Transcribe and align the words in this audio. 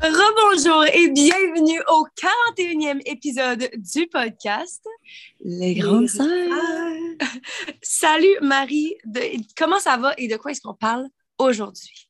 Rebonjour 0.00 0.84
et 0.94 1.08
bienvenue 1.10 1.80
au 1.88 2.06
41e 2.16 3.00
épisode 3.04 3.68
du 3.76 4.06
podcast 4.06 4.84
Les 5.44 5.74
Grandes 5.74 6.08
Sœurs. 6.08 6.26
Salut 7.82 8.38
Marie, 8.40 8.94
de- 9.04 9.20
comment 9.56 9.80
ça 9.80 9.96
va 9.96 10.14
et 10.16 10.28
de 10.28 10.36
quoi 10.36 10.52
est-ce 10.52 10.60
qu'on 10.60 10.74
parle 10.74 11.08
aujourd'hui? 11.38 12.08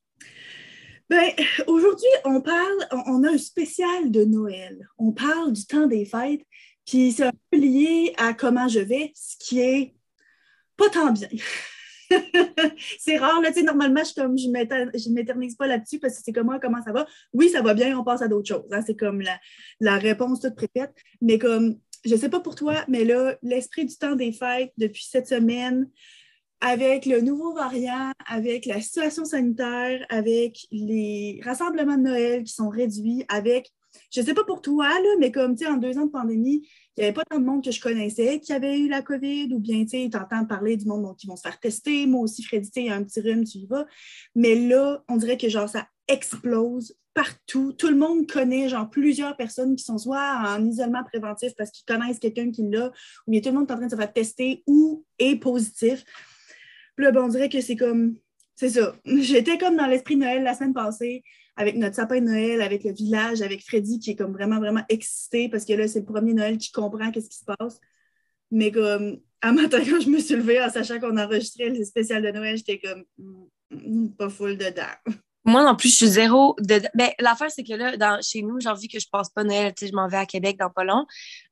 Ben, 1.09 1.31
aujourd'hui, 1.67 2.09
on 2.27 2.43
parle, 2.43 2.87
on 3.07 3.25
a 3.25 3.31
un 3.31 3.39
spécial 3.39 4.11
de 4.11 4.25
Noël. 4.25 4.87
On 4.99 5.13
parle 5.13 5.55
du 5.55 5.65
temps 5.65 5.87
des 5.87 6.05
fêtes, 6.05 6.43
puis 6.85 7.13
c'est 7.13 7.25
un 7.25 7.33
peu 7.51 7.59
lié 7.59 8.13
à 8.19 8.35
comment 8.35 8.69
je 8.69 8.81
vais, 8.81 9.13
ce 9.15 9.37
qui 9.39 9.61
est 9.61 9.95
pas 10.77 10.91
tant 10.91 11.11
bien. 11.11 11.29
c'est 12.99 13.19
rare, 13.19 13.41
là, 13.41 13.49
tu 13.49 13.61
sais, 13.61 13.63
normalement, 13.63 14.03
je, 14.05 14.15
comme, 14.15 14.37
je 14.39 14.45
je 14.47 15.11
m'éternise 15.11 15.57
pas 15.57 15.67
là-dessus 15.67 15.99
parce 15.99 16.17
que 16.17 16.23
c'est 16.25 16.33
comme 16.33 16.47
moi, 16.47 16.59
comment 16.61 16.83
ça 16.83 16.93
va? 16.93 17.07
Oui, 17.33 17.49
ça 17.51 17.63
va 17.63 17.75
bien, 17.75 17.99
on 17.99 18.05
passe 18.05 18.23
à 18.23 18.29
d'autres 18.29 18.49
choses. 18.49 18.69
hein. 18.73 18.81
C'est 18.87 18.97
comme 18.97 19.21
la, 19.21 19.39
la 19.81 19.99
réponse 19.99 20.41
toute 20.41 20.55
préfète. 20.55 20.95
Mais 21.21 21.39
comme, 21.39 21.77
je 22.05 22.17
sais 22.17 22.29
pas 22.29 22.41
pour 22.41 22.55
toi, 22.55 22.85
mais 22.89 23.05
là, 23.05 23.37
l'esprit 23.43 23.85
du 23.87 23.97
temps 23.97 24.15
des 24.17 24.33
fêtes 24.33 24.73
depuis 24.79 25.07
cette 25.11 25.29
semaine, 25.29 25.89
avec 26.61 27.07
le 27.07 27.21
nouveau 27.21 27.55
variant, 27.55 28.11
avec 28.27 28.67
la 28.67 28.81
situation 28.81 29.25
sanitaire, 29.25 30.05
avec 30.09 30.67
les 30.73 31.41
rassemblements 31.45 31.97
de 31.97 32.03
Noël 32.03 32.45
qui 32.45 32.53
sont 32.53 32.69
réduits, 32.69 33.25
avec, 33.29 33.71
je 34.11 34.23
sais 34.23 34.35
pas 34.35 34.45
pour 34.45 34.63
toi, 34.63 34.89
là, 34.89 35.09
mais 35.19 35.33
comme, 35.33 35.57
tu 35.57 35.65
sais, 35.65 35.71
en 35.71 35.77
deux 35.77 35.99
ans 35.99 36.07
de 36.07 36.11
pandémie, 36.11 36.69
il 36.97 37.01
n'y 37.01 37.05
avait 37.05 37.13
pas 37.13 37.25
tant 37.25 37.39
de 37.39 37.45
monde 37.45 37.65
que 37.65 37.71
je 37.71 37.81
connaissais 37.81 38.41
qui 38.41 38.53
avait 38.53 38.79
eu 38.79 38.89
la 38.89 39.03
COVID, 39.03 39.53
ou 39.55 39.61
bien, 39.61 39.85
tu 39.85 39.91
sais, 39.91 40.09
tu 40.11 40.17
entends 40.17 40.45
parler 40.45 40.77
du 40.77 40.87
monde 40.87 41.17
qui 41.17 41.27
vont 41.27 41.37
se 41.37 41.43
faire 41.43 41.61
tester. 41.61 42.07
Moi 42.07 42.23
aussi, 42.23 42.43
Freddy, 42.43 42.71
tu 42.71 42.75
sais, 42.75 42.87
il 42.87 42.87
y 42.87 42.91
a 42.91 42.95
un 42.97 43.05
petit 43.05 43.21
rhume, 43.21 43.45
tu 43.45 43.59
y 43.59 43.67
vas. 43.67 43.87
Mais 44.35 44.55
là, 44.55 45.05
on 45.09 45.17
dirait 45.17 45.37
que, 45.37 45.49
genre, 45.49 45.69
ça 45.69 45.87
explose 46.09 46.97
partout. 47.15 47.73
Tout 47.73 47.89
le 47.89 47.97
monde 47.97 48.31
connaît, 48.31 48.69
genre, 48.69 48.89
plusieurs 48.89 49.37
personnes 49.37 49.77
qui 49.77 49.85
sont 49.85 49.99
soit 49.99 50.43
en 50.47 50.65
isolement 50.65 51.05
préventif 51.05 51.53
parce 51.57 51.71
qu'ils 51.71 51.85
connaissent 51.85 52.19
quelqu'un 52.19 52.51
qui 52.51 52.63
l'a, 52.69 52.93
ou 53.27 53.31
bien 53.31 53.41
tout 53.41 53.49
le 53.49 53.57
monde 53.57 53.69
est 53.69 53.73
en 53.73 53.77
train 53.77 53.87
de 53.87 53.91
se 53.91 53.97
faire 53.97 54.13
tester 54.13 54.63
ou 54.67 55.05
est 55.19 55.37
positif. 55.37 56.05
Là, 56.97 57.13
ben, 57.13 57.23
on 57.23 57.29
dirait 57.29 57.49
que 57.49 57.61
c'est 57.61 57.77
comme. 57.77 58.17
C'est 58.57 58.71
ça. 58.71 58.97
J'étais 59.05 59.59
comme 59.59 59.77
dans 59.77 59.87
l'esprit 59.87 60.17
de 60.17 60.21
Noël 60.21 60.43
la 60.43 60.55
semaine 60.55 60.75
passée, 60.75 61.23
avec 61.59 61.77
notre 61.77 61.97
sapin 61.97 62.21
de 62.21 62.27
Noël, 62.27 62.63
avec 62.63 62.85
le 62.85 62.93
village, 62.93 63.43
avec 63.43 63.65
Freddy 63.67 63.99
qui 63.99 64.13
est 64.13 64.17
comme 64.17 64.33
vraiment, 64.33 64.61
vraiment 64.61 64.85
excité 64.89 65.49
parce 65.49 65.65
que 65.65 65.73
là, 65.73 65.89
c'est 65.89 65.99
le 65.99 66.05
premier 66.05 66.33
Noël 66.33 66.57
qui 66.57 66.71
comprend 66.71 67.11
qu'est-ce 67.11 67.29
qui 67.29 67.39
se 67.39 67.45
passe. 67.45 67.81
Mais 68.53 68.71
comme, 68.71 69.19
à 69.43 69.51
matin, 69.53 69.81
quand 69.85 70.01
je 70.01 70.09
me 70.09 70.21
suis 70.21 70.37
levée 70.37 70.63
en 70.63 70.71
sachant 70.71 71.01
qu'on 71.01 71.19
enregistrait 71.19 71.71
le 71.71 71.85
spécial 71.85 72.23
de 72.23 72.31
Noël, 72.31 72.57
j'étais 72.57 72.79
comme, 72.79 73.03
mm, 73.19 73.47
mm, 73.73 74.11
pas 74.17 74.29
full 74.29 74.57
dedans. 74.57 74.85
Moi 75.45 75.65
non 75.65 75.75
plus, 75.75 75.89
je 75.89 75.97
suis 75.97 76.09
zéro 76.09 76.55
de. 76.61 76.81
Ben, 76.95 77.11
l'affaire, 77.19 77.51
c'est 77.51 77.65
que 77.65 77.73
là, 77.73 77.97
dans, 77.97 78.21
chez 78.23 78.43
nous, 78.43 78.61
j'ai 78.61 78.69
envie 78.69 78.87
que 78.87 79.01
je 79.01 79.07
passe 79.11 79.31
pas 79.31 79.45
Noël. 79.45 79.73
Tu 79.75 79.87
sais, 79.87 79.91
je 79.91 79.97
m'en 79.97 80.07
vais 80.07 80.19
à 80.19 80.27
Québec 80.27 80.59
dans 80.59 80.69
pas 80.69 80.85
long. 80.85 81.07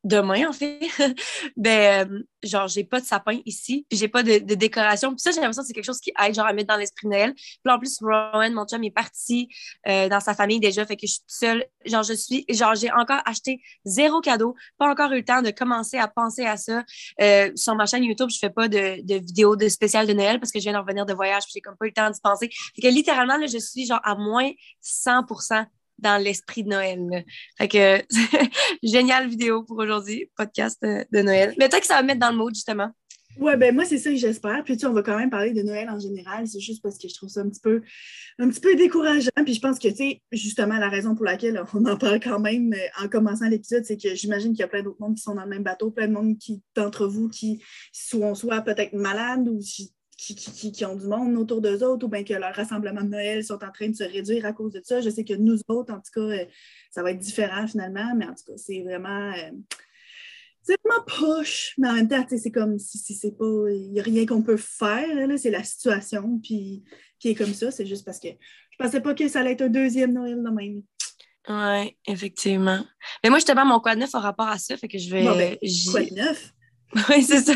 Demain, 0.06 0.48
en 0.48 0.52
fait. 0.52 0.78
ben, 1.56 2.08
euh, 2.08 2.22
genre, 2.44 2.68
j'ai 2.68 2.84
pas 2.84 3.00
de 3.00 3.06
sapin 3.06 3.40
ici, 3.44 3.84
puis 3.88 3.98
j'ai 3.98 4.06
pas 4.06 4.22
de, 4.22 4.38
décoration. 4.54 5.10
Puis 5.10 5.18
ça, 5.18 5.32
j'ai 5.32 5.40
l'impression 5.40 5.62
que 5.62 5.66
c'est 5.66 5.72
quelque 5.72 5.84
chose 5.84 5.98
qui 5.98 6.12
aide, 6.24 6.32
genre, 6.32 6.46
à 6.46 6.52
mettre 6.52 6.68
dans 6.68 6.76
l'esprit 6.76 7.08
Noël. 7.08 7.34
Puis 7.34 7.74
en 7.74 7.76
plus, 7.76 7.98
Rowan, 8.00 8.52
mon 8.52 8.64
chum, 8.66 8.84
est 8.84 8.92
parti 8.92 9.48
euh, 9.88 10.08
dans 10.08 10.20
sa 10.20 10.34
famille 10.34 10.60
déjà, 10.60 10.86
fait 10.86 10.94
que 10.94 11.08
je 11.08 11.14
suis 11.14 11.20
toute 11.22 11.30
seule. 11.30 11.64
Genre, 11.86 12.04
je 12.04 12.12
suis. 12.12 12.44
Genre, 12.48 12.76
j'ai 12.76 12.92
encore 12.92 13.20
acheté 13.24 13.60
zéro 13.84 14.20
cadeau, 14.20 14.54
pas 14.78 14.88
encore 14.88 15.10
eu 15.10 15.16
le 15.16 15.24
temps 15.24 15.42
de 15.42 15.50
commencer 15.50 15.98
à 15.98 16.06
penser 16.06 16.46
à 16.46 16.56
ça. 16.56 16.84
Euh, 17.20 17.50
sur 17.56 17.74
ma 17.74 17.86
chaîne 17.86 18.04
YouTube, 18.04 18.30
je 18.30 18.38
fais 18.38 18.50
pas 18.50 18.68
de, 18.68 19.04
de 19.04 19.14
vidéos 19.16 19.56
de 19.56 19.68
spéciales 19.68 20.06
de 20.06 20.12
Noël 20.12 20.38
parce 20.38 20.52
que 20.52 20.60
je 20.60 20.64
viens 20.64 20.74
de 20.74 20.78
revenir 20.78 21.04
de 21.04 21.14
voyage, 21.14 21.42
puis 21.42 21.52
j'ai 21.54 21.60
comme 21.60 21.76
pas 21.76 21.86
eu 21.86 21.88
le 21.88 21.94
temps 21.94 22.10
d'y 22.10 22.20
penser. 22.20 22.48
Fait 22.76 22.82
que 22.82 22.88
littéralement, 22.94 23.38
là, 23.38 23.48
je 23.48 23.58
suis 23.58 23.86
genre 23.86 24.00
à 24.04 24.14
moins 24.14 24.52
100 24.82 25.24
dans 25.98 26.22
l'esprit 26.22 26.64
de 26.64 26.68
Noël. 26.70 27.24
Fait 27.58 27.68
que 27.68 28.02
géniale 28.82 29.28
vidéo 29.28 29.62
pour 29.62 29.78
aujourd'hui, 29.78 30.30
podcast 30.36 30.78
euh, 30.84 31.04
de 31.12 31.20
Noël. 31.20 31.54
Mais 31.58 31.68
peut-être 31.68 31.82
que 31.82 31.86
ça 31.86 31.96
va 31.96 32.02
me 32.02 32.08
mettre 32.08 32.20
dans 32.20 32.30
le 32.30 32.36
mood, 32.36 32.54
justement. 32.54 32.90
Ouais, 33.38 33.56
ben 33.58 33.74
moi, 33.74 33.84
c'est 33.84 33.98
ça 33.98 34.10
que 34.10 34.16
j'espère. 34.16 34.64
Puis, 34.64 34.74
tu 34.74 34.80
sais, 34.80 34.86
on 34.86 34.94
va 34.94 35.02
quand 35.02 35.18
même 35.18 35.28
parler 35.28 35.52
de 35.52 35.62
Noël 35.62 35.90
en 35.90 35.98
général. 35.98 36.48
C'est 36.48 36.60
juste 36.60 36.82
parce 36.82 36.96
que 36.96 37.06
je 37.06 37.14
trouve 37.14 37.28
ça 37.28 37.40
un 37.40 37.48
petit 37.50 37.60
peu, 37.60 37.82
un 38.38 38.48
petit 38.48 38.60
peu 38.60 38.74
décourageant. 38.74 39.30
Puis, 39.44 39.54
je 39.54 39.60
pense 39.60 39.78
que, 39.78 39.88
tu 39.88 39.96
sais, 39.96 40.22
justement, 40.32 40.78
la 40.78 40.88
raison 40.88 41.14
pour 41.14 41.26
laquelle 41.26 41.62
on 41.74 41.84
en 41.84 41.98
parle 41.98 42.18
quand 42.20 42.40
même 42.40 42.72
euh, 42.72 43.04
en 43.04 43.08
commençant 43.08 43.48
l'épisode, 43.48 43.84
c'est 43.84 43.98
que 43.98 44.14
j'imagine 44.14 44.52
qu'il 44.52 44.60
y 44.60 44.62
a 44.62 44.68
plein 44.68 44.82
d'autres 44.82 45.00
mondes 45.00 45.16
qui 45.16 45.22
sont 45.22 45.34
dans 45.34 45.42
le 45.42 45.50
même 45.50 45.62
bateau, 45.62 45.90
plein 45.90 46.08
de 46.08 46.14
monde 46.14 46.38
qui, 46.38 46.62
d'entre 46.74 47.06
vous 47.06 47.28
qui 47.28 47.62
sont 47.92 48.34
soit 48.34 48.62
peut-être 48.62 48.94
malades 48.94 49.48
ou 49.48 49.60
qui, 50.26 50.34
qui, 50.34 50.50
qui- 50.52 50.72
qui 50.72 50.84
ont 50.84 50.96
du 50.96 51.06
monde 51.06 51.36
autour 51.36 51.60
d'eux 51.60 51.82
autres 51.84 52.06
ou 52.06 52.08
bien 52.08 52.24
que 52.24 52.34
leur 52.34 52.54
rassemblement 52.54 53.02
de 53.02 53.08
Noël 53.10 53.44
sont 53.44 53.62
en 53.64 53.70
train 53.70 53.88
de 53.88 53.94
se 53.94 54.04
réduire 54.04 54.44
à 54.46 54.52
cause 54.52 54.72
de 54.72 54.80
ça. 54.84 55.00
Je 55.00 55.10
sais 55.10 55.24
que 55.24 55.34
nous 55.34 55.58
autres, 55.68 55.92
en 55.92 55.98
tout 55.98 56.10
cas, 56.14 56.20
euh, 56.20 56.44
ça 56.90 57.02
va 57.02 57.12
être 57.12 57.18
différent 57.20 57.66
finalement, 57.66 58.14
mais 58.16 58.26
en 58.26 58.34
tout 58.34 58.44
cas, 58.46 58.56
c'est 58.56 58.82
vraiment. 58.82 59.32
euh, 59.32 59.50
c'est 60.62 60.76
vraiment 60.84 61.04
poche, 61.06 61.74
mais 61.78 61.88
en 61.88 61.92
même 61.94 62.08
temps, 62.08 62.26
c'est 62.28 62.50
comme 62.50 62.76
si, 62.78 62.98
si 62.98 63.14
c'est 63.14 63.36
pas. 63.38 63.70
Il 63.70 63.92
n'y 63.92 64.00
a 64.00 64.02
rien 64.02 64.26
qu'on 64.26 64.42
peut 64.42 64.56
faire, 64.56 65.28
là, 65.28 65.36
c'est 65.38 65.50
la 65.52 65.62
situation, 65.62 66.40
puis 66.42 66.82
qui 67.20 67.28
est 67.28 67.34
comme 67.36 67.54
ça. 67.54 67.70
C'est 67.70 67.86
juste 67.86 68.04
parce 68.04 68.18
que 68.18 68.28
je 68.28 68.76
pensais 68.84 69.00
pas 69.00 69.14
que 69.14 69.28
ça 69.28 69.40
allait 69.40 69.52
être 69.52 69.62
un 69.62 69.68
deuxième 69.68 70.12
Noël 70.12 70.42
de 70.42 70.50
même. 70.50 70.82
Oui, 71.48 71.96
effectivement. 72.08 72.84
Mais 73.22 73.30
moi, 73.30 73.38
justement, 73.38 73.64
mon 73.64 73.78
quad 73.78 73.96
neuf 73.96 74.12
a 74.16 74.18
rapport 74.18 74.48
à 74.48 74.58
ça, 74.58 74.76
fait 74.76 74.88
que 74.88 74.98
je 74.98 75.08
vais. 75.08 75.22
Bon, 75.22 75.36
ben, 75.36 75.56
de 76.10 76.14
neuf? 76.16 76.52
Oui, 77.08 77.22
c'est 77.22 77.40
ça. 77.40 77.52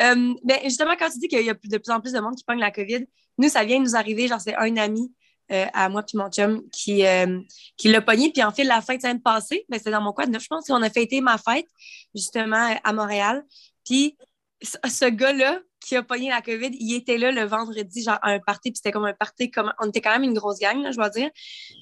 Euh, 0.00 0.34
ben, 0.44 0.58
justement, 0.64 0.94
quand 0.98 1.10
tu 1.10 1.18
dis 1.18 1.28
qu'il 1.28 1.44
y 1.44 1.50
a 1.50 1.54
de 1.54 1.78
plus 1.78 1.90
en 1.90 2.00
plus 2.00 2.12
de 2.12 2.20
monde 2.20 2.36
qui 2.36 2.44
pogne 2.44 2.58
la 2.58 2.70
COVID, 2.70 3.06
nous, 3.38 3.48
ça 3.48 3.64
vient 3.64 3.78
de 3.78 3.84
nous 3.84 3.96
arriver. 3.96 4.28
Genre, 4.28 4.40
c'est 4.40 4.56
un 4.56 4.76
ami 4.76 5.12
euh, 5.50 5.66
à 5.72 5.88
moi 5.88 6.02
puis 6.02 6.18
mon 6.18 6.28
chum 6.30 6.62
qui, 6.70 7.06
euh, 7.06 7.40
qui 7.76 7.88
l'a 7.88 8.00
pogné. 8.00 8.30
Puis 8.32 8.42
en 8.42 8.52
fait, 8.52 8.64
la 8.64 8.80
fête 8.80 9.02
semaine 9.02 9.22
passée, 9.22 9.64
ben, 9.68 9.78
c'était 9.78 9.90
dans 9.90 10.00
mon 10.00 10.12
quad 10.12 10.28
neuf. 10.28 10.42
Je 10.42 10.48
pense 10.48 10.66
qu'on 10.66 10.82
a 10.82 10.90
fêté 10.90 11.20
ma 11.20 11.38
fête, 11.38 11.66
justement, 12.14 12.76
à 12.82 12.92
Montréal. 12.92 13.44
Puis 13.84 14.16
ce, 14.62 15.08
gars-là 15.08 15.60
qui 15.80 15.96
a 15.96 16.02
pogné 16.02 16.28
la 16.30 16.42
COVID, 16.42 16.70
il 16.72 16.94
était 16.94 17.16
là 17.16 17.30
le 17.30 17.44
vendredi, 17.44 18.02
genre, 18.02 18.18
à 18.22 18.32
un 18.32 18.40
party. 18.40 18.72
Puis 18.72 18.78
c'était 18.78 18.92
comme 18.92 19.04
un 19.04 19.14
party, 19.14 19.50
comme... 19.50 19.72
on 19.80 19.88
était 19.88 20.00
quand 20.00 20.10
même 20.10 20.24
une 20.24 20.34
grosse 20.34 20.58
gang, 20.58 20.82
là, 20.82 20.90
je 20.90 20.96
dois 20.96 21.10
dire. 21.10 21.30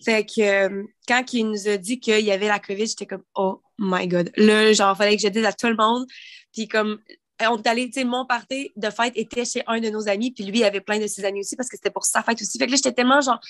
Fait 0.04 0.24
que 0.24 0.84
quand 1.08 1.32
il 1.32 1.48
nous 1.48 1.68
a 1.68 1.76
dit 1.78 1.98
qu'il 1.98 2.24
y 2.24 2.30
avait 2.30 2.48
la 2.48 2.58
COVID, 2.58 2.86
j'étais 2.86 3.06
comme, 3.06 3.24
oh 3.34 3.62
my 3.78 4.06
God. 4.08 4.30
Là, 4.36 4.72
genre, 4.72 4.96
fallait 4.96 5.16
que 5.16 5.22
je 5.22 5.28
dise 5.28 5.44
à 5.44 5.52
tout 5.52 5.68
le 5.68 5.76
monde. 5.76 6.06
Puis 6.52 6.68
comme, 6.68 6.98
on 7.40 7.56
est 7.58 7.66
allé, 7.66 7.86
tu 7.86 8.00
sais, 8.00 8.04
mon 8.04 8.24
party 8.24 8.72
de 8.76 8.90
fête 8.90 9.12
était 9.16 9.44
chez 9.44 9.62
un 9.66 9.80
de 9.80 9.90
nos 9.90 10.08
amis, 10.08 10.30
puis 10.32 10.44
lui, 10.44 10.64
avait 10.64 10.80
plein 10.80 10.98
de 10.98 11.06
ses 11.06 11.24
amis 11.24 11.40
aussi 11.40 11.56
parce 11.56 11.68
que 11.68 11.76
c'était 11.76 11.90
pour 11.90 12.04
sa 12.04 12.22
fête 12.22 12.40
aussi. 12.40 12.58
Fait 12.58 12.66
que 12.66 12.70
là, 12.70 12.76
j'étais 12.76 12.92
tellement, 12.92 13.20
genre, 13.20 13.40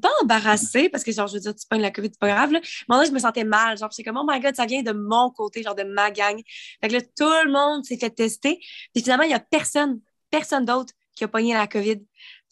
pas 0.00 0.10
embarrassée 0.22 0.88
parce 0.88 1.02
que, 1.02 1.12
genre, 1.12 1.26
je 1.26 1.34
veux 1.34 1.40
dire, 1.40 1.54
tu 1.54 1.66
pognes 1.68 1.80
la 1.80 1.90
COVID, 1.90 2.10
c'est 2.12 2.18
pas 2.18 2.28
grave, 2.28 2.52
là. 2.52 2.60
Mais 2.88 2.96
vrai, 2.96 3.06
je 3.06 3.12
me 3.12 3.18
sentais 3.18 3.44
mal. 3.44 3.78
Genre, 3.78 3.90
j'étais 3.90 4.08
comme, 4.08 4.18
oh 4.18 4.26
my 4.28 4.38
God, 4.40 4.54
ça 4.54 4.66
vient 4.66 4.82
de 4.82 4.92
mon 4.92 5.30
côté, 5.30 5.62
genre, 5.62 5.74
de 5.74 5.84
ma 5.84 6.10
gang. 6.10 6.40
Fait 6.80 6.88
que 6.88 6.94
là, 6.94 7.00
tout 7.00 7.24
le 7.44 7.50
monde 7.50 7.84
s'est 7.84 7.96
fait 7.96 8.10
tester. 8.10 8.58
Puis 8.94 9.02
finalement, 9.02 9.24
il 9.24 9.30
y 9.30 9.34
a 9.34 9.40
personne, 9.40 10.00
personne 10.30 10.64
d'autre 10.64 10.92
qui 11.16 11.24
a 11.24 11.28
pogné 11.28 11.54
la 11.54 11.66
COVID. 11.66 12.00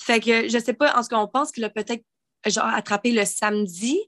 Fait 0.00 0.20
que 0.20 0.48
je 0.48 0.58
sais 0.58 0.72
pas, 0.72 0.98
en 0.98 1.02
ce 1.02 1.08
qu'on 1.08 1.28
pense 1.28 1.52
qu'il 1.52 1.64
a 1.64 1.70
peut-être, 1.70 2.04
genre, 2.46 2.66
attrapé 2.66 3.12
le 3.12 3.24
samedi, 3.24 3.98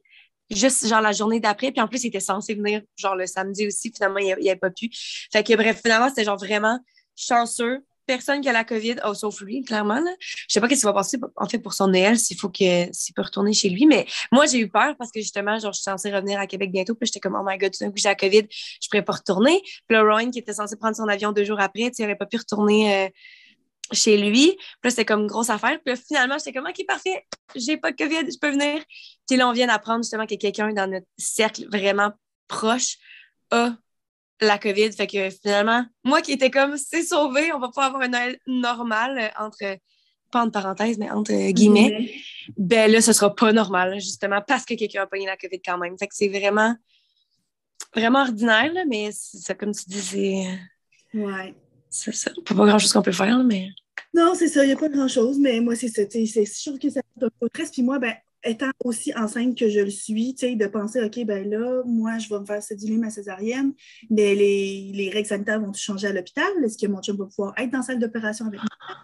juste 0.50 0.86
genre 0.86 1.00
la 1.00 1.12
journée 1.12 1.40
d'après. 1.40 1.72
Puis 1.72 1.80
en 1.80 1.88
plus, 1.88 2.04
il 2.04 2.08
était 2.08 2.20
censé 2.20 2.54
venir 2.54 2.82
genre 2.96 3.16
le 3.16 3.26
samedi 3.26 3.66
aussi. 3.66 3.92
Finalement, 3.94 4.18
il 4.18 4.28
n'avait 4.28 4.56
pas 4.56 4.70
pu. 4.70 4.90
Fait 5.32 5.42
que 5.44 5.54
bref, 5.54 5.80
finalement, 5.82 6.08
c'était 6.08 6.24
genre 6.24 6.38
vraiment 6.38 6.78
chanceux. 7.16 7.84
Personne 8.06 8.40
qui 8.40 8.48
a 8.48 8.54
la 8.54 8.64
COVID, 8.64 8.96
oh, 9.04 9.12
sauf 9.12 9.42
lui, 9.42 9.62
clairement. 9.62 10.00
Là. 10.00 10.10
Je 10.20 10.46
sais 10.48 10.60
pas 10.62 10.68
qu'est-ce 10.68 10.80
qui 10.80 10.86
va 10.86 10.94
passer 10.94 11.18
en 11.36 11.46
fait 11.46 11.58
pour 11.58 11.74
son 11.74 11.88
Noël, 11.88 12.18
s'il 12.18 12.38
faut 12.38 12.48
que 12.48 12.90
s'il 12.90 13.14
peut 13.14 13.20
retourner 13.20 13.52
chez 13.52 13.68
lui. 13.68 13.84
Mais 13.84 14.06
moi, 14.32 14.46
j'ai 14.46 14.60
eu 14.60 14.68
peur 14.70 14.94
parce 14.98 15.12
que 15.12 15.20
justement, 15.20 15.58
genre, 15.58 15.74
je 15.74 15.80
suis 15.80 15.84
censée 15.84 16.10
revenir 16.10 16.40
à 16.40 16.46
Québec 16.46 16.72
bientôt. 16.72 16.94
Puis 16.94 17.06
j'étais 17.08 17.20
comme, 17.20 17.36
oh 17.38 17.44
my 17.44 17.58
god, 17.58 17.70
tout 17.70 17.84
d'un 17.84 17.90
coup, 17.90 17.98
j'ai 17.98 18.08
la 18.08 18.14
COVID, 18.14 18.46
je 18.50 18.88
pourrais 18.88 19.04
pas 19.04 19.12
retourner. 19.12 19.60
Puis 19.60 19.90
là, 19.90 20.00
Rowan, 20.00 20.30
qui 20.30 20.38
était 20.38 20.54
censé 20.54 20.76
prendre 20.76 20.96
son 20.96 21.06
avion 21.06 21.32
deux 21.32 21.44
jours 21.44 21.60
après, 21.60 21.90
il 21.98 22.04
aurait 22.04 22.16
pas 22.16 22.24
pu 22.24 22.38
retourner 22.38 22.94
euh, 22.94 23.08
chez 23.92 24.16
lui. 24.18 24.56
Puis 24.56 24.78
là, 24.84 24.90
c'était 24.90 25.04
comme 25.04 25.22
une 25.22 25.26
grosse 25.26 25.50
affaire. 25.50 25.78
Puis 25.84 25.94
là, 25.94 25.96
finalement, 25.96 26.36
j'étais 26.38 26.52
comme, 26.52 26.66
OK, 26.66 26.86
parfait, 26.86 27.26
j'ai 27.54 27.76
pas 27.76 27.90
de 27.90 27.96
COVID, 27.96 28.30
je 28.30 28.38
peux 28.38 28.50
venir. 28.50 28.82
Puis 29.26 29.36
là, 29.36 29.48
on 29.48 29.52
vient 29.52 29.66
d'apprendre 29.66 30.02
justement 30.02 30.26
que 30.26 30.34
quelqu'un 30.34 30.72
dans 30.72 30.90
notre 30.90 31.06
cercle 31.16 31.66
vraiment 31.70 32.12
proche 32.48 32.96
a 33.50 33.76
la 34.40 34.58
COVID. 34.58 34.92
Fait 34.92 35.06
que 35.06 35.30
finalement, 35.30 35.84
moi 36.04 36.22
qui 36.22 36.32
étais 36.32 36.50
comme, 36.50 36.76
c'est 36.76 37.02
sauvé, 37.02 37.52
on 37.52 37.58
va 37.58 37.68
pouvoir 37.68 37.86
avoir 37.86 38.02
un 38.02 38.08
Noël 38.08 38.38
normal 38.46 39.18
euh, 39.18 39.44
entre, 39.44 39.78
pas 40.30 40.42
entre 40.42 40.52
parenthèses, 40.52 40.98
mais 40.98 41.10
entre 41.10 41.32
euh, 41.32 41.50
guillemets. 41.50 42.12
Ben 42.56 42.90
là, 42.90 43.00
ce 43.00 43.12
sera 43.12 43.34
pas 43.34 43.52
normal, 43.52 43.94
justement, 43.94 44.40
parce 44.46 44.64
que 44.64 44.74
quelqu'un 44.74 45.02
a 45.02 45.06
pogné 45.06 45.26
la 45.26 45.36
COVID 45.36 45.60
quand 45.64 45.78
même. 45.78 45.98
Fait 45.98 46.06
que 46.06 46.14
c'est 46.14 46.28
vraiment 46.28 46.74
vraiment 47.94 48.20
ordinaire, 48.20 48.72
là, 48.72 48.84
mais 48.86 49.10
c'est 49.12 49.56
comme 49.56 49.72
tu 49.72 49.84
dis, 49.86 50.00
c'est. 50.00 50.58
Ouais. 51.14 51.54
C'est 51.90 52.14
ça. 52.14 52.30
Pas 52.44 52.54
grand-chose 52.54 52.92
qu'on 52.92 53.02
peut 53.02 53.12
faire, 53.12 53.42
mais. 53.44 53.68
Non, 54.14 54.32
c'est 54.34 54.48
ça, 54.48 54.64
il 54.64 54.68
n'y 54.68 54.72
a 54.72 54.76
pas 54.76 54.88
grand-chose, 54.88 55.38
mais 55.38 55.60
moi, 55.60 55.74
c'est 55.74 55.88
ça. 55.88 56.02
C'est 56.10 56.44
sûr 56.44 56.78
que 56.78 56.90
ça 56.90 57.00
un 57.20 57.28
peu 57.40 57.48
Puis 57.48 57.82
moi, 57.82 57.98
ben, 57.98 58.14
étant 58.44 58.70
aussi 58.84 59.12
enceinte 59.16 59.56
que 59.56 59.68
je 59.68 59.80
le 59.80 59.90
suis, 59.90 60.34
de 60.34 60.66
penser, 60.66 61.02
OK, 61.02 61.24
ben 61.24 61.48
là, 61.48 61.82
moi, 61.84 62.18
je 62.18 62.28
vais 62.28 62.40
me 62.40 62.46
faire 62.46 62.62
céduler 62.62 62.96
ma 62.96 63.10
césarienne, 63.10 63.72
mais 64.10 64.34
les, 64.34 64.92
les 64.94 65.10
règles 65.10 65.28
sanitaires 65.28 65.60
vont 65.60 65.72
changer 65.72 66.08
à 66.08 66.12
l'hôpital? 66.12 66.46
Est-ce 66.64 66.78
que 66.78 66.86
mon 66.90 67.00
chum 67.02 67.16
va 67.16 67.26
pouvoir 67.26 67.54
être 67.58 67.70
dans 67.70 67.78
la 67.78 67.84
salle 67.84 67.98
d'opération 67.98 68.46
avec 68.46 68.60
moi? 68.60 68.96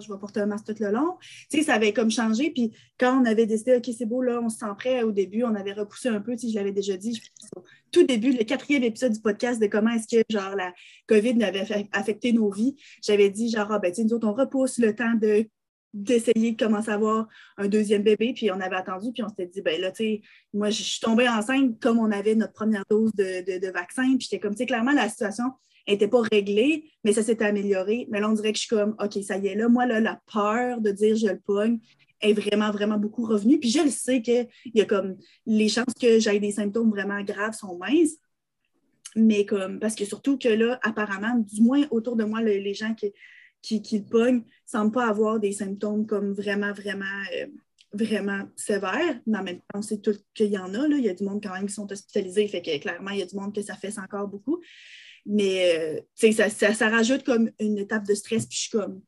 Je 0.00 0.12
vais 0.12 0.18
porter 0.18 0.40
un 0.40 0.46
masque 0.46 0.66
tout 0.66 0.74
le 0.80 0.90
long. 0.90 1.16
Tu 1.50 1.58
sais, 1.58 1.62
ça 1.64 1.74
avait 1.74 1.92
comme 1.92 2.10
changé. 2.10 2.50
Puis 2.50 2.72
quand 2.98 3.20
on 3.20 3.24
avait 3.24 3.46
décidé, 3.46 3.76
OK, 3.76 3.88
c'est 3.96 4.06
beau, 4.06 4.22
là, 4.22 4.40
on 4.42 4.48
se 4.48 4.58
sent 4.58 4.66
prêt 4.76 5.02
au 5.02 5.12
début, 5.12 5.44
on 5.44 5.54
avait 5.54 5.72
repoussé 5.72 6.08
un 6.08 6.20
peu, 6.20 6.36
tu 6.36 6.48
je 6.48 6.54
l'avais 6.54 6.72
déjà 6.72 6.96
dit, 6.96 7.20
tout 7.90 8.04
début, 8.04 8.32
le 8.32 8.44
quatrième 8.44 8.82
épisode 8.82 9.12
du 9.12 9.20
podcast 9.20 9.60
de 9.60 9.66
comment 9.66 9.90
est-ce 9.90 10.16
que, 10.16 10.24
genre, 10.28 10.56
la 10.56 10.72
COVID 11.06 11.42
avait 11.42 11.88
affecté 11.92 12.32
nos 12.32 12.50
vies, 12.50 12.76
j'avais 13.02 13.30
dit, 13.30 13.50
genre, 13.50 13.70
ah, 13.70 13.78
ben, 13.78 13.92
tu 13.92 14.04
nous 14.04 14.14
autres, 14.14 14.28
on 14.28 14.34
repousse 14.34 14.78
le 14.78 14.94
temps 14.94 15.14
de 15.14 15.48
d'essayer 15.94 16.50
de 16.52 16.56
commencer 16.62 16.90
à 16.90 16.94
avoir 16.94 17.28
un 17.56 17.68
deuxième 17.68 18.02
bébé, 18.02 18.32
puis 18.34 18.50
on 18.50 18.60
avait 18.60 18.74
attendu, 18.74 19.12
puis 19.12 19.22
on 19.22 19.28
s'était 19.28 19.46
dit, 19.46 19.62
ben 19.62 19.80
là, 19.80 19.92
tu 19.92 20.04
sais, 20.04 20.22
moi, 20.52 20.68
je 20.68 20.82
suis 20.82 21.00
tombée 21.00 21.28
enceinte 21.28 21.80
comme 21.80 22.00
on 22.00 22.10
avait 22.10 22.34
notre 22.34 22.52
première 22.52 22.82
dose 22.90 23.12
de, 23.14 23.58
de, 23.60 23.70
vaccin, 23.70 24.02
puis 24.16 24.26
j'étais 24.28 24.40
comme, 24.40 24.54
tu 24.54 24.58
sais, 24.58 24.66
clairement, 24.66 24.90
la 24.90 25.08
situation 25.08 25.52
n'était 25.86 26.08
pas 26.08 26.22
réglée, 26.22 26.90
mais 27.04 27.12
ça 27.12 27.22
s'était 27.22 27.44
amélioré. 27.44 28.06
Mais 28.10 28.20
là, 28.20 28.30
on 28.30 28.32
dirait 28.32 28.52
que 28.52 28.58
je 28.58 28.66
suis 28.66 28.76
comme, 28.76 28.96
OK, 28.98 29.22
ça 29.22 29.36
y 29.36 29.48
est, 29.48 29.54
là, 29.54 29.68
moi, 29.68 29.86
là, 29.86 30.00
la 30.00 30.20
peur 30.32 30.80
de 30.80 30.90
dire 30.90 31.16
je 31.16 31.26
le 31.26 31.38
pogne 31.38 31.78
est 32.20 32.32
vraiment, 32.32 32.70
vraiment 32.70 32.96
beaucoup 32.96 33.26
revenue. 33.26 33.58
Puis 33.58 33.70
je 33.70 33.80
le 33.80 33.90
sais 33.90 34.22
qu'il 34.22 34.48
y 34.74 34.80
a 34.80 34.84
comme, 34.86 35.16
les 35.46 35.68
chances 35.68 35.94
que 36.00 36.18
j'aille 36.18 36.40
des 36.40 36.52
symptômes 36.52 36.90
vraiment 36.90 37.22
graves 37.22 37.54
sont 37.54 37.76
minces, 37.78 38.16
mais 39.16 39.44
comme, 39.44 39.78
parce 39.78 39.94
que 39.94 40.04
surtout 40.04 40.38
que 40.38 40.48
là, 40.48 40.78
apparemment, 40.82 41.36
du 41.36 41.62
moins 41.62 41.82
autour 41.90 42.16
de 42.16 42.24
moi, 42.24 42.40
les 42.42 42.74
gens 42.74 42.94
qui 42.94 43.12
qui, 43.64 43.80
qui 43.80 43.98
le 43.98 44.04
pognent 44.04 44.40
ne 44.40 44.42
semblent 44.66 44.92
pas 44.92 45.08
avoir 45.08 45.40
des 45.40 45.52
symptômes 45.52 46.06
comme 46.06 46.34
vraiment, 46.34 46.72
vraiment, 46.72 47.04
euh, 47.34 47.46
vraiment 47.94 48.42
sévères. 48.56 49.18
Mais 49.26 49.38
en 49.38 49.42
même 49.42 49.58
temps, 49.58 49.78
on 49.78 49.82
sait 49.82 49.98
tout 49.98 50.14
qu'il 50.34 50.52
y 50.52 50.58
en 50.58 50.74
a. 50.74 50.86
Là. 50.86 50.96
Il 50.98 51.04
y 51.04 51.08
a 51.08 51.14
du 51.14 51.24
monde 51.24 51.42
quand 51.42 51.54
même 51.54 51.66
qui 51.66 51.72
sont 51.72 51.90
hospitalisés. 51.90 52.46
Fait 52.46 52.60
que 52.60 52.78
clairement, 52.78 53.10
il 53.10 53.20
y 53.20 53.22
a 53.22 53.26
du 53.26 53.34
monde 53.34 53.54
que 53.54 53.62
ça 53.62 53.74
fait 53.74 53.98
encore 53.98 54.28
beaucoup. 54.28 54.60
Mais 55.26 55.74
euh, 55.76 56.32
ça, 56.32 56.50
ça, 56.50 56.74
ça, 56.74 56.88
rajoute 56.88 57.24
comme 57.24 57.50
une 57.58 57.78
étape 57.78 58.06
de 58.06 58.14
stress. 58.14 58.46
Puis 58.46 58.56
je 58.56 58.62
suis 58.62 58.70
comme, 58.70 59.00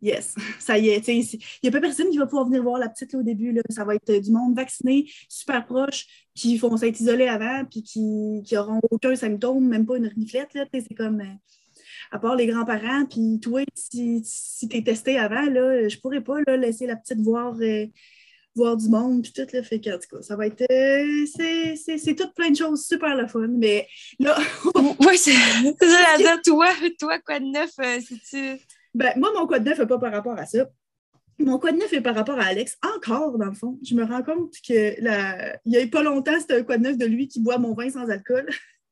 yes, 0.00 0.34
ça 0.58 0.78
y 0.78 0.88
est. 0.88 1.06
Il 1.08 1.38
n'y 1.62 1.68
a 1.68 1.72
pas 1.72 1.80
personne 1.80 2.10
qui 2.10 2.18
va 2.18 2.26
pouvoir 2.26 2.46
venir 2.46 2.62
voir 2.62 2.78
la 2.78 2.88
petite 2.88 3.14
au 3.14 3.22
début. 3.22 3.52
Là. 3.52 3.62
Ça 3.70 3.84
va 3.84 3.94
être 3.94 4.12
du 4.12 4.30
monde 4.30 4.54
vacciné, 4.54 5.10
super 5.28 5.66
proche, 5.66 6.06
qui 6.34 6.56
vont 6.58 6.76
s'être 6.76 7.00
isolés 7.00 7.28
avant, 7.28 7.64
puis 7.64 7.82
qui 7.82 8.42
n'auront 8.52 8.80
aucun 8.90 9.16
symptôme, 9.16 9.66
même 9.66 9.86
pas 9.86 9.96
une 9.96 10.08
reniflette. 10.08 10.50
C'est 10.72 10.94
comme. 10.94 11.20
Euh, 11.20 11.34
à 12.10 12.18
part 12.18 12.36
les 12.36 12.46
grands-parents, 12.46 13.06
puis 13.06 13.38
toi, 13.40 13.62
si, 13.74 14.22
si 14.24 14.68
tu 14.68 14.76
es 14.76 14.82
testé 14.82 15.18
avant, 15.18 15.44
là, 15.44 15.88
je 15.88 15.98
pourrais 15.98 16.22
pas 16.22 16.38
là, 16.46 16.56
laisser 16.56 16.86
la 16.86 16.96
petite 16.96 17.20
voir, 17.20 17.54
euh, 17.60 17.86
voir 18.58 18.76
du 18.76 18.88
monde, 18.88 19.22
puis 19.22 19.32
tout, 19.32 19.46
là, 19.52 19.62
fait 19.62 19.80
que, 19.80 19.90
en 19.90 19.98
tout 19.98 20.16
cas, 20.16 20.22
ça 20.22 20.36
va 20.36 20.46
être, 20.46 20.62
euh, 20.70 21.76
c'est 21.96 22.14
tout 22.14 22.30
plein 22.34 22.50
de 22.50 22.56
choses 22.56 22.84
super 22.84 23.14
le 23.16 23.26
fun, 23.26 23.48
mais 23.48 23.88
là... 24.18 24.36
oui, 25.00 25.16
c'est 25.16 25.32
ça, 25.32 26.18
la 26.18 26.38
toi, 26.44 26.68
toi, 26.98 27.18
quoi 27.20 27.40
de 27.40 27.46
neuf, 27.46 27.70
euh, 27.78 28.00
si 28.00 28.20
tu... 28.20 28.60
Ben, 28.94 29.12
moi, 29.16 29.32
mon 29.34 29.46
quoi 29.46 29.60
de 29.60 29.68
neuf 29.68 29.78
n'est 29.78 29.86
pas 29.86 29.98
par 29.98 30.12
rapport 30.12 30.38
à 30.38 30.46
ça. 30.46 30.66
Mon 31.38 31.58
quoi 31.58 31.72
de 31.72 31.78
neuf 31.78 31.92
est 31.92 32.00
par 32.00 32.14
rapport 32.14 32.38
à 32.38 32.46
Alex, 32.46 32.76
encore 32.82 33.38
dans 33.38 33.46
le 33.46 33.54
fond. 33.54 33.78
Je 33.82 33.94
me 33.94 34.04
rends 34.04 34.22
compte 34.22 34.54
que 34.66 35.00
la... 35.00 35.56
il 35.64 35.72
n'y 35.72 35.78
a 35.78 35.86
pas 35.86 36.02
longtemps, 36.02 36.38
c'était 36.40 36.56
un 36.56 36.62
quoi 36.64 36.78
de 36.78 36.82
neuf 36.82 36.96
de 36.96 37.06
lui 37.06 37.28
qui 37.28 37.40
boit 37.40 37.58
mon 37.58 37.74
vin 37.74 37.88
sans 37.90 38.08
alcool. 38.10 38.48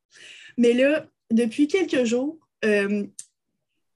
Mais 0.59 0.73
là, 0.73 1.07
depuis 1.31 1.67
quelques 1.67 2.05
jours, 2.05 2.39
euh, 2.65 3.05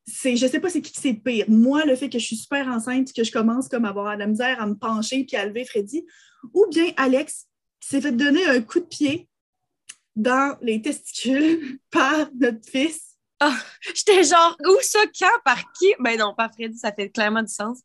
c'est, 0.07 0.37
je 0.37 0.47
sais 0.47 0.61
pas 0.61 0.71
c'est 0.71 0.81
qui 0.81 0.93
c'est 0.95 1.15
pire. 1.15 1.45
Moi, 1.49 1.85
le 1.85 1.95
fait 1.97 2.09
que 2.09 2.19
je 2.19 2.25
suis 2.25 2.37
super 2.37 2.67
enceinte, 2.69 3.13
que 3.13 3.25
je 3.25 3.31
commence 3.33 3.69
comme 3.69 3.85
à 3.85 3.91
avoir 3.91 4.17
la 4.17 4.27
misère 4.27 4.61
à 4.61 4.67
me 4.67 4.75
pencher 4.75 5.25
puis 5.25 5.37
à 5.37 5.47
lever 5.47 5.65
Freddy, 5.65 6.05
ou 6.55 6.67
bien 6.71 6.93
Alex 6.97 7.47
qui 7.81 7.89
s'est 7.89 8.01
fait 8.01 8.13
donner 8.13 8.45
un 8.47 8.61
coup 8.61 8.81
de 8.81 8.87
pied 8.87 9.29
dans 10.17 10.57
les 10.61 10.83
testicules 10.83 11.79
par 11.91 12.29
notre 12.39 12.69
fils. 12.69 13.17
Ah, 13.39 13.57
j'étais 13.95 14.25
genre, 14.25 14.57
où 14.67 14.77
ça, 14.83 15.01
quand, 15.19 15.41
par 15.45 15.73
qui? 15.73 15.95
Ben 16.01 16.19
non, 16.19 16.35
pas 16.37 16.51
Freddy, 16.51 16.77
ça 16.77 16.93
fait 16.93 17.09
clairement 17.09 17.43
du 17.43 17.53
sens. 17.53 17.81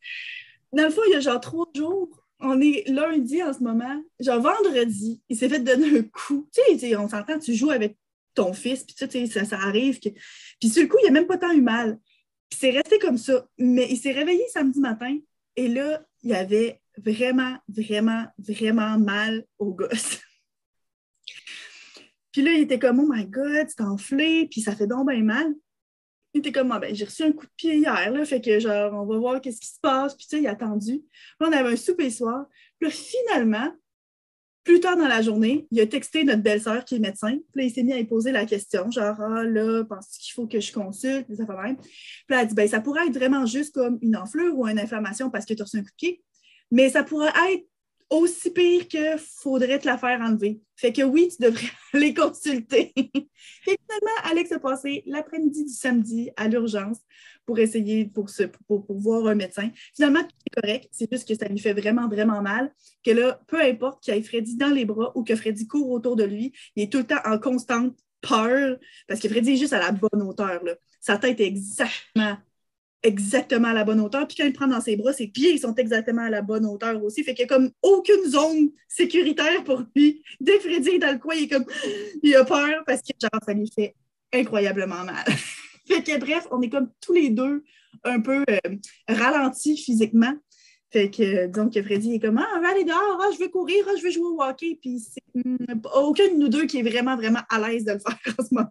Dans 0.73 0.83
le 0.83 0.89
fond, 0.89 1.01
il 1.07 1.13
y 1.13 1.15
a 1.15 1.21
genre 1.21 1.39
trois 1.39 1.67
jours, 1.73 2.09
on 2.41 2.59
est 2.59 2.83
lundi 2.87 3.41
en 3.41 3.53
ce 3.53 3.59
moment, 3.59 4.03
genre 4.19 4.41
vendredi, 4.41 5.21
il 5.29 5.37
s'est 5.37 5.47
fait 5.47 5.59
donner 5.59 5.99
un 5.99 6.03
coup. 6.03 6.49
Tu 6.53 6.77
sais, 6.77 6.95
on 6.97 7.07
s'entend, 7.07 7.39
tu 7.39 7.53
joues 7.53 7.71
avec 7.71 7.97
ton 8.35 8.53
fils, 8.53 8.83
puis 8.83 8.95
tu 8.95 9.27
ça, 9.27 9.45
ça 9.45 9.57
arrive. 9.57 9.99
Puis 9.99 10.69
sur 10.69 10.83
le 10.83 10.87
coup, 10.87 10.97
il 11.01 11.05
n'a 11.05 11.11
même 11.11 11.27
pas 11.27 11.37
tant 11.37 11.51
eu 11.51 11.61
mal. 11.61 11.99
Puis 12.49 12.59
c'est 12.59 12.71
resté 12.71 12.99
comme 12.99 13.17
ça. 13.17 13.47
Mais 13.57 13.87
il 13.89 13.97
s'est 13.97 14.11
réveillé 14.11 14.43
samedi 14.49 14.79
matin 14.79 15.17
et 15.55 15.67
là, 15.67 16.05
il 16.23 16.33
avait 16.33 16.81
vraiment, 16.97 17.57
vraiment, 17.67 18.25
vraiment 18.37 18.97
mal 18.99 19.45
au 19.57 19.73
gosse. 19.73 20.19
puis 22.31 22.41
là, 22.41 22.51
il 22.51 22.61
était 22.61 22.79
comme, 22.79 22.99
oh 22.99 23.07
my 23.11 23.25
God, 23.25 23.67
c'est 23.69 23.81
enflé, 23.81 24.47
puis 24.49 24.61
ça 24.61 24.75
fait 24.75 24.87
donc 24.87 25.09
bien 25.09 25.23
mal. 25.23 25.53
Il 26.33 26.39
était 26.39 26.51
comme, 26.51 26.71
ah, 26.73 26.79
ben, 26.79 26.93
j'ai 26.93 27.05
reçu 27.05 27.23
un 27.23 27.31
coup 27.31 27.45
de 27.45 27.51
pied 27.55 27.77
hier, 27.77 28.11
là, 28.11 28.25
fait 28.25 28.41
que 28.41 28.59
genre, 28.59 28.93
on 28.93 29.05
va 29.05 29.17
voir 29.17 29.41
qu'est-ce 29.41 29.61
qui 29.61 29.67
se 29.67 29.79
passe. 29.79 30.15
Puis 30.15 30.27
tu 30.27 30.35
sais, 30.35 30.41
il 30.41 30.47
a 30.47 30.51
attendu. 30.51 30.99
Puis 30.99 31.47
on 31.47 31.51
avait 31.51 31.71
un 31.71 31.75
souper 31.77 32.09
soir. 32.09 32.45
Puis 32.77 32.89
là, 32.89 32.93
finalement, 32.93 33.73
plus 34.65 34.79
tard 34.79 34.97
dans 34.97 35.07
la 35.07 35.21
journée, 35.21 35.67
il 35.71 35.79
a 35.79 35.85
texté 35.85 36.23
notre 36.23 36.41
belle-sœur 36.41 36.83
qui 36.83 36.95
est 36.95 36.99
médecin. 36.99 37.37
Puis 37.53 37.61
là, 37.61 37.63
il 37.63 37.71
s'est 37.71 37.83
mis 37.83 37.93
à 37.93 37.97
lui 37.97 38.05
poser 38.05 38.31
la 38.31 38.45
question, 38.45 38.89
genre, 38.89 39.15
ah 39.21 39.43
là, 39.43 39.83
penses-tu 39.85 40.19
qu'il 40.19 40.33
faut 40.33 40.47
que 40.47 40.59
je 40.59 40.73
consulte? 40.73 41.27
Ça 41.33 41.45
fait 41.45 41.63
même. 41.63 41.77
Puis 41.77 41.87
là, 42.29 42.37
elle 42.37 42.39
a 42.39 42.45
dit, 42.45 42.55
ben, 42.55 42.67
ça 42.67 42.81
pourrait 42.81 43.05
être 43.07 43.13
vraiment 43.13 43.45
juste 43.45 43.75
comme 43.75 43.99
une 44.01 44.17
enflure 44.17 44.57
ou 44.57 44.67
une 44.67 44.79
inflammation 44.79 45.29
parce 45.29 45.45
que 45.45 45.53
tu 45.53 45.61
as 45.61 45.65
reçu 45.65 45.77
un 45.77 45.83
coup 45.83 45.91
de 45.91 45.95
pied, 45.95 46.23
mais 46.71 46.89
ça 46.89 47.03
pourrait 47.03 47.31
être 47.53 47.63
aussi 48.09 48.51
pire 48.51 48.87
que 48.87 49.17
faudrait 49.17 49.79
te 49.79 49.85
la 49.85 49.97
faire 49.97 50.21
enlever. 50.21 50.61
Fait 50.75 50.93
que 50.93 51.01
oui, 51.01 51.29
tu 51.29 51.41
devrais 51.41 51.67
aller 51.93 52.13
consulter. 52.13 52.93
Finalement, 52.95 54.17
Alex 54.23 54.51
a 54.51 54.59
passé 54.59 55.03
l'après-midi 55.05 55.65
du 55.65 55.73
samedi 55.73 56.29
à 56.37 56.47
l'urgence 56.47 56.99
pour 57.45 57.59
essayer, 57.59 58.05
pour, 58.05 58.29
se, 58.29 58.43
pour, 58.67 58.85
voir 58.89 59.27
un 59.27 59.35
médecin. 59.35 59.69
Finalement, 59.95 60.21
c'est 60.21 60.61
correct. 60.61 60.87
C'est 60.91 61.11
juste 61.11 61.27
que 61.27 61.35
ça 61.35 61.47
lui 61.47 61.59
fait 61.59 61.73
vraiment, 61.73 62.07
vraiment 62.07 62.41
mal. 62.41 62.73
Que 63.03 63.11
là, 63.11 63.39
peu 63.47 63.61
importe 63.61 64.03
qu'il 64.03 64.13
ait 64.13 64.21
Freddy 64.21 64.55
dans 64.57 64.73
les 64.73 64.85
bras 64.85 65.11
ou 65.15 65.23
que 65.23 65.35
Freddy 65.35 65.67
court 65.67 65.89
autour 65.89 66.15
de 66.15 66.23
lui, 66.23 66.53
il 66.75 66.83
est 66.83 66.91
tout 66.91 66.99
le 66.99 67.07
temps 67.07 67.21
en 67.25 67.37
constante 67.37 67.97
peur 68.21 68.77
parce 69.07 69.19
que 69.19 69.29
Freddy 69.29 69.51
est 69.53 69.57
juste 69.57 69.73
à 69.73 69.79
la 69.79 69.91
bonne 69.91 70.21
hauteur. 70.23 70.61
Sa 70.99 71.17
tête 71.17 71.39
est 71.39 71.47
exactement 71.47 72.37
exactement 73.05 73.69
à 73.69 73.73
la 73.73 73.83
bonne 73.83 73.99
hauteur. 73.99 74.27
Puis 74.27 74.37
quand 74.37 74.45
il 74.45 74.53
prend 74.53 74.67
dans 74.67 74.81
ses 74.81 74.95
bras, 74.95 75.13
ses 75.13 75.27
pieds 75.27 75.57
sont 75.57 75.75
exactement 75.75 76.23
à 76.23 76.29
la 76.29 76.41
bonne 76.41 76.65
hauteur 76.65 77.01
aussi. 77.03 77.23
Fait 77.23 77.33
qu'il 77.33 77.45
n'y 77.45 77.53
a 77.53 77.55
comme 77.55 77.71
aucune 77.81 78.25
zone 78.25 78.71
sécuritaire 78.87 79.63
pour 79.63 79.83
lui. 79.95 80.23
Dès 80.39 80.59
Freddy 80.59 80.89
est 80.89 80.99
dans 80.99 81.11
le 81.11 81.19
coin, 81.19 81.35
il 81.35 81.43
est 81.43 81.47
comme 81.47 81.65
il 82.23 82.35
a 82.35 82.43
peur 82.43 82.83
parce 82.85 83.01
que 83.01 83.13
genre, 83.21 83.41
ça 83.45 83.53
lui 83.53 83.69
fait 83.73 83.95
incroyablement 84.33 85.03
mal. 85.03 85.25
fait 85.87 86.03
que 86.03 86.17
bref, 86.19 86.47
on 86.51 86.61
est 86.61 86.69
comme 86.69 86.89
tous 86.99 87.13
les 87.13 87.29
deux 87.29 87.63
un 88.03 88.19
peu 88.19 88.43
euh, 88.49 88.75
ralentis 89.07 89.77
physiquement. 89.77 90.33
Fait 90.91 91.09
que, 91.09 91.47
donc, 91.47 91.73
Freddy 91.81 92.15
est 92.15 92.19
comme, 92.19 92.37
ah, 92.37 92.69
aller 92.69 92.83
dehors, 92.83 93.19
ah, 93.21 93.29
je 93.33 93.39
veux 93.39 93.49
courir, 93.49 93.83
ah, 93.87 93.93
je 93.97 94.03
veux 94.03 94.11
jouer 94.11 94.27
au 94.27 94.41
hockey. 94.41 94.77
Puis, 94.81 94.99
c'est 94.99 95.21
hmm, 95.33 95.81
aucun 95.95 96.27
de 96.29 96.37
nous 96.37 96.47
deux 96.47 96.65
qui 96.65 96.79
est 96.79 96.83
vraiment, 96.83 97.15
vraiment 97.17 97.41
à 97.49 97.59
l'aise 97.59 97.83
de 97.83 97.93
le 97.93 97.99
faire 97.99 98.17
en 98.39 98.43
ce 98.43 98.53
moment. 98.53 98.69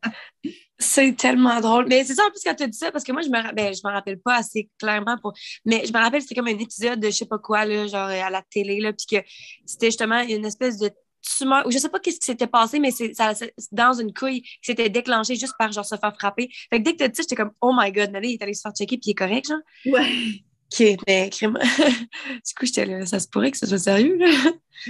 C'est 0.78 1.16
tellement 1.16 1.60
drôle. 1.60 1.86
Mais 1.88 2.04
c'est 2.04 2.14
ça, 2.14 2.24
en 2.24 2.30
plus, 2.30 2.40
quand 2.44 2.54
tu 2.54 2.62
as 2.62 2.68
dit 2.68 2.78
ça, 2.78 2.90
parce 2.90 3.04
que 3.04 3.12
moi, 3.12 3.22
je 3.22 3.28
me, 3.28 3.54
ben, 3.54 3.74
je 3.74 3.80
me 3.86 3.92
rappelle 3.92 4.20
pas 4.20 4.36
assez 4.36 4.70
clairement. 4.78 5.18
Pour... 5.20 5.34
Mais 5.64 5.84
je 5.86 5.92
me 5.92 5.98
rappelle, 5.98 6.22
c'était 6.22 6.34
comme 6.34 6.48
un 6.48 6.58
épisode 6.58 7.00
de 7.00 7.06
je 7.06 7.16
sais 7.16 7.26
pas 7.26 7.38
quoi, 7.38 7.64
là, 7.64 7.86
genre 7.86 8.08
à 8.08 8.30
la 8.30 8.42
télé, 8.42 8.80
là, 8.80 8.92
puis 8.92 9.18
que 9.18 9.26
c'était 9.66 9.86
justement 9.86 10.20
une 10.20 10.44
espèce 10.44 10.78
de 10.78 10.90
tumeur, 11.36 11.66
ou 11.66 11.70
je 11.70 11.78
sais 11.78 11.88
pas 11.88 12.00
qu'est-ce 12.00 12.20
qui 12.20 12.26
s'était 12.26 12.46
passé, 12.46 12.78
mais 12.78 12.90
c'est 12.90 13.12
dans 13.72 13.92
une 13.94 14.12
couille 14.12 14.42
qui 14.42 14.58
s'était 14.62 14.88
déclenchée 14.88 15.36
juste 15.36 15.54
par 15.58 15.72
genre 15.72 15.84
se 15.84 15.96
faire 15.96 16.14
frapper. 16.18 16.48
Fait 16.70 16.78
que 16.78 16.84
dès 16.84 16.92
que 16.92 16.98
tu 16.98 17.04
as 17.04 17.08
dit 17.08 17.22
j'étais 17.22 17.36
comme, 17.36 17.52
oh 17.60 17.72
my 17.74 17.90
god, 17.92 18.10
Nadie 18.10 18.28
il 18.28 18.34
est 18.34 18.42
allé 18.42 18.54
se 18.54 18.62
faire 18.62 18.72
checker, 18.72 18.98
puis 18.98 19.08
il 19.08 19.10
est 19.12 19.14
correct, 19.14 19.48
genre. 19.48 19.58
Ouais. 19.86 20.06
OK, 20.80 20.96
ben, 21.06 21.30
crime. 21.30 21.58
du 21.58 22.54
coup, 22.54 22.66
j'étais 22.66 22.86
là, 22.86 23.06
ça 23.06 23.20
se 23.20 23.28
pourrait 23.28 23.50
que 23.50 23.58
ce 23.58 23.66
soit 23.66 23.78
sérieux. 23.78 24.18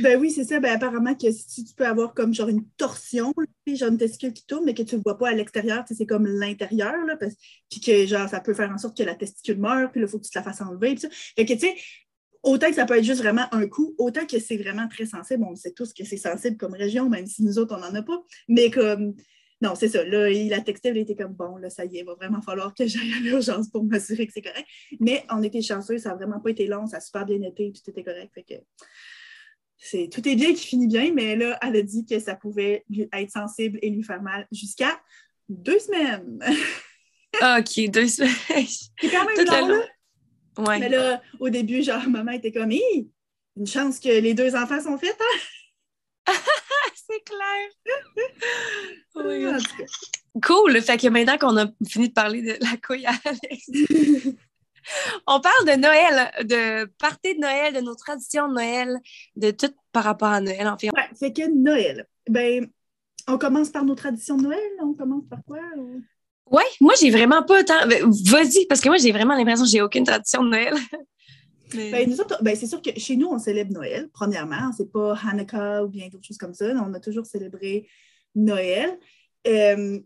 Ben 0.02 0.18
oui, 0.18 0.30
c'est 0.30 0.44
ça. 0.44 0.60
Ben, 0.60 0.74
apparemment, 0.74 1.14
que 1.14 1.30
si 1.30 1.62
tu 1.62 1.74
peux 1.74 1.86
avoir 1.86 2.14
comme 2.14 2.32
genre 2.32 2.48
une 2.48 2.66
torsion, 2.78 3.34
puis 3.64 3.76
genre 3.76 3.90
une 3.90 3.98
testicule 3.98 4.32
qui 4.32 4.46
tourne, 4.46 4.64
mais 4.64 4.72
que 4.72 4.82
tu 4.82 4.96
ne 4.96 5.02
vois 5.02 5.18
pas 5.18 5.28
à 5.28 5.32
l'extérieur, 5.32 5.84
c'est 5.86 6.06
comme 6.06 6.26
l'intérieur, 6.26 6.94
parce... 7.20 7.34
puis 7.70 7.80
que 7.80 8.06
genre, 8.06 8.28
ça 8.28 8.40
peut 8.40 8.54
faire 8.54 8.70
en 8.70 8.78
sorte 8.78 8.96
que 8.96 9.02
la 9.02 9.14
testicule 9.14 9.58
meurt, 9.58 9.92
puis 9.92 10.00
il 10.00 10.08
faut 10.08 10.18
que 10.18 10.24
tu 10.24 10.30
te 10.30 10.38
la 10.38 10.42
fasses 10.42 10.62
enlever, 10.62 10.94
puis. 10.94 11.08
Fait 11.36 11.44
que, 11.44 11.52
tu 11.52 11.60
sais, 11.60 11.74
autant 12.42 12.68
que 12.68 12.74
ça 12.74 12.86
peut 12.86 12.96
être 12.96 13.04
juste 13.04 13.20
vraiment 13.20 13.46
un 13.52 13.66
coup, 13.66 13.94
autant 13.98 14.24
que 14.26 14.38
c'est 14.38 14.56
vraiment 14.56 14.88
très 14.88 15.06
sensible. 15.06 15.44
On 15.44 15.54
sait 15.54 15.72
tous 15.72 15.92
que 15.92 16.04
c'est 16.04 16.16
sensible 16.16 16.56
comme 16.56 16.74
région, 16.74 17.08
même 17.10 17.26
si 17.26 17.42
nous 17.42 17.58
autres, 17.58 17.76
on 17.76 17.80
n'en 17.80 17.94
a 17.94 18.02
pas. 18.02 18.22
Mais 18.48 18.70
comme, 18.70 19.14
non, 19.64 19.74
c'est 19.74 19.88
ça. 19.88 20.04
Là, 20.04 20.30
il 20.30 20.52
a 20.52 20.60
texté, 20.60 20.90
il 20.90 20.98
était 20.98 21.16
comme 21.16 21.32
bon, 21.32 21.56
là, 21.56 21.70
ça 21.70 21.86
y 21.86 21.96
est, 21.96 22.00
il 22.00 22.04
va 22.04 22.14
vraiment 22.14 22.42
falloir 22.42 22.74
que 22.74 22.86
j'aille 22.86 23.12
à 23.14 23.20
l'urgence 23.20 23.70
pour 23.70 23.82
m'assurer 23.82 24.26
que 24.26 24.32
c'est 24.34 24.42
correct. 24.42 24.66
Mais 25.00 25.24
on 25.30 25.42
était 25.42 25.62
chanceux, 25.62 25.96
ça 25.96 26.10
n'a 26.10 26.16
vraiment 26.16 26.38
pas 26.38 26.50
été 26.50 26.66
long, 26.66 26.86
ça 26.86 26.98
a 26.98 27.00
super 27.00 27.24
bien 27.24 27.40
été, 27.40 27.72
tout 27.72 27.90
était 27.90 28.04
correct. 28.04 28.30
Fait 28.34 28.42
que 28.42 28.54
c'est 29.78 30.10
tout 30.12 30.26
est 30.28 30.36
bien 30.36 30.52
qui 30.52 30.66
finit 30.66 30.86
bien, 30.86 31.12
mais 31.14 31.34
là, 31.34 31.58
elle 31.62 31.76
a 31.76 31.82
dit 31.82 32.04
que 32.04 32.18
ça 32.18 32.36
pouvait 32.36 32.84
lui 32.90 33.08
être 33.10 33.30
sensible 33.30 33.78
et 33.80 33.88
lui 33.88 34.02
faire 34.02 34.22
mal 34.22 34.46
jusqu'à 34.52 35.00
deux 35.48 35.78
semaines. 35.78 36.38
Ah, 37.40 37.58
OK, 37.58 37.90
deux 37.90 38.06
semaines. 38.06 38.30
C'est 38.38 39.10
quand 39.10 39.26
même 39.26 39.44
Tout 39.44 39.52
long, 39.52 39.66
là. 39.66 39.84
Ouais. 40.56 40.78
Mais 40.78 40.88
là, 40.88 41.20
au 41.40 41.48
début, 41.48 41.82
genre, 41.82 42.08
maman 42.08 42.30
était 42.30 42.52
comme, 42.52 42.70
une 42.70 43.66
chance 43.66 43.98
que 43.98 44.08
les 44.08 44.34
deux 44.34 44.54
enfants 44.54 44.80
sont 44.80 44.96
faits, 44.96 45.16
hein? 45.18 45.40
C'est 47.06 47.22
clair. 47.24 47.68
Oh 49.16 49.22
my 49.24 49.42
God. 49.42 49.54
En 49.54 49.58
tout 49.58 49.76
cas. 49.76 49.84
Cool. 50.42 50.82
Fait 50.82 50.96
que 50.96 51.06
maintenant 51.08 51.38
qu'on 51.38 51.56
a 51.56 51.66
fini 51.88 52.08
de 52.08 52.12
parler 52.12 52.42
de 52.42 52.56
la 52.60 52.76
couille 52.84 53.06
à 53.06 53.12
Alex, 53.24 53.68
on 55.26 55.40
parle 55.40 55.66
de 55.66 55.76
Noël, 55.80 56.32
de 56.44 56.84
party 56.98 57.34
de 57.36 57.40
Noël, 57.40 57.72
de 57.74 57.80
nos 57.80 57.94
traditions 57.94 58.48
de 58.48 58.54
Noël, 58.54 58.98
de 59.36 59.50
tout 59.52 59.72
par 59.92 60.04
rapport 60.04 60.28
à 60.28 60.40
Noël, 60.40 60.66
en 60.66 60.76
fait. 60.76 60.88
Ouais, 60.94 61.08
fait 61.18 61.32
que 61.32 61.48
Noël. 61.48 62.06
Ben, 62.28 62.68
on 63.28 63.38
commence 63.38 63.70
par 63.70 63.84
nos 63.84 63.94
traditions 63.94 64.36
de 64.36 64.42
Noël? 64.42 64.70
On 64.82 64.94
commence 64.94 65.24
par 65.30 65.38
quoi? 65.46 65.60
ou- 65.76 66.02
Ouais, 66.50 66.64
moi, 66.80 66.92
j'ai 67.00 67.10
vraiment 67.10 67.42
pas 67.42 67.64
tant. 67.64 67.86
ben, 67.86 68.02
Vas-y, 68.26 68.66
parce 68.66 68.80
que 68.80 68.88
moi, 68.88 68.98
j'ai 68.98 69.12
vraiment 69.12 69.34
l'impression 69.34 69.64
que 69.64 69.70
j'ai 69.70 69.80
aucune 69.80 70.04
tradition 70.04 70.42
de 70.42 70.48
Noël. 70.50 70.74
Mais- 71.74 71.90
Ben, 72.06 72.16
ben, 72.42 72.56
c'est 72.56 72.66
sûr 72.66 72.80
que 72.82 72.90
chez 72.98 73.16
nous, 73.16 73.28
on 73.28 73.38
célèbre 73.38 73.72
Noël, 73.72 74.08
premièrement. 74.12 74.72
C'est 74.76 74.90
pas 74.90 75.14
Hanukkah 75.26 75.84
ou 75.84 75.88
bien 75.88 76.08
d'autres 76.08 76.24
choses 76.26 76.38
comme 76.38 76.54
ça. 76.54 76.66
On 76.66 76.92
a 76.94 77.00
toujours 77.00 77.26
célébré 77.26 77.88
Noël. 78.34 78.98
Euh, 79.46 79.98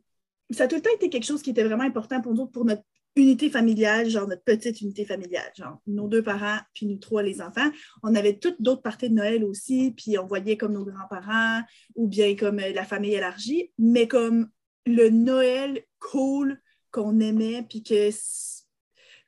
ça 0.51 0.65
a 0.65 0.69
tout 0.69 0.77
le 0.77 0.83
temps 0.83 0.95
été 0.95 1.11
quelque 1.11 1.25
chose 1.27 1.43
qui 1.43 1.51
était 1.51 1.65
vraiment 1.65 1.85
important 1.85 2.21
pour 2.21 2.35
nous, 2.35 2.47
pour 2.47 2.65
notre 2.65 2.83
unité 3.17 3.51
familiale, 3.51 4.09
genre 4.09 4.29
notre 4.29 4.45
petite 4.45 4.81
unité 4.81 5.05
familiale, 5.05 5.51
genre 5.57 5.81
nos 5.87 6.09
deux 6.09 6.23
parents, 6.23 6.59
puis 6.73 6.87
nous 6.87 6.99
trois, 6.99 7.23
les 7.23 7.41
enfants. 7.43 7.69
On 8.03 8.15
avait 8.15 8.39
toutes 8.39 8.61
d'autres 8.63 8.83
parties 8.83 9.09
de 9.11 9.15
Noël 9.15 9.45
aussi, 9.45 9.93
puis 9.97 10.19
on 10.19 10.27
voyait 10.27 10.57
comme 10.57 10.73
nos 10.73 10.85
grands-parents 10.85 11.63
ou 11.97 12.07
bien 12.07 12.37
comme 12.37 12.61
euh, 12.61 12.73
la 12.73 12.85
famille 12.85 13.15
élargie, 13.15 13.73
mais 13.79 14.07
comme 14.07 14.49
le 14.87 15.11
Noël 15.11 15.83
cool 15.99 16.61
qu'on 16.91 17.21
aimait, 17.21 17.65
puis 17.69 17.83
que 17.83 18.11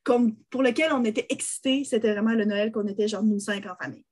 comme 0.02 0.36
pour 0.50 0.62
lequel 0.62 0.92
on 0.92 1.04
était 1.04 1.26
excités, 1.28 1.84
c'était 1.84 2.12
vraiment 2.12 2.32
le 2.32 2.44
Noël 2.44 2.72
qu'on 2.72 2.86
était 2.86 3.08
genre 3.08 3.22
nous 3.22 3.38
cinq 3.38 3.66
en 3.66 3.76
famille. 3.76 4.04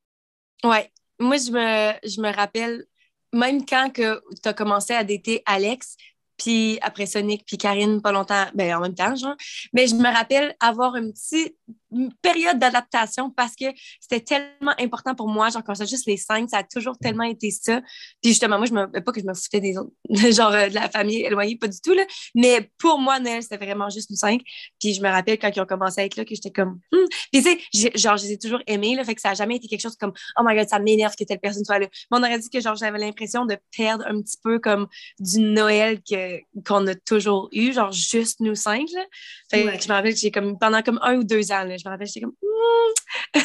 Ouais. 0.64 0.90
Moi, 1.18 1.37
je 1.37 1.50
me, 1.50 2.09
je 2.09 2.21
me 2.21 2.35
rappelle, 2.35 2.85
même 3.33 3.64
quand 3.64 3.90
tu 3.92 4.02
as 4.49 4.54
commencé 4.54 4.92
à 4.92 5.04
dater 5.04 5.42
Alex, 5.47 5.97
puis 6.38 6.78
après 6.83 7.07
Sonic, 7.07 7.45
puis 7.47 7.59
Karine, 7.59 8.00
pas 8.00 8.12
longtemps, 8.12 8.47
ben 8.54 8.76
en 8.76 8.80
même 8.80 8.95
temps, 8.95 9.14
genre. 9.14 9.37
Mais 9.73 9.87
je 9.87 9.95
me 9.95 10.12
rappelle 10.12 10.54
avoir 10.61 10.97
une 10.97 11.12
petite 11.12 11.54
une 11.90 12.12
période 12.21 12.59
d'adaptation 12.59 13.30
parce 13.30 13.57
que 13.57 13.64
c'était 13.99 14.21
tellement 14.21 14.75
important 14.78 15.14
pour 15.14 15.26
moi. 15.26 15.49
Genre, 15.49 15.64
quand 15.64 15.75
c'était 15.75 15.88
juste 15.88 16.07
les 16.07 16.18
cinq, 16.18 16.50
ça 16.50 16.59
a 16.59 16.62
toujours 16.62 16.99
tellement 16.99 17.25
été 17.25 17.50
ça. 17.50 17.80
Puis 18.23 18.33
justement, 18.33 18.59
moi, 18.59 18.66
je 18.66 18.75
me, 18.75 19.00
pas 19.00 19.11
que 19.11 19.21
je 19.21 19.26
me 19.26 19.33
foutais 19.33 19.61
des 19.61 19.78
autres, 19.78 19.90
genre 20.33 20.52
euh, 20.52 20.68
de 20.68 20.75
la 20.75 20.90
famille 20.90 21.23
éloignée, 21.23 21.57
pas 21.57 21.66
du 21.66 21.80
tout, 21.80 21.95
là. 21.95 22.04
Mais 22.35 22.71
pour 22.78 22.99
moi, 22.99 23.21
Noël, 23.21 23.42
c'était 23.42 23.57
vraiment 23.57 23.88
juste 23.88 24.11
nous 24.11 24.16
cinq. 24.16 24.42
Puis 24.78 24.92
je 24.92 25.00
me 25.00 25.09
rappelle 25.09 25.38
quand 25.38 25.50
ils 25.54 25.61
ont 25.62 25.66
commencé 25.66 26.02
à 26.02 26.04
être 26.04 26.16
là, 26.16 26.26
que 26.26 26.35
j'étais 26.35 26.50
comme, 26.50 26.78
Hmm. 26.92 27.07
Puis 27.33 27.42
tu 27.42 27.80
sais, 27.80 27.90
genre, 27.95 28.16
je 28.16 28.25
les 28.25 28.33
ai 28.33 28.38
toujours 28.38 28.61
aimés, 28.66 28.95
là. 28.95 29.04
Fait 29.04 29.14
que 29.14 29.21
ça 29.21 29.30
a 29.30 29.35
jamais 29.35 29.57
été 29.57 29.68
quelque 29.68 29.80
chose 29.80 29.97
comme, 29.97 30.12
oh 30.38 30.42
my 30.45 30.57
god, 30.57 30.68
ça 30.68 30.78
m'énerve 30.78 31.14
que 31.16 31.25
telle 31.25 31.38
personne 31.38 31.64
soit 31.64 31.78
là. 31.78 31.87
Mais 32.11 32.18
on 32.18 32.23
aurait 32.23 32.38
dit 32.38 32.49
que, 32.50 32.61
genre, 32.61 32.76
j'avais 32.76 32.99
l'impression 32.99 33.47
de 33.47 33.57
perdre 33.76 34.04
un 34.07 34.21
petit 34.21 34.38
peu 34.42 34.59
comme 34.59 34.87
du 35.18 35.40
Noël 35.40 36.00
que, 36.02 36.28
qu'on 36.67 36.87
a 36.87 36.95
toujours 36.95 37.49
eu, 37.53 37.73
genre, 37.73 37.93
juste 37.93 38.41
nous 38.41 38.55
cinq, 38.55 38.87
là. 38.95 39.05
Fait 39.51 39.65
Ouais. 39.65 39.77
que 39.77 39.83
je 39.83 39.89
me 39.89 39.95
rappelle 39.95 40.15
que 40.15 40.21
j'ai 40.21 40.31
comme, 40.31 40.59
pendant 40.59 40.83
comme 40.83 40.99
un 41.03 41.17
ou 41.17 41.25
deux 41.25 41.51
ans, 41.53 41.65
là, 41.65 41.77
je 41.77 41.85
me 41.87 41.91
rappelle, 41.91 42.07
j'étais 42.07 42.21
comme, 42.21 42.35
je 43.35 43.41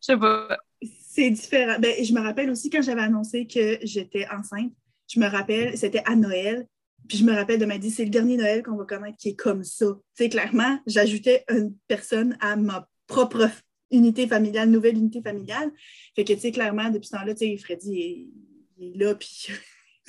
sais 0.00 0.16
pas. 0.16 0.56
C'est 1.10 1.30
différent. 1.30 1.76
Ben, 1.78 2.04
je 2.04 2.12
me 2.12 2.20
rappelle 2.20 2.50
aussi 2.50 2.70
quand 2.70 2.82
j'avais 2.82 3.02
annoncé 3.02 3.46
que 3.46 3.78
j'étais 3.82 4.26
enceinte, 4.28 4.72
je 5.12 5.20
me 5.20 5.26
rappelle, 5.26 5.76
c'était 5.78 6.02
à 6.06 6.16
Noël. 6.16 6.66
Puis 7.08 7.18
je 7.18 7.24
me 7.24 7.34
rappelle 7.34 7.58
de 7.60 7.66
m'a 7.66 7.76
dit, 7.78 7.90
c'est 7.90 8.04
le 8.04 8.10
dernier 8.10 8.36
Noël 8.38 8.62
qu'on 8.62 8.76
va 8.76 8.84
connaître 8.84 9.18
qui 9.18 9.28
est 9.30 9.36
comme 9.36 9.62
ça. 9.62 9.86
Tu 10.16 10.24
sais, 10.24 10.28
clairement, 10.30 10.78
j'ajoutais 10.86 11.44
une 11.50 11.74
personne 11.86 12.36
à 12.40 12.56
ma 12.56 12.88
propre 13.06 13.50
unité 13.90 14.26
familiale, 14.26 14.70
nouvelle 14.70 14.96
unité 14.96 15.20
familiale. 15.20 15.70
Fait 16.16 16.24
que, 16.24 16.32
tu 16.32 16.40
sais, 16.40 16.50
clairement, 16.50 16.88
depuis 16.88 17.06
ce 17.06 17.12
temps-là, 17.12 17.34
tu 17.34 17.46
sais, 17.46 17.56
Freddy 17.58 18.00
est, 18.00 18.26
il 18.78 18.94
est 18.94 19.04
là, 19.04 19.14
puis 19.14 19.48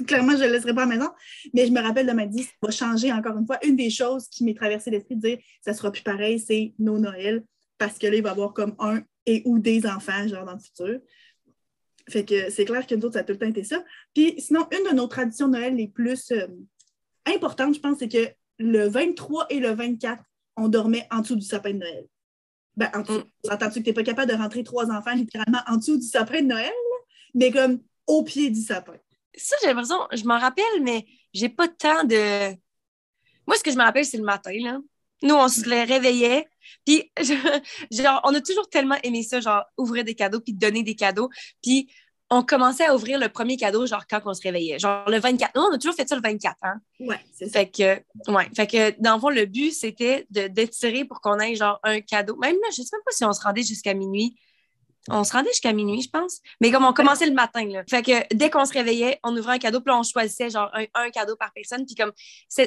clairement, 0.07 0.33
je 0.33 0.43
ne 0.43 0.47
le 0.47 0.53
laisserai 0.53 0.73
pas 0.73 0.83
à 0.83 0.85
la 0.85 0.95
maison. 0.95 1.09
Mais 1.53 1.65
je 1.67 1.71
me 1.71 1.81
rappelle 1.81 2.07
de 2.07 2.11
m'a 2.11 2.25
dit, 2.25 2.43
ça 2.43 2.51
va 2.61 2.71
changer 2.71 3.11
encore 3.11 3.37
une 3.37 3.45
fois. 3.45 3.59
Une 3.65 3.75
des 3.75 3.89
choses 3.89 4.27
qui 4.27 4.43
m'est 4.43 4.53
traversée 4.53 4.91
l'esprit 4.91 5.15
de 5.15 5.21
dire, 5.21 5.37
ça 5.61 5.73
sera 5.73 5.91
plus 5.91 6.03
pareil, 6.03 6.39
c'est 6.39 6.73
nos 6.79 6.97
Noëls, 6.97 7.43
parce 7.77 7.97
que 7.97 8.07
là, 8.07 8.15
il 8.15 8.23
va 8.23 8.29
y 8.29 8.31
avoir 8.31 8.53
comme 8.53 8.75
un 8.79 9.01
et 9.25 9.41
ou 9.45 9.59
des 9.59 9.85
enfants, 9.85 10.27
genre, 10.27 10.45
dans 10.45 10.53
le 10.53 10.59
futur. 10.59 10.99
Fait 12.07 12.23
que 12.23 12.51
c'est 12.51 12.65
clair 12.65 12.85
que 12.85 12.93
nous 12.93 13.05
autres, 13.05 13.13
ça 13.15 13.21
a 13.21 13.23
tout 13.23 13.33
le 13.33 13.39
temps 13.39 13.47
été 13.47 13.63
ça. 13.63 13.83
Puis 14.13 14.35
sinon, 14.37 14.67
une 14.71 14.91
de 14.91 14.95
nos 14.95 15.07
traditions 15.07 15.47
de 15.47 15.53
Noël 15.53 15.75
les 15.75 15.87
plus 15.87 16.31
euh, 16.31 16.47
importantes, 17.25 17.73
je 17.73 17.79
pense, 17.79 17.97
c'est 17.97 18.07
que 18.07 18.29
le 18.59 18.87
23 18.87 19.47
et 19.49 19.59
le 19.59 19.71
24, 19.71 20.23
on 20.57 20.67
dormait 20.67 21.07
en 21.11 21.21
dessous 21.21 21.35
du 21.35 21.45
sapin 21.45 21.71
de 21.71 21.79
Noël. 21.79 22.05
Ben, 22.77 22.89
en 22.93 23.01
dessous. 23.01 23.23
Entends-tu 23.49 23.79
que 23.79 23.85
tu 23.85 23.89
n'es 23.89 23.93
pas 23.93 24.03
capable 24.03 24.31
de 24.31 24.37
rentrer 24.37 24.63
trois 24.63 24.91
enfants 24.91 25.15
littéralement 25.15 25.61
en 25.67 25.77
dessous 25.77 25.97
du 25.97 26.05
sapin 26.05 26.41
de 26.41 26.47
Noël, 26.47 26.71
mais 27.33 27.51
comme 27.51 27.79
au 28.05 28.23
pied 28.23 28.49
du 28.49 28.61
sapin. 28.61 28.97
Ça, 29.37 29.55
j'ai 29.61 29.67
l'impression, 29.67 29.97
je 30.13 30.23
m'en 30.23 30.39
rappelle, 30.39 30.81
mais 30.81 31.05
j'ai 31.33 31.49
pas 31.49 31.67
tant 31.67 32.03
de. 32.03 32.55
Moi, 33.47 33.57
ce 33.57 33.63
que 33.63 33.71
je 33.71 33.77
me 33.77 33.83
rappelle, 33.83 34.05
c'est 34.05 34.17
le 34.17 34.23
matin, 34.23 34.51
là. 34.61 34.77
Nous, 35.23 35.35
on 35.35 35.47
se 35.47 35.67
les 35.69 35.83
réveillait. 35.83 36.47
Puis, 36.85 37.11
je- 37.19 37.61
genre, 38.03 38.21
on 38.23 38.33
a 38.33 38.41
toujours 38.41 38.69
tellement 38.69 38.97
aimé 39.03 39.23
ça, 39.23 39.39
genre, 39.39 39.63
ouvrir 39.77 40.03
des 40.03 40.15
cadeaux, 40.15 40.39
puis 40.41 40.53
donner 40.53 40.83
des 40.83 40.95
cadeaux. 40.95 41.29
Puis, 41.61 41.89
on 42.31 42.41
commençait 42.43 42.85
à 42.85 42.95
ouvrir 42.95 43.19
le 43.19 43.29
premier 43.29 43.55
cadeau, 43.55 43.85
genre, 43.85 44.05
quand 44.09 44.21
on 44.25 44.33
se 44.33 44.41
réveillait. 44.41 44.79
Genre, 44.79 45.07
le 45.09 45.19
24. 45.19 45.51
Nous, 45.55 45.61
on 45.61 45.71
a 45.73 45.77
toujours 45.77 45.95
fait 45.95 46.07
ça 46.09 46.15
le 46.15 46.21
24, 46.23 46.57
hein. 46.63 46.81
Ouais, 46.99 47.19
c'est 47.31 47.45
ça. 47.45 47.59
Fait 47.59 47.69
que, 47.69 48.31
ouais. 48.31 48.49
Fait 48.55 48.65
que, 48.67 48.99
dans 48.99 49.15
le 49.15 49.19
fond, 49.21 49.29
le 49.29 49.45
but, 49.45 49.71
c'était 49.71 50.25
de- 50.31 50.47
d'étirer 50.47 51.05
pour 51.05 51.21
qu'on 51.21 51.39
ait, 51.39 51.55
genre, 51.55 51.79
un 51.83 52.01
cadeau. 52.01 52.35
Même 52.37 52.55
là, 52.55 52.67
je 52.71 52.81
sais 52.81 52.89
même 52.93 53.01
pas 53.05 53.11
si 53.11 53.23
on 53.25 53.31
se 53.33 53.41
rendait 53.41 53.63
jusqu'à 53.63 53.93
minuit. 53.93 54.35
On 55.09 55.23
se 55.23 55.33
rendait 55.33 55.49
jusqu'à 55.49 55.73
minuit, 55.73 56.01
je 56.01 56.09
pense. 56.09 56.39
Mais 56.61 56.71
comme 56.71 56.85
on 56.85 56.93
commençait 56.93 57.27
le 57.27 57.33
matin, 57.33 57.65
là. 57.65 57.83
Fait 57.87 58.01
que 58.01 58.35
dès 58.35 58.49
qu'on 58.49 58.65
se 58.65 58.73
réveillait, 58.73 59.19
on 59.23 59.35
ouvrait 59.37 59.55
un 59.55 59.59
cadeau, 59.59 59.81
puis 59.81 59.93
on 59.93 60.03
choisissait, 60.03 60.49
genre, 60.49 60.71
un, 60.73 61.09
cadeau 61.11 61.35
par 61.35 61.51
personne. 61.53 61.85
Puis 61.85 61.95
comme, 61.95 62.11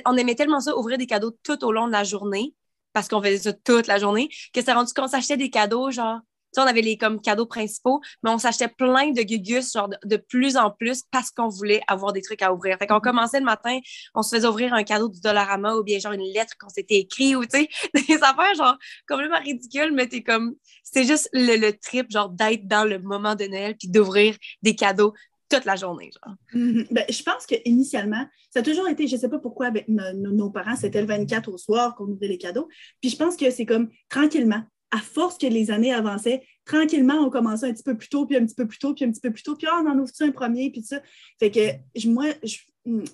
on 0.06 0.16
aimait 0.16 0.36
tellement 0.36 0.60
ça, 0.60 0.76
ouvrir 0.76 0.98
des 0.98 1.06
cadeaux 1.06 1.32
tout 1.42 1.64
au 1.64 1.72
long 1.72 1.86
de 1.86 1.92
la 1.92 2.04
journée, 2.04 2.54
parce 2.92 3.08
qu'on 3.08 3.20
faisait 3.20 3.38
ça 3.38 3.52
toute 3.52 3.86
la 3.86 3.98
journée, 3.98 4.28
que 4.52 4.62
c'est 4.62 4.72
rendu 4.72 4.92
qu'on 4.92 5.08
s'achetait 5.08 5.36
des 5.36 5.50
cadeaux, 5.50 5.90
genre, 5.90 6.20
on 6.58 6.66
avait 6.66 6.80
les 6.82 6.96
comme 6.96 7.20
cadeaux 7.20 7.46
principaux, 7.46 8.00
mais 8.22 8.30
on 8.30 8.38
s'achetait 8.38 8.68
plein 8.68 9.10
de 9.10 9.22
gugus, 9.22 9.72
genre, 9.72 9.88
de, 9.88 9.96
de 10.04 10.16
plus 10.16 10.56
en 10.56 10.70
plus, 10.70 11.02
parce 11.10 11.30
qu'on 11.30 11.48
voulait 11.48 11.80
avoir 11.88 12.12
des 12.12 12.22
trucs 12.22 12.42
à 12.42 12.52
ouvrir. 12.52 12.76
Fait 12.78 12.86
qu'on 12.86 13.00
commençait 13.00 13.38
le 13.40 13.44
matin, 13.44 13.78
on 14.14 14.22
se 14.22 14.34
faisait 14.36 14.48
ouvrir 14.48 14.74
un 14.74 14.82
cadeau 14.84 15.08
du 15.08 15.20
Dollarama 15.20 15.76
ou 15.76 15.82
bien 15.82 15.98
genre 15.98 16.12
une 16.12 16.32
lettre 16.32 16.54
qu'on 16.58 16.68
s'était 16.68 16.96
écrit 16.96 17.36
ou, 17.36 17.44
tu 17.44 17.58
sais, 17.60 17.68
des 18.08 18.16
affaires, 18.22 18.54
genre, 18.56 18.76
complètement 19.08 19.40
ridicules, 19.40 19.92
mais 19.92 20.06
t'es 20.06 20.22
comme, 20.22 20.54
c'est 20.82 21.04
juste 21.04 21.28
le, 21.32 21.56
le 21.56 21.72
trip, 21.72 22.10
genre, 22.10 22.28
d'être 22.28 22.66
dans 22.66 22.84
le 22.84 22.98
moment 22.98 23.34
de 23.34 23.44
Noël 23.44 23.76
puis 23.78 23.88
d'ouvrir 23.88 24.36
des 24.62 24.74
cadeaux 24.74 25.12
toute 25.50 25.64
la 25.64 25.76
journée, 25.76 26.10
genre. 26.24 26.34
Mhm. 26.52 26.86
Ben, 26.90 27.04
je 27.08 27.22
pense 27.22 27.46
qu'initialement, 27.46 28.26
ça 28.50 28.60
a 28.60 28.62
toujours 28.62 28.88
été, 28.88 29.06
je 29.06 29.16
ne 29.16 29.20
sais 29.20 29.28
pas 29.28 29.38
pourquoi, 29.38 29.66
avec 29.66 29.88
no- 29.88 30.12
no- 30.14 30.30
nos 30.32 30.50
parents, 30.50 30.76
c'était 30.76 31.00
le 31.00 31.06
24 31.06 31.50
au 31.50 31.56
soir 31.56 31.94
qu'on 31.94 32.04
ouvrait 32.04 32.28
les 32.28 32.38
cadeaux. 32.38 32.68
Puis 33.00 33.10
je 33.10 33.16
pense 33.16 33.36
que 33.36 33.50
c'est 33.50 33.64
comme 33.66 33.88
tranquillement, 34.10 34.62
à 34.90 34.98
force 34.98 35.38
que 35.38 35.46
les 35.46 35.70
années 35.70 35.92
avançaient, 35.92 36.42
tranquillement, 36.64 37.14
on 37.14 37.30
commençait 37.30 37.66
un 37.66 37.72
petit 37.72 37.82
peu 37.82 37.96
plus 37.96 38.08
tôt, 38.08 38.26
puis 38.26 38.36
un 38.36 38.44
petit 38.44 38.54
peu 38.54 38.66
plus 38.66 38.78
tôt, 38.78 38.94
puis 38.94 39.04
un 39.04 39.10
petit 39.10 39.20
peu 39.20 39.30
plus 39.30 39.42
tôt, 39.42 39.56
puis 39.56 39.66
ah, 39.70 39.82
on 39.84 39.88
en 39.90 39.98
ouvre 39.98 40.10
un 40.20 40.30
premier, 40.30 40.70
puis 40.70 40.82
ça. 40.82 41.00
Fait 41.38 41.50
que 41.50 42.08
moi, 42.08 42.26
je- 42.42 42.58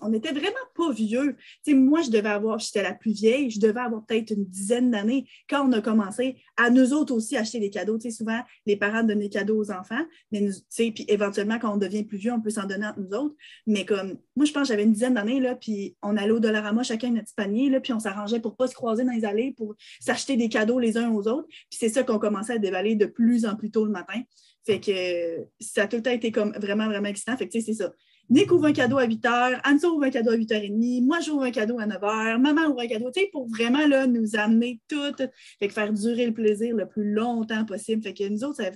on 0.01 0.09
n'était 0.09 0.33
vraiment 0.33 0.55
pas 0.75 0.93
vieux. 0.93 1.37
Moi, 1.69 2.03
je 2.03 2.11
devais 2.11 2.29
avoir, 2.29 2.59
j'étais 2.59 2.83
la 2.83 2.95
plus 2.95 3.13
vieille, 3.13 3.51
je 3.51 3.61
devais 3.61 3.81
avoir 3.81 4.05
peut-être 4.05 4.31
une 4.31 4.45
dizaine 4.45 4.91
d'années 4.91 5.27
quand 5.49 5.69
on 5.69 5.73
a 5.73 5.81
commencé 5.81 6.37
à 6.57 6.71
nous 6.71 6.93
autres 6.93 7.15
aussi 7.15 7.37
acheter 7.37 7.61
des 7.61 7.71
cadeaux. 7.71 7.99
Souvent, 8.11 8.41
les 8.67 8.77
parents 8.77 9.03
donnent 9.03 9.21
des 9.21 9.29
cadeaux 9.29 9.59
aux 9.59 9.71
enfants, 9.71 10.05
mais 10.31 10.41
nous, 10.41 10.53
puis 10.77 11.05
éventuellement, 11.09 11.59
quand 11.59 11.75
on 11.75 11.77
devient 11.77 12.05
plus 12.05 12.19
vieux, 12.19 12.33
on 12.33 12.41
peut 12.41 12.51
s'en 12.51 12.67
donner 12.67 12.87
entre 12.87 13.01
nous 13.01 13.17
autres. 13.17 13.35
Mais 13.67 13.85
comme, 13.85 14.19
moi, 14.37 14.47
je 14.47 14.53
pense 14.53 14.63
que 14.63 14.69
j'avais 14.69 14.85
une 14.85 14.93
dizaine 14.93 15.15
d'années, 15.15 15.43
puis 15.61 15.97
on 16.03 16.17
allait 16.17 16.33
au 16.33 16.41
Dollarama, 16.41 16.83
chacun 16.83 17.11
notre 17.11 17.25
petit 17.25 17.35
panier, 17.35 17.81
puis 17.81 17.93
on 17.93 18.01
s'arrangeait 18.01 18.41
pour 18.41 18.57
pas 18.57 18.67
se 18.67 18.75
croiser 18.75 19.05
dans 19.05 19.13
les 19.13 19.25
allées, 19.25 19.55
pour 19.57 19.75
s'acheter 20.01 20.37
des 20.37 20.49
cadeaux 20.49 20.79
les 20.79 20.97
uns 20.97 21.11
aux 21.11 21.29
autres. 21.29 21.47
Puis 21.49 21.79
c'est 21.79 21.89
ça 21.89 22.03
qu'on 22.03 22.19
commençait 22.19 22.55
à 22.55 22.59
dévaler 22.59 22.97
de 22.97 23.07
plus 23.07 23.47
en 23.47 23.57
plus 23.57 23.71
tôt 23.71 23.85
le 23.85 23.91
matin. 23.91 24.21
Fait 24.67 24.81
que 24.81 25.47
ça 25.61 25.83
a 25.83 25.87
tout 25.87 25.97
le 25.97 26.03
temps 26.03 26.11
été 26.11 26.33
comme 26.33 26.53
vraiment, 26.53 26.87
vraiment 26.87 27.09
excitant. 27.09 27.37
C'est 27.39 27.61
ça. 27.75 27.93
Nick 28.31 28.51
ouvre 28.53 28.67
un 28.67 28.73
cadeau 28.73 28.99
à 28.99 29.05
8 29.05 29.25
h, 29.25 29.61
Anso 29.65 29.95
ouvre 29.95 30.05
un 30.05 30.11
cadeau 30.11 30.31
à 30.31 30.37
8h30, 30.37 31.05
moi 31.05 31.21
j'ouvre 31.21 31.43
un 31.43 31.51
cadeau 31.51 31.79
à 31.79 31.87
9 31.87 32.01
h, 32.01 32.41
maman 32.41 32.63
ouvre 32.69 32.81
un 32.81 32.87
cadeau, 32.87 33.11
tu 33.11 33.21
sais, 33.21 33.29
pour 33.31 33.47
vraiment 33.49 33.87
là, 33.87 34.07
nous 34.07 34.37
amener 34.37 34.81
tout, 34.89 35.15
fait 35.59 35.69
que 35.69 35.73
faire 35.73 35.93
durer 35.93 36.27
le 36.27 36.33
plaisir 36.33 36.75
le 36.75 36.89
plus 36.89 37.13
longtemps 37.13 37.65
possible. 37.65 38.03
Fait 38.03 38.15
que 38.15 38.27
nous 38.29 38.45
autres, 38.45 38.57
ça, 38.57 38.71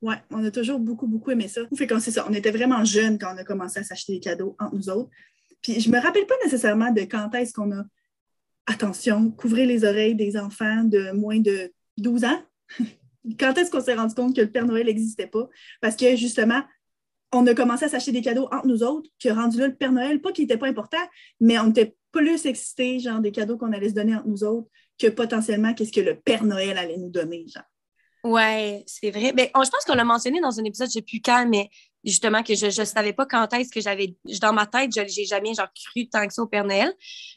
Ouais, 0.00 0.16
on 0.30 0.44
a 0.44 0.50
toujours 0.50 0.78
beaucoup, 0.78 1.08
beaucoup 1.08 1.32
aimé 1.32 1.48
ça. 1.48 1.62
Fait 1.76 1.86
qu'on 1.86 1.98
c'est 1.98 2.12
ça. 2.12 2.24
On 2.28 2.32
était 2.32 2.52
vraiment 2.52 2.84
jeunes 2.84 3.18
quand 3.18 3.34
on 3.34 3.38
a 3.38 3.44
commencé 3.44 3.80
à 3.80 3.82
s'acheter 3.82 4.14
des 4.14 4.20
cadeaux 4.20 4.54
entre 4.60 4.74
nous 4.74 4.88
autres. 4.90 5.10
Puis 5.60 5.80
je 5.80 5.90
me 5.90 5.98
rappelle 5.98 6.26
pas 6.26 6.36
nécessairement 6.44 6.92
de 6.92 7.00
quand 7.00 7.34
est-ce 7.34 7.52
qu'on 7.52 7.72
a 7.72 7.84
attention, 8.66 9.30
couvrir 9.30 9.66
les 9.66 9.84
oreilles 9.84 10.14
des 10.14 10.36
enfants 10.36 10.84
de 10.84 11.10
moins 11.12 11.40
de 11.40 11.72
12 11.96 12.24
ans. 12.24 12.42
quand 13.40 13.58
est-ce 13.58 13.70
qu'on 13.70 13.80
s'est 13.80 13.94
rendu 13.94 14.14
compte 14.14 14.36
que 14.36 14.40
le 14.40 14.50
Père 14.50 14.66
Noël 14.66 14.86
n'existait 14.86 15.26
pas? 15.26 15.48
Parce 15.80 15.96
que 15.96 16.14
justement, 16.14 16.62
on 17.32 17.46
a 17.46 17.54
commencé 17.54 17.84
à 17.84 17.88
s'acheter 17.88 18.12
des 18.12 18.22
cadeaux 18.22 18.48
entre 18.52 18.66
nous 18.66 18.82
autres, 18.82 19.10
que 19.22 19.28
rendu 19.28 19.58
le 19.58 19.74
Père 19.74 19.92
Noël, 19.92 20.20
pas 20.20 20.32
qu'il 20.32 20.44
n'était 20.44 20.58
pas 20.58 20.68
important, 20.68 20.98
mais 21.40 21.58
on 21.58 21.70
était 21.70 21.94
plus 22.12 22.46
excités, 22.46 22.98
genre, 23.00 23.20
des 23.20 23.32
cadeaux 23.32 23.58
qu'on 23.58 23.72
allait 23.72 23.90
se 23.90 23.94
donner 23.94 24.14
entre 24.14 24.28
nous 24.28 24.44
autres, 24.44 24.68
que 24.98 25.08
potentiellement 25.08 25.74
qu'est-ce 25.74 25.92
que 25.92 26.00
le 26.00 26.18
Père 26.18 26.44
Noël 26.44 26.76
allait 26.78 26.96
nous 26.96 27.10
donner, 27.10 27.46
genre. 27.48 27.64
Ouais, 28.24 28.82
c'est 28.86 29.10
vrai. 29.10 29.32
Mais 29.34 29.52
je 29.54 29.70
pense 29.70 29.84
qu'on 29.86 29.94
l'a 29.94 30.04
mentionné 30.04 30.40
dans 30.40 30.58
un 30.58 30.64
épisode, 30.64 30.88
je 30.88 30.94
sais 30.94 31.02
plus 31.02 31.20
quand, 31.20 31.46
mais 31.48 31.70
justement 32.04 32.42
que 32.42 32.54
je 32.54 32.66
ne 32.66 32.84
savais 32.84 33.12
pas 33.12 33.26
quand 33.26 33.52
est-ce 33.52 33.70
que 33.70 33.80
j'avais. 33.80 34.16
Dans 34.40 34.52
ma 34.52 34.66
tête, 34.66 34.90
je 34.94 35.00
n'ai 35.00 35.26
jamais 35.26 35.54
genre, 35.54 35.68
cru 35.72 36.08
tant 36.08 36.26
que 36.26 36.34
ça 36.34 36.42
au 36.42 36.46
Père 36.46 36.64
Noël. 36.64 36.92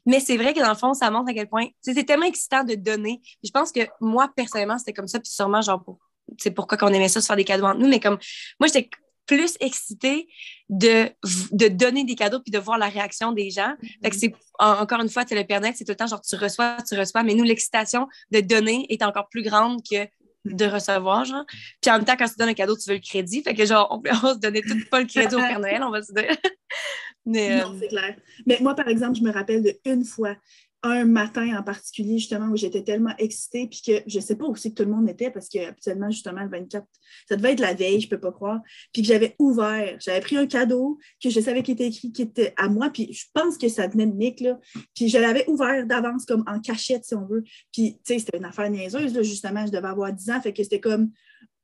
Mais 0.06 0.20
c'est 0.20 0.38
vrai 0.38 0.54
que 0.54 0.60
dans 0.60 0.70
le 0.70 0.76
fond, 0.76 0.94
ça 0.94 1.12
montre 1.12 1.30
à 1.30 1.34
quel 1.34 1.48
point. 1.48 1.68
C'est 1.82 2.04
tellement 2.04 2.26
excitant 2.26 2.64
de 2.64 2.76
donner. 2.76 3.22
je 3.44 3.52
pense 3.52 3.72
que 3.72 3.82
moi, 4.00 4.32
personnellement, 4.36 4.78
c'était 4.80 4.94
comme 4.94 5.08
ça. 5.08 5.20
Puis 5.20 5.32
sûrement, 5.32 5.62
genre, 5.62 5.84
pour, 5.84 6.00
c'est 6.38 6.52
pourquoi 6.52 6.78
qu'on 6.78 6.88
aimait 6.88 7.10
ça, 7.10 7.22
se 7.22 7.28
faire 7.28 7.36
des 7.36 7.44
cadeaux 7.44 7.66
entre 7.66 7.80
nous. 7.80 7.88
Mais 7.88 8.00
comme 8.00 8.18
moi, 8.60 8.68
j'étais 8.68 8.90
plus 9.32 9.56
excitée 9.62 10.28
de, 10.68 11.10
de 11.54 11.70
donner 11.70 12.04
des 12.04 12.16
cadeaux 12.16 12.42
puis 12.42 12.52
de 12.52 12.60
voir 12.60 12.78
la 12.78 12.90
réaction 12.90 13.32
des 13.32 13.50
gens. 13.50 13.74
Fait 14.04 14.10
que 14.10 14.16
c'est, 14.18 14.34
encore 14.60 15.00
une 15.00 15.08
fois, 15.08 15.24
le 15.32 15.44
Père 15.44 15.62
Noël, 15.62 15.74
c'est 15.74 15.86
tout 15.86 15.92
le 15.92 15.96
temps 15.96 16.08
genre 16.08 16.22
tu 16.22 16.36
reçois, 16.36 16.76
tu 16.88 17.00
reçois. 17.00 17.24
Mais 17.24 17.34
nous, 17.34 17.46
l'excitation 17.46 18.10
de 18.32 18.42
donner 18.42 18.86
est 18.90 19.02
encore 19.04 19.30
plus 19.30 19.42
grande 19.42 19.80
que 19.90 20.06
de 20.44 20.66
recevoir, 20.66 21.24
genre. 21.24 21.46
Puis 21.82 21.90
en 21.90 21.96
même 21.96 22.06
temps, 22.06 22.18
quand 22.18 22.28
tu 22.28 22.36
donnes 22.38 22.50
un 22.50 22.54
cadeau, 22.54 22.76
tu 22.76 22.90
veux 22.90 22.96
le 22.96 23.02
crédit. 23.02 23.42
Fait 23.42 23.54
que, 23.54 23.66
genre, 23.66 23.88
on, 23.90 24.34
se 24.34 24.40
donner 24.40 24.62
tout 24.62 24.78
pas 24.90 25.00
le 25.00 25.08
crédit 25.08 25.36
au 25.36 25.40
Père 25.40 25.60
Noël, 25.60 25.82
on 25.82 25.92
va 25.92 26.02
se 26.02 26.12
dire. 26.12 26.36
Mais, 27.26 27.62
non, 27.62 27.72
euh, 27.72 27.78
c'est 27.80 27.88
clair. 27.88 28.16
Mais 28.46 28.58
moi, 28.60 28.76
par 28.76 28.90
exemple, 28.90 29.18
je 29.18 29.24
me 29.24 29.32
rappelle 29.32 29.64
d'une 29.86 30.04
fois, 30.04 30.36
un 30.84 31.06
matin 31.06 31.58
en 31.60 31.64
particulier, 31.64 32.18
justement, 32.18 32.48
où 32.48 32.58
j'étais 32.58 32.84
tellement 32.84 33.14
excitée, 33.20 33.68
puis 33.68 33.82
que 33.86 34.04
je 34.08 34.18
ne 34.18 34.24
sais 34.24 34.36
pas 34.36 34.46
aussi 34.46 34.74
que 34.74 34.82
tout 34.82 34.90
le 34.90 34.96
monde 34.96 35.08
était, 35.10 35.30
parce 35.30 35.48
que 35.48 35.60
habituellement, 35.60 36.10
justement, 36.10 36.42
le 36.42 36.50
24, 36.50 36.86
ça 37.30 37.36
devait 37.36 37.54
être 37.54 37.60
la 37.60 37.76
veille, 37.76 38.02
je 38.02 38.08
ne 38.08 38.10
peux 38.10 38.20
pas 38.20 38.32
croire, 38.32 38.62
puis 38.92 39.04
que 39.04 39.08
j'avais 39.08 39.36
ouvert, 39.38 39.98
j'avais 40.00 40.22
pris 40.22 40.38
un 40.38 40.48
cadeau 40.48 40.98
que 41.24 41.30
je 41.30 41.40
savais 41.40 41.62
qu'il 41.62 41.76
était 41.76 41.88
écrit, 41.88 42.12
qui 42.12 42.24
était 42.24 42.54
à 42.58 42.68
moi, 42.68 42.90
puis 42.90 43.14
je 43.14 43.26
pense 43.34 43.58
que 43.58 43.70
ça 43.70 43.88
venait 43.88 44.08
de 44.08 44.16
Nick, 44.16 44.40
là, 44.40 44.60
puis 44.96 45.08
je 45.08 45.20
l'avais 45.20 45.48
ouvert 45.48 45.86
d'avance, 45.86 46.26
comme 46.26 46.44
en 46.48 46.60
cachette, 46.60 47.06
si 47.06 47.14
on 47.14 47.26
veut, 47.26 47.44
puis, 47.72 48.00
tu 48.04 48.14
sais, 48.14 48.20
c'était 48.20 48.38
une 48.38 48.46
affaire 48.46 48.70
niaiseuse, 48.70 49.14
là, 49.14 49.22
justement, 49.22 49.66
je 49.68 49.72
devais 49.72 49.88
avoir 49.88 50.12
10 50.12 50.32
ans, 50.32 50.42
fait 50.42 50.54
que 50.54 50.64
c'était 50.64 50.80
comme 50.80 51.12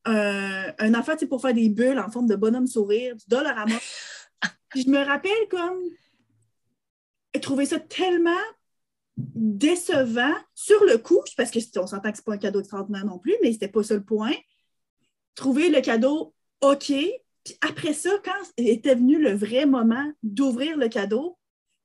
un, 0.05 0.74
un 0.77 0.93
affaire, 0.93 1.15
tu 1.15 1.21
sais, 1.21 1.27
pour 1.27 1.41
faire 1.41 1.55
des 1.55 1.69
bulles 1.69 2.00
en 2.00 2.12
forme 2.12 2.27
de 2.27 2.36
bonhomme 2.36 2.67
sourire, 2.67 3.15
du 3.15 3.25
dollar 3.27 3.57
à 3.57 3.65
moi. 3.65 3.79
je 4.75 4.89
me 4.89 5.03
rappelle 5.03 5.47
comme 5.50 5.79
trouver 7.41 7.65
ça 7.65 7.79
tellement 7.79 8.31
décevant 9.17 10.33
sur 10.53 10.83
le 10.86 10.97
coup, 10.97 11.21
parce 11.36 11.51
que 11.51 11.59
on 11.79 11.88
s'entend 11.88 12.12
que 12.12 12.17
ce 12.17 12.24
pas 12.24 12.33
un 12.33 12.38
cadeau 12.38 12.59
extraordinaire 12.59 13.05
non 13.05 13.19
plus, 13.19 13.36
mais 13.41 13.50
ce 13.50 13.53
n'était 13.53 13.67
pas 13.67 13.83
ça 13.83 13.95
le 13.95 14.03
point. 14.03 14.33
Trouver 15.36 15.69
le 15.69 15.81
cadeau 15.81 16.33
OK. 16.62 16.88
Puis 16.88 17.57
après 17.62 17.93
ça, 17.93 18.09
quand 18.24 18.31
était 18.57 18.95
venu 18.95 19.21
le 19.21 19.33
vrai 19.33 19.65
moment 19.65 20.12
d'ouvrir 20.24 20.77
le 20.77 20.89
cadeau, 20.89 21.38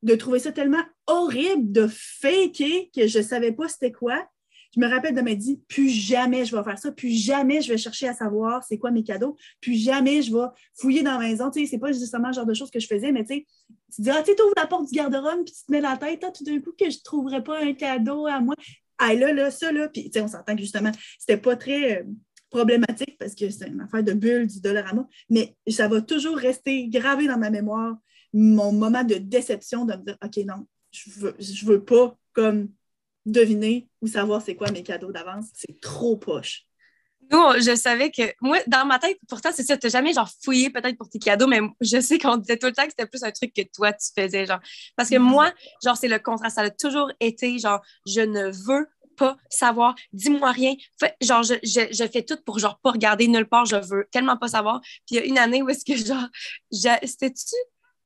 de 0.03 0.15
trouver 0.15 0.41
ça 0.41 0.53
tellement 0.53 0.83
horrible 1.07 1.71
de 1.71 1.87
faker 1.87 2.91
que 2.95 3.07
je 3.07 3.19
ne 3.19 3.25
savais 3.25 3.53
pas 3.53 3.69
c'était 3.69 3.93
quoi, 3.93 4.27
je 4.75 4.81
me 4.81 4.89
rappelle 4.89 5.15
de 5.15 5.21
me 5.21 5.35
dire, 5.35 5.59
plus 5.69 5.89
jamais 5.89 6.45
je 6.45 6.57
vais 6.57 6.63
faire 6.63 6.79
ça, 6.79 6.91
plus 6.93 7.11
jamais 7.11 7.61
je 7.61 7.73
vais 7.73 7.79
chercher 7.79 8.09
à 8.09 8.15
savoir 8.15 8.65
c'est 8.65 8.79
quoi 8.79 8.91
mes 8.91 9.05
cadeaux, 9.05 9.37
plus 9.61 9.75
jamais 9.75 10.23
je 10.23 10.33
vais 10.33 10.47
fouiller 10.75 11.03
dans 11.03 11.19
la 11.19 11.29
maison. 11.29 11.51
Tu 11.51 11.61
sais, 11.61 11.67
c'est 11.67 11.79
pas 11.79 11.93
justement 11.93 12.29
le 12.29 12.35
genre 12.35 12.47
de 12.47 12.55
choses 12.55 12.71
que 12.71 12.81
je 12.81 12.87
faisais, 12.87 13.13
mais 13.13 13.25
tu 13.25 13.35
sais, 13.35 13.47
tu 13.95 13.97
te 13.97 14.03
dis, 14.03 14.11
ah, 14.11 14.23
tu 14.23 14.31
ouvres 14.33 14.55
la 14.57 14.67
porte 14.67 14.89
du 14.89 14.97
garde-robe, 14.97 15.45
puis 15.45 15.55
tu 15.55 15.67
te 15.67 15.73
mets 15.73 15.81
la 15.81 15.97
tête, 15.97 16.25
tout 16.35 16.45
d'un 16.45 16.59
coup, 16.61 16.73
que 16.79 16.91
je 16.91 17.03
trouverais 17.05 17.45
pas 17.45 17.63
un 17.63 17.75
cadeau 17.75 18.27
à 18.27 18.41
moi. 18.41 18.55
Ah, 18.99 19.15
là, 19.15 19.33
là, 19.33 19.51
ça, 19.51 19.73
là, 19.73 19.89
puis 19.89 20.05
tu 20.05 20.13
sais, 20.13 20.21
on 20.21 20.29
s'entend 20.29 20.55
que 20.55 20.63
justement, 20.63 20.93
c'était 21.19 21.37
pas 21.37 21.57
très 21.57 22.01
euh, 22.01 22.05
problématique 22.51 23.19
parce 23.19 23.35
que 23.35 23.51
c'est 23.51 23.69
une 23.69 23.81
affaire 23.81 24.03
de 24.03 24.13
bulle 24.13 24.47
du 24.47 24.61
dollar 24.61 24.89
à 24.89 24.95
moi, 24.95 25.09
mais 25.29 25.57
ça 25.69 25.89
va 25.89 26.01
toujours 26.01 26.37
rester 26.37 26.89
gravé 26.89 27.27
dans 27.27 27.39
ma 27.39 27.51
mémoire, 27.51 27.97
mon 28.33 28.73
moment 28.73 29.05
de 29.05 29.17
déception 29.17 29.85
de 29.85 29.95
me 29.95 30.05
dire, 30.05 30.19
OK, 30.25 30.37
non, 30.47 30.67
je 30.93 31.11
veux, 31.19 31.35
je 31.39 31.67
veux 31.67 31.85
pas 31.85 32.17
comme 32.33 32.69
deviner 33.27 33.89
ou 34.01 34.07
savoir 34.07 34.43
c'est 34.43 34.57
quoi 34.57 34.71
mes 34.71 34.83
cadeaux 34.83 35.13
d'avance. 35.13 35.47
C'est 35.55 35.81
trop 35.81 36.17
poche. 36.17 36.67
Nous, 37.31 37.39
je 37.61 37.75
savais 37.75 38.11
que, 38.11 38.23
moi, 38.43 38.59
dans 38.67 38.85
ma 38.85 38.99
tête, 38.99 39.19
pourtant, 39.29 39.51
c'est 39.55 39.63
ça, 39.63 39.77
tu 39.79 39.87
n'as 39.87 39.91
jamais 39.91 40.13
genre 40.13 40.29
fouillé 40.45 40.69
peut-être 40.69 40.99
pour 40.99 41.09
tes 41.09 41.19
cadeaux, 41.19 41.47
mais 41.47 41.61
je 41.81 42.01
sais 42.01 42.19
qu'on 42.19 42.37
disait 42.37 42.59
tout 42.59 42.67
le 42.67 42.73
temps 42.73 42.83
que 42.83 42.91
c'était 42.91 43.07
plus 43.07 43.23
un 43.23 43.31
truc 43.31 43.55
que 43.55 43.63
toi, 43.75 43.93
tu 43.93 44.09
faisais, 44.15 44.45
genre. 44.45 44.61
Parce 44.97 45.09
que 45.09 45.17
moi, 45.17 45.51
genre, 45.83 45.97
c'est 45.97 46.09
le 46.09 46.19
contraste. 46.19 46.57
Ça 46.57 46.63
a 46.63 46.71
toujours 46.71 47.11
été, 47.21 47.59
genre, 47.59 47.81
je 48.07 48.21
ne 48.21 48.51
veux 48.51 48.87
pas 49.17 49.37
savoir, 49.49 49.95
dis-moi 50.13 50.51
rien. 50.51 50.75
genre, 51.23 51.43
je, 51.43 51.55
je, 51.63 52.09
fais 52.09 52.23
tout 52.23 52.37
pour, 52.45 52.59
genre, 52.59 52.79
pas 52.81 52.91
regarder 52.91 53.29
nulle 53.29 53.49
part, 53.49 53.65
je 53.65 53.77
veux 53.77 54.07
tellement 54.11 54.37
pas 54.37 54.49
savoir. 54.49 54.81
Puis 55.07 55.13
il 55.13 55.17
y 55.17 55.21
a 55.21 55.25
une 55.25 55.39
année 55.39 55.63
où 55.63 55.71
est-ce 55.71 55.85
que, 55.85 55.97
genre, 55.97 56.29
c'était-tu, 56.71 57.57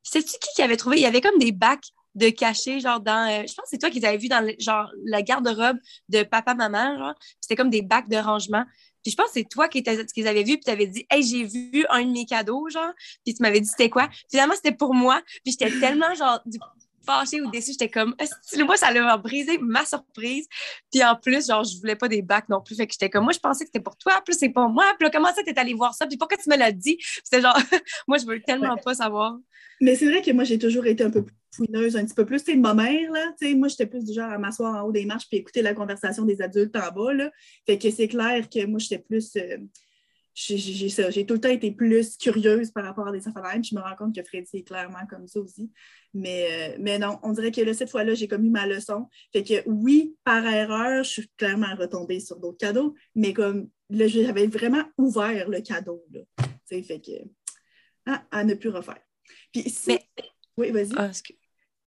c'était-tu 0.03 0.39
qui 0.39 0.49
qui 0.55 0.61
avait 0.61 0.77
trouvé? 0.77 0.97
Il 0.97 1.03
y 1.03 1.05
avait 1.05 1.21
comme 1.21 1.39
des 1.39 1.51
bacs 1.51 1.91
de 2.17 2.29
cacher, 2.29 2.79
genre, 2.79 2.99
dans. 2.99 3.29
Euh, 3.29 3.43
je 3.47 3.53
pense 3.53 3.65
que 3.65 3.69
c'est 3.69 3.77
toi 3.77 3.89
qui 3.89 3.99
les 3.99 4.05
avais 4.05 4.17
vus 4.17 4.27
dans, 4.27 4.45
genre, 4.59 4.91
la 5.05 5.21
garde-robe 5.21 5.77
de 6.09 6.23
papa-maman, 6.23 6.97
genre. 6.97 7.15
C'était 7.39 7.55
comme 7.55 7.69
des 7.69 7.81
bacs 7.81 8.09
de 8.09 8.17
rangement. 8.17 8.65
Puis 9.03 9.11
je 9.11 9.15
pense 9.15 9.27
que 9.27 9.33
c'est 9.35 9.49
toi 9.49 9.69
qui, 9.69 9.83
qui 9.83 10.21
les 10.21 10.27
avais 10.27 10.43
vus, 10.43 10.55
puis 10.55 10.65
tu 10.65 10.71
avais 10.71 10.87
dit, 10.87 11.05
hey, 11.09 11.23
j'ai 11.23 11.43
vu 11.43 11.85
un 11.89 12.03
de 12.03 12.11
mes 12.11 12.25
cadeaux, 12.25 12.67
genre. 12.69 12.91
Puis 13.23 13.35
tu 13.35 13.41
m'avais 13.41 13.61
dit, 13.61 13.67
c'était 13.67 13.89
quoi? 13.89 14.09
Finalement, 14.29 14.55
c'était 14.55 14.73
pour 14.73 14.93
moi. 14.93 15.21
Puis 15.45 15.55
j'étais 15.57 15.79
tellement, 15.79 16.13
genre, 16.15 16.41
fâchée 17.05 17.41
ou 17.41 17.49
déçue. 17.49 17.71
J'étais 17.71 17.89
comme, 17.89 18.15
moi, 18.65 18.75
ça 18.75 18.87
allait 18.87 19.01
brisé 19.23 19.57
ma 19.59 19.85
surprise. 19.85 20.47
Puis 20.91 21.03
en 21.03 21.15
plus, 21.15 21.47
genre, 21.47 21.63
je 21.63 21.77
voulais 21.79 21.95
pas 21.95 22.07
des 22.07 22.21
bacs 22.21 22.49
non 22.49 22.61
plus. 22.61 22.75
Fait 22.75 22.87
que 22.87 22.93
j'étais 22.93 23.09
comme, 23.09 23.23
moi, 23.23 23.33
je 23.33 23.39
pensais 23.39 23.63
que 23.63 23.69
c'était 23.71 23.83
pour 23.83 23.95
toi. 23.97 24.21
Plus 24.25 24.37
c'est 24.37 24.49
pour 24.49 24.67
moi. 24.69 24.85
Puis 24.97 25.05
là, 25.05 25.11
comment 25.11 25.33
ça, 25.33 25.43
t'es 25.43 25.57
allé 25.57 25.73
voir 25.73 25.93
ça? 25.93 26.07
Puis 26.07 26.17
pourquoi 26.17 26.37
tu 26.37 26.49
me 26.49 26.57
l'as 26.57 26.71
dit? 26.71 26.97
C'était 27.23 27.41
genre, 27.41 27.57
moi, 28.07 28.17
je 28.17 28.25
veux 28.25 28.41
tellement 28.41 28.75
pas 28.77 28.95
savoir. 28.95 29.37
Mais 29.79 29.95
c'est 29.95 30.09
vrai 30.09 30.21
que 30.21 30.31
moi, 30.31 30.43
j'ai 30.43 30.57
toujours 30.57 30.87
été 30.87 31.03
un 31.03 31.11
peu 31.11 31.23
plus 31.23 31.36
fouineuse, 31.57 31.97
un 31.97 32.05
petit 32.05 32.15
peu 32.15 32.25
plus. 32.25 32.43
Tu 32.43 32.51
sais, 32.51 32.57
ma 32.57 32.73
mère, 32.73 33.11
là, 33.11 33.33
tu 33.39 33.47
sais, 33.47 33.55
moi, 33.55 33.67
j'étais 33.67 33.87
plus 33.87 34.05
du 34.05 34.13
genre 34.13 34.31
à 34.31 34.37
m'asseoir 34.37 34.75
en 34.75 34.87
haut 34.87 34.91
des 34.91 35.05
marches 35.05 35.27
puis 35.27 35.39
écouter 35.39 35.61
la 35.61 35.73
conversation 35.73 36.23
des 36.25 36.41
adultes 36.41 36.75
en 36.75 36.91
bas, 36.91 37.13
là. 37.13 37.31
Fait 37.65 37.77
que 37.77 37.89
c'est 37.91 38.07
clair 38.07 38.47
que 38.49 38.65
moi, 38.65 38.79
j'étais 38.79 38.99
plus. 38.99 39.35
Euh, 39.35 39.57
j'ai 40.39 41.25
tout 41.25 41.33
le 41.33 41.41
temps 41.41 41.49
été 41.49 41.71
plus 41.71 42.15
curieuse 42.15 42.69
par 42.69 42.83
rapport 42.83 43.07
à 43.07 43.11
des 43.11 43.27
affaires 43.27 43.43
je 43.63 43.73
me 43.73 43.81
rends 43.81 43.95
compte 43.95 44.15
que 44.15 44.21
Freddy 44.21 44.47
est 44.53 44.63
clairement 44.63 45.05
comme 45.09 45.27
ça 45.27 45.39
aussi. 45.39 45.71
Mais, 46.13 46.47
euh, 46.51 46.77
mais 46.79 46.99
non, 46.99 47.17
on 47.23 47.31
dirait 47.31 47.51
que 47.51 47.61
là, 47.61 47.73
cette 47.73 47.89
fois-là, 47.89 48.13
j'ai 48.13 48.27
commis 48.27 48.51
ma 48.51 48.67
leçon. 48.67 49.07
Fait 49.33 49.43
que 49.43 49.67
oui, 49.67 50.15
par 50.23 50.45
erreur, 50.45 51.03
je 51.03 51.09
suis 51.09 51.31
clairement 51.37 51.75
retombée 51.75 52.19
sur 52.19 52.37
d'autres 52.37 52.59
cadeaux, 52.59 52.93
mais 53.15 53.33
comme 53.33 53.69
là, 53.89 54.07
j'avais 54.07 54.45
vraiment 54.45 54.83
ouvert 54.99 55.49
le 55.49 55.61
cadeau. 55.61 56.05
Là. 56.13 56.21
Fait 56.67 56.83
que 56.83 57.11
hein, 58.05 58.21
à 58.29 58.43
ne 58.43 58.53
plus 58.53 58.69
refaire. 58.69 59.01
Puis 59.51 59.63
si... 59.69 59.97
Oui, 60.55 60.71
vas-y. 60.71 60.93
Ah, 60.97 61.11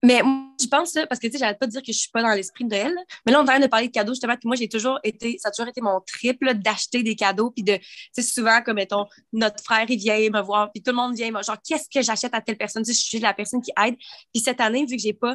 mais 0.03 0.23
moi, 0.23 0.53
je 0.61 0.67
pense, 0.67 0.93
parce 1.09 1.21
que 1.21 1.27
tu 1.27 1.33
sais, 1.33 1.39
j'arrête 1.39 1.59
pas 1.59 1.67
de 1.67 1.73
dire 1.73 1.83
que 1.83 1.93
je 1.93 1.99
suis 1.99 2.11
pas 2.11 2.23
dans 2.23 2.33
l'esprit 2.33 2.65
de 2.65 2.71
Noël. 2.71 2.95
Mais 3.25 3.33
là, 3.33 3.41
on 3.41 3.43
est 3.43 3.45
en 3.45 3.47
train 3.47 3.61
de 3.61 3.67
parler 3.67 3.89
de 3.89 3.93
cadeaux, 3.93 4.13
justement. 4.13 4.37
Puis 4.37 4.47
moi, 4.47 4.57
j'ai 4.57 4.69
toujours 4.69 4.99
été, 5.03 5.39
ça 5.39 5.49
a 5.49 5.53
toujours 5.53 5.69
été 5.69 5.81
mon 5.81 6.01
triple 6.01 6.55
d'acheter 6.55 7.03
des 7.03 7.17
cadeaux. 7.17 7.51
Puis 7.51 7.65
de, 7.65 7.79
tu 8.15 8.23
souvent, 8.23 8.63
comme 8.63 8.77
mettons, 8.77 9.07
notre 9.33 9.63
frère, 9.63 9.87
il 9.89 9.99
vient 9.99 10.19
me 10.31 10.41
voir. 10.43 10.71
Puis 10.73 10.83
tout 10.83 10.91
le 10.91 10.97
monde 10.97 11.15
vient, 11.15 11.31
genre, 11.43 11.57
qu'est-ce 11.67 11.89
que 11.89 12.03
j'achète 12.03 12.35
à 12.35 12.41
telle 12.41 12.59
personne? 12.59 12.83
Tu 12.83 12.93
sais, 12.93 13.01
je 13.01 13.05
suis 13.05 13.19
la 13.19 13.35
personne 13.35 13.63
qui 13.63 13.73
aide. 13.85 13.97
Puis 14.33 14.43
cette 14.43 14.61
année, 14.61 14.85
vu 14.85 14.97
que 14.97 15.03
j'ai 15.03 15.15
pas 15.15 15.35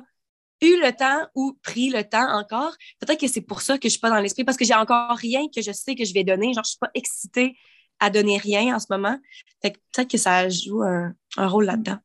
eu 0.61 0.79
le 0.79 0.91
temps 0.91 1.27
ou 1.33 1.57
pris 1.63 1.89
le 1.89 2.03
temps 2.03 2.29
encore, 2.31 2.75
peut-être 2.99 3.19
que 3.19 3.27
c'est 3.27 3.41
pour 3.41 3.61
ça 3.61 3.77
que 3.77 3.87
je 3.87 3.93
suis 3.93 3.99
pas 3.99 4.11
dans 4.11 4.19
l'esprit, 4.19 4.43
parce 4.43 4.57
que 4.57 4.65
j'ai 4.65 4.75
encore 4.75 5.17
rien 5.17 5.41
que 5.53 5.61
je 5.61 5.71
sais 5.71 5.95
que 5.95 6.05
je 6.05 6.13
vais 6.13 6.23
donner. 6.23 6.53
Genre, 6.53 6.63
je 6.63 6.71
suis 6.71 6.79
pas 6.79 6.91
excitée 6.93 7.57
à 7.99 8.09
donner 8.09 8.37
rien 8.37 8.75
en 8.75 8.79
ce 8.79 8.87
moment. 8.89 9.17
Fait 9.61 9.73
peut-être 9.91 10.09
que 10.09 10.17
ça 10.17 10.47
joue 10.49 10.83
un 10.83 11.13
rôle 11.47 11.65
là-dedans. 11.65 11.97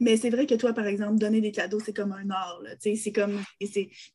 Mais 0.00 0.16
c'est 0.16 0.30
vrai 0.30 0.46
que 0.46 0.54
toi, 0.54 0.72
par 0.72 0.86
exemple, 0.86 1.16
donner 1.16 1.40
des 1.40 1.52
cadeaux, 1.52 1.80
c'est 1.84 1.92
comme 1.92 2.12
un 2.12 2.30
art. 2.30 2.62
C'est 2.80 3.12
comme. 3.12 3.40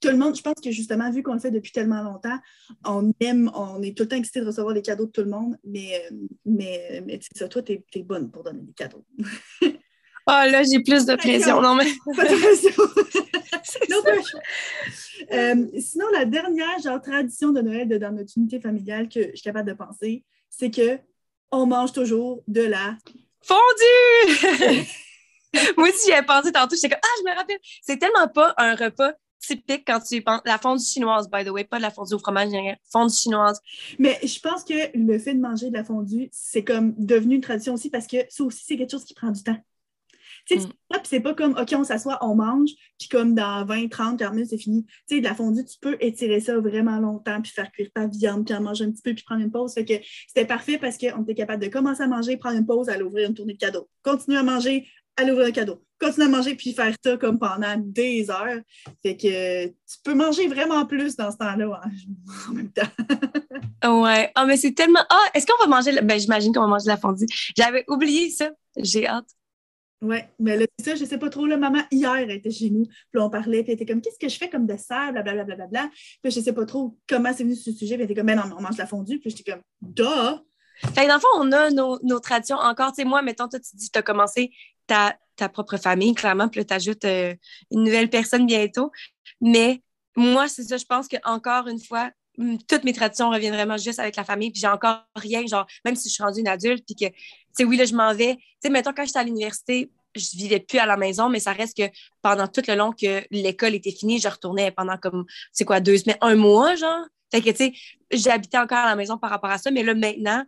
Tout 0.01 0.09
le 0.09 0.17
monde, 0.17 0.35
je 0.35 0.41
pense 0.41 0.59
que 0.63 0.71
justement, 0.71 1.11
vu 1.11 1.23
qu'on 1.23 1.33
le 1.33 1.39
fait 1.39 1.51
depuis 1.51 1.71
tellement 1.71 2.03
longtemps, 2.03 2.37
on 2.85 3.11
aime, 3.19 3.51
on 3.53 3.81
est 3.81 3.95
tout 3.95 4.03
le 4.03 4.09
temps 4.09 4.15
excité 4.15 4.41
de 4.41 4.45
recevoir 4.45 4.73
les 4.73 4.81
cadeaux 4.81 5.05
de 5.05 5.11
tout 5.11 5.21
le 5.21 5.29
monde, 5.29 5.57
mais, 5.63 6.09
mais, 6.45 7.03
mais 7.05 7.19
ça, 7.35 7.47
toi, 7.47 7.61
tu 7.61 7.73
es, 7.73 8.03
bonne 8.03 8.31
pour 8.31 8.43
donner 8.43 8.61
des 8.61 8.73
cadeaux. 8.73 9.05
oh 9.61 9.67
là, 10.27 10.63
j'ai 10.63 10.81
plus 10.81 11.05
de 11.05 11.15
pression. 11.15 11.61
Non, 11.61 11.75
mais. 11.75 11.85
Pas 12.15 12.25
de 12.25 12.41
pression. 12.41 12.71
euh, 15.31 15.67
sinon, 15.79 16.05
la 16.13 16.25
dernière 16.25 16.79
genre, 16.83 17.01
tradition 17.01 17.51
de 17.51 17.61
Noël 17.61 17.87
de, 17.87 17.97
dans 17.97 18.11
notre 18.11 18.37
unité 18.37 18.59
familiale 18.59 19.09
que 19.09 19.21
je 19.21 19.35
suis 19.35 19.43
capable 19.43 19.69
de 19.69 19.75
penser, 19.75 20.23
c'est 20.49 20.71
que 20.71 20.99
on 21.51 21.65
mange 21.65 21.93
toujours 21.93 22.43
de 22.47 22.61
la 22.61 22.97
fondue! 23.41 24.85
Moi 25.77 25.89
aussi, 25.89 26.11
j'y 26.11 26.11
ai 26.11 26.23
pensé 26.23 26.51
tantôt. 26.51 26.75
J'étais 26.75 26.89
comme, 26.89 26.99
ah, 27.03 27.15
je 27.19 27.29
me 27.29 27.35
rappelle. 27.35 27.59
C'est 27.81 27.97
tellement 27.97 28.27
pas 28.27 28.53
un 28.57 28.75
repas 28.75 29.13
typique 29.39 29.83
quand 29.85 29.99
tu 29.99 30.21
penses. 30.21 30.41
La 30.45 30.57
fondue 30.57 30.83
chinoise, 30.83 31.29
by 31.29 31.43
the 31.43 31.49
way, 31.49 31.63
pas 31.63 31.77
de 31.77 31.83
la 31.83 31.91
fondue 31.91 32.15
au 32.15 32.19
fromage, 32.19 32.49
fondue 32.91 33.13
chinoise. 33.13 33.59
Mais 33.99 34.19
je 34.23 34.39
pense 34.39 34.63
que 34.63 34.73
le 34.93 35.19
fait 35.19 35.33
de 35.33 35.39
manger 35.39 35.69
de 35.69 35.73
la 35.73 35.83
fondue, 35.83 36.29
c'est 36.31 36.63
comme 36.63 36.93
devenu 36.97 37.35
une 37.35 37.41
tradition 37.41 37.73
aussi 37.73 37.89
parce 37.89 38.07
que 38.07 38.17
ça 38.29 38.43
aussi, 38.43 38.63
c'est 38.65 38.77
quelque 38.77 38.91
chose 38.91 39.05
qui 39.05 39.13
prend 39.13 39.31
du 39.31 39.43
temps. 39.43 39.57
Tu 40.47 40.59
sais, 40.59 40.67
mm. 40.67 40.97
c'est 41.03 41.19
pas 41.21 41.33
comme, 41.33 41.57
OK, 41.57 41.73
on 41.75 41.83
s'assoit, 41.83 42.19
on 42.21 42.35
mange, 42.35 42.69
puis 42.99 43.07
comme 43.09 43.33
dans 43.33 43.65
20, 43.65 43.89
30, 43.89 44.19
40 44.19 44.35
minutes, 44.35 44.49
c'est 44.51 44.59
fini. 44.59 44.85
Tu 45.07 45.15
sais, 45.15 45.19
de 45.19 45.25
la 45.25 45.33
fondue, 45.33 45.65
tu 45.65 45.77
peux 45.81 45.97
étirer 45.99 46.39
ça 46.39 46.59
vraiment 46.59 46.99
longtemps, 46.99 47.41
puis 47.41 47.51
faire 47.51 47.71
cuire 47.71 47.89
ta 47.93 48.05
viande, 48.05 48.45
puis 48.45 48.53
en 48.53 48.61
manger 48.61 48.85
un 48.85 48.91
petit 48.91 49.01
peu, 49.01 49.15
puis 49.15 49.23
prendre 49.23 49.41
une 49.41 49.51
pause. 49.51 49.73
Fait 49.73 49.85
que 49.85 49.93
c'était 50.27 50.45
parfait 50.45 50.77
parce 50.77 50.99
qu'on 50.99 51.23
était 51.23 51.33
capable 51.33 51.63
de 51.63 51.69
commencer 51.69 52.03
à 52.03 52.07
manger, 52.07 52.37
prendre 52.37 52.57
une 52.57 52.65
pause, 52.65 52.89
aller 52.89 53.03
ouvrir 53.03 53.27
une 53.27 53.35
tournée 53.35 53.53
de 53.53 53.57
cadeaux. 53.57 53.89
Continuer 54.03 54.37
à 54.37 54.43
manger, 54.43 54.87
aller 55.17 55.31
ouvrir 55.31 55.47
un 55.47 55.51
cadeau. 55.51 55.81
Continuer 55.99 56.27
à 56.27 56.29
manger, 56.29 56.55
puis 56.55 56.73
faire 56.73 56.93
ça 57.03 57.17
comme 57.17 57.39
pendant 57.39 57.75
des 57.77 58.29
heures. 58.29 58.59
Fait 59.01 59.15
que 59.15 59.67
tu 59.67 59.97
peux 60.03 60.13
manger 60.13 60.47
vraiment 60.47 60.85
plus 60.85 61.15
dans 61.15 61.31
ce 61.31 61.37
temps-là 61.37 61.81
hein, 61.83 61.89
en 62.49 62.53
même 62.53 62.71
temps. 62.71 64.01
ouais. 64.01 64.31
Ah, 64.35 64.45
mais 64.45 64.57
c'est 64.57 64.73
tellement. 64.73 65.03
Ah, 65.09 65.25
est-ce 65.33 65.45
qu'on 65.45 65.57
va 65.63 65.67
manger. 65.67 65.99
Ben, 66.01 66.19
j'imagine 66.19 66.53
qu'on 66.53 66.61
va 66.61 66.67
manger 66.67 66.87
la 66.87 66.97
fondue. 66.97 67.25
J'avais 67.57 67.85
oublié 67.87 68.29
ça. 68.29 68.51
J'ai 68.77 69.07
hâte. 69.07 69.29
Oui, 70.01 70.17
mais 70.37 70.57
là, 70.57 70.65
ça, 70.83 70.95
je 70.95 71.05
sais 71.05 71.17
pas 71.17 71.29
trop. 71.29 71.45
Là, 71.45 71.57
maman, 71.57 71.79
hier, 71.89 72.15
elle 72.15 72.31
était 72.31 72.51
chez 72.51 72.69
nous. 72.69 72.85
Puis 72.85 73.21
on 73.21 73.29
parlait, 73.29 73.63
puis 73.63 73.71
elle 73.71 73.81
était 73.81 73.91
comme, 73.91 74.01
qu'est-ce 74.01 74.19
que 74.19 74.27
je 74.29 74.37
fais 74.37 74.49
comme 74.49 74.67
dessert, 74.67 75.11
blablabla. 75.13 75.43
Bla, 75.45 75.55
bla, 75.55 75.67
bla, 75.67 75.89
Puis 76.21 76.31
je 76.31 76.41
sais 76.41 76.53
pas 76.53 76.65
trop 76.65 76.97
comment 77.07 77.31
c'est 77.33 77.43
venu 77.43 77.55
ce 77.55 77.71
sujet. 77.71 77.95
Puis 77.95 78.03
elle 78.03 78.11
était 78.11 78.15
comme, 78.15 78.27
mais 78.27 78.35
non, 78.35 78.43
on 78.57 78.61
mange 78.61 78.77
la 78.77 78.85
fondue. 78.85 79.19
Puis 79.19 79.29
j'étais 79.31 79.51
comme, 79.51 79.61
duh! 79.81 80.03
Fait 80.93 81.03
que 81.03 81.07
dans 81.07 81.15
le 81.15 81.19
fond, 81.21 81.27
on 81.39 81.51
a 81.53 81.71
nos, 81.71 81.99
nos 82.03 82.19
traditions 82.19 82.57
encore. 82.57 82.91
Tu 82.91 83.01
sais, 83.01 83.07
moi, 83.07 83.21
mettons, 83.21 83.47
toi, 83.47 83.59
tu 83.59 83.75
dis, 83.75 83.89
tu 83.89 83.97
as 83.97 84.01
commencé 84.01 84.51
ta, 84.87 85.17
ta 85.35 85.49
propre 85.49 85.77
famille, 85.77 86.13
clairement, 86.13 86.47
puis 86.47 86.65
tu 86.65 86.73
ajoutes 86.73 87.05
euh, 87.05 87.33
une 87.71 87.83
nouvelle 87.83 88.09
personne 88.09 88.45
bientôt. 88.45 88.91
Mais 89.41 89.81
moi, 90.15 90.47
c'est 90.47 90.63
ça, 90.63 90.77
je 90.77 90.85
pense 90.85 91.07
qu'encore 91.07 91.67
une 91.67 91.81
fois, 91.81 92.11
toutes 92.67 92.83
mes 92.83 92.93
traditions 92.93 93.29
reviennent 93.29 93.53
vraiment 93.53 93.77
juste 93.77 93.99
avec 93.99 94.15
la 94.15 94.23
famille, 94.23 94.51
puis 94.51 94.59
j'ai 94.59 94.67
encore 94.67 95.05
rien, 95.15 95.45
genre, 95.47 95.65
même 95.83 95.95
si 95.95 96.09
je 96.09 96.13
suis 96.15 96.23
rendue 96.23 96.41
une 96.41 96.47
adulte, 96.47 96.85
puis 96.85 96.95
que, 96.95 97.13
tu 97.13 97.15
sais, 97.53 97.63
oui, 97.63 97.77
là, 97.77 97.85
je 97.85 97.93
m'en 97.93 98.13
vais. 98.13 98.35
Tu 98.35 98.43
sais, 98.63 98.69
mettons, 98.69 98.93
quand 98.93 99.05
j'étais 99.05 99.19
à 99.19 99.23
l'université, 99.23 99.91
je 100.15 100.37
vivais 100.37 100.59
plus 100.59 100.79
à 100.79 100.85
la 100.85 100.97
maison, 100.97 101.29
mais 101.29 101.39
ça 101.39 101.51
reste 101.51 101.77
que 101.77 101.83
pendant 102.21 102.47
tout 102.47 102.61
le 102.67 102.75
long 102.75 102.91
que 102.91 103.23
l'école 103.31 103.75
était 103.75 103.91
finie, 103.91 104.19
je 104.19 104.27
retournais 104.27 104.71
pendant 104.71 104.97
comme, 104.97 105.25
c'est 105.51 105.65
quoi, 105.65 105.79
deux 105.79 105.97
semaines, 105.97 106.17
un 106.21 106.35
mois, 106.35 106.75
genre. 106.75 107.05
Fait 107.31 107.41
que, 107.41 107.49
tu 107.49 107.57
sais, 107.57 107.73
j'habitais 108.11 108.57
encore 108.57 108.77
à 108.79 108.85
la 108.85 108.95
maison 108.95 109.17
par 109.17 109.29
rapport 109.29 109.49
à 109.49 109.57
ça, 109.57 109.71
mais 109.71 109.83
là, 109.83 109.93
maintenant, 109.93 110.43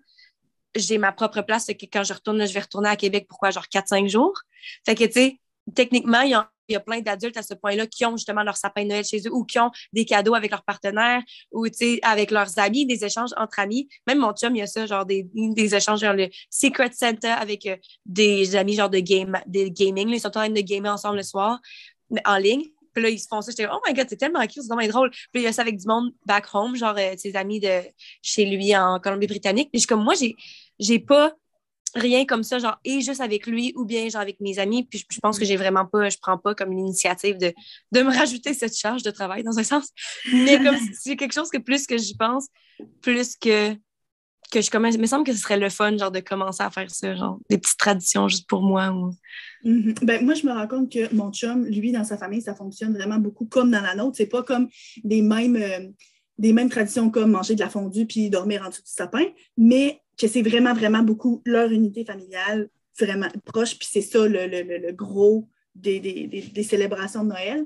j'ai 0.75 0.97
ma 0.97 1.11
propre 1.11 1.41
place. 1.41 1.65
que 1.65 1.85
quand 1.91 2.03
je 2.03 2.13
retourne, 2.13 2.45
je 2.45 2.53
vais 2.53 2.59
retourner 2.59 2.89
à 2.89 2.95
Québec, 2.95 3.25
pourquoi, 3.27 3.51
genre 3.51 3.65
4-5 3.65 4.07
jours? 4.07 4.33
Fait 4.85 4.95
que, 4.95 5.03
tu 5.05 5.11
sais, 5.13 5.39
techniquement, 5.75 6.21
il 6.21 6.31
y, 6.31 6.75
a, 6.75 6.79
plein 6.81 6.99
d'adultes 6.99 7.37
à 7.37 7.43
ce 7.43 7.53
point-là 7.53 7.87
qui 7.87 8.05
ont 8.05 8.17
justement 8.17 8.43
leur 8.43 8.57
sapin 8.57 8.83
de 8.83 8.89
Noël 8.89 9.05
chez 9.05 9.19
eux 9.25 9.33
ou 9.33 9.45
qui 9.45 9.57
ont 9.57 9.71
des 9.93 10.03
cadeaux 10.03 10.35
avec 10.35 10.51
leurs 10.51 10.63
partenaires 10.63 11.21
ou, 11.51 11.67
tu 11.69 11.75
sais, 11.75 11.99
avec 12.03 12.29
leurs 12.29 12.59
amis, 12.59 12.85
des 12.85 13.05
échanges 13.05 13.31
entre 13.37 13.59
amis. 13.59 13.87
Même 14.05 14.19
mon 14.19 14.33
chum, 14.33 14.53
il 14.55 14.59
y 14.59 14.61
a 14.61 14.67
ça, 14.67 14.85
genre 14.85 15.05
des, 15.05 15.25
des 15.33 15.75
échanges, 15.75 16.01
genre 16.01 16.13
le 16.13 16.27
Secret 16.49 16.91
Santa 16.91 17.35
avec 17.35 17.65
euh, 17.67 17.77
des 18.05 18.55
amis, 18.57 18.75
genre 18.75 18.89
de, 18.89 18.99
game, 18.99 19.39
de 19.47 19.69
gaming. 19.69 20.09
ils 20.09 20.19
sont 20.19 20.27
en 20.27 20.31
train 20.31 20.49
de 20.49 20.61
gamer 20.61 20.93
ensemble 20.93 21.17
le 21.17 21.23
soir, 21.23 21.59
en 22.25 22.37
ligne. 22.37 22.63
Puis 22.97 23.03
là, 23.03 23.11
ils 23.11 23.19
se 23.19 23.27
font 23.27 23.43
ça. 23.43 23.51
J'étais, 23.51 23.69
oh 23.71 23.79
my 23.85 23.93
god, 23.93 24.07
c'est 24.09 24.17
tellement 24.17 24.41
cute, 24.47 24.63
c'est 24.63 24.73
vraiment 24.73 24.91
drôle. 24.91 25.11
Puis 25.11 25.29
il 25.35 25.41
y 25.43 25.45
a 25.45 25.53
ça 25.53 25.61
avec 25.61 25.77
du 25.77 25.85
monde 25.85 26.09
back 26.25 26.47
home, 26.51 26.75
genre 26.75 26.95
euh, 26.97 27.13
ses 27.15 27.35
amis 27.35 27.59
de 27.59 27.81
chez 28.23 28.43
lui 28.43 28.75
en 28.75 28.99
Colombie-Britannique. 28.99 29.69
Puis 29.71 29.77
je 29.77 29.79
suis 29.81 29.87
comme, 29.87 30.03
moi, 30.03 30.15
j'ai, 30.15 30.35
j'ai 30.79 30.97
pas 30.97 31.31
rien 31.93 32.25
comme 32.25 32.41
ça, 32.41 32.57
genre, 32.57 32.79
et 32.83 33.01
juste 33.01 33.21
avec 33.21 33.45
lui 33.45 33.71
ou 33.75 33.85
bien 33.85 34.09
genre 34.09 34.23
avec 34.23 34.39
mes 34.39 34.57
amis. 34.57 34.83
Puis 34.83 35.05
je, 35.11 35.19
pense 35.19 35.37
que 35.37 35.45
j'ai 35.45 35.57
vraiment 35.57 35.85
pas, 35.85 36.09
je 36.09 36.17
prends 36.19 36.39
pas 36.39 36.55
comme 36.55 36.71
l'initiative 36.71 37.37
de, 37.37 37.53
de 37.91 38.01
me 38.01 38.11
rajouter 38.17 38.55
cette 38.55 38.75
charge 38.75 39.03
de 39.03 39.11
travail 39.11 39.43
dans 39.43 39.59
un 39.59 39.63
sens. 39.63 39.89
Mais 40.33 40.57
comme 40.57 40.77
c'est 40.99 41.15
quelque 41.17 41.33
chose 41.33 41.51
que 41.51 41.59
plus 41.59 41.85
que 41.85 41.99
j'y 41.99 42.17
pense, 42.17 42.47
plus 43.03 43.35
que 43.37 43.75
que 44.51 44.61
je 44.61 44.69
commence. 44.69 44.95
Il 44.95 45.01
me 45.01 45.07
semble 45.07 45.25
que 45.25 45.33
ce 45.33 45.39
serait 45.39 45.59
le 45.59 45.69
fun, 45.69 45.97
genre, 45.97 46.11
de 46.11 46.19
commencer 46.19 46.63
à 46.63 46.69
faire 46.69 46.89
ça, 46.89 47.15
genre, 47.15 47.39
des 47.49 47.57
petites 47.57 47.77
traditions 47.77 48.27
juste 48.27 48.47
pour 48.47 48.61
moi. 48.61 48.93
Mm-hmm. 49.63 50.05
ben, 50.05 50.25
moi, 50.25 50.33
je 50.33 50.45
me 50.45 50.51
rends 50.51 50.67
compte 50.67 50.91
que 50.91 51.13
mon 51.13 51.31
chum, 51.31 51.65
lui, 51.65 51.91
dans 51.91 52.03
sa 52.03 52.17
famille, 52.17 52.41
ça 52.41 52.55
fonctionne 52.55 52.93
vraiment 52.93 53.17
beaucoup 53.17 53.45
comme 53.45 53.71
dans 53.71 53.81
la 53.81 53.95
nôtre. 53.95 54.17
C'est 54.17 54.27
pas 54.27 54.43
comme 54.43 54.69
des 55.03 55.21
mêmes, 55.21 55.57
euh, 55.57 55.87
des 56.37 56.53
mêmes 56.53 56.69
traditions 56.69 57.09
comme 57.09 57.31
manger 57.31 57.55
de 57.55 57.59
la 57.59 57.69
fondue 57.69 58.05
puis 58.05 58.29
dormir 58.29 58.63
en 58.65 58.69
dessous 58.69 58.83
du 58.83 58.91
sapin, 58.91 59.25
mais 59.57 60.01
que 60.19 60.27
c'est 60.27 60.41
vraiment, 60.41 60.73
vraiment 60.73 61.03
beaucoup 61.03 61.41
leur 61.45 61.71
unité 61.71 62.05
familiale, 62.05 62.69
vraiment 62.99 63.27
proche. 63.45 63.77
Puis 63.77 63.87
c'est 63.91 64.01
ça 64.01 64.27
le, 64.27 64.47
le, 64.47 64.63
le, 64.63 64.91
gros 64.91 65.47
des, 65.75 65.99
des, 65.99 66.27
des, 66.27 66.63
célébrations 66.63 67.23
de 67.23 67.29
Noël. 67.29 67.65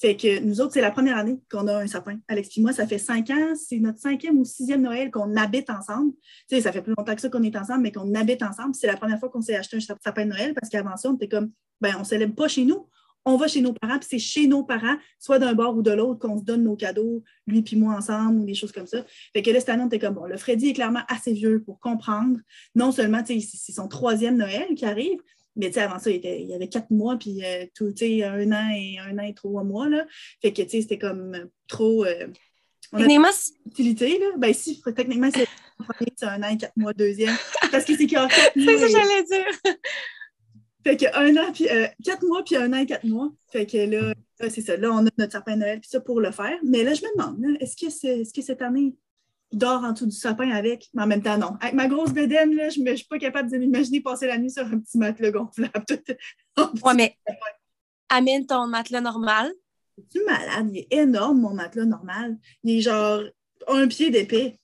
Fait 0.00 0.16
que 0.16 0.38
nous 0.40 0.60
autres, 0.60 0.74
c'est 0.74 0.80
la 0.80 0.92
première 0.92 1.16
année 1.16 1.40
qu'on 1.50 1.66
a 1.66 1.76
un 1.76 1.86
sapin. 1.88 2.18
Alex 2.28 2.56
et 2.56 2.60
moi, 2.60 2.72
ça 2.72 2.86
fait 2.86 2.98
cinq 2.98 3.30
ans, 3.30 3.54
c'est 3.56 3.78
notre 3.78 3.98
cinquième 3.98 4.38
ou 4.38 4.44
sixième 4.44 4.82
Noël 4.82 5.10
qu'on 5.10 5.36
habite 5.36 5.70
ensemble. 5.70 6.12
Tu 6.48 6.56
sais, 6.56 6.60
ça 6.60 6.72
fait 6.72 6.82
plus 6.82 6.94
longtemps 6.96 7.14
que 7.14 7.20
ça 7.20 7.28
qu'on 7.28 7.42
est 7.42 7.56
ensemble, 7.56 7.82
mais 7.82 7.92
qu'on 7.92 8.14
habite 8.14 8.42
ensemble. 8.42 8.74
C'est 8.74 8.86
la 8.86 8.96
première 8.96 9.18
fois 9.18 9.28
qu'on 9.28 9.40
s'est 9.40 9.56
acheté 9.56 9.76
un 9.76 9.80
sapin 9.80 10.24
de 10.24 10.30
Noël 10.30 10.54
parce 10.54 10.70
qu'avant 10.70 10.96
ça, 10.96 11.10
on 11.10 11.16
était 11.16 11.28
comme, 11.28 11.50
ben, 11.80 11.94
on 11.96 12.00
ne 12.00 12.04
célèbre 12.04 12.34
pas 12.36 12.46
chez 12.46 12.64
nous. 12.64 12.86
On 13.24 13.36
va 13.36 13.46
chez 13.46 13.60
nos 13.60 13.74
parents, 13.74 13.98
puis 13.98 14.08
c'est 14.08 14.18
chez 14.18 14.46
nos 14.46 14.62
parents, 14.62 14.96
soit 15.18 15.38
d'un 15.38 15.52
bord 15.52 15.76
ou 15.76 15.82
de 15.82 15.90
l'autre, 15.90 16.20
qu'on 16.20 16.38
se 16.38 16.44
donne 16.44 16.62
nos 16.62 16.76
cadeaux, 16.76 17.22
lui 17.46 17.60
puis 17.60 17.76
moi 17.76 17.94
ensemble, 17.94 18.40
ou 18.40 18.44
des 18.46 18.54
choses 18.54 18.72
comme 18.72 18.86
ça. 18.86 19.04
Fait 19.34 19.42
que 19.42 19.50
là, 19.50 19.60
cette 19.60 19.68
année, 19.68 19.82
on 19.82 19.86
était 19.88 19.98
comme, 19.98 20.14
bon, 20.14 20.24
le 20.24 20.38
Freddy 20.38 20.68
est 20.68 20.72
clairement 20.72 21.02
assez 21.08 21.34
vieux 21.34 21.62
pour 21.62 21.78
comprendre. 21.78 22.38
Non 22.74 22.90
seulement, 22.90 23.22
tu 23.22 23.38
sais, 23.38 23.58
c'est 23.58 23.72
son 23.72 23.86
troisième 23.86 24.38
Noël 24.38 24.68
qui 24.76 24.86
arrive, 24.86 25.18
mais 25.58 25.76
avant 25.76 25.98
ça, 25.98 26.10
il, 26.10 26.16
était, 26.16 26.40
il 26.40 26.48
y 26.48 26.54
avait 26.54 26.68
quatre 26.68 26.90
mois, 26.90 27.16
puis 27.18 27.44
euh, 27.44 27.66
tout, 27.74 27.92
un 28.00 28.52
an 28.52 28.70
et 28.74 28.98
un 28.98 29.18
an 29.18 29.22
et 29.22 29.34
trois 29.34 29.64
mois. 29.64 29.88
Là. 29.88 30.06
Fait 30.40 30.52
que 30.52 30.62
c'était 30.66 30.98
comme 30.98 31.48
trop. 31.66 32.04
Euh, 32.04 32.28
techniquement, 32.96 33.28
utilité, 33.66 34.18
là. 34.18 34.26
Ben 34.38 34.54
si, 34.54 34.80
techniquement, 34.94 35.30
c'est 35.32 36.26
un 36.26 36.42
an 36.42 36.48
et 36.48 36.56
quatre 36.56 36.76
mois, 36.76 36.92
deuxième. 36.92 37.36
Parce 37.72 37.84
que 37.84 37.92
c'est 37.96 38.06
qu'il 38.06 38.12
y 38.12 38.16
a 38.16 38.28
quatre 38.28 38.56
mois. 38.56 38.64
C'est 38.66 38.78
ça 38.78 38.86
que 38.86 38.92
j'allais 38.92 39.24
dire. 39.24 39.78
Fait 40.84 40.96
que 40.96 41.06
un 41.16 41.36
an, 41.36 41.52
puis 41.52 41.68
euh, 41.68 41.86
quatre 42.04 42.24
mois, 42.24 42.44
puis 42.44 42.56
un 42.56 42.72
an 42.72 42.78
et 42.78 42.86
quatre 42.86 43.04
mois. 43.04 43.30
Fait 43.50 43.66
que 43.66 43.78
là, 43.78 44.14
c'est 44.48 44.60
ça. 44.60 44.76
Là, 44.76 44.90
on 44.92 45.04
a 45.04 45.10
notre 45.18 45.32
sapin 45.32 45.56
Noël, 45.56 45.80
puis 45.80 45.90
ça 45.90 46.00
pour 46.00 46.20
le 46.20 46.30
faire. 46.30 46.56
Mais 46.64 46.84
là, 46.84 46.94
je 46.94 47.02
me 47.02 47.10
demande, 47.16 47.60
est-ce 47.60 47.76
que, 47.76 47.86
est, 47.86 48.22
-ce 48.22 48.32
que 48.32 48.42
cette 48.42 48.62
année, 48.62 48.94
dors 49.52 49.82
en 49.82 49.92
dessous 49.92 50.06
du 50.06 50.16
sapin 50.16 50.50
avec, 50.50 50.88
mais 50.94 51.02
en 51.02 51.06
même 51.06 51.22
temps, 51.22 51.38
non. 51.38 51.56
Avec 51.60 51.74
ma 51.74 51.88
grosse 51.88 52.12
bedaine, 52.12 52.54
là, 52.54 52.68
je 52.68 52.80
ne 52.80 52.94
suis 52.94 53.06
pas 53.06 53.18
capable 53.18 53.50
de 53.50 53.56
m'imaginer 53.56 54.00
passer 54.00 54.26
la 54.26 54.38
nuit 54.38 54.50
sur 54.50 54.64
un 54.64 54.78
petit 54.78 54.98
matelas 54.98 55.30
gonflable. 55.30 55.72
ouais, 56.84 56.94
mais 56.94 57.16
amène 58.08 58.46
ton 58.46 58.66
matelas 58.66 59.00
normal. 59.00 59.52
Tu 60.12 60.22
malade? 60.24 60.70
Il 60.72 60.78
est 60.78 60.88
énorme, 60.90 61.40
mon 61.40 61.54
matelas 61.54 61.84
normal. 61.84 62.36
Il 62.62 62.78
est 62.78 62.80
genre 62.80 63.22
un 63.66 63.88
pied 63.88 64.10
d'épée. 64.10 64.60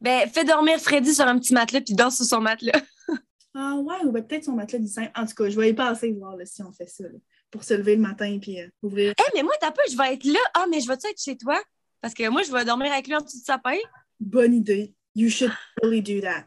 Ben, 0.00 0.28
fais 0.28 0.44
dormir 0.44 0.78
Freddy 0.78 1.14
sur 1.14 1.26
un 1.26 1.38
petit 1.38 1.54
matelas 1.54 1.80
puis 1.80 1.94
dors 1.94 2.12
sur 2.12 2.24
son 2.24 2.40
matelas. 2.40 2.80
ah 3.54 3.76
ouais, 3.76 4.04
ou 4.04 4.12
ben, 4.12 4.22
peut-être 4.24 4.44
son 4.44 4.52
matelas 4.52 4.78
du 4.78 4.88
simple. 4.88 5.10
En 5.14 5.26
tout 5.26 5.34
cas, 5.34 5.48
je 5.48 5.58
vais 5.58 5.70
y 5.70 5.74
passer 5.74 6.12
voir 6.12 6.36
si 6.44 6.62
on 6.62 6.72
fait 6.72 6.88
ça. 6.88 7.04
pour 7.50 7.64
se 7.64 7.74
lever 7.74 7.96
le 7.96 8.02
matin 8.02 8.38
puis 8.40 8.60
euh, 8.60 8.68
ouvrir. 8.82 9.14
Eh, 9.18 9.30
mais 9.34 9.42
moi, 9.42 9.52
t'as 9.60 9.70
peu, 9.70 9.82
je 9.90 9.96
vais 9.96 10.14
être 10.14 10.24
là. 10.24 10.40
Ah, 10.54 10.66
mais 10.70 10.80
je 10.80 10.88
vais-tu 10.88 11.06
être 11.06 11.20
chez 11.20 11.36
toi? 11.36 11.60
Parce 12.00 12.14
que 12.14 12.28
moi, 12.28 12.42
je 12.42 12.52
vais 12.52 12.64
dormir 12.64 12.92
avec 12.92 13.06
lui 13.06 13.14
en 13.14 13.20
dessous 13.20 13.38
du 13.38 13.44
sapin. 13.44 13.76
Bonne 14.20 14.54
idée. 14.54 14.94
You 15.14 15.28
should 15.28 15.52
really 15.82 16.02
do 16.02 16.20
that. 16.20 16.46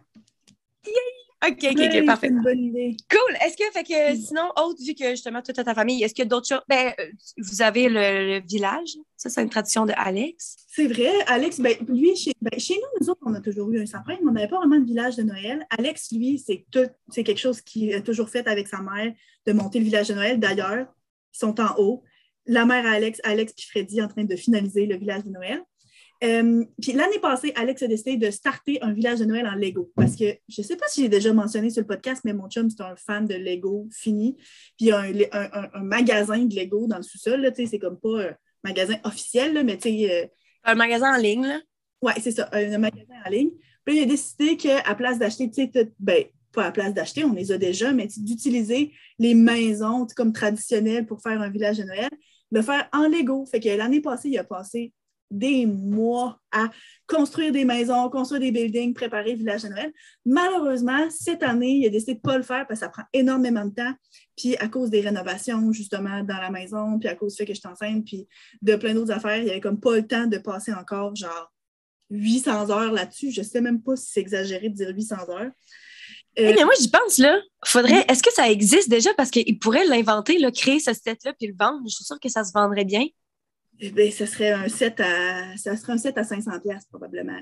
OK, 1.45 1.57
OK, 1.71 1.79
OK, 1.79 2.05
parfait. 2.05 2.27
Une 2.27 2.41
bonne 2.41 2.63
idée. 2.63 2.95
Cool. 3.09 3.35
Est-ce 3.45 3.57
que, 3.57 3.69
fait 3.73 3.83
que, 3.83 4.15
sinon, 4.15 4.49
autre, 4.55 4.81
vu 4.81 4.93
que 4.93 5.09
justement, 5.09 5.41
toute 5.41 5.55
ta 5.55 5.73
famille, 5.73 6.01
est-ce 6.01 6.13
qu'il 6.13 6.23
y 6.23 6.27
a 6.27 6.29
d'autres 6.29 6.47
choses? 6.47 6.61
Ben, 6.69 6.93
euh, 6.99 7.05
vous 7.37 7.61
avez 7.61 7.89
le, 7.89 8.39
village. 8.47 8.95
Ça, 9.17 9.29
c'est 9.29 9.41
une 9.43 9.49
tradition 9.49 9.85
de 9.85 9.91
Alex. 9.97 10.55
C'est 10.69 10.87
vrai. 10.87 11.11
Alex, 11.27 11.59
ben, 11.59 11.75
lui, 11.89 12.15
chez, 12.15 12.31
ben, 12.41 12.57
chez, 12.57 12.75
nous, 12.75 13.01
nous 13.01 13.09
autres, 13.09 13.21
on 13.25 13.33
a 13.33 13.41
toujours 13.41 13.69
eu 13.71 13.81
un 13.81 13.85
sapin, 13.85 14.15
mais 14.21 14.29
on 14.29 14.31
n'avait 14.31 14.47
pas 14.47 14.57
vraiment 14.57 14.79
de 14.79 14.85
village 14.85 15.17
de 15.17 15.23
Noël. 15.23 15.65
Alex, 15.77 16.13
lui, 16.13 16.39
c'est 16.39 16.65
c'est 17.09 17.23
quelque 17.25 17.39
chose 17.39 17.59
qu'il 17.61 17.93
a 17.93 18.01
toujours 18.01 18.29
fait 18.29 18.47
avec 18.47 18.69
sa 18.69 18.79
mère, 18.81 19.13
de 19.45 19.51
monter 19.51 19.79
le 19.79 19.85
village 19.85 20.07
de 20.07 20.13
Noël. 20.13 20.39
D'ailleurs, 20.39 20.87
ils 21.33 21.37
sont 21.37 21.59
en 21.59 21.75
haut. 21.77 22.03
La 22.45 22.65
mère 22.65 22.85
Alex, 22.85 23.19
Alex 23.23 23.53
et 23.57 23.61
Freddy 23.63 24.01
en 24.01 24.07
train 24.07 24.23
de 24.23 24.35
finaliser 24.37 24.85
le 24.85 24.95
village 24.95 25.23
de 25.23 25.29
Noël. 25.29 25.61
Euh, 26.23 26.63
puis 26.81 26.93
l'année 26.93 27.19
passée, 27.19 27.51
Alex 27.55 27.83
a 27.83 27.87
décidé 27.87 28.15
de 28.15 28.31
starter 28.31 28.81
un 28.81 28.93
village 28.93 29.19
de 29.19 29.25
Noël 29.25 29.45
en 29.45 29.55
Lego. 29.55 29.91
Parce 29.95 30.15
que 30.15 30.25
je 30.47 30.61
ne 30.61 30.65
sais 30.65 30.77
pas 30.77 30.87
si 30.87 31.01
j'ai 31.01 31.09
déjà 31.09 31.33
mentionné 31.33 31.69
sur 31.69 31.81
le 31.81 31.87
podcast, 31.87 32.21
mais 32.23 32.33
mon 32.33 32.49
chum, 32.49 32.69
c'est 32.69 32.81
un 32.81 32.95
fan 32.95 33.27
de 33.27 33.35
Lego 33.35 33.87
fini. 33.91 34.35
Puis 34.77 34.85
il 34.85 34.87
y 34.87 34.91
a 34.91 34.99
un, 34.99 35.83
magasin 35.83 36.45
de 36.45 36.55
Lego 36.55 36.87
dans 36.87 36.97
le 36.97 37.03
sous-sol. 37.03 37.51
C'est 37.55 37.79
comme 37.79 37.99
pas 37.99 38.29
un 38.29 38.35
magasin 38.63 38.95
officiel, 39.03 39.63
mais 39.65 39.77
tu 39.77 39.89
sais. 39.89 40.23
Euh, 40.23 40.27
un 40.63 40.75
magasin 40.75 41.13
en 41.13 41.17
ligne, 41.17 41.45
là? 41.45 41.59
Oui, 42.01 42.13
c'est 42.21 42.31
ça, 42.31 42.49
un, 42.53 42.77
magasin 42.77 43.15
en 43.25 43.29
ligne. 43.29 43.51
Puis 43.83 43.97
il 43.97 44.03
a 44.03 44.05
décidé 44.05 44.55
qu'à 44.55 44.95
place 44.95 45.19
d'acheter, 45.19 45.49
tu 45.49 45.69
sais, 45.73 45.91
ben, 45.99 46.23
pas 46.53 46.65
à 46.65 46.71
place 46.71 46.93
d'acheter, 46.93 47.25
on 47.25 47.33
les 47.33 47.51
a 47.51 47.57
déjà, 47.57 47.91
mais 47.91 48.07
d'utiliser 48.15 48.93
les 49.19 49.33
maisons 49.33 50.07
comme 50.15 50.31
traditionnelles 50.31 51.05
pour 51.05 51.21
faire 51.21 51.41
un 51.41 51.49
village 51.49 51.79
de 51.79 51.83
Noël, 51.83 52.09
de 52.51 52.61
faire 52.61 52.87
en 52.93 53.09
Lego. 53.09 53.45
Fait 53.45 53.59
que 53.59 53.69
l'année 53.69 53.99
passée, 53.99 54.29
il 54.29 54.37
a 54.37 54.43
passé 54.45 54.93
des 55.33 55.65
mois 55.65 56.39
à 56.51 56.69
construire 57.07 57.51
des 57.51 57.65
maisons, 57.65 58.09
construire 58.09 58.39
des 58.39 58.51
buildings, 58.51 58.93
préparer 58.93 59.31
le 59.31 59.39
village 59.39 59.63
de 59.63 59.69
Noël. 59.69 59.91
Malheureusement, 60.25 61.09
cette 61.09 61.41
année, 61.41 61.79
il 61.79 61.85
a 61.87 61.89
décidé 61.89 62.13
de 62.13 62.19
ne 62.19 62.21
pas 62.21 62.37
le 62.37 62.43
faire 62.43 62.67
parce 62.67 62.79
que 62.79 62.85
ça 62.85 62.89
prend 62.89 63.03
énormément 63.11 63.65
de 63.65 63.73
temps. 63.73 63.93
Puis 64.37 64.55
à 64.57 64.67
cause 64.67 64.89
des 64.91 65.01
rénovations, 65.01 65.71
justement, 65.73 66.23
dans 66.23 66.37
la 66.37 66.51
maison, 66.51 66.99
puis 66.99 67.09
à 67.09 67.15
cause 67.15 67.33
du 67.33 67.37
fait 67.37 67.45
que 67.45 67.53
je 67.53 67.59
suis 67.59 67.67
enceinte, 67.67 68.05
puis 68.05 68.27
de 68.61 68.75
plein 68.75 68.93
d'autres 68.93 69.11
affaires, 69.11 69.37
il 69.37 69.45
n'y 69.45 69.51
avait 69.51 69.59
comme 69.59 69.79
pas 69.79 69.95
le 69.95 70.07
temps 70.07 70.27
de 70.27 70.37
passer 70.37 70.71
encore 70.71 71.15
genre 71.15 71.51
800 72.11 72.69
heures 72.69 72.91
là-dessus. 72.91 73.31
Je 73.31 73.41
ne 73.41 73.45
sais 73.45 73.61
même 73.61 73.81
pas 73.81 73.95
si 73.95 74.11
c'est 74.11 74.21
exagéré 74.21 74.69
de 74.69 74.75
dire 74.75 74.89
800 74.89 75.15
heures. 75.29 75.51
Euh, 76.39 76.51
mais 76.55 76.63
moi, 76.63 76.73
j'y 76.79 76.89
pense, 76.89 77.17
là. 77.17 77.39
Faudrait. 77.65 78.05
Est-ce 78.07 78.23
que 78.23 78.33
ça 78.33 78.49
existe 78.49 78.89
déjà? 78.89 79.13
Parce 79.15 79.29
qu'ils 79.29 79.59
pourraient 79.59 79.85
l'inventer, 79.85 80.37
créer 80.51 80.79
ce 80.79 80.93
set-là, 80.93 81.33
puis 81.33 81.47
le 81.47 81.55
vendre. 81.59 81.81
Je 81.87 81.93
suis 81.95 82.05
sûre 82.05 82.19
que 82.19 82.29
ça 82.29 82.43
se 82.43 82.51
vendrait 82.53 82.85
bien. 82.85 83.05
Bien, 83.79 84.11
ça 84.11 84.25
serait 84.25 84.51
un 84.51 84.69
set 84.69 84.99
à, 84.99 85.57
ça 85.57 85.75
serait 85.75 85.93
un 85.93 85.97
set 85.97 86.17
à 86.17 86.23
500 86.23 86.51
probablement. 86.89 87.39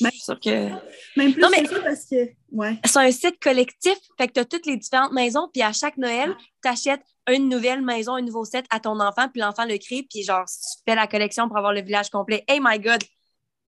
Je 0.00 0.08
suis 0.08 0.20
sûre 0.20 0.40
que. 0.40 0.70
Même 1.16 1.32
plus 1.32 1.42
non, 1.42 1.48
mais... 1.50 1.62
que 1.62 1.82
parce 1.82 2.06
que. 2.06 2.30
Ouais. 2.50 2.78
C'est 2.84 2.98
un 2.98 3.10
set 3.10 3.38
collectif. 3.40 3.98
Fait 4.18 4.28
que 4.28 4.32
tu 4.32 4.40
as 4.40 4.44
toutes 4.44 4.66
les 4.66 4.76
différentes 4.76 5.12
maisons, 5.12 5.48
puis 5.52 5.62
à 5.62 5.72
chaque 5.72 5.96
Noël, 5.96 6.34
tu 6.62 6.68
achètes 6.68 7.02
une 7.28 7.48
nouvelle 7.48 7.82
maison, 7.82 8.14
un 8.14 8.22
nouveau 8.22 8.44
set 8.44 8.64
à 8.70 8.80
ton 8.80 8.98
enfant, 9.00 9.28
puis 9.28 9.40
l'enfant 9.40 9.64
le 9.64 9.76
crée, 9.78 10.06
puis 10.08 10.22
genre, 10.22 10.46
tu 10.46 10.82
fais 10.86 10.94
la 10.94 11.06
collection 11.06 11.48
pour 11.48 11.58
avoir 11.58 11.72
le 11.72 11.82
village 11.82 12.10
complet. 12.10 12.44
Hey 12.48 12.60
my 12.62 12.78
God! 12.78 13.02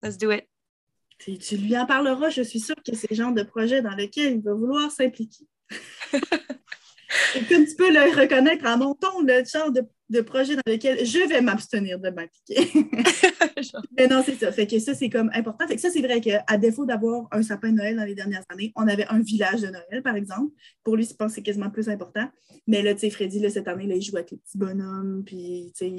Let's 0.03 0.17
do 0.17 0.31
it! 0.31 0.47
Tu, 1.19 1.57
lui 1.57 1.77
en 1.77 1.85
parleras, 1.85 2.31
je 2.31 2.41
suis 2.43 2.61
sûre 2.61 2.77
que 2.77 2.95
c'est 2.95 3.11
le 3.11 3.17
genre 3.17 3.33
de 3.33 3.43
projet 3.43 3.83
dans 3.83 3.95
lequel 3.95 4.37
il 4.37 4.41
va 4.41 4.55
vouloir 4.55 4.91
s'impliquer. 4.91 5.45
Et 7.35 7.45
comme 7.45 7.67
tu 7.67 7.75
peux 7.77 7.93
le 7.93 8.19
reconnaître 8.19 8.65
à 8.65 8.77
mon 8.79 8.95
ton, 8.95 9.21
le 9.21 9.45
genre 9.45 9.71
de 9.71 9.83
de 10.11 10.21
projets 10.21 10.57
dans 10.57 10.63
lesquels 10.67 11.07
je 11.07 11.29
vais 11.29 11.41
m'abstenir 11.41 11.99
de 11.99 12.11
m'impliquer. 12.11 12.69
Mais 13.97 14.09
non, 14.09 14.23
c'est 14.25 14.35
ça. 14.35 14.51
Fait 14.51 14.67
que 14.67 14.79
ça, 14.79 14.95
c'est 14.95 15.09
comme 15.09 15.31
important. 15.35 15.67
Fait 15.67 15.77
que 15.77 15.81
ça, 15.81 15.91
c'est 15.91 16.03
vrai 16.03 16.21
qu'à 16.21 16.59
défaut 16.59 16.85
d'avoir 16.85 17.29
un 17.31 17.43
sapin 17.43 17.71
de 17.71 17.77
Noël 17.77 17.97
dans 17.97 18.05
les 18.05 18.15
dernières 18.15 18.45
années, 18.49 18.73
on 18.77 18.89
avait 18.89 19.07
un 19.07 19.21
village 19.21 19.61
de 19.61 19.69
Noël, 19.69 20.03
par 20.03 20.17
exemple. 20.17 20.53
Pour 20.83 20.97
lui, 20.97 21.05
je 21.05 21.15
pense 21.15 21.29
que 21.29 21.35
c'est 21.37 21.43
quasiment 21.43 21.71
plus 21.71 21.89
important. 21.89 22.29
Mais 22.67 22.83
là, 22.83 22.93
tu 22.95 23.01
sais, 23.01 23.11
Freddy, 23.11 23.39
là, 23.39 23.51
cette 23.51 23.69
année, 23.69 23.87
là, 23.87 23.95
il 23.95 24.03
jouait 24.03 24.21
avec 24.21 24.33
les 24.33 24.37
petits 24.37 24.59
bonhommes, 24.59 25.23
puis, 25.25 25.73
tu 25.77 25.87
sais, 25.87 25.97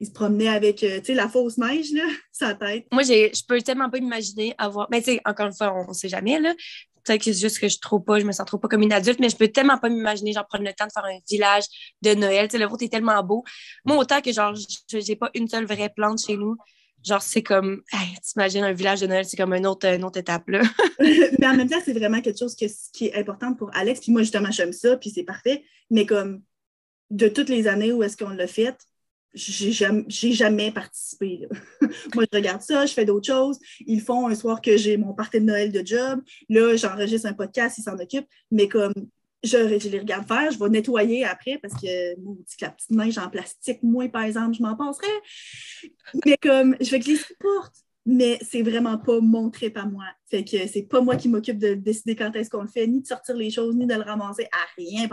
il, 0.00 0.06
se 0.06 0.12
promenait 0.12 0.48
avec, 0.48 0.82
euh, 0.82 0.98
tu 0.98 1.06
sais, 1.06 1.14
la 1.14 1.28
fausse 1.28 1.58
neige, 1.58 1.92
là, 1.92 2.04
sa 2.32 2.54
tête. 2.54 2.86
Moi, 2.92 3.02
je 3.02 3.46
peux 3.46 3.60
tellement 3.60 3.90
pas 3.90 4.00
m'imaginer 4.00 4.54
avoir... 4.58 4.88
Mais 4.90 5.00
tu 5.00 5.12
sais, 5.12 5.20
encore 5.24 5.46
une 5.46 5.54
fois, 5.54 5.74
on 5.74 5.88
ne 5.88 5.94
sait 5.94 6.08
jamais, 6.08 6.40
là. 6.40 6.54
Peut-être 7.04 7.24
que 7.24 7.32
c'est 7.32 7.40
juste 7.40 7.58
que 7.58 7.68
je 7.68 7.76
je 7.76 8.24
me 8.24 8.32
sens 8.32 8.46
trop 8.46 8.58
pas 8.58 8.68
comme 8.68 8.82
une 8.82 8.92
adulte, 8.92 9.18
mais 9.20 9.28
je 9.28 9.36
peux 9.36 9.48
tellement 9.48 9.78
pas 9.78 9.88
m'imaginer, 9.88 10.32
genre, 10.32 10.46
prendre 10.46 10.64
le 10.64 10.72
temps 10.72 10.86
de 10.86 10.92
faire 10.92 11.04
un 11.04 11.18
village 11.28 11.64
de 12.02 12.14
Noël. 12.14 12.48
Tu 12.48 12.52
sais, 12.52 12.58
le 12.58 12.66
vôtre 12.66 12.84
est 12.84 12.88
tellement 12.88 13.22
beau. 13.22 13.44
Moi, 13.84 13.96
autant 13.96 14.20
que, 14.20 14.32
genre, 14.32 14.54
j'ai 14.88 15.16
pas 15.16 15.30
une 15.34 15.48
seule 15.48 15.66
vraie 15.66 15.90
plante 15.94 16.20
chez 16.24 16.36
nous, 16.36 16.56
genre, 17.04 17.22
c'est 17.22 17.42
comme, 17.42 17.82
hey, 17.92 18.14
t'imagines 18.22 18.64
un 18.64 18.72
village 18.72 19.00
de 19.00 19.06
Noël, 19.06 19.24
c'est 19.24 19.36
comme 19.36 19.54
une 19.54 19.66
autre, 19.66 19.86
une 19.86 20.04
autre 20.04 20.18
étape, 20.18 20.48
là. 20.48 20.62
mais 21.00 21.46
en 21.46 21.56
même 21.56 21.68
temps, 21.68 21.80
c'est 21.84 21.92
vraiment 21.92 22.20
quelque 22.20 22.38
chose 22.38 22.54
qui 22.54 23.06
est 23.06 23.14
important 23.14 23.54
pour 23.54 23.70
Alex. 23.74 24.00
Puis 24.00 24.12
moi, 24.12 24.22
justement, 24.22 24.50
j'aime 24.50 24.72
ça, 24.72 24.96
puis 24.96 25.10
c'est 25.10 25.24
parfait. 25.24 25.64
Mais 25.90 26.06
comme, 26.06 26.42
de 27.10 27.28
toutes 27.28 27.48
les 27.48 27.68
années 27.68 27.92
où 27.92 28.02
est-ce 28.02 28.16
qu'on 28.16 28.30
l'a 28.30 28.46
fait, 28.46 28.76
j'ai 29.34 29.72
jamais, 29.72 30.04
jamais, 30.08 30.70
participé. 30.72 31.48
Moi, 32.14 32.24
je 32.30 32.36
regarde 32.36 32.62
ça, 32.62 32.86
je 32.86 32.92
fais 32.92 33.04
d'autres 33.04 33.26
choses. 33.26 33.58
Ils 33.86 34.00
font 34.00 34.28
un 34.28 34.34
soir 34.34 34.60
que 34.60 34.76
j'ai 34.76 34.96
mon 34.96 35.14
party 35.14 35.40
de 35.40 35.44
Noël 35.44 35.72
de 35.72 35.84
job. 35.84 36.20
Là, 36.48 36.76
j'enregistre 36.76 37.26
un 37.26 37.32
podcast, 37.32 37.78
ils 37.78 37.82
s'en 37.82 37.98
occupent. 37.98 38.28
Mais 38.50 38.68
comme 38.68 38.92
je, 39.42 39.88
les 39.88 39.98
regarde 39.98 40.26
faire, 40.26 40.50
je 40.50 40.58
vais 40.58 40.68
nettoyer 40.68 41.24
après 41.24 41.58
parce 41.58 41.74
que 41.74 42.18
moi, 42.20 42.36
la 42.60 42.70
petite 42.70 42.90
neige 42.90 43.18
en 43.18 43.28
plastique, 43.28 43.82
moi, 43.82 44.08
par 44.08 44.22
exemple, 44.22 44.56
je 44.56 44.62
m'en 44.62 44.76
passerais. 44.76 45.06
Mais 46.24 46.36
comme 46.40 46.76
je 46.80 46.90
vais 46.90 47.00
que 47.00 47.10
les 47.10 47.16
supporte. 47.16 47.74
Mais 48.04 48.40
c'est 48.42 48.62
vraiment 48.62 48.98
pas 48.98 49.20
mon 49.20 49.48
trip 49.48 49.76
à 49.76 49.86
moi. 49.86 50.04
Fait 50.28 50.42
que 50.42 50.66
c'est 50.66 50.82
pas 50.82 51.00
moi 51.00 51.14
qui 51.14 51.28
m'occupe 51.28 51.58
de 51.58 51.74
décider 51.74 52.16
quand 52.16 52.34
est-ce 52.34 52.50
qu'on 52.50 52.62
le 52.62 52.68
fait, 52.68 52.84
ni 52.88 53.00
de 53.00 53.06
sortir 53.06 53.36
les 53.36 53.48
choses, 53.48 53.76
ni 53.76 53.86
de 53.86 53.94
le 53.94 54.02
ramasser 54.02 54.48
à 54.50 54.66
rien. 54.76 55.08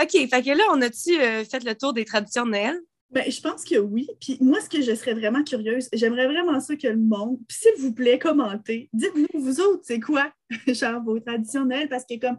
OK, 0.00 0.12
fait 0.12 0.42
que 0.42 0.56
là, 0.56 0.64
on 0.70 0.80
a-tu 0.80 1.20
euh, 1.20 1.44
fait 1.44 1.64
le 1.64 1.74
tour 1.74 1.92
des 1.92 2.04
traditions 2.04 2.46
de 2.46 2.50
Noël? 2.52 2.78
Ben, 3.10 3.30
je 3.30 3.40
pense 3.40 3.64
que 3.64 3.78
oui. 3.78 4.06
Puis 4.20 4.36
moi, 4.40 4.60
ce 4.60 4.68
que 4.68 4.82
je 4.82 4.94
serais 4.94 5.14
vraiment 5.14 5.42
curieuse, 5.42 5.88
j'aimerais 5.94 6.26
vraiment 6.26 6.60
ça 6.60 6.76
que 6.76 6.88
le 6.88 6.98
monde, 6.98 7.38
s'il 7.50 7.72
vous 7.78 7.94
plaît, 7.94 8.18
commentez. 8.18 8.90
Dites-nous, 8.92 9.40
vous 9.40 9.60
autres, 9.60 9.82
c'est 9.84 10.00
quoi, 10.00 10.30
genre, 10.66 11.02
vos 11.02 11.18
traditionnels? 11.18 11.88
Parce 11.88 12.04
que 12.04 12.18
comme, 12.20 12.38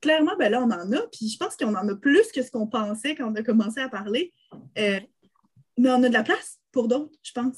clairement, 0.00 0.36
ben 0.38 0.50
là, 0.50 0.62
on 0.62 0.70
en 0.70 0.92
a, 0.92 1.00
puis 1.10 1.28
je 1.28 1.36
pense 1.36 1.56
qu'on 1.56 1.74
en 1.74 1.88
a 1.88 1.96
plus 1.96 2.30
que 2.32 2.42
ce 2.42 2.50
qu'on 2.50 2.68
pensait 2.68 3.16
quand 3.16 3.30
on 3.30 3.34
a 3.34 3.42
commencé 3.42 3.80
à 3.80 3.88
parler. 3.88 4.32
Euh, 4.78 5.00
mais 5.76 5.90
on 5.90 6.02
a 6.04 6.08
de 6.08 6.14
la 6.14 6.22
place 6.22 6.58
pour 6.70 6.86
d'autres, 6.86 7.12
je 7.22 7.32
pense. 7.32 7.56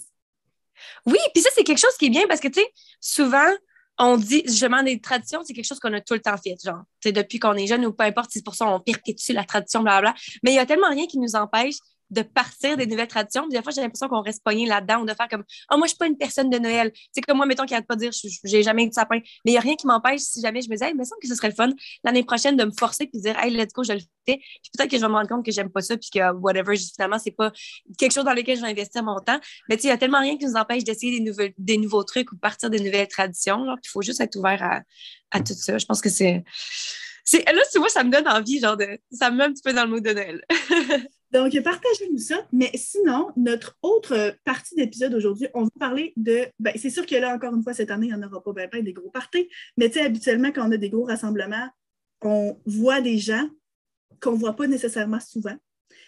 Oui, 1.04 1.18
puis 1.34 1.42
ça, 1.42 1.50
c'est 1.54 1.64
quelque 1.64 1.80
chose 1.80 1.96
qui 1.98 2.06
est 2.06 2.10
bien 2.10 2.26
parce 2.26 2.40
que, 2.40 2.48
tu 2.48 2.60
sais, 2.60 2.66
souvent, 3.00 3.50
on 3.98 4.16
dit 4.16 4.42
justement 4.46 4.82
des 4.82 5.00
traditions, 5.00 5.42
c'est 5.44 5.52
quelque 5.52 5.66
chose 5.66 5.80
qu'on 5.80 5.92
a 5.92 6.00
tout 6.00 6.14
le 6.14 6.20
temps 6.20 6.36
fait, 6.36 6.56
genre, 6.62 6.82
tu 7.00 7.08
sais, 7.08 7.12
depuis 7.12 7.38
qu'on 7.38 7.54
est 7.54 7.66
jeune 7.66 7.84
ou 7.84 7.92
peu 7.92 8.04
importe, 8.04 8.30
c'est 8.32 8.44
pour 8.44 8.54
ça 8.54 8.66
qu'on 8.66 8.80
perpétue 8.80 9.32
la 9.32 9.44
tradition, 9.44 9.82
blablabla. 9.82 10.14
Mais 10.42 10.52
il 10.52 10.54
y 10.54 10.58
a 10.58 10.66
tellement 10.66 10.88
rien 10.88 11.06
qui 11.06 11.18
nous 11.18 11.34
empêche 11.34 11.76
de 12.10 12.22
partir 12.22 12.76
des 12.76 12.86
nouvelles 12.86 13.08
traditions. 13.08 13.46
des 13.48 13.62
fois, 13.62 13.72
j'ai 13.72 13.80
l'impression 13.80 14.08
qu'on 14.08 14.22
reste 14.22 14.42
pogné 14.44 14.66
là-dedans 14.66 15.04
de 15.04 15.12
faire 15.14 15.28
comme 15.28 15.44
oh, 15.72 15.76
moi, 15.76 15.86
je 15.86 15.90
suis 15.90 15.98
pas 15.98 16.06
une 16.06 16.16
personne 16.16 16.50
de 16.50 16.58
Noël. 16.58 16.92
C'est 17.12 17.20
comme 17.20 17.36
moi, 17.36 17.46
mettons, 17.46 17.64
qui 17.64 17.72
n'arrête 17.72 17.86
pas 17.86 17.96
de 17.96 18.00
dire 18.00 18.10
j'ai 18.44 18.62
jamais 18.62 18.84
eu 18.84 18.88
de 18.88 18.94
sapin. 18.94 19.16
Mais 19.16 19.22
il 19.46 19.52
n'y 19.52 19.58
a 19.58 19.60
rien 19.60 19.76
qui 19.76 19.86
m'empêche 19.86 20.20
si 20.20 20.40
jamais 20.40 20.62
je 20.62 20.68
me 20.68 20.74
disais, 20.74 20.86
hey, 20.86 20.92
il 20.92 20.98
me 20.98 21.04
semble 21.04 21.20
que 21.20 21.28
ce 21.28 21.34
serait 21.34 21.48
le 21.48 21.54
fun 21.54 21.70
l'année 22.04 22.24
prochaine 22.24 22.56
de 22.56 22.64
me 22.64 22.72
forcer 22.72 23.06
puis 23.06 23.18
de 23.18 23.22
dire, 23.22 23.38
hey, 23.38 23.50
let's 23.50 23.72
go, 23.72 23.82
je 23.82 23.92
le 23.92 24.00
fais. 24.26 24.38
Puis 24.38 24.70
peut-être 24.76 24.90
que 24.90 24.96
je 24.96 25.02
vais 25.02 25.08
me 25.08 25.14
rendre 25.14 25.28
compte 25.28 25.44
que 25.44 25.52
j'aime 25.52 25.70
pas 25.70 25.82
ça 25.82 25.96
puis 25.96 26.10
que 26.10 26.32
whatever, 26.34 26.76
finalement, 26.76 27.18
c'est 27.18 27.32
pas 27.32 27.52
quelque 27.98 28.12
chose 28.12 28.24
dans 28.24 28.34
lequel 28.34 28.56
je 28.56 28.62
vais 28.62 28.70
investir 28.70 29.02
mon 29.02 29.18
temps. 29.20 29.40
Mais 29.68 29.76
tu 29.76 29.82
sais, 29.82 29.88
il 29.88 29.90
y 29.90 29.94
a 29.94 29.98
tellement 29.98 30.20
rien 30.20 30.36
qui 30.36 30.46
nous 30.46 30.56
empêche 30.56 30.84
d'essayer 30.84 31.20
des, 31.20 31.54
des 31.58 31.76
nouveaux 31.76 32.04
trucs 32.04 32.32
ou 32.32 32.36
partir 32.36 32.70
des 32.70 32.80
nouvelles 32.80 33.08
traditions. 33.08 33.66
Il 33.84 33.88
faut 33.88 34.02
juste 34.02 34.20
être 34.20 34.36
ouvert 34.36 34.62
à, 34.62 34.82
à 35.30 35.40
tout 35.40 35.54
ça. 35.54 35.78
Je 35.78 35.86
pense 35.86 36.00
que 36.00 36.10
c'est. 36.10 36.44
Là, 37.32 37.62
tu 37.72 37.78
vois, 37.78 37.88
ça 37.88 38.04
me 38.04 38.10
donne 38.10 38.28
envie, 38.28 38.60
genre, 38.60 38.76
de, 38.76 38.98
ça 39.10 39.30
me 39.30 39.38
met 39.38 39.44
un 39.44 39.52
petit 39.52 39.62
peu 39.62 39.72
dans 39.72 39.84
le 39.84 39.90
mood 39.90 40.04
de 40.04 40.12
Noël. 40.12 40.44
Donc, 41.32 41.60
partagez-nous 41.60 42.18
ça. 42.18 42.46
Mais 42.52 42.70
sinon, 42.74 43.30
notre 43.36 43.76
autre 43.82 44.36
partie 44.44 44.74
d'épisode 44.74 45.14
aujourd'hui, 45.14 45.48
on 45.54 45.64
va 45.64 45.70
parler 45.78 46.12
de. 46.16 46.46
Ben, 46.58 46.72
c'est 46.76 46.90
sûr 46.90 47.04
que 47.04 47.16
là, 47.16 47.34
encore 47.34 47.54
une 47.54 47.62
fois, 47.62 47.74
cette 47.74 47.90
année, 47.90 48.06
il 48.06 48.14
n'y 48.14 48.24
en 48.24 48.26
aura 48.26 48.42
pas 48.42 48.52
bien, 48.52 48.82
des 48.82 48.92
gros 48.92 49.10
parties. 49.10 49.48
Mais 49.76 49.88
tu 49.88 49.98
sais, 49.98 50.04
habituellement, 50.04 50.52
quand 50.52 50.68
on 50.68 50.72
a 50.72 50.76
des 50.76 50.90
gros 50.90 51.04
rassemblements, 51.04 51.68
on 52.22 52.58
voit 52.64 53.00
des 53.00 53.18
gens 53.18 53.48
qu'on 54.20 54.32
ne 54.32 54.38
voit 54.38 54.56
pas 54.56 54.66
nécessairement 54.66 55.20
souvent. 55.20 55.56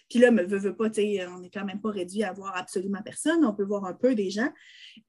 Puis 0.09 0.19
là, 0.19 0.31
me 0.31 0.43
veut, 0.43 0.59
veut 0.59 0.75
pas, 0.75 0.87
on 0.87 1.41
n'est 1.41 1.51
quand 1.51 1.65
même 1.65 1.81
pas 1.81 1.91
réduit 1.91 2.25
à 2.25 2.33
voir 2.33 2.57
absolument 2.57 3.03
personne. 3.03 3.45
On 3.45 3.55
peut 3.55 3.65
voir 3.65 3.85
un 3.85 3.93
peu 3.93 4.15
des 4.15 4.31
gens. 4.31 4.51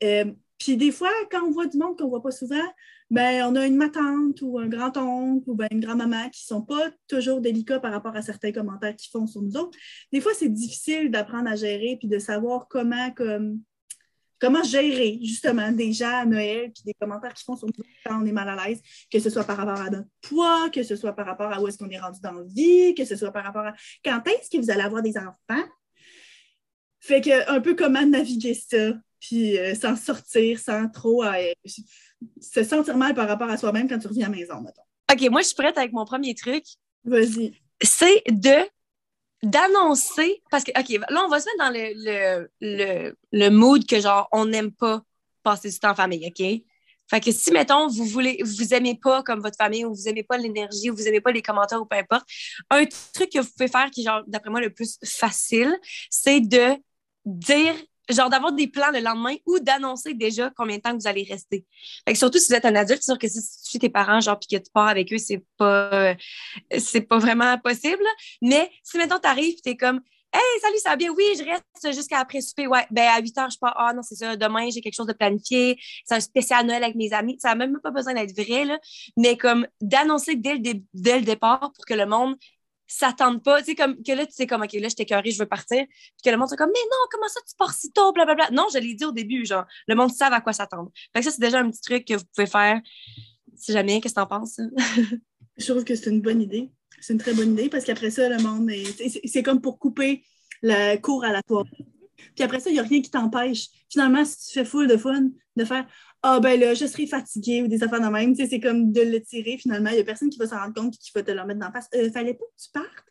Euh, 0.04 0.26
puis 0.60 0.76
des 0.76 0.92
fois, 0.92 1.10
quand 1.32 1.42
on 1.44 1.52
voit 1.52 1.68
du 1.68 1.78
monde 1.78 1.98
qu'on 1.98 2.06
ne 2.06 2.10
voit 2.10 2.22
pas 2.22 2.32
souvent, 2.32 2.68
ben, 3.10 3.46
on 3.46 3.56
a 3.56 3.66
une 3.66 3.78
matante 3.78 4.42
ou 4.42 4.60
un 4.60 4.68
grand-oncle 4.68 5.50
ou 5.50 5.56
ben, 5.56 5.68
une 5.72 5.80
grand-maman 5.80 6.30
qui 6.30 6.44
ne 6.44 6.58
sont 6.58 6.62
pas 6.62 6.92
toujours 7.08 7.40
délicats 7.40 7.80
par 7.80 7.92
rapport 7.92 8.16
à 8.16 8.22
certains 8.22 8.52
commentaires 8.52 8.96
qu'ils 8.96 9.10
font 9.10 9.26
sur 9.26 9.42
nous 9.42 9.56
autres. 9.56 9.78
Des 10.12 10.22
fois, 10.22 10.34
c'est 10.36 10.50
difficile 10.50 11.10
d'apprendre 11.10 11.50
à 11.50 11.56
gérer 11.56 11.96
puis 11.98 12.10
de 12.10 12.20
savoir 12.20 12.68
comment, 12.68 13.10
comme, 13.12 13.62
comment 14.38 14.62
gérer 14.64 15.18
justement 15.24 15.72
des 15.72 15.94
gens 15.94 16.14
à 16.14 16.26
Noël 16.26 16.72
puis 16.74 16.84
des 16.86 16.94
commentaires 16.94 17.34
qu'ils 17.34 17.46
font 17.46 17.56
sur 17.56 17.68
nous 17.68 17.84
quand 18.06 18.22
on 18.22 18.26
est 18.26 18.32
mal 18.32 18.50
à 18.50 18.68
l'aise, 18.68 18.82
que 19.12 19.20
ce 19.20 19.30
soit 19.30 19.46
par 19.46 19.58
rapport 19.58 19.80
à 19.80 19.90
notre 19.90 20.10
poids, 20.22 20.70
que 20.70 20.84
ce 20.84 20.98
soit 20.98 21.14
par 21.14 21.26
rapport 21.26 21.52
à 21.52 21.62
où 21.62 21.68
est-ce 21.70 21.78
qu'on 21.78 21.90
est 21.90 22.00
rendu 22.00 22.20
dans 22.22 22.34
la 22.34 22.44
vie, 22.44 22.94
que 22.96 23.06
ce 23.06 23.16
soit 23.16 23.32
par 23.32 23.46
rapport 23.46 23.66
à 23.66 23.74
quand 24.04 24.22
est-ce 24.28 24.50
que 24.50 24.62
vous 24.62 24.70
allez 24.70 24.84
avoir 24.84 25.02
des 25.02 25.18
enfants. 25.18 25.66
Fait 27.10 27.22
que 27.22 27.50
un 27.50 27.60
peu 27.60 27.74
comment 27.74 28.06
naviguer 28.06 28.54
ça, 28.54 28.94
puis 29.20 29.58
euh, 29.58 29.74
s'en 29.74 29.96
sortir 29.96 30.60
sans 30.60 30.88
trop 30.90 31.24
euh, 31.24 31.54
se 32.40 32.64
sentir 32.64 32.98
mal 32.98 33.16
par 33.16 33.28
rapport 33.28 33.50
à 33.50 33.58
soi-même 33.58 33.90
quand 33.90 33.98
tu 33.98 34.06
reviens 34.06 34.28
à 34.28 34.30
la 34.30 34.36
maison, 34.36 34.62
mettons. 34.62 34.84
OK, 35.12 35.32
moi, 35.32 35.42
je 35.42 35.48
suis 35.48 35.56
prête 35.56 35.76
avec 35.80 35.92
mon 35.92 36.06
premier 36.06 36.36
truc. 36.36 36.64
Vas-y. 37.04 37.56
C'est 37.82 38.22
de 38.30 38.58
d'annoncer, 39.42 40.44
parce 40.52 40.64
que, 40.64 40.72
OK, 40.80 41.02
là, 41.10 41.24
on 41.26 41.30
va 41.30 41.40
se 41.40 41.46
mettre 41.46 41.58
dans 41.58 41.72
le, 41.72 42.48
le, 42.62 43.16
le, 43.32 43.50
mood 43.50 43.88
que, 43.88 44.00
genre, 44.00 44.28
on 44.32 44.46
n'aime 44.46 44.72
pas 44.72 45.02
passer 45.42 45.72
du 45.72 45.80
temps 45.80 45.92
en 45.92 45.96
famille, 45.96 46.28
OK? 46.28 46.46
Fait 47.10 47.22
que 47.22 47.32
si, 47.32 47.52
mettons, 47.52 47.88
vous 47.88 48.06
voulez, 48.06 48.40
vous 48.44 48.72
aimez 48.76 49.00
pas 49.02 49.24
comme 49.24 49.40
votre 49.40 49.58
famille 49.58 49.84
ou 49.84 49.96
vous 49.96 50.08
aimez 50.08 50.22
pas 50.22 50.38
l'énergie 50.38 50.92
ou 50.92 50.96
vous 50.96 51.08
aimez 51.08 51.22
pas 51.22 51.32
les 51.32 51.42
commentaires 51.42 51.82
ou 51.82 51.86
peu 51.86 51.96
importe, 51.96 52.28
un 52.70 52.86
truc 53.14 53.32
que 53.32 53.40
vous 53.40 53.50
pouvez 53.50 53.68
faire 53.68 53.90
qui 53.90 54.02
est, 54.02 54.04
genre, 54.04 54.22
d'après 54.28 54.52
moi, 54.52 54.62
le 54.62 54.70
plus 54.70 55.00
facile, 55.04 55.76
c'est 56.12 56.42
de 56.42 56.78
dire 57.38 57.76
genre 58.10 58.30
d'avoir 58.30 58.52
des 58.52 58.68
plans 58.68 58.92
le 58.92 59.00
lendemain 59.00 59.36
ou 59.46 59.60
d'annoncer 59.60 60.14
déjà 60.14 60.52
combien 60.58 60.78
de 60.78 60.82
temps 60.82 60.96
vous 60.96 61.08
allez 61.08 61.24
rester. 61.24 61.66
Fait 62.08 62.14
que 62.14 62.20
surtout 62.20 62.40
si 62.40 62.48
vous 62.50 62.56
êtes 62.56 62.66
un 62.66 62.76
adulte, 62.76 63.02
c'est 63.02 63.12
sûr 63.12 63.20
que 63.20 63.28
si 63.28 63.40
tu 63.40 63.70
suis 63.70 63.80
tes 63.80 63.90
parents, 63.90 64.20
genre, 64.20 64.40
puis 64.40 64.58
que 64.58 64.64
tu 64.64 64.72
pars 64.74 64.88
avec 64.88 65.14
eux, 65.14 65.18
c'est 65.18 65.44
pas, 65.58 66.16
c'est 66.78 67.02
pas 67.02 67.20
vraiment 67.20 67.58
possible. 67.60 68.04
Mais 68.42 68.70
si 68.84 68.98
maintenant 68.98 69.20
tu 69.20 69.28
arrives 69.28 69.56
tu 69.64 69.70
es 69.70 69.78
comme, 69.78 70.02
Hey, 70.32 70.42
salut, 70.62 70.78
ça 70.78 70.92
va 70.92 70.96
bien? 70.96 71.10
Oui, 71.12 71.24
je 71.40 71.44
reste 71.44 71.96
jusqu'à 71.96 72.20
après 72.20 72.42
souper. 72.42 72.68
Ouais, 72.68 72.86
ben 72.92 73.08
à 73.08 73.20
8 73.20 73.36
heures, 73.40 73.50
je 73.50 73.58
pars. 73.58 73.74
Ah 73.76 73.94
non, 73.94 74.04
c'est 74.04 74.14
ça. 74.14 74.36
Demain, 74.36 74.70
j'ai 74.70 74.80
quelque 74.80 74.94
chose 74.94 75.08
de 75.08 75.14
planifié. 75.14 75.80
C'est 76.06 76.14
un 76.14 76.20
spécial 76.20 76.68
Noël 76.68 76.84
avec 76.84 76.96
mes 76.96 77.12
amis. 77.14 77.38
Ça 77.40 77.50
n'a 77.50 77.56
même 77.56 77.80
pas 77.82 77.90
besoin 77.90 78.14
d'être 78.14 78.36
vrai, 78.40 78.64
là. 78.64 78.78
Mais 79.18 79.38
comme 79.38 79.66
d'annoncer 79.82 80.36
dès 80.36 80.60
dès 80.60 81.20
le 81.20 81.26
départ 81.26 81.72
pour 81.74 81.84
que 81.84 81.96
le 81.96 82.06
monde 82.06 82.36
s'attendent 82.90 83.44
pas. 83.44 83.60
Tu 83.60 83.68
sais, 83.68 83.76
comme 83.76 84.02
que 84.04 84.12
là, 84.12 84.26
tu 84.26 84.34
sais, 84.34 84.48
comme, 84.48 84.64
OK, 84.64 84.74
là, 84.74 84.90
je 84.90 84.96
t'écœurée, 84.96 85.32
je 85.32 85.40
veux 85.40 85.48
partir. 85.48 85.86
Puis 85.88 86.22
que 86.24 86.30
le 86.30 86.38
monde 86.38 86.48
soit 86.48 86.58
comme, 86.58 86.72
mais 86.74 86.80
non, 86.80 87.08
comment 87.12 87.28
ça, 87.28 87.40
tu 87.48 87.56
pars 87.58 87.74
si 87.74 87.92
tôt, 87.92 88.12
blablabla. 88.12 88.50
Non, 88.52 88.68
je 88.74 88.80
l'ai 88.80 88.94
dit 88.96 89.06
au 89.06 89.12
début, 89.12 89.46
genre, 89.46 89.66
le 89.88 89.96
monde 89.96 90.12
sait 90.12 90.26
à 90.26 90.42
quoi 90.42 90.54
s'attendre. 90.54 90.92
Fait 91.14 91.20
que 91.20 91.26
ça, 91.26 91.32
c'est 91.32 91.42
déjà 91.42 91.60
un 91.60 91.70
petit 91.70 91.82
truc 91.82 92.06
que 92.06 92.16
vous 92.16 92.24
pouvez 92.36 92.48
faire. 92.48 92.82
Si 93.56 93.72
jamais, 93.72 94.02
qu'est-ce 94.02 94.16
que 94.16 94.20
t'en 94.20 94.28
penses? 94.28 94.60
je 95.58 95.66
trouve 95.72 95.84
que 95.84 95.96
c'est 95.96 96.10
une 96.10 96.22
bonne 96.22 96.42
idée. 96.42 96.72
C'est 97.02 97.14
une 97.14 97.20
très 97.20 97.34
bonne 97.34 97.54
idée 97.54 97.70
parce 97.70 97.86
qu'après 97.86 98.10
ça, 98.10 98.28
le 98.28 98.42
monde 98.42 98.70
est. 98.70 99.28
C'est 99.28 99.44
comme 99.44 99.62
pour 99.62 99.80
couper 99.80 100.24
le 100.62 100.98
cours 100.98 101.24
à 101.24 101.32
la 101.32 101.44
toile. 101.44 101.70
Puis 102.36 102.44
après 102.44 102.60
ça, 102.60 102.70
il 102.70 102.74
n'y 102.74 102.80
a 102.80 102.84
rien 102.84 103.02
qui 103.02 103.10
t'empêche. 103.10 103.68
Finalement, 103.90 104.26
si 104.26 104.48
tu 104.48 104.54
fais 104.54 104.66
full 104.66 104.88
de 104.88 104.98
fun, 104.98 105.30
de 105.56 105.66
faire 105.66 105.88
Ah 106.22 106.40
ben 106.42 106.60
là, 106.60 106.74
je 106.74 106.86
serai 106.86 107.08
fatiguée 107.08 107.62
ou 107.62 107.68
des 107.68 107.82
affaires 107.82 108.02
de 108.02 108.08
même. 108.08 108.36
C'est 108.36 108.60
comme 108.60 108.92
de 108.92 109.02
le 109.02 109.22
tirer 109.22 109.58
finalement. 109.58 109.90
Il 109.90 109.96
n'y 109.96 110.02
a 110.02 110.04
personne 110.04 110.30
qui 110.30 110.38
va 110.38 110.48
s'en 110.48 110.58
rendre 110.58 110.74
compte 110.74 110.96
et 110.96 110.98
qui 110.98 111.12
va 111.16 111.24
te 111.24 111.32
le 111.32 111.46
mettre 111.46 111.60
dans 111.60 111.68
la 111.68 111.72
face. 111.72 111.88
Euh, 111.96 112.12
fallait 112.12 112.34
pas 112.34 112.46
que 112.46 112.62
tu 112.62 112.70
partes? 112.74 113.06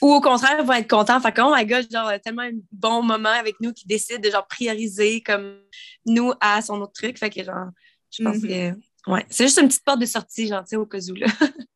Ou 0.00 0.12
au 0.12 0.20
contraire, 0.20 0.56
ils 0.58 0.64
vont 0.64 0.72
être 0.72 0.88
contents. 0.88 1.20
Fait 1.20 1.32
que, 1.32 1.40
oh 1.42 1.52
my 1.54 1.66
god, 1.66 1.86
genre, 1.90 2.12
tellement 2.22 2.42
un 2.42 2.58
bon 2.70 3.02
moment 3.02 3.28
avec 3.28 3.56
nous 3.60 3.72
qui 3.72 3.86
décide 3.86 4.22
de 4.22 4.30
genre 4.30 4.46
prioriser 4.46 5.20
comme 5.20 5.58
nous 6.06 6.32
à 6.40 6.62
son 6.62 6.80
autre 6.80 6.92
truc. 6.92 7.18
Fait 7.18 7.30
que 7.30 7.42
genre, 7.42 7.68
je 8.10 8.22
pense 8.22 8.36
mm-hmm. 8.36 8.74
que 8.74 8.80
ouais, 9.06 9.24
c'est 9.28 9.44
juste 9.44 9.60
une 9.60 9.68
petite 9.68 9.84
porte 9.84 10.00
de 10.00 10.06
sortie, 10.06 10.46
genre, 10.46 10.64
au 10.74 10.86
cas 10.86 10.98
où 10.98 11.14
là. 11.14 11.26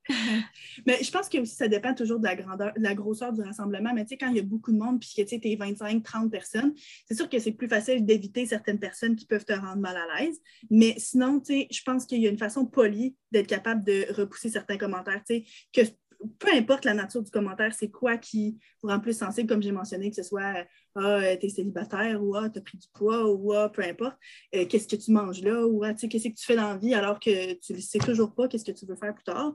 Mais 0.87 1.03
je 1.03 1.11
pense 1.11 1.29
que 1.29 1.45
ça 1.45 1.69
dépend 1.69 1.95
toujours 1.95 2.19
de 2.19 2.25
la 2.25 2.37
grandeur, 2.37 2.73
de 2.77 2.83
la 2.83 2.95
grosseur 2.95 3.33
du 3.33 3.43
rassemblement. 3.43 3.93
Mais 3.95 4.05
tu 4.05 4.11
sais, 4.11 4.17
quand 4.17 4.29
il 4.29 4.37
y 4.37 4.41
a 4.41 4.43
beaucoup 4.43 4.73
de 4.73 4.79
monde, 4.79 5.01
puis 5.01 5.13
que 5.17 5.23
tu 5.23 5.35
es 5.43 5.57
25, 5.57 6.03
30 6.03 6.31
personnes, 6.31 6.75
c'est 7.07 7.15
sûr 7.15 7.29
que 7.29 7.39
c'est 7.39 7.53
plus 7.53 7.69
facile 7.69 8.05
d'éviter 8.05 8.47
certaines 8.47 8.79
personnes 8.79 9.17
qui 9.17 9.27
peuvent 9.27 9.45
te 9.45 9.53
rendre 9.53 9.79
mal 9.79 9.97
à 9.97 10.21
l'aise. 10.21 10.39
Mais 10.71 10.95
sinon, 10.99 11.41
tu 11.41 11.55
sais, 11.55 11.69
je 11.71 11.83
pense 11.83 12.07
qu'il 12.07 12.21
y 12.21 12.27
a 12.27 12.31
une 12.31 12.39
façon 12.39 12.67
polie 12.67 13.17
d'être 13.33 13.49
capable 13.49 13.85
de 13.85 14.07
repousser 14.13 14.51
certains 14.51 14.77
commentaires. 14.77 15.23
Tu 15.27 15.37
sais, 15.37 15.45
que 15.73 15.91
peu 16.39 16.53
importe 16.53 16.85
la 16.85 16.95
nature 16.95 17.23
du 17.23 17.31
commentaire, 17.31 17.75
c'est 17.75 17.91
quoi 17.91 18.17
qui 18.17 18.59
vous 18.83 18.89
rend 18.89 19.01
plus 19.01 19.17
sensible, 19.17 19.49
comme 19.49 19.63
j'ai 19.63 19.73
mentionné, 19.73 20.11
que 20.11 20.17
ce 20.17 20.23
soit 20.23 20.67
Ah, 20.95 21.37
t'es 21.41 21.49
célibataire 21.49 22.23
ou 22.23 22.35
Ah, 22.37 22.49
t'as 22.51 22.61
pris 22.61 22.79
du 22.79 22.89
poids 22.93 23.31
ou 23.31 23.53
Ah, 23.53 23.69
peu 23.69 23.83
importe, 23.83 24.17
euh, 24.55 24.67
qu'est-ce 24.67 24.89
que 24.89 24.97
tu 24.97 25.13
manges 25.13 25.43
là 25.43 25.67
ou 25.67 25.85
Ah, 25.85 25.95
qu'est-ce 25.95 26.29
que 26.29 26.35
tu 26.35 26.45
fais 26.45 26.57
dans 26.57 26.71
la 26.71 26.77
vie 26.77 26.95
alors 26.95 27.21
que 27.21 27.55
tu 27.55 27.75
ne 27.75 27.79
sais 27.79 27.99
toujours 27.99 28.35
pas 28.35 28.49
qu'est-ce 28.49 28.65
que 28.65 28.77
tu 28.77 28.87
veux 28.87 28.97
faire 28.97 29.15
plus 29.15 29.25
tard. 29.25 29.55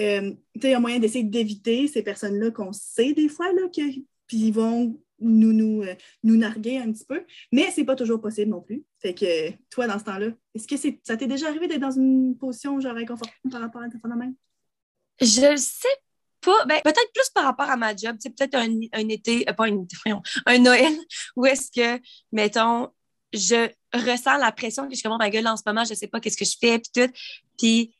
Euh, 0.00 0.32
il 0.54 0.70
y 0.70 0.74
a 0.74 0.80
moyen 0.80 0.98
d'essayer 0.98 1.24
d'éviter 1.24 1.88
ces 1.88 2.02
personnes-là 2.02 2.50
qu'on 2.50 2.72
sait 2.72 3.12
des 3.14 3.28
fois, 3.28 3.52
là, 3.52 3.62
que, 3.68 3.82
puis 4.26 4.36
ils 4.36 4.52
vont 4.52 5.00
nous, 5.20 5.52
nous, 5.52 5.82
euh, 5.82 5.94
nous 6.22 6.36
narguer 6.36 6.78
un 6.78 6.92
petit 6.92 7.04
peu, 7.04 7.24
mais 7.52 7.70
c'est 7.70 7.84
pas 7.84 7.96
toujours 7.96 8.20
possible 8.20 8.50
non 8.50 8.60
plus. 8.60 8.84
Fait 9.00 9.14
que 9.14 9.50
toi, 9.70 9.86
dans 9.86 9.98
ce 9.98 10.04
temps-là, 10.04 10.28
est-ce 10.54 10.66
que 10.66 10.76
ça 11.02 11.16
t'est 11.16 11.26
déjà 11.26 11.48
arrivé 11.48 11.66
d'être 11.66 11.80
dans 11.80 11.90
une 11.90 12.36
position 12.36 12.78
genre 12.80 12.96
inconfortable 12.96 13.50
par 13.50 13.60
rapport 13.60 13.82
à 13.82 13.88
ta 13.88 13.98
phénomène? 13.98 14.34
Je 15.20 15.56
sais 15.56 15.88
pas, 16.40 16.64
ben, 16.66 16.80
peut-être 16.82 17.12
plus 17.12 17.30
par 17.34 17.44
rapport 17.44 17.68
à 17.68 17.76
ma 17.76 17.94
job, 17.94 18.16
c'est 18.20 18.30
peut-être 18.30 18.54
un, 18.54 18.80
un, 18.92 19.08
été, 19.08 19.48
euh, 19.48 19.52
pas 19.52 19.66
un 19.66 19.84
un 20.46 20.58
Noël, 20.58 20.96
où 21.36 21.46
est-ce 21.46 21.70
que, 21.70 22.00
mettons, 22.32 22.88
je 23.32 23.68
ressens 23.92 24.38
la 24.38 24.52
pression 24.52 24.88
que 24.88 24.94
je 24.94 25.02
commence 25.02 25.18
ma 25.18 25.30
gueule 25.30 25.46
en 25.46 25.56
ce 25.56 25.62
moment, 25.66 25.84
je 25.84 25.94
sais 25.94 26.06
pas 26.06 26.20
qu'est-ce 26.20 26.36
que 26.36 26.44
je 26.44 26.56
fais, 26.60 26.78
puis 26.78 26.90
tout. 26.94 27.12
Puis 27.58 27.94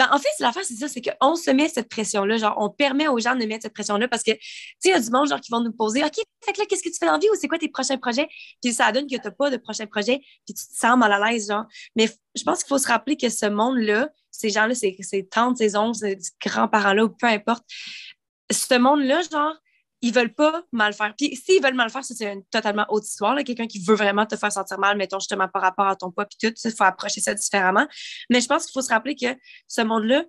ben, 0.00 0.08
en 0.12 0.18
fait, 0.18 0.30
l'affaire, 0.38 0.64
c'est 0.64 0.76
ça, 0.76 0.88
c'est 0.88 1.02
qu'on 1.02 1.36
se 1.36 1.50
met 1.50 1.68
cette 1.68 1.90
pression-là. 1.90 2.38
Genre, 2.38 2.54
on 2.56 2.70
permet 2.70 3.06
aux 3.06 3.18
gens 3.18 3.36
de 3.36 3.44
mettre 3.44 3.64
cette 3.64 3.74
pression-là 3.74 4.08
parce 4.08 4.22
que, 4.22 4.30
tu 4.30 4.38
sais, 4.78 4.88
il 4.88 4.90
y 4.92 4.92
a 4.94 4.98
du 4.98 5.10
monde, 5.10 5.28
genre, 5.28 5.42
qui 5.42 5.50
vont 5.50 5.60
nous 5.60 5.72
poser, 5.72 6.02
OK, 6.02 6.14
fait 6.42 6.52
que 6.54 6.58
là, 6.58 6.64
qu'est-ce 6.66 6.82
que 6.82 6.88
tu 6.88 6.94
fais 6.98 7.04
dans 7.04 7.12
la 7.12 7.18
vie 7.18 7.28
ou 7.30 7.34
c'est 7.38 7.48
quoi 7.48 7.58
tes 7.58 7.68
prochains 7.68 7.98
projets? 7.98 8.26
Puis 8.62 8.72
ça 8.72 8.90
donne 8.92 9.06
que 9.06 9.14
tu 9.14 9.20
n'as 9.22 9.30
pas 9.30 9.50
de 9.50 9.58
prochains 9.58 9.86
projets, 9.86 10.20
puis 10.46 10.54
tu 10.54 10.66
te 10.66 10.74
sens 10.74 10.96
mal 10.96 11.12
à 11.12 11.30
l'aise, 11.30 11.48
genre. 11.48 11.66
Mais 11.96 12.08
je 12.34 12.42
pense 12.44 12.60
qu'il 12.60 12.68
faut 12.68 12.78
se 12.78 12.88
rappeler 12.88 13.18
que 13.18 13.28
ce 13.28 13.44
monde-là, 13.44 14.08
ces 14.30 14.48
gens-là, 14.48 14.74
ces 14.74 15.28
tantes, 15.30 15.58
ces 15.58 15.76
oncles, 15.76 15.98
ces 15.98 16.16
grands-parents-là, 16.42 17.04
ou 17.04 17.10
peu 17.10 17.26
importe, 17.26 17.64
ce 18.50 18.78
monde-là, 18.78 19.20
genre, 19.30 19.54
ils 20.02 20.12
veulent 20.12 20.32
pas 20.32 20.62
mal 20.72 20.92
faire. 20.94 21.14
Puis 21.16 21.36
s'ils 21.36 21.62
veulent 21.62 21.74
mal 21.74 21.90
faire, 21.90 22.04
c'est 22.04 22.24
une 22.24 22.44
totalement 22.46 22.86
autre 22.88 23.06
histoire. 23.06 23.36
Quelqu'un 23.44 23.66
qui 23.66 23.82
veut 23.84 23.94
vraiment 23.94 24.26
te 24.26 24.36
faire 24.36 24.50
sentir 24.50 24.78
mal, 24.78 24.96
mettons 24.96 25.18
justement 25.18 25.48
par 25.48 25.62
rapport 25.62 25.86
à 25.86 25.96
ton 25.96 26.10
poids, 26.10 26.26
puis 26.26 26.38
tout, 26.40 26.54
il 26.64 26.72
faut 26.72 26.84
approcher 26.84 27.20
ça 27.20 27.34
différemment. 27.34 27.86
Mais 28.30 28.40
je 28.40 28.46
pense 28.46 28.66
qu'il 28.66 28.72
faut 28.72 28.82
se 28.82 28.92
rappeler 28.92 29.14
que 29.14 29.26
ce 29.68 29.82
monde-là, 29.82 30.24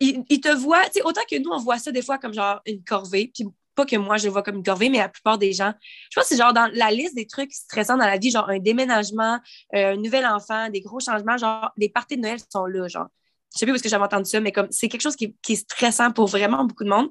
il, 0.00 0.40
te 0.40 0.54
voit, 0.54 0.82
autant 1.04 1.22
que 1.30 1.38
nous, 1.38 1.50
on 1.50 1.58
voit 1.58 1.78
ça 1.78 1.90
des 1.90 2.02
fois 2.02 2.18
comme 2.18 2.34
genre 2.34 2.60
une 2.66 2.84
corvée, 2.84 3.30
puis 3.34 3.46
pas 3.74 3.86
que 3.86 3.96
moi 3.96 4.16
je 4.16 4.26
le 4.26 4.32
vois 4.32 4.42
comme 4.42 4.56
une 4.56 4.62
corvée, 4.62 4.90
mais 4.90 4.98
la 4.98 5.08
plupart 5.08 5.38
des 5.38 5.52
gens, 5.52 5.72
je 6.10 6.14
pense 6.14 6.28
que 6.28 6.34
c'est 6.34 6.42
genre 6.42 6.52
dans 6.52 6.70
la 6.74 6.90
liste 6.90 7.14
des 7.14 7.26
trucs 7.26 7.52
stressants 7.52 7.96
dans 7.96 8.06
la 8.06 8.18
vie, 8.18 8.30
genre 8.30 8.48
un 8.48 8.58
déménagement, 8.58 9.38
euh, 9.74 9.92
un 9.92 9.96
nouvel 9.96 10.26
enfant, 10.26 10.68
des 10.68 10.80
gros 10.80 11.00
changements, 11.00 11.38
genre 11.38 11.70
les 11.76 11.88
parties 11.88 12.16
de 12.16 12.22
Noël 12.22 12.38
sont 12.52 12.66
là, 12.66 12.88
genre 12.88 13.06
je 13.54 13.60
sais 13.60 13.66
plus 13.66 13.72
parce 13.72 13.82
que 13.82 13.88
j'avais 13.88 14.04
entendu 14.04 14.28
ça, 14.28 14.40
mais 14.40 14.52
comme 14.52 14.66
c'est 14.70 14.88
quelque 14.88 15.00
chose 15.00 15.16
qui, 15.16 15.34
est 15.48 15.54
stressant 15.54 16.12
pour 16.12 16.26
vraiment 16.26 16.64
beaucoup 16.64 16.84
de 16.84 16.90
monde. 16.90 17.08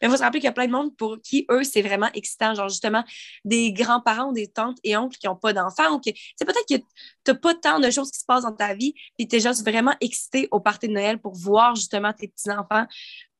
Mais 0.00 0.08
il 0.08 0.10
faut 0.10 0.16
se 0.16 0.22
rappeler 0.22 0.40
qu'il 0.40 0.46
y 0.46 0.50
a 0.50 0.52
plein 0.52 0.66
de 0.66 0.72
monde 0.72 0.96
pour 0.96 1.18
qui, 1.22 1.46
eux, 1.50 1.64
c'est 1.64 1.82
vraiment 1.82 2.10
excitant. 2.14 2.54
Genre, 2.54 2.68
justement, 2.68 3.04
des 3.44 3.72
grands-parents 3.72 4.30
ou 4.30 4.32
des 4.32 4.48
tantes 4.48 4.78
et 4.84 4.96
oncles 4.96 5.18
qui 5.18 5.26
n'ont 5.26 5.36
pas 5.36 5.52
d'enfants 5.52 6.00
c'est 6.36 6.44
peut-être 6.44 6.66
que 6.68 6.76
tu 6.76 6.84
n'as 7.28 7.34
pas 7.34 7.54
tant 7.54 7.78
de 7.78 7.90
choses 7.90 8.10
qui 8.10 8.20
se 8.20 8.24
passent 8.24 8.42
dans 8.42 8.54
ta 8.54 8.74
vie, 8.74 8.94
puis 9.16 9.28
tu 9.28 9.36
es 9.36 9.40
juste 9.40 9.64
vraiment 9.66 9.94
excité 10.00 10.48
au 10.50 10.60
party 10.60 10.88
de 10.88 10.92
Noël 10.92 11.20
pour 11.20 11.34
voir 11.34 11.74
justement 11.74 12.12
tes 12.12 12.28
petits-enfants. 12.28 12.86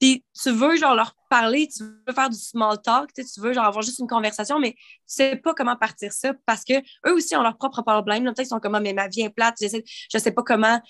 Puis 0.01 0.25
tu 0.41 0.51
veux, 0.51 0.77
genre, 0.77 0.95
leur 0.95 1.15
parler, 1.31 1.69
tu 1.69 1.85
veux 1.85 2.15
faire 2.15 2.31
du 2.31 2.37
small 2.37 2.81
talk, 2.83 3.13
tu 3.15 3.23
veux, 3.39 3.53
genre, 3.53 3.65
avoir 3.65 3.83
juste 3.83 3.99
une 3.99 4.07
conversation, 4.07 4.59
mais 4.59 4.73
tu 4.73 4.79
sais 5.07 5.37
pas 5.37 5.55
comment 5.55 5.77
partir 5.77 6.13
ça 6.13 6.33
parce 6.47 6.65
que 6.65 6.75
eux 7.07 7.15
aussi 7.15 7.37
ont 7.37 7.43
leur 7.43 7.57
propre 7.57 7.83
problème. 7.83 8.25
Peut-être 8.25 8.37
qu'ils 8.39 8.47
sont 8.47 8.61
comme, 8.61 8.75
ah, 8.75 8.81
mais 8.81 8.93
ma 8.93 9.09
vie 9.09 9.23
est 9.23 9.31
plate, 9.31 9.57
je 9.61 9.69
sais, 9.69 9.85
je 9.87 10.19
sais 10.19 10.33
pas 10.33 10.43
comment 10.43 10.81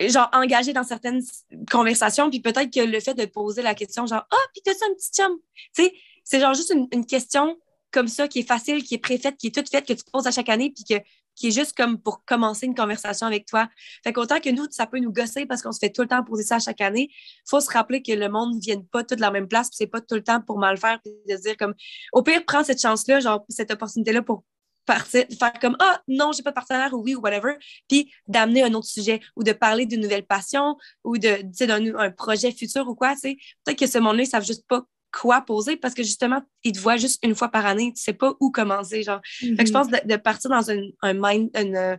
genre 0.00 0.28
engagé 0.32 0.72
dans 0.72 0.84
certaines 0.84 1.22
conversations, 1.70 2.30
puis 2.30 2.40
peut-être 2.40 2.72
que 2.72 2.80
le 2.80 3.00
fait 3.00 3.14
de 3.14 3.24
poser 3.24 3.62
la 3.62 3.74
question, 3.74 4.06
genre 4.06 4.26
Ah, 4.30 4.46
puis 4.52 4.62
t'as-tu 4.64 4.84
un 4.84 4.94
petit 4.94 5.10
chum? 5.10 5.38
Tu 5.74 5.84
sais, 5.84 5.92
c'est 6.24 6.40
genre 6.40 6.54
juste 6.54 6.74
une, 6.92 7.06
question 7.06 7.56
comme 7.90 8.08
ça 8.08 8.28
qui 8.28 8.40
est 8.40 8.46
facile, 8.46 8.82
qui 8.82 8.94
est 8.94 8.98
préfaite, 8.98 9.36
qui 9.36 9.46
est 9.46 9.54
toute 9.54 9.70
faite, 9.70 9.86
que 9.86 9.92
tu 9.92 10.02
poses 10.12 10.26
à 10.26 10.30
chaque 10.30 10.48
année, 10.48 10.70
puis 10.70 10.84
que, 10.84 11.02
qui 11.34 11.48
est 11.48 11.50
juste 11.50 11.74
comme 11.76 11.98
pour 11.98 12.24
commencer 12.24 12.66
une 12.66 12.74
conversation 12.74 13.26
avec 13.26 13.46
toi. 13.46 13.68
Fait 14.02 14.12
qu'autant 14.12 14.40
que 14.40 14.50
nous, 14.50 14.66
ça 14.70 14.86
peut 14.86 14.98
nous 14.98 15.12
gosser 15.12 15.46
parce 15.46 15.62
qu'on 15.62 15.72
se 15.72 15.78
fait 15.78 15.90
tout 15.90 16.02
le 16.02 16.08
temps 16.08 16.22
poser 16.24 16.42
ça 16.42 16.56
à 16.56 16.58
chaque 16.58 16.80
année, 16.80 17.10
faut 17.48 17.60
se 17.60 17.70
rappeler 17.70 18.02
que 18.02 18.12
le 18.12 18.28
monde 18.28 18.56
ne 18.56 18.60
vient 18.60 18.82
pas 18.90 19.04
tout 19.04 19.14
de 19.14 19.20
la 19.20 19.30
même 19.30 19.48
place, 19.48 19.68
puis 19.68 19.76
c'est 19.78 19.86
pas 19.86 20.00
tout 20.00 20.16
le 20.16 20.22
temps 20.22 20.40
pour 20.40 20.58
mal 20.58 20.76
faire, 20.76 21.00
puis 21.02 21.12
de 21.28 21.40
dire 21.40 21.56
comme, 21.56 21.74
au 22.12 22.22
pire, 22.22 22.44
prends 22.46 22.64
cette 22.64 22.80
chance-là, 22.80 23.20
genre, 23.20 23.44
cette 23.48 23.70
opportunité-là 23.70 24.22
pour 24.22 24.44
partir, 24.86 25.24
faire 25.38 25.52
comme 25.60 25.76
Ah, 25.80 26.00
non, 26.08 26.32
j'ai 26.32 26.42
pas 26.42 26.50
de 26.50 26.54
partenaire 26.54 26.92
ou 26.94 27.02
oui 27.02 27.14
ou 27.14 27.20
whatever, 27.20 27.54
puis 27.88 28.10
d'amener 28.26 28.62
un 28.62 28.72
autre 28.74 28.86
sujet 28.86 29.20
ou 29.36 29.42
de 29.42 29.52
parler 29.52 29.86
d'une 29.86 30.00
nouvelle 30.00 30.24
passion 30.24 30.76
ou 31.04 31.18
de, 31.18 31.42
d'un 31.64 31.94
un 31.96 32.10
projet 32.10 32.52
futur 32.52 32.88
ou 32.88 32.94
quoi, 32.94 33.14
tu 33.14 33.20
sais. 33.20 33.36
Peut-être 33.64 33.78
que 33.78 33.86
ce 33.86 33.98
monde-là, 33.98 34.22
ils 34.22 34.28
savent 34.28 34.46
juste 34.46 34.66
pas 34.66 34.82
quoi 35.12 35.40
poser 35.40 35.76
parce 35.76 35.94
que 35.94 36.02
justement, 36.02 36.42
ils 36.64 36.72
te 36.72 36.78
voient 36.78 36.96
juste 36.96 37.24
une 37.24 37.34
fois 37.34 37.48
par 37.48 37.66
année, 37.66 37.92
tu 37.94 38.02
sais 38.02 38.12
pas 38.12 38.34
où 38.40 38.50
commencer, 38.50 39.02
genre. 39.02 39.20
Fait 39.24 39.48
que 39.48 39.56
je 39.56 39.62
mm-hmm. 39.62 39.72
pense 39.72 39.88
de, 39.88 40.16
partir 40.16 40.50
dans 40.50 40.70
un, 40.70 40.80
un 41.02 41.14
mind, 41.14 41.50
une, 41.54 41.98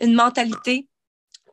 une 0.00 0.14
mentalité 0.14 0.88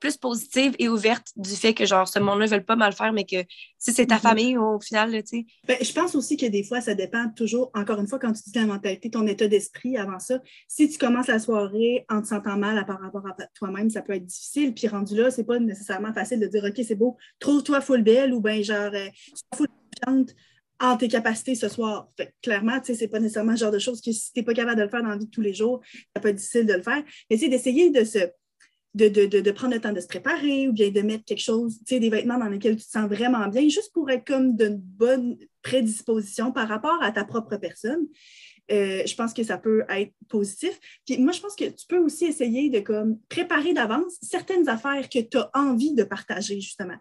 plus 0.02 0.18
positive 0.18 0.76
et 0.80 0.90
ouverte 0.90 1.28
du 1.38 1.52
fait 1.52 1.74
que, 1.74 1.86
genre, 1.86 2.08
ce 2.08 2.20
monde-là 2.20 2.48
ne 2.48 2.56
veut 2.56 2.64
pas 2.64 2.76
mal 2.76 2.92
faire, 2.92 3.14
mais 3.14 3.24
que 3.24 3.38
si 3.78 3.94
c'est 3.94 4.08
ta 4.08 4.16
mhm. 4.16 4.22
famille, 4.22 4.58
au 4.58 4.80
final, 4.82 5.12
tu 5.24 5.38
sais. 5.38 5.46
Ben, 5.68 5.78
je 5.80 5.94
pense 5.94 6.16
aussi 6.16 6.36
que 6.36 6.48
des 6.48 6.64
fois, 6.64 6.82
ça 6.82 6.96
dépend 6.96 7.30
toujours, 7.30 7.72
encore 7.74 8.00
une 8.00 8.08
fois, 8.08 8.20
quand 8.20 8.34
tu 8.34 8.42
dis 8.48 8.60
la 8.60 8.66
mentalité, 8.66 9.10
ton 9.10 9.26
état 9.28 9.48
d'esprit 9.48 9.96
avant 9.98 10.20
ça. 10.20 10.40
Si 10.68 10.90
tu 10.90 10.98
commences 10.98 11.28
la 11.28 11.40
soirée 11.40 12.06
en 12.10 12.22
te 12.22 12.28
sentant 12.28 12.58
mal 12.58 12.84
par 12.86 13.00
rapport 13.00 13.26
à 13.28 13.36
toi-même, 13.54 13.90
ça 13.90 14.02
peut 14.02 14.14
être 14.14 14.26
difficile. 14.26 14.74
Puis 14.74 14.88
rendu 14.88 15.16
là, 15.16 15.30
c'est 15.32 15.46
pas 15.46 15.60
nécessairement 15.60 16.14
facile 16.14 16.40
de 16.40 16.48
dire, 16.48 16.64
OK, 16.64 16.84
c'est 16.86 16.96
beau, 16.96 17.16
trouve-toi 17.40 17.80
full 17.80 18.04
belle 18.04 18.34
ou 18.34 18.42
bien 18.42 18.62
genre, 18.64 18.92
euh, 18.94 19.08
full 19.56 19.68
confiante 19.68 20.36
en 20.80 20.98
tes 20.98 21.08
capacités 21.08 21.54
ce 21.54 21.70
soir. 21.70 22.10
Fait, 22.18 22.34
clairement, 22.42 22.80
tu 22.80 22.88
sais, 22.88 22.96
c'est 22.96 23.08
pas 23.08 23.20
nécessairement 23.20 23.52
le 23.52 23.58
genre 23.58 23.72
de 23.72 23.80
choses 23.80 24.02
que 24.02 24.12
si 24.12 24.34
tu 24.34 24.40
n'es 24.40 24.44
pas 24.44 24.56
capable 24.56 24.78
de 24.78 24.84
le 24.84 24.90
faire 24.90 25.04
dans 25.04 25.10
la 25.10 25.18
vie 25.18 25.28
de 25.28 25.32
tous 25.32 25.42
les 25.42 25.54
jours, 25.54 25.80
ça 26.16 26.20
peut 26.20 26.30
être 26.30 26.38
difficile 26.38 26.66
de 26.66 26.74
le 26.74 26.82
faire. 26.82 27.04
Mais 27.30 27.38
c'est 27.38 27.50
d'essayer 27.50 27.92
de 27.92 28.04
se 28.04 28.18
de, 28.94 29.52
prendre 29.52 29.74
le 29.74 29.82
temps 29.82 29.94
de 29.94 30.00
se 30.00 30.08
préparer 30.08 30.68
ou 30.68 30.74
bien 30.74 30.90
de 30.90 31.02
mettre 31.02 31.26
quelque 31.26 31.42
chose, 31.42 31.80
tu 31.80 31.96
sais, 31.96 32.00
des 32.00 32.10
vêtements 32.10 32.38
dans 32.38 32.50
lesquels 32.50 32.76
tu 32.76 32.86
te 32.86 32.92
sens 32.92 33.08
vraiment 33.08 33.48
bien, 33.48 33.68
juste 33.70 33.94
pour 33.94 34.10
être 34.10 34.26
comme 34.26 34.56
d'une 34.56 34.78
bonne 34.78 35.38
prédisposition 35.62 36.52
par 36.52 36.68
rapport 36.68 37.02
à 37.02 37.12
ta 37.12 37.24
propre 37.24 37.58
personne. 37.58 38.08
Euh, 38.72 39.04
je 39.06 39.16
pense 39.16 39.34
que 39.34 39.44
ça 39.44 39.58
peut 39.58 39.84
être 39.90 40.14
positif. 40.30 40.80
Puis 41.06 41.18
moi, 41.18 41.34
je 41.34 41.42
pense 41.42 41.56
que 41.56 41.66
tu 41.66 41.86
peux 41.88 41.98
aussi 41.98 42.26
essayer 42.26 42.70
de 42.70 42.80
comme 42.80 43.20
préparer 43.28 43.74
d'avance 43.74 44.18
certaines 44.22 44.70
affaires 44.70 45.10
que 45.10 45.20
tu 45.20 45.38
as 45.38 45.50
envie 45.54 45.94
de 45.94 46.04
partager, 46.04 46.62
justement 46.62 46.98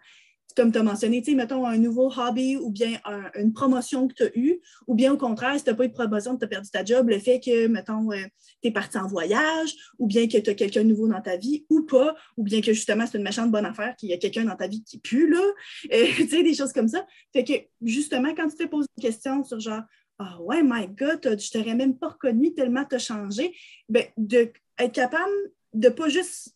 comme 0.57 0.73
tu 0.73 0.79
as 0.79 0.83
mentionné, 0.83 1.23
mettons 1.35 1.67
un 1.67 1.79
nouveau 1.79 2.11
hobby 2.17 2.57
ou 2.57 2.71
bien 2.71 2.99
une 3.35 3.53
promotion 3.53 4.09
que 4.09 4.15
tu 4.15 4.23
as 4.25 4.31
eue, 4.37 4.61
ou 4.87 4.95
bien 4.95 5.13
au 5.13 5.17
contraire, 5.17 5.57
si 5.57 5.65
tu 5.65 5.71
n'as 5.71 5.77
pas 5.77 5.85
eu 5.85 5.89
de 5.89 5.93
promotion, 5.93 6.37
tu 6.37 6.45
as 6.45 6.49
perdu 6.49 6.71
ta 6.71 6.85
job, 6.85 7.09
le 7.09 7.19
fait 7.19 7.41
que, 7.41 7.67
mettons, 7.67 8.11
euh, 8.13 8.25
tu 8.63 8.69
es 8.69 8.71
parti 8.71 8.99
en 8.99 9.07
voyage, 9.07 9.75
ou 9.99 10.07
bien 10.07 10.27
que 10.29 10.39
tu 10.39 10.51
as 10.51 10.55
quelqu'un 10.55 10.83
de 10.83 10.89
nouveau 10.89 11.09
dans 11.09 11.21
ta 11.21 11.37
vie, 11.37 11.67
ou 11.71 11.83
pas, 11.83 12.15
ou 12.37 12.43
bien 12.43 12.61
que 12.61 12.73
justement, 12.73 13.07
c'est 13.07 13.19
une 13.19 13.25
méchante 13.25 13.51
bonne 13.51 13.67
affaire 13.67 13.95
qu'il 13.97 14.09
y 14.09 14.13
a 14.13 14.19
quelqu'un 14.19 14.45
dans 14.45 14.57
ta 14.57 14.67
vie 14.67 14.83
qui 14.83 14.99
pue, 14.99 15.29
là, 15.29 15.41
euh, 15.93 16.07
tu 16.17 16.29
sais, 16.29 16.43
des 16.43 16.55
choses 16.55 16.73
comme 16.73 16.89
ça. 16.89 17.07
Fait 17.33 17.45
que, 17.45 17.53
justement, 17.83 18.35
quand 18.35 18.49
tu 18.49 18.57
te 18.57 18.65
poses 18.65 18.87
une 18.97 19.03
question 19.03 19.45
sur 19.45 19.61
genre, 19.61 19.83
ah 20.19 20.37
oh, 20.39 20.45
ouais, 20.45 20.63
my 20.63 20.87
God, 20.87 21.21
je 21.23 21.51
t'aurais 21.51 21.75
même 21.75 21.97
pas 21.97 22.09
reconnu 22.09 22.53
tellement 22.55 22.85
tu 22.85 22.97
as 22.97 22.99
changé, 22.99 23.55
ben, 23.89 24.05
d'être 24.19 24.61
capable 24.93 25.33
de 25.73 25.89
pas 25.89 26.09
juste 26.09 26.55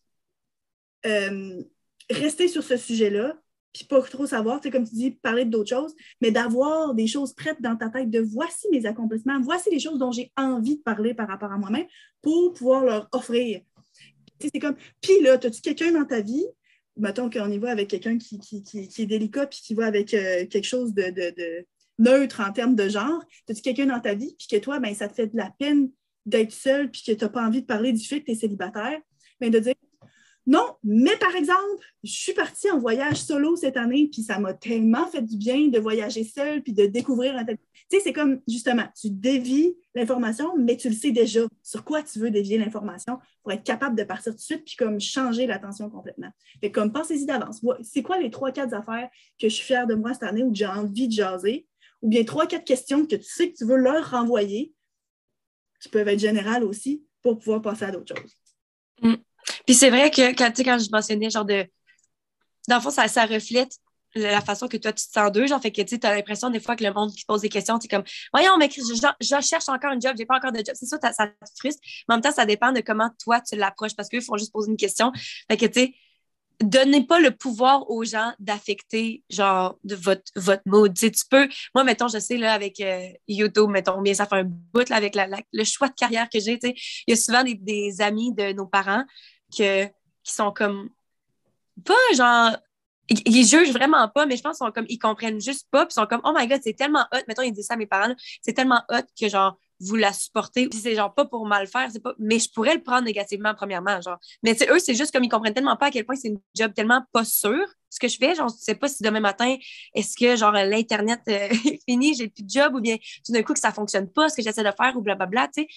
euh, 1.05 1.63
rester 2.09 2.47
sur 2.47 2.63
ce 2.63 2.77
sujet-là, 2.77 3.41
puis 3.75 3.83
pas 3.83 4.01
trop 4.01 4.25
savoir, 4.25 4.61
tu 4.61 4.71
comme 4.71 4.87
tu 4.87 4.95
dis, 4.95 5.11
parler 5.11 5.43
d'autres 5.43 5.69
choses, 5.69 5.93
mais 6.21 6.31
d'avoir 6.31 6.93
des 6.93 7.07
choses 7.07 7.33
prêtes 7.33 7.61
dans 7.61 7.75
ta 7.75 7.89
tête 7.89 8.09
de 8.09 8.21
voici 8.21 8.67
mes 8.71 8.85
accomplissements, 8.85 9.41
voici 9.41 9.69
les 9.69 9.79
choses 9.79 9.99
dont 9.99 10.13
j'ai 10.13 10.31
envie 10.37 10.77
de 10.77 10.81
parler 10.81 11.13
par 11.13 11.27
rapport 11.27 11.51
à 11.51 11.57
moi-même 11.57 11.85
pour 12.21 12.53
pouvoir 12.53 12.85
leur 12.85 13.09
offrir. 13.11 13.59
C'est 14.39 14.59
comme, 14.61 14.77
puis 15.01 15.21
là, 15.21 15.33
as-tu 15.33 15.59
quelqu'un 15.61 15.91
dans 15.91 16.05
ta 16.05 16.21
vie, 16.21 16.45
mettons 16.95 17.29
qu'on 17.29 17.51
y 17.51 17.57
va 17.57 17.69
avec 17.69 17.89
quelqu'un 17.89 18.17
qui, 18.17 18.39
est 18.97 19.05
délicat 19.05 19.47
puis 19.47 19.59
qui 19.61 19.73
va 19.73 19.87
avec 19.87 20.13
euh, 20.13 20.45
quelque 20.45 20.65
chose 20.65 20.93
de, 20.93 21.65
neutre 21.99 22.41
en 22.47 22.53
termes 22.53 22.75
de 22.75 22.87
genre, 22.87 23.21
as-tu 23.49 23.61
quelqu'un 23.61 23.87
dans 23.87 23.99
ta 23.99 24.13
vie 24.13 24.37
puis 24.39 24.47
que 24.49 24.63
toi, 24.63 24.79
ben, 24.79 24.95
ça 24.95 25.09
te 25.09 25.15
fait 25.15 25.27
de 25.27 25.35
la 25.35 25.51
peine 25.59 25.91
d'être 26.25 26.53
seul 26.53 26.89
puis 26.89 27.03
que 27.05 27.11
tu 27.11 27.25
n'as 27.25 27.29
pas 27.29 27.45
envie 27.45 27.61
de 27.61 27.67
parler 27.67 27.91
du 27.91 28.05
fait 28.05 28.21
que 28.21 28.27
tu 28.27 28.31
es 28.31 28.35
célibataire, 28.35 28.99
mais 29.41 29.49
de 29.49 29.59
dire 29.59 29.73
Non, 30.47 30.75
mais 30.83 31.17
par 31.17 31.35
exemple, 31.35 31.83
je 32.03 32.11
suis 32.11 32.33
partie 32.33 32.69
en 32.69 32.77
voyage 32.77 33.17
solo 33.17 33.55
cette 33.55 33.77
année, 33.77 34.09
puis 34.11 34.21
ça 34.21 34.37
m'a 34.37 34.53
tellement 34.53 35.07
fait 35.07 35.23
du 35.23 35.37
bien 35.37 35.69
de 35.69 35.79
voyager 35.79 36.23
seule, 36.23 36.61
puis 36.61 36.71
de 36.71 36.85
découvrir 36.85 37.35
un 37.35 37.43
tel... 37.43 37.57
Tu 37.57 37.97
sais, 37.97 38.03
c'est 38.03 38.13
comme, 38.13 38.41
justement, 38.47 38.85
tu 38.99 39.09
dévies 39.09 39.75
l'information, 39.95 40.55
mais 40.55 40.77
tu 40.77 40.89
le 40.89 40.95
sais 40.95 41.11
déjà 41.11 41.41
sur 41.63 41.83
quoi 41.83 42.03
tu 42.03 42.19
veux 42.19 42.29
dévier 42.29 42.59
l'information 42.59 43.17
pour 43.41 43.53
être 43.53 43.63
capable 43.63 43.95
de 43.95 44.03
partir 44.03 44.33
tout 44.33 44.37
de 44.37 44.41
suite, 44.41 44.65
puis 44.65 44.75
comme 44.75 44.99
changer 44.99 45.47
l'attention 45.47 45.89
complètement. 45.89 46.29
Fait 46.61 46.71
comme, 46.71 46.91
pensez-y 46.91 47.25
d'avance. 47.25 47.61
C'est 47.81 48.03
quoi 48.03 48.19
les 48.19 48.29
trois, 48.29 48.51
quatre 48.51 48.73
affaires 48.73 49.09
que 49.39 49.49
je 49.49 49.55
suis 49.55 49.65
fière 49.65 49.87
de 49.87 49.95
moi 49.95 50.13
cette 50.13 50.23
année 50.23 50.43
où 50.43 50.53
j'ai 50.53 50.67
envie 50.67 51.07
de 51.07 51.13
jaser? 51.13 51.67
Ou 52.03 52.09
bien 52.09 52.23
trois, 52.23 52.45
quatre 52.45 52.65
questions 52.65 53.05
que 53.07 53.15
tu 53.15 53.23
sais 53.23 53.51
que 53.51 53.57
tu 53.57 53.65
veux 53.65 53.77
leur 53.77 54.11
renvoyer, 54.11 54.73
qui 55.81 55.89
peuvent 55.89 56.07
être 56.07 56.19
générales 56.19 56.63
aussi, 56.63 57.03
pour 57.23 57.39
pouvoir 57.39 57.63
passer 57.63 57.85
à 57.85 57.91
d'autres 57.91 58.15
choses. 58.15 58.35
Mm. 59.01 59.15
Puis 59.65 59.75
c'est 59.75 59.89
vrai 59.89 60.11
que 60.11 60.35
quand, 60.35 60.51
quand 60.57 60.79
je 60.79 60.89
mentionnais, 60.91 61.29
genre 61.29 61.45
de. 61.45 61.65
Dans 62.67 62.77
le 62.77 62.81
fond, 62.81 62.89
ça, 62.89 63.07
ça 63.07 63.25
reflète 63.25 63.77
la 64.15 64.41
façon 64.41 64.67
que 64.67 64.77
toi, 64.77 64.93
tu 64.93 65.05
te 65.05 65.11
sens 65.11 65.31
d'eux. 65.31 65.45
Genre, 65.45 65.61
fait 65.61 65.71
que 65.71 65.81
tu 65.81 65.99
as 66.01 66.15
l'impression 66.15 66.49
des 66.49 66.59
fois 66.59 66.75
que 66.75 66.83
le 66.83 66.93
monde 66.93 67.11
qui 67.13 67.25
pose 67.25 67.41
des 67.41 67.49
questions, 67.49 67.77
tu 67.77 67.87
comme, 67.87 68.03
voyons, 68.33 68.57
mais 68.57 68.69
je, 68.69 68.81
je, 68.81 69.41
cherche 69.41 69.67
encore 69.67 69.91
un 69.91 69.99
job, 69.99 70.13
j'ai 70.17 70.25
pas 70.25 70.37
encore 70.37 70.51
de 70.51 70.59
job. 70.59 70.73
C'est 70.73 70.85
ça, 70.85 70.97
ça 71.11 71.27
te 71.27 71.33
frustre. 71.59 71.81
Mais 72.07 72.13
en 72.13 72.17
même 72.17 72.21
temps, 72.23 72.31
ça 72.31 72.45
dépend 72.45 72.71
de 72.71 72.81
comment 72.81 73.09
toi, 73.23 73.41
tu 73.41 73.55
l'approches 73.55 73.95
parce 73.95 74.09
qu'eux 74.09 74.21
font 74.21 74.37
juste 74.37 74.53
poser 74.53 74.71
une 74.71 74.77
question. 74.77 75.11
Fait 75.49 75.57
que, 75.57 75.65
tu 75.65 75.81
sais, 75.81 75.93
donnez 76.61 77.03
pas 77.03 77.19
le 77.19 77.31
pouvoir 77.31 77.89
aux 77.89 78.03
gens 78.03 78.33
d'affecter 78.39 79.23
genre 79.29 79.77
de 79.83 79.95
votre 79.95 80.23
votre 80.35 80.63
mood. 80.65 80.93
Tu, 80.93 81.07
sais, 81.07 81.11
tu 81.11 81.23
peux 81.29 81.47
moi 81.73 81.83
mettons 81.83 82.07
je 82.07 82.19
sais 82.19 82.37
là 82.37 82.53
avec 82.53 82.79
euh, 82.79 83.07
YouTube 83.27 83.69
mettons 83.69 84.01
bien 84.01 84.13
ça 84.13 84.25
fait 84.25 84.37
un 84.37 84.43
bout 84.45 84.87
là, 84.89 84.95
avec 84.95 85.17
le 85.51 85.63
choix 85.63 85.89
de 85.89 85.93
carrière 85.93 86.29
que 86.29 86.39
j'ai, 86.39 86.57
tu 86.59 86.69
sais, 86.69 86.75
il 87.07 87.11
y 87.11 87.13
a 87.13 87.15
souvent 87.17 87.43
des, 87.43 88.01
amis 88.01 88.33
de 88.33 88.53
nos 88.53 88.65
parents 88.65 89.03
qui 89.55 90.33
sont 90.33 90.51
comme 90.51 90.89
pas 91.83 91.93
genre 92.15 92.55
ils, 93.07 93.45
jugent 93.45 93.71
vraiment 93.71 94.07
pas, 94.09 94.25
mais 94.25 94.35
je 94.35 94.41
pense 94.41 94.59
qu'ils 94.87 94.99
comprennent 94.99 95.39
juste 95.39 95.67
pas, 95.69 95.85
puis 95.85 95.93
sont 95.93 96.07
comme 96.07 96.21
oh 96.23 96.33
my 96.35 96.47
god, 96.47 96.59
c'est 96.63 96.73
tellement 96.73 97.05
hot. 97.13 97.19
Mettons, 97.27 97.43
ils 97.43 97.51
disent 97.51 97.67
ça 97.67 97.75
à 97.75 97.77
mes 97.77 97.85
parents, 97.85 98.13
c'est 98.41 98.53
tellement 98.53 98.81
hot 98.89 99.03
que 99.19 99.29
genre 99.29 99.59
vous 99.79 99.95
la 99.95 100.13
supportez. 100.13 100.67
Puis 100.67 100.79
c'est 100.79 100.95
genre 100.95 101.13
pas 101.13 101.25
pour 101.25 101.45
mal 101.45 101.67
faire, 101.67 101.89
c'est 101.91 102.01
pas. 102.01 102.13
Mais 102.19 102.39
je 102.39 102.49
pourrais 102.51 102.75
le 102.75 102.83
prendre 102.83 103.05
négativement, 103.05 103.53
premièrement. 103.55 103.99
Genre. 104.01 104.17
Mais 104.43 104.55
eux, 104.69 104.79
c'est 104.79 104.95
juste 104.95 105.11
comme 105.11 105.23
ils 105.23 105.29
comprennent 105.29 105.53
tellement 105.53 105.75
pas 105.75 105.87
à 105.87 105.91
quel 105.91 106.05
point 106.05 106.15
c'est 106.15 106.29
une 106.29 106.39
job 106.55 106.73
tellement 106.73 107.01
pas 107.11 107.25
sûr 107.25 107.65
ce 107.95 107.99
que 107.99 108.07
je 108.07 108.17
fais. 108.17 108.35
Genre, 108.35 108.49
je 108.49 108.55
sais 108.61 108.75
pas 108.75 108.87
si 108.87 109.03
demain 109.03 109.21
matin, 109.21 109.55
est-ce 109.93 110.15
que 110.17 110.35
genre 110.35 110.51
l'Internet 110.51 111.21
euh, 111.29 111.47
est 111.65 111.79
fini, 111.87 112.13
j'ai 112.13 112.27
plus 112.27 112.43
de 112.43 112.49
job, 112.49 112.75
ou 112.75 112.81
bien 112.81 112.97
tout 113.25 113.31
d'un 113.31 113.41
coup 113.41 113.53
que 113.53 113.59
ça 113.59 113.71
fonctionne 113.71 114.09
pas, 114.09 114.29
ce 114.29 114.35
que 114.35 114.41
j'essaie 114.41 114.63
de 114.63 114.71
faire, 114.71 114.93
ou 114.95 115.01
blablabla. 115.01 115.47
Tu 115.47 115.63
sais. 115.63 115.67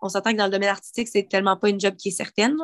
On 0.00 0.08
s'entend 0.08 0.32
que 0.32 0.36
dans 0.36 0.44
le 0.44 0.50
domaine 0.50 0.68
artistique, 0.68 1.08
c'est 1.08 1.28
tellement 1.28 1.56
pas 1.56 1.68
une 1.70 1.80
job 1.80 1.96
qui 1.96 2.08
est 2.08 2.12
certaine. 2.12 2.56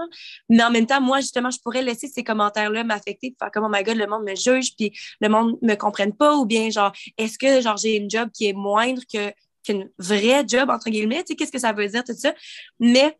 Mais 0.48 0.62
en 0.62 0.70
même 0.70 0.86
temps, 0.86 1.00
moi, 1.00 1.20
justement, 1.20 1.50
je 1.50 1.58
pourrais 1.60 1.82
laisser 1.82 2.08
ces 2.08 2.22
commentaires-là 2.22 2.84
m'affecter, 2.84 3.34
faire 3.38 3.50
comme 3.50 3.64
oh 3.64 3.70
my 3.70 3.82
god, 3.82 3.96
le 3.96 4.06
monde 4.06 4.24
me 4.24 4.34
juge, 4.34 4.76
puis 4.76 4.92
le 5.20 5.28
monde 5.28 5.58
me 5.62 5.74
comprenne 5.74 6.14
pas, 6.14 6.36
ou 6.36 6.46
bien 6.46 6.70
genre, 6.70 6.92
est-ce 7.18 7.38
que 7.38 7.60
genre 7.60 7.76
j'ai 7.76 7.96
une 7.96 8.10
job 8.10 8.30
qui 8.32 8.46
est 8.46 8.52
moindre 8.52 9.02
que 9.12 9.32
qu'une 9.64 9.90
vraie 9.98 10.44
job, 10.46 10.70
entre 10.70 10.90
guillemets, 10.90 11.24
tu 11.24 11.28
sais, 11.28 11.36
qu'est-ce 11.36 11.52
que 11.52 11.58
ça 11.58 11.72
veut 11.72 11.88
dire, 11.88 12.04
tout 12.04 12.14
ça. 12.14 12.34
Mais 12.78 13.16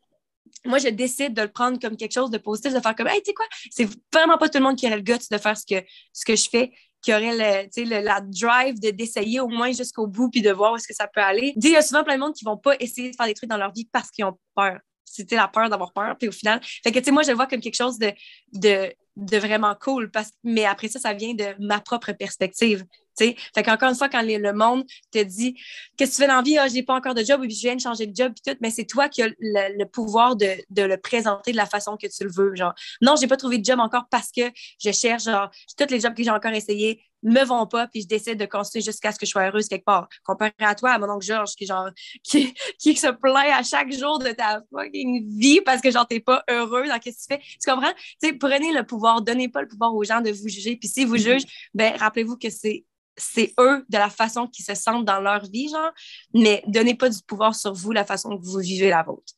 moi, 0.65 0.79
je 0.79 0.89
décide 0.89 1.35
de 1.35 1.43
le 1.43 1.49
prendre 1.49 1.79
comme 1.79 1.97
quelque 1.97 2.13
chose 2.13 2.31
de 2.31 2.39
positif, 2.39 2.73
de 2.73 2.81
faire 2.81 2.95
comme, 2.95 3.09
hey, 3.09 3.21
tu 3.23 3.31
sais 3.31 3.35
quoi, 3.35 3.47
c'est 3.71 3.89
vraiment 4.13 4.39
pas 4.39 4.49
tout 4.49 4.59
le 4.59 4.65
monde 4.65 4.77
qui 4.77 4.87
aurait 4.87 4.97
le 4.97 5.03
guts 5.03 5.15
de 5.31 5.39
faire 5.39 5.57
ce 5.57 5.67
que, 5.67 5.85
ce 6.13 6.25
que 6.25 6.37
je 6.37 6.49
fais, 6.49 6.73
qui 7.03 7.13
aurait 7.13 7.69
le, 7.77 8.03
la 8.03 8.21
drive 8.23 8.81
de 8.81 8.91
d'essayer 8.91 9.41
au 9.41 9.49
moins 9.49 9.73
jusqu'au 9.73 10.07
bout 10.07 10.31
puis 10.31 10.41
de 10.41 10.51
voir 10.51 10.73
où 10.73 10.77
est-ce 10.77 10.89
que 10.89 10.95
ça 10.95 11.07
peut 11.07 11.21
aller. 11.21 11.53
Il 11.57 11.69
y 11.69 11.77
a 11.77 11.83
souvent 11.83 12.03
plein 12.03 12.15
de 12.15 12.21
monde 12.21 12.35
qui 12.35 12.45
vont 12.45 12.57
pas 12.57 12.75
essayer 12.81 13.11
de 13.11 13.17
faire 13.17 13.27
des 13.27 13.35
trucs 13.35 13.51
dans 13.51 13.59
leur 13.59 13.73
vie 13.73 13.89
parce 13.93 14.11
qu'ils 14.11 14.25
ont 14.25 14.39
peur. 14.57 14.79
C'était 15.05 15.37
la 15.37 15.49
peur 15.49 15.69
d'avoir 15.69 15.93
peur, 15.93 16.17
puis 16.19 16.29
au 16.29 16.33
final. 16.33 16.61
Fait 16.63 16.91
que, 16.91 16.99
tu 16.99 17.05
sais, 17.05 17.11
moi, 17.11 17.23
je 17.23 17.29
le 17.29 17.35
vois 17.35 17.47
comme 17.47 17.61
quelque 17.61 17.77
chose 17.77 17.99
de, 17.99 18.11
de, 18.55 18.93
de 19.17 19.37
vraiment 19.37 19.77
cool, 19.81 20.11
parce, 20.11 20.31
mais 20.43 20.65
après 20.65 20.89
ça, 20.89 20.99
ça 20.99 21.13
vient 21.13 21.35
de 21.35 21.55
ma 21.61 21.79
propre 21.79 22.13
perspective. 22.13 22.85
T'sais? 23.15 23.37
Fait 23.55 23.63
qu'encore 23.63 23.91
une 23.91 23.95
fois, 23.95 24.09
quand 24.09 24.23
le 24.23 24.53
monde 24.53 24.85
te 25.13 25.23
dit 25.23 25.57
Qu'est-ce 25.97 26.13
que 26.13 26.17
tu 26.17 26.23
fais 26.23 26.29
dans 26.29 26.37
la 26.37 26.43
vie? 26.43 26.59
Ah, 26.59 26.69
j'ai 26.69 26.83
pas 26.83 26.95
encore 26.95 27.15
de 27.15 27.23
job, 27.23 27.41
ou 27.41 27.45
je 27.45 27.61
viens 27.61 27.77
de 27.77 27.81
changer 27.81 28.07
de 28.07 28.15
job, 28.15 28.33
puis 28.35 28.53
tout, 28.53 28.59
mais 28.61 28.71
c'est 28.71 28.85
toi 28.85 29.09
qui 29.09 29.23
as 29.23 29.29
le, 29.39 29.85
pouvoir 29.85 30.37
de, 30.37 30.49
de, 30.71 30.83
le 30.83 30.97
présenter 30.97 31.53
de 31.53 31.57
la 31.57 31.67
façon 31.67 31.97
que 31.97 32.07
tu 32.07 32.25
le 32.25 32.31
veux. 32.31 32.55
Genre, 32.55 32.75
non, 33.01 33.15
j'ai 33.17 33.27
pas 33.27 33.37
trouvé 33.37 33.59
de 33.59 33.65
job 33.65 33.79
encore 33.79 34.07
parce 34.11 34.31
que 34.31 34.43
je 34.83 34.91
cherche, 34.91 35.25
genre, 35.25 35.51
tous 35.77 35.91
les 35.91 36.01
jobs 36.01 36.15
que 36.15 36.23
j'ai 36.23 36.31
encore 36.31 36.53
essayé 36.53 37.01
me 37.25 37.43
vont 37.45 37.67
pas, 37.67 37.89
puis 37.89 38.03
je 38.03 38.07
décide 38.07 38.39
de 38.39 38.45
continuer 38.45 38.85
jusqu'à 38.85 39.11
ce 39.11 39.19
que 39.19 39.27
je 39.27 39.31
sois 39.31 39.47
heureuse 39.47 39.67
quelque 39.67 39.85
part. 39.85 40.09
Comparé 40.25 40.53
à 40.61 40.75
toi, 40.75 40.91
à 40.91 40.99
mon 40.99 41.09
oncle 41.11 41.25
Georges, 41.25 41.55
qui, 41.57 41.67
genre, 41.67 41.89
qui, 42.23 42.55
qui 42.79 42.97
se 42.97 43.09
plaint 43.09 43.51
à 43.53 43.63
chaque 43.63 43.93
jour 43.93 44.19
de 44.19 44.31
ta 44.31 44.63
fucking 44.71 45.39
vie 45.39 45.61
parce 45.63 45.81
que, 45.81 45.91
genre, 45.91 46.07
t'es 46.07 46.21
pas 46.21 46.45
heureux 46.49 46.87
dans 46.87 46.95
ce 46.95 47.11
que 47.11 47.11
tu 47.11 47.25
fais. 47.27 47.39
Tu 47.39 47.71
comprends? 47.71 47.93
sais, 48.23 48.35
prenez 48.35 48.73
le 48.73 48.85
pouvoir, 48.85 49.23
donnez 49.23 49.49
pas 49.49 49.63
le 49.63 49.69
pouvoir 49.69 49.95
aux 49.95 50.05
gens 50.05 50.21
de 50.21 50.31
vous 50.31 50.49
juger, 50.49 50.77
puis 50.77 50.89
si 50.89 51.05
vous 51.05 51.17
mm-hmm. 51.17 51.39
jugent, 51.39 51.47
ben, 51.73 51.97
rappelez-vous 51.97 52.37
que 52.37 52.51
c'est 52.51 52.85
c'est 53.17 53.53
eux 53.59 53.85
de 53.89 53.99
la 53.99 54.11
façon 54.11 54.47
qu'ils 54.47 54.65
se 54.65 54.75
sentent 54.75 55.05
dans 55.05 55.21
leur 55.21 55.45
vie, 55.51 55.69
genre, 55.69 55.93
mais 56.33 56.63
donnez 56.67 56.95
pas 56.95 57.09
du 57.09 57.19
pouvoir 57.27 57.55
sur 57.55 57.73
vous 57.73 57.93
la 57.93 58.05
façon 58.05 58.37
que 58.37 58.45
vous 58.45 58.59
vivez 58.59 58.91
la 58.91 59.03
vôtre. 59.03 59.33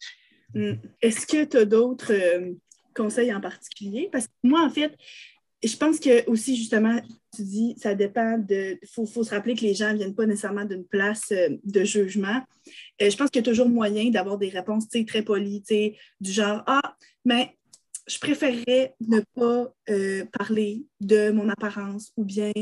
Hmm. 0.55 0.75
Est-ce 1.03 1.27
que 1.27 1.45
tu 1.45 1.57
as 1.57 1.65
d'autres 1.65 2.13
euh, 2.13 2.53
conseils 2.95 3.35
en 3.35 3.41
particulier? 3.41 4.09
Parce 4.11 4.27
que 4.27 4.33
moi, 4.43 4.63
en 4.63 4.71
fait, 4.71 4.97
je 5.63 5.77
pense 5.77 5.99
que 5.99 6.29
aussi, 6.31 6.57
justement, 6.57 7.01
tu 7.35 7.43
dis, 7.43 7.75
ça 7.79 7.95
dépend 7.95 8.39
de. 8.39 8.79
Il 8.81 8.89
faut, 8.89 9.07
se 9.07 9.31
rappeler 9.31 9.55
que 9.55 9.63
les 9.63 9.75
gens 9.75 9.93
ne 9.93 9.99
viennent 9.99 10.15
pas 10.15 10.27
nécessairement 10.27 10.65
d'une 10.65 10.85
place 10.85 11.33
euh, 11.33 11.57
de 11.65 11.85
jugement. 11.85 12.43
Euh, 13.03 13.11
je 13.11 13.17
pense 13.17 13.31
qu'il 13.31 13.41
y 13.41 13.45
a 13.45 13.51
toujours 13.51 13.69
moyen 13.69 14.11
d'avoir 14.11 14.39
des 14.39 14.49
réponses 14.49 14.89
très 14.89 15.23
polies, 15.23 15.63
du 16.21 16.31
genre 16.31 16.63
Ah, 16.67 16.97
mais 17.25 17.56
je 18.07 18.19
préférerais 18.19 18.95
ne 19.01 19.21
pas 19.35 19.73
euh, 19.91 20.25
parler 20.33 20.87
de 21.01 21.31
mon 21.31 21.49
apparence 21.49 22.13
ou 22.17 22.25
bien 22.25 22.53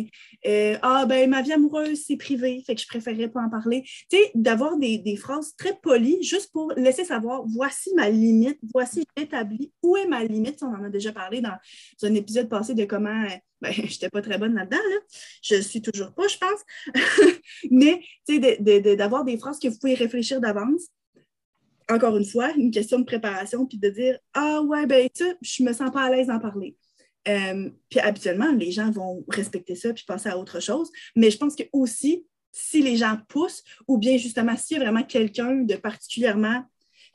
euh, 0.47 0.79
Ah, 0.83 1.05
ben 1.07 1.29
ma 1.29 1.43
vie 1.43 1.53
amoureuse, 1.53 2.05
c'est 2.07 2.17
privé, 2.17 2.63
fait 2.67 2.75
que 2.75 2.81
je 2.81 2.87
préférerais 2.87 3.29
pas 3.29 3.43
en 3.43 3.51
parler. 3.51 3.83
Tu 4.11 4.17
sais, 4.17 4.31
d'avoir 4.35 4.79
des, 4.79 4.99
des, 4.99 5.17
phrases 5.17 5.55
très 5.57 5.77
polies 5.83 6.23
juste 6.23 6.51
pour 6.53 6.73
laisser 6.77 7.05
savoir 7.05 7.45
voici 7.47 7.93
ma 7.95 8.09
limite, 8.09 8.59
voici 8.73 9.05
j'établis 9.17 9.73
où 9.83 9.97
est 9.97 10.07
ma 10.07 10.25
limite. 10.25 10.63
On 10.63 10.75
en 10.75 10.85
a 10.85 10.89
déjà 10.89 11.13
parlé 11.13 11.41
dans, 11.41 11.57
un 12.03 12.15
épisode 12.15 12.49
passé 12.49 12.75
de 12.75 12.85
comment. 12.85 13.25
Euh, 13.25 13.37
ben, 13.61 13.73
je 13.73 13.83
n'étais 13.83 14.11
pas 14.11 14.21
très 14.21 14.37
bonne 14.37 14.55
là-dedans, 14.55 14.77
là. 14.77 14.97
je 15.43 15.57
suis 15.57 15.81
toujours 15.81 16.13
pas, 16.13 16.29
je 16.29 16.37
pense. 16.37 16.61
Mais 17.71 18.03
tu 18.29 18.43
sais, 18.43 18.97
d'avoir 18.97 19.25
des 19.25 19.39
phrases 19.39 19.59
que 19.59 19.69
vous 19.69 19.79
pouvez 19.79 19.95
réfléchir 19.95 20.41
d'avance 20.41 20.89
encore 21.91 22.17
une 22.17 22.25
fois, 22.25 22.53
une 22.53 22.71
question 22.71 22.99
de 22.99 23.05
préparation, 23.05 23.67
puis 23.67 23.79
de 23.79 23.89
dire 23.89 24.19
Ah 24.33 24.63
ouais, 24.63 24.87
ben 24.87 25.09
tu 25.15 25.25
je 25.41 25.63
me 25.63 25.73
sens 25.73 25.91
pas 25.91 26.03
à 26.03 26.11
l'aise 26.11 26.29
d'en 26.29 26.39
parler. 26.39 26.77
Euh, 27.29 27.71
puis 27.89 28.01
habituellement, 28.01 28.53
les 28.53 28.71
gens 28.71 28.91
vont 28.91 29.25
respecter 29.29 29.75
ça 29.75 29.93
puis 29.93 30.05
passer 30.07 30.29
à 30.29 30.39
autre 30.39 30.61
chose. 30.61 30.91
Mais 31.17 31.31
je 31.31 31.39
pense 31.39 31.57
que 31.57 31.65
aussi, 31.73 32.27
si 32.53 32.83
les 32.83 32.97
gens 32.97 33.19
poussent, 33.29 33.65
ou 33.89 33.99
bien 33.99 34.17
justement, 34.17 34.57
s'il 34.57 34.77
y 34.77 34.81
a 34.81 34.85
vraiment 34.85 35.03
quelqu'un 35.03 35.57
de 35.57 35.75
particulièrement, 35.75 36.65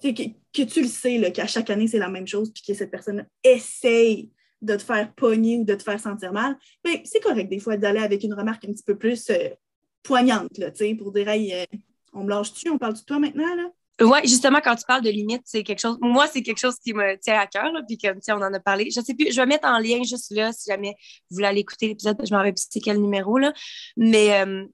que, 0.01 0.09
que 0.09 0.63
tu 0.63 0.81
le 0.81 0.87
sais, 0.87 1.31
qu'à 1.31 1.47
chaque 1.47 1.69
année, 1.69 1.87
c'est 1.87 1.99
la 1.99 2.09
même 2.09 2.27
chose, 2.27 2.51
puis 2.53 2.63
que 2.65 2.73
cette 2.73 2.91
personne 2.91 3.27
essaye 3.43 4.31
de 4.61 4.75
te 4.75 4.83
faire 4.83 5.13
pogner 5.13 5.57
ou 5.57 5.63
de 5.63 5.75
te 5.75 5.83
faire 5.83 5.99
sentir 5.99 6.33
mal, 6.33 6.57
ben, 6.83 6.99
c'est 7.05 7.21
correct 7.21 7.49
des 7.49 7.59
fois 7.59 7.77
d'aller 7.77 7.99
avec 7.99 8.23
une 8.23 8.33
remarque 8.33 8.65
un 8.65 8.71
petit 8.71 8.83
peu 8.83 8.97
plus 8.97 9.29
euh, 9.29 9.49
poignante, 10.03 10.57
là, 10.57 10.71
pour 10.97 11.11
dire 11.11 11.29
Hey, 11.29 11.53
euh, 11.53 11.65
on 12.13 12.23
me 12.23 12.29
lâche-tu, 12.29 12.69
on 12.69 12.77
parle 12.77 12.93
de 12.93 12.99
toi 12.99 13.19
maintenant? 13.19 13.55
Là? 13.55 13.71
Oui, 14.01 14.19
justement, 14.23 14.59
quand 14.63 14.75
tu 14.75 14.85
parles 14.85 15.03
de 15.03 15.09
limites, 15.09 15.41
c'est 15.45 15.63
quelque 15.63 15.79
chose. 15.79 15.97
Moi, 16.01 16.27
c'est 16.27 16.41
quelque 16.41 16.57
chose 16.59 16.75
qui 16.79 16.93
me 16.93 17.17
tient 17.17 17.37
à 17.39 17.47
cœur, 17.47 17.71
puis 17.87 17.97
comme 17.97 18.19
on 18.29 18.41
en 18.41 18.53
a 18.53 18.59
parlé. 18.59 18.89
Je 18.91 19.01
sais 19.01 19.13
plus, 19.13 19.31
je 19.31 19.35
vais 19.35 19.45
mettre 19.45 19.67
en 19.67 19.77
lien 19.79 20.01
juste 20.03 20.31
là, 20.31 20.53
si 20.53 20.69
jamais 20.71 20.95
vous 21.29 21.35
voulez 21.35 21.47
aller 21.47 21.59
écouter 21.61 21.87
l'épisode, 21.87 22.17
je 22.23 22.31
m'en 22.31 22.37
rappelle 22.37 22.53
plus 22.53 22.67
c'est 22.69 22.79
quel 22.79 23.01
numéro, 23.01 23.37
là. 23.37 23.51
Mais, 23.97 24.41
euh, 24.41 24.65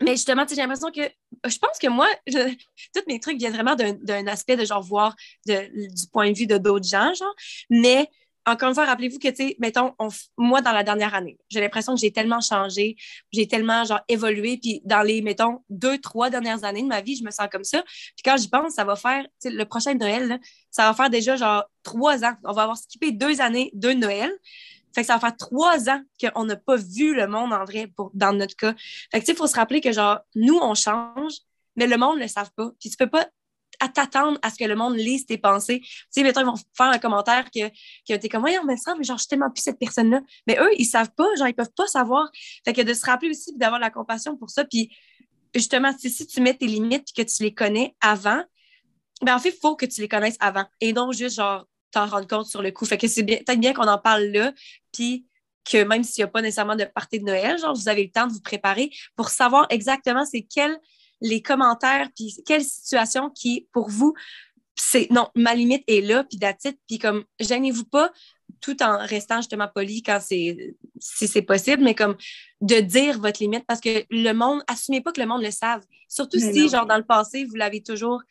mais 0.00 0.12
justement, 0.12 0.44
j'ai 0.48 0.56
l'impression 0.56 0.90
que. 0.90 1.02
Je 1.48 1.58
pense 1.58 1.78
que 1.80 1.88
moi, 1.88 2.08
tous 2.26 3.02
mes 3.06 3.20
trucs 3.20 3.38
viennent 3.38 3.54
vraiment 3.54 3.76
d'un 3.76 4.26
aspect 4.26 4.56
de 4.56 4.64
genre 4.64 4.82
voir 4.82 5.14
du 5.46 6.06
point 6.12 6.30
de 6.32 6.36
vue 6.36 6.46
de 6.46 6.58
d'autres 6.58 6.88
gens, 6.88 7.12
genre. 7.14 7.34
Mais 7.70 8.08
encore 8.46 8.70
une 8.70 8.74
fois, 8.74 8.84
rappelez-vous 8.86 9.18
que, 9.18 9.28
tu 9.28 9.36
sais, 9.36 9.56
mettons, 9.58 9.94
moi, 10.36 10.62
dans 10.62 10.72
la 10.72 10.82
dernière 10.82 11.14
année, 11.14 11.38
j'ai 11.50 11.60
l'impression 11.60 11.94
que 11.94 12.00
j'ai 12.00 12.12
tellement 12.12 12.40
changé, 12.40 12.96
j'ai 13.32 13.46
tellement, 13.46 13.84
genre, 13.84 14.00
évolué, 14.08 14.58
puis 14.60 14.80
dans 14.84 15.02
les, 15.02 15.20
mettons, 15.22 15.62
deux, 15.68 15.98
trois 15.98 16.30
dernières 16.30 16.64
années 16.64 16.82
de 16.82 16.86
ma 16.86 17.00
vie, 17.00 17.16
je 17.16 17.24
me 17.24 17.30
sens 17.30 17.48
comme 17.50 17.64
ça. 17.64 17.82
Puis 17.82 18.22
quand 18.24 18.36
j'y 18.36 18.48
pense, 18.48 18.74
ça 18.74 18.84
va 18.84 18.96
faire, 18.96 19.24
tu 19.24 19.48
sais, 19.48 19.50
le 19.50 19.64
prochain 19.64 19.94
Noël, 19.94 20.40
ça 20.70 20.84
va 20.88 20.94
faire 20.94 21.10
déjà, 21.10 21.36
genre, 21.36 21.64
trois 21.82 22.24
ans. 22.24 22.34
On 22.44 22.52
va 22.52 22.62
avoir 22.62 22.76
skippé 22.76 23.12
deux 23.12 23.40
années, 23.40 23.70
deux 23.74 23.94
Noël. 23.94 24.30
Fait 24.94 25.02
que 25.02 25.06
ça 25.06 25.14
va 25.14 25.20
faire 25.20 25.36
trois 25.36 25.90
ans 25.90 26.02
qu'on 26.20 26.44
n'a 26.44 26.56
pas 26.56 26.76
vu 26.76 27.14
le 27.14 27.26
monde 27.26 27.52
en 27.52 27.64
vrai 27.64 27.86
pour, 27.94 28.10
dans 28.14 28.32
notre 28.32 28.56
cas. 28.56 28.74
Fait 29.12 29.20
que, 29.20 29.24
tu 29.24 29.26
sais, 29.26 29.32
il 29.32 29.36
faut 29.36 29.46
se 29.46 29.56
rappeler 29.56 29.80
que, 29.80 29.92
genre, 29.92 30.20
nous, 30.34 30.56
on 30.56 30.74
change, 30.74 31.34
mais 31.76 31.86
le 31.86 31.96
monde 31.96 32.16
ne 32.16 32.22
le 32.22 32.28
savent 32.28 32.50
pas. 32.56 32.70
Puis 32.80 32.90
tu 32.90 32.96
peux 32.96 33.10
pas 33.10 33.28
à 33.80 33.88
t'attendre 33.88 34.38
à 34.42 34.50
ce 34.50 34.56
que 34.56 34.64
le 34.64 34.74
monde 34.74 34.96
lise 34.96 35.26
tes 35.26 35.38
pensées. 35.38 35.80
Tu 35.80 35.88
sais, 36.10 36.22
mettons, 36.22 36.40
ils 36.40 36.46
vont 36.46 36.56
faire 36.76 36.86
un 36.86 36.98
commentaire 36.98 37.50
que, 37.50 37.68
que 38.08 38.16
t'es 38.16 38.28
comme, 38.28 38.40
voyons, 38.40 38.64
mais 38.64 38.76
ça, 38.76 38.94
mais 38.96 39.04
genre, 39.04 39.16
je 39.16 39.22
suis 39.22 39.28
tellement 39.28 39.50
plus 39.50 39.62
cette 39.62 39.78
personne-là. 39.78 40.20
Mais 40.46 40.58
eux, 40.60 40.70
ils 40.78 40.84
savent 40.84 41.12
pas, 41.16 41.26
genre, 41.36 41.48
ils 41.48 41.54
peuvent 41.54 41.72
pas 41.76 41.86
savoir. 41.86 42.28
Fait 42.64 42.72
que 42.72 42.82
de 42.82 42.94
se 42.94 43.04
rappeler 43.04 43.30
aussi 43.30 43.56
d'avoir 43.56 43.80
la 43.80 43.90
compassion 43.90 44.36
pour 44.36 44.50
ça. 44.50 44.64
Puis, 44.64 44.90
justement, 45.54 45.92
si 45.96 46.26
tu 46.26 46.40
mets 46.40 46.54
tes 46.54 46.66
limites 46.66 47.08
et 47.16 47.24
que 47.24 47.28
tu 47.28 47.42
les 47.42 47.54
connais 47.54 47.94
avant, 48.00 48.42
ben 49.22 49.34
en 49.34 49.38
fait, 49.38 49.50
il 49.50 49.60
faut 49.60 49.76
que 49.76 49.86
tu 49.86 50.00
les 50.00 50.08
connaisses 50.08 50.36
avant. 50.40 50.64
Et 50.80 50.92
donc, 50.92 51.12
juste, 51.12 51.36
genre, 51.36 51.66
t'en 51.90 52.06
rendre 52.06 52.26
compte 52.26 52.46
sur 52.46 52.62
le 52.62 52.70
coup. 52.70 52.84
Fait 52.84 52.98
que 52.98 53.08
c'est 53.08 53.24
peut-être 53.24 53.60
bien 53.60 53.72
qu'on 53.72 53.88
en 53.88 53.98
parle 53.98 54.24
là, 54.24 54.52
puis 54.92 55.26
que 55.64 55.84
même 55.84 56.02
s'il 56.02 56.22
n'y 56.22 56.28
a 56.28 56.28
pas 56.28 56.42
nécessairement 56.42 56.76
de 56.76 56.84
partie 56.84 57.18
de 57.18 57.24
Noël, 57.24 57.58
genre, 57.58 57.74
vous 57.74 57.88
avez 57.88 58.04
le 58.04 58.10
temps 58.10 58.26
de 58.26 58.32
vous 58.32 58.40
préparer 58.40 58.90
pour 59.16 59.28
savoir 59.28 59.66
exactement 59.70 60.24
c'est 60.24 60.42
quels 60.42 60.78
les 61.20 61.42
commentaires, 61.42 62.08
puis 62.14 62.34
quelle 62.46 62.64
situation 62.64 63.30
qui, 63.30 63.66
pour 63.72 63.88
vous, 63.88 64.14
c'est 64.76 65.10
non, 65.10 65.28
ma 65.34 65.54
limite 65.54 65.82
est 65.88 66.00
là, 66.00 66.24
puis 66.24 66.38
d'attitude, 66.38 66.78
puis 66.86 66.98
comme, 66.98 67.24
gênez-vous 67.40 67.84
pas, 67.84 68.12
tout 68.60 68.82
en 68.82 68.98
restant 68.98 69.36
justement 69.36 69.68
poli 69.72 70.02
quand 70.02 70.18
c'est 70.20 70.74
si 71.00 71.28
c'est 71.28 71.42
possible, 71.42 71.82
mais 71.82 71.94
comme 71.94 72.16
de 72.60 72.80
dire 72.80 73.20
votre 73.20 73.40
limite 73.42 73.64
parce 73.66 73.80
que 73.80 74.04
le 74.10 74.32
monde, 74.32 74.62
assumez 74.66 75.00
pas 75.00 75.12
que 75.12 75.20
le 75.20 75.26
monde 75.26 75.42
le 75.42 75.50
savent. 75.50 75.84
Surtout 76.08 76.38
si, 76.38 76.68
genre, 76.68 76.86
dans 76.86 76.96
le 76.96 77.04
passé, 77.04 77.44
vous 77.44 77.54
l'avez 77.54 77.82
toujours, 77.82 78.22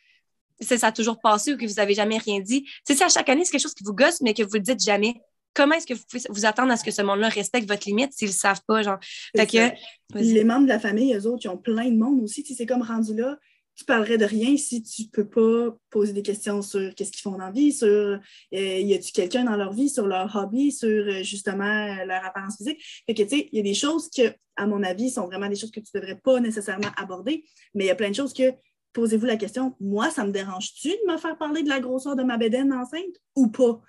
ça 0.60 0.74
a 0.86 0.92
toujours 0.92 1.20
passé 1.20 1.54
ou 1.54 1.56
que 1.56 1.66
vous 1.66 1.74
n'avez 1.74 1.94
jamais 1.94 2.18
rien 2.18 2.40
dit. 2.40 2.68
C'est 2.84 2.94
si 2.94 3.02
à 3.02 3.08
chaque 3.08 3.28
année, 3.28 3.44
c'est 3.44 3.52
quelque 3.52 3.62
chose 3.62 3.74
qui 3.74 3.84
vous 3.84 3.94
gosse, 3.94 4.20
mais 4.20 4.34
que 4.34 4.42
vous 4.42 4.54
le 4.54 4.60
dites 4.60 4.82
jamais. 4.82 5.14
Comment 5.54 5.74
est-ce 5.74 5.86
que 5.86 5.94
vous 5.94 6.04
pouvez 6.08 6.22
vous 6.28 6.46
attendre 6.46 6.70
à 6.72 6.76
ce 6.76 6.84
que 6.84 6.90
ce 6.90 7.02
monde-là 7.02 7.28
respecte 7.28 7.68
votre 7.68 7.86
limite 7.88 8.12
s'ils 8.12 8.28
ne 8.28 8.32
savent 8.32 8.62
pas, 8.66 8.82
genre? 8.82 8.98
Fait 9.36 9.46
que, 9.46 9.70
les 10.14 10.44
membres 10.44 10.64
de 10.64 10.68
la 10.68 10.78
famille, 10.78 11.14
eux 11.14 11.26
autres, 11.26 11.44
ils 11.44 11.48
ont 11.48 11.58
plein 11.58 11.90
de 11.90 11.96
monde 11.96 12.22
aussi. 12.22 12.44
C'est 12.44 12.66
comme 12.66 12.82
rendu 12.82 13.14
là, 13.14 13.36
tu 13.78 13.84
parlerais 13.84 14.18
de 14.18 14.24
rien 14.24 14.56
si 14.56 14.82
tu 14.82 15.02
ne 15.02 15.06
peux 15.06 15.28
pas 15.28 15.76
poser 15.90 16.12
des 16.12 16.22
questions 16.22 16.62
sur 16.62 16.92
qu'est-ce 16.96 17.12
qu'ils 17.12 17.22
font 17.22 17.32
dans 17.32 17.38
la 17.38 17.52
vie, 17.52 17.72
sur 17.72 17.86
euh, 17.86 18.18
y 18.52 18.92
a-tu 18.92 19.12
quelqu'un 19.12 19.44
dans 19.44 19.54
leur 19.54 19.72
vie, 19.72 19.88
sur 19.88 20.08
leur 20.08 20.34
hobby, 20.34 20.72
sur 20.72 20.88
euh, 20.88 21.22
justement 21.22 22.04
leur 22.04 22.24
apparence 22.24 22.56
physique? 22.56 22.82
Fait 23.06 23.14
que, 23.14 23.22
tu 23.22 23.28
sais, 23.28 23.48
il 23.52 23.56
y 23.56 23.60
a 23.60 23.62
des 23.62 23.74
choses 23.74 24.10
que, 24.10 24.34
à 24.56 24.66
mon 24.66 24.82
avis, 24.82 25.10
sont 25.10 25.26
vraiment 25.26 25.48
des 25.48 25.54
choses 25.54 25.70
que 25.70 25.78
tu 25.78 25.90
ne 25.94 26.00
devrais 26.00 26.16
pas 26.16 26.40
nécessairement 26.40 26.90
aborder, 26.96 27.44
mais 27.72 27.84
il 27.84 27.86
y 27.86 27.90
a 27.90 27.94
plein 27.94 28.10
de 28.10 28.16
choses 28.16 28.32
que, 28.32 28.52
posez-vous 28.92 29.26
la 29.26 29.36
question, 29.36 29.74
moi, 29.80 30.10
ça 30.10 30.24
me 30.24 30.32
dérange-tu 30.32 30.88
de 30.88 31.12
me 31.12 31.18
faire 31.18 31.36
parler 31.36 31.62
de 31.62 31.68
la 31.68 31.80
grosseur 31.80 32.16
de 32.16 32.22
ma 32.22 32.36
bédaine 32.36 32.72
enceinte 32.72 33.16
ou 33.36 33.48
pas? 33.48 33.80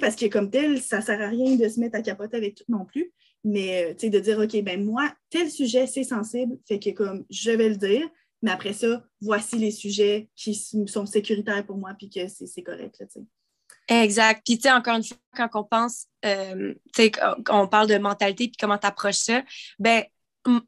Parce 0.00 0.16
que 0.16 0.26
comme 0.26 0.50
tel, 0.50 0.80
ça 0.80 0.98
ne 0.98 1.02
sert 1.02 1.20
à 1.20 1.28
rien 1.28 1.56
de 1.56 1.68
se 1.68 1.80
mettre 1.80 1.96
à 1.96 2.02
capoter 2.02 2.36
avec 2.36 2.56
tout 2.56 2.64
non 2.68 2.84
plus, 2.84 3.12
mais, 3.44 3.94
euh, 4.02 4.08
de 4.08 4.18
dire, 4.18 4.38
OK, 4.38 4.62
ben 4.62 4.84
moi, 4.84 5.12
tel 5.30 5.50
sujet, 5.50 5.86
c'est 5.86 6.04
sensible, 6.04 6.58
fait 6.66 6.78
que 6.78 6.90
comme 6.90 7.24
je 7.30 7.50
vais 7.50 7.68
le 7.68 7.76
dire, 7.76 8.08
mais 8.42 8.50
après 8.50 8.74
ça, 8.74 9.02
voici 9.20 9.56
les 9.56 9.70
sujets 9.70 10.28
qui 10.36 10.54
sont 10.54 11.06
sécuritaires 11.06 11.64
pour 11.64 11.78
moi, 11.78 11.94
puis 11.98 12.10
que 12.10 12.28
c'est 12.28 12.62
correct. 12.62 13.00
Là, 13.00 14.02
exact. 14.02 14.42
Puis, 14.44 14.56
tu 14.56 14.62
sais, 14.62 14.72
encore 14.72 14.96
une 14.96 15.04
fois, 15.04 15.16
quand 15.34 15.48
on 15.54 15.64
pense, 15.64 16.06
euh, 16.26 16.74
tu 16.94 17.04
sais, 17.04 17.12
on 17.50 17.66
parle 17.68 17.88
de 17.88 17.96
mentalité, 17.96 18.48
puis 18.48 18.56
comment 18.58 18.76
tu 18.76 18.86
approches 18.86 19.16
ça, 19.16 19.42
ben 19.78 20.04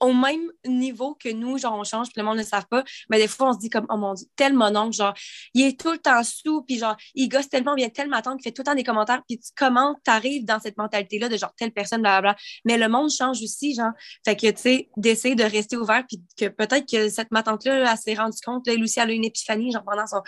au 0.00 0.12
même 0.12 0.50
niveau 0.66 1.14
que 1.14 1.30
nous, 1.30 1.58
genre, 1.58 1.74
on 1.74 1.84
change, 1.84 2.08
puis 2.08 2.20
le 2.20 2.24
monde 2.24 2.36
ne 2.36 2.42
le 2.42 2.46
savent 2.46 2.66
pas, 2.70 2.84
mais 3.10 3.18
des 3.18 3.28
fois, 3.28 3.50
on 3.50 3.52
se 3.52 3.58
dit 3.58 3.70
comme, 3.70 3.86
oh 3.88 3.96
mon 3.96 4.14
Dieu, 4.14 4.26
tel 4.36 4.54
mon 4.54 4.74
oncle, 4.76 4.96
genre, 4.96 5.14
il 5.54 5.66
est 5.66 5.78
tout 5.78 5.92
le 5.92 5.98
temps 5.98 6.22
sous, 6.22 6.62
puis 6.62 6.78
genre, 6.78 6.96
il 7.14 7.28
gosse 7.28 7.48
tellement 7.48 7.74
bien, 7.74 7.88
tellement 7.88 8.20
temps 8.22 8.36
qu'il 8.36 8.44
fait 8.44 8.52
tout 8.52 8.62
le 8.62 8.66
temps 8.66 8.74
des 8.74 8.84
commentaires, 8.84 9.22
puis 9.28 9.38
tu, 9.38 9.50
comment 9.56 9.96
tu 10.04 10.10
arrives 10.10 10.44
dans 10.44 10.60
cette 10.60 10.76
mentalité-là 10.76 11.28
de 11.28 11.36
genre, 11.36 11.52
telle 11.56 11.72
personne, 11.72 12.02
blablabla. 12.02 12.36
Mais 12.64 12.78
le 12.78 12.88
monde 12.88 13.10
change 13.10 13.42
aussi, 13.42 13.74
genre. 13.74 13.92
Fait 14.24 14.36
que, 14.36 14.50
tu 14.50 14.56
sais, 14.56 14.88
d'essayer 14.96 15.34
de 15.34 15.44
rester 15.44 15.76
ouvert, 15.76 16.04
puis 16.08 16.20
que 16.36 16.46
peut-être 16.46 16.88
que 16.90 17.08
cette 17.08 17.30
ma 17.30 17.42
tante-là, 17.42 17.90
elle 17.90 17.98
s'est 17.98 18.14
rendue 18.14 18.38
compte, 18.44 18.66
là, 18.66 18.74
Lucie, 18.74 19.00
elle 19.00 19.10
a 19.10 19.12
une 19.12 19.24
épiphanie, 19.24 19.72
genre, 19.72 19.84
pendant 19.84 20.06
son, 20.06 20.22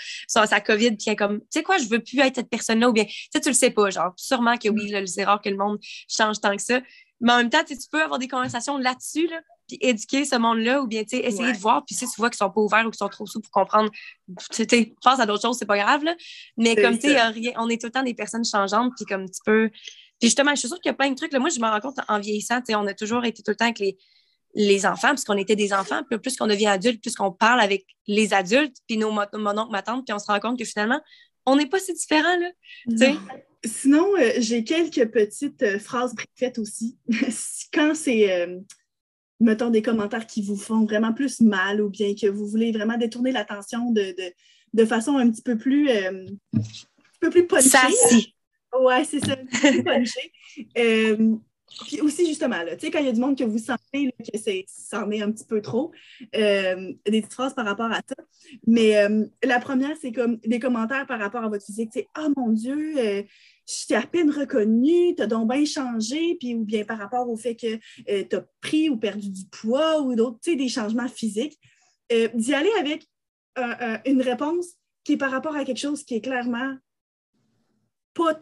sa 0.47 0.61
COVID, 0.61 0.97
puis 0.97 1.05
elle 1.07 1.13
est 1.15 1.17
comme, 1.17 1.41
tu 1.41 1.47
sais 1.51 1.63
quoi, 1.63 1.79
je 1.79 1.89
veux 1.89 2.01
plus 2.01 2.21
être 2.21 2.37
cette 2.37 2.51
personne-là, 2.51 2.89
ou 2.89 2.93
bien, 2.93 3.05
tu 3.05 3.29
sais, 3.33 3.41
tu 3.41 3.49
le 3.49 3.55
sais 3.55 3.71
pas, 3.71 3.91
genre, 3.91 4.13
sûrement 4.17 4.57
que 4.57 4.69
oui, 4.69 4.93
c'est 5.07 5.25
rare 5.25 5.41
que 5.41 5.49
le 5.49 5.57
monde 5.57 5.79
change 6.09 6.41
tant 6.41 6.55
que 6.55 6.63
ça. 6.63 6.81
Mais 7.21 7.33
en 7.33 7.39
même 7.39 7.51
temps, 7.51 7.65
tu 7.67 7.77
peux 7.91 8.03
avoir 8.03 8.19
des 8.19 8.29
conversations 8.29 8.79
là-dessus, 8.79 9.27
là, 9.27 9.41
puis 9.67 9.79
éduquer 9.81 10.25
ce 10.25 10.37
monde-là, 10.37 10.81
ou 10.83 10.87
bien 10.87 11.03
essayer 11.03 11.53
de 11.53 11.59
voir. 11.59 11.85
Puis 11.85 11.95
si 11.95 12.07
tu 12.07 12.15
vois 12.17 12.31
qu'ils 12.31 12.39
sont 12.39 12.51
pas 12.51 12.61
ouverts 12.61 12.87
ou 12.87 12.91
qu'ils 12.91 12.99
sont 12.99 13.09
trop 13.09 13.27
sous 13.27 13.41
pour 13.41 13.51
comprendre, 13.51 13.91
tu 14.51 14.95
pense 15.03 15.21
à 15.21 15.27
d'autres 15.27 15.43
choses, 15.43 15.59
c'est 15.59 15.67
pas 15.67 15.79
grave. 15.79 16.05
Là. 16.05 16.15
Mais 16.57 16.77
comme 16.77 16.99
tu 16.99 17.09
sais, 17.09 17.21
on 17.57 17.69
est 17.69 17.81
tout 17.81 17.89
le 17.89 17.93
temps 17.93 18.03
des 18.03 18.15
personnes 18.15 18.45
changeantes, 18.45 18.93
puis 18.97 19.05
comme 19.05 19.27
tu 19.27 19.41
peux. 19.45 19.69
Puis 20.21 20.29
justement, 20.29 20.53
je 20.53 20.61
suis 20.61 20.69
sûre 20.69 20.81
qu'il 20.81 20.91
y 20.91 20.93
a 20.93 20.95
plein 20.95 21.11
de 21.11 21.15
trucs. 21.15 21.33
Là, 21.33 21.39
moi, 21.39 21.51
je 21.51 21.61
me 21.61 21.67
rends 21.67 21.81
compte 21.81 21.99
en 22.09 22.19
vieillissant, 22.19 22.61
on 22.71 22.87
a 22.87 22.95
toujours 22.95 23.25
été 23.25 23.43
tout 23.43 23.51
le 23.51 23.57
temps 23.57 23.67
avec 23.67 23.79
les, 23.79 23.99
les 24.55 24.87
enfants, 24.87 25.11
puisqu'on 25.11 25.37
était 25.37 25.57
des 25.57 25.73
enfants. 25.73 26.03
Puis 26.09 26.19
plus 26.19 26.37
qu'on 26.37 26.47
devient 26.47 26.67
adulte, 26.69 27.01
plus 27.03 27.15
qu'on 27.15 27.31
parle 27.31 27.61
avec 27.61 27.85
les 28.07 28.33
adultes, 28.33 28.77
puis 28.87 28.97
nos 28.97 29.11
mon 29.11 29.23
oncle, 29.23 29.71
ma 29.71 29.83
tante, 29.83 30.05
puis 30.07 30.13
on 30.13 30.19
se 30.19 30.27
rend 30.27 30.41
compte 30.41 30.59
que 30.59 30.65
finalement, 30.65 31.01
on 31.49 31.57
n'est 31.57 31.67
pas 31.67 31.79
si 31.79 31.93
différents. 31.95 32.37
Là, 32.39 33.13
Sinon, 33.65 34.15
euh, 34.17 34.33
j'ai 34.39 34.63
quelques 34.63 35.11
petites 35.11 35.63
euh, 35.63 35.79
phrases 35.79 36.15
faites 36.37 36.59
aussi. 36.59 36.97
Quand 37.73 37.95
c'est, 37.95 38.33
euh, 38.33 38.61
mettons, 39.41 39.71
des 39.71 39.83
commentaires 39.83 40.27
qui 40.27 40.43
vous 40.43 40.57
font 40.57 40.85
vraiment 40.85 41.13
plus 41.13 41.41
mal 41.41 41.81
ou 41.81 41.91
bien 41.91 42.15
que 42.15 42.29
vous 42.29 42.47
voulez 42.47 42.71
vraiment 42.71 42.97
détourner 42.97 43.33
l'attention 43.33 43.91
de, 43.91 44.15
de, 44.75 44.85
façon 44.85 45.17
un 45.17 45.29
petit 45.31 45.43
peu 45.43 45.59
plus, 45.59 45.91
un 45.91 46.27
peu 47.21 47.31
plus 47.31 47.47
punchée. 47.47 48.33
Ouais, 48.79 49.05
c'est 49.05 49.25
ça, 49.25 49.33
un 49.33 49.83
peu 49.83 51.39
puis 51.87 52.01
aussi, 52.01 52.27
justement, 52.27 52.63
là, 52.63 52.77
quand 52.77 52.99
il 52.99 53.07
y 53.07 53.09
a 53.09 53.13
du 53.13 53.21
monde 53.21 53.37
que 53.37 53.45
vous 53.45 53.59
sentez 53.59 54.13
que 54.19 54.39
c'est, 54.39 54.65
c'en 54.69 55.11
est 55.11 55.23
un 55.23 55.31
petit 55.31 55.45
peu 55.45 55.61
trop, 55.61 55.93
euh, 56.35 56.93
des 57.07 57.21
petites 57.21 57.33
phrases 57.33 57.55
par 57.55 57.67
rapport 57.67 57.91
à 57.91 57.97
ça. 57.97 58.17
Mais 58.67 58.97
euh, 58.99 59.27
la 59.43 59.61
première, 59.61 59.97
c'est 60.01 60.13
comme 60.13 60.39
des 60.39 60.59
commentaires 60.59 61.07
par 61.07 61.19
rapport 61.19 61.45
à 61.45 61.49
votre 61.49 61.65
physique. 61.65 61.91
C'est 61.93 62.09
Ah 62.15 62.29
mon 62.37 62.53
Dieu, 62.53 62.95
euh, 62.99 63.23
je 63.69 63.87
t'ai 63.87 63.95
à 63.95 64.03
peine 64.03 64.31
reconnue, 64.31 65.15
t'as 65.15 65.27
donc 65.27 65.51
bien 65.51 65.65
changé, 65.65 66.37
puis 66.41 66.55
ou 66.55 66.65
bien 66.65 66.85
par 66.85 66.99
rapport 66.99 67.29
au 67.29 67.37
fait 67.37 67.55
que 67.55 67.77
tu 68.07 68.37
as 68.37 68.47
pris 68.61 68.89
ou 68.89 68.97
perdu 68.97 69.31
du 69.31 69.45
poids 69.47 70.01
ou 70.01 70.15
d'autres, 70.15 70.39
des 70.45 70.69
changements 70.69 71.09
physiques. 71.09 71.59
d'y 72.11 72.55
aller 72.55 72.71
avec 72.81 73.07
une 74.07 74.23
réponse 74.23 74.69
qui 75.05 75.15
est 75.15 75.17
par 75.19 75.31
rapport 75.31 75.55
à 75.55 75.65
quelque 75.65 75.81
chose 75.81 76.05
qui 76.05 76.15
est 76.15 76.21
clairement 76.21 76.77
pas 78.15 78.39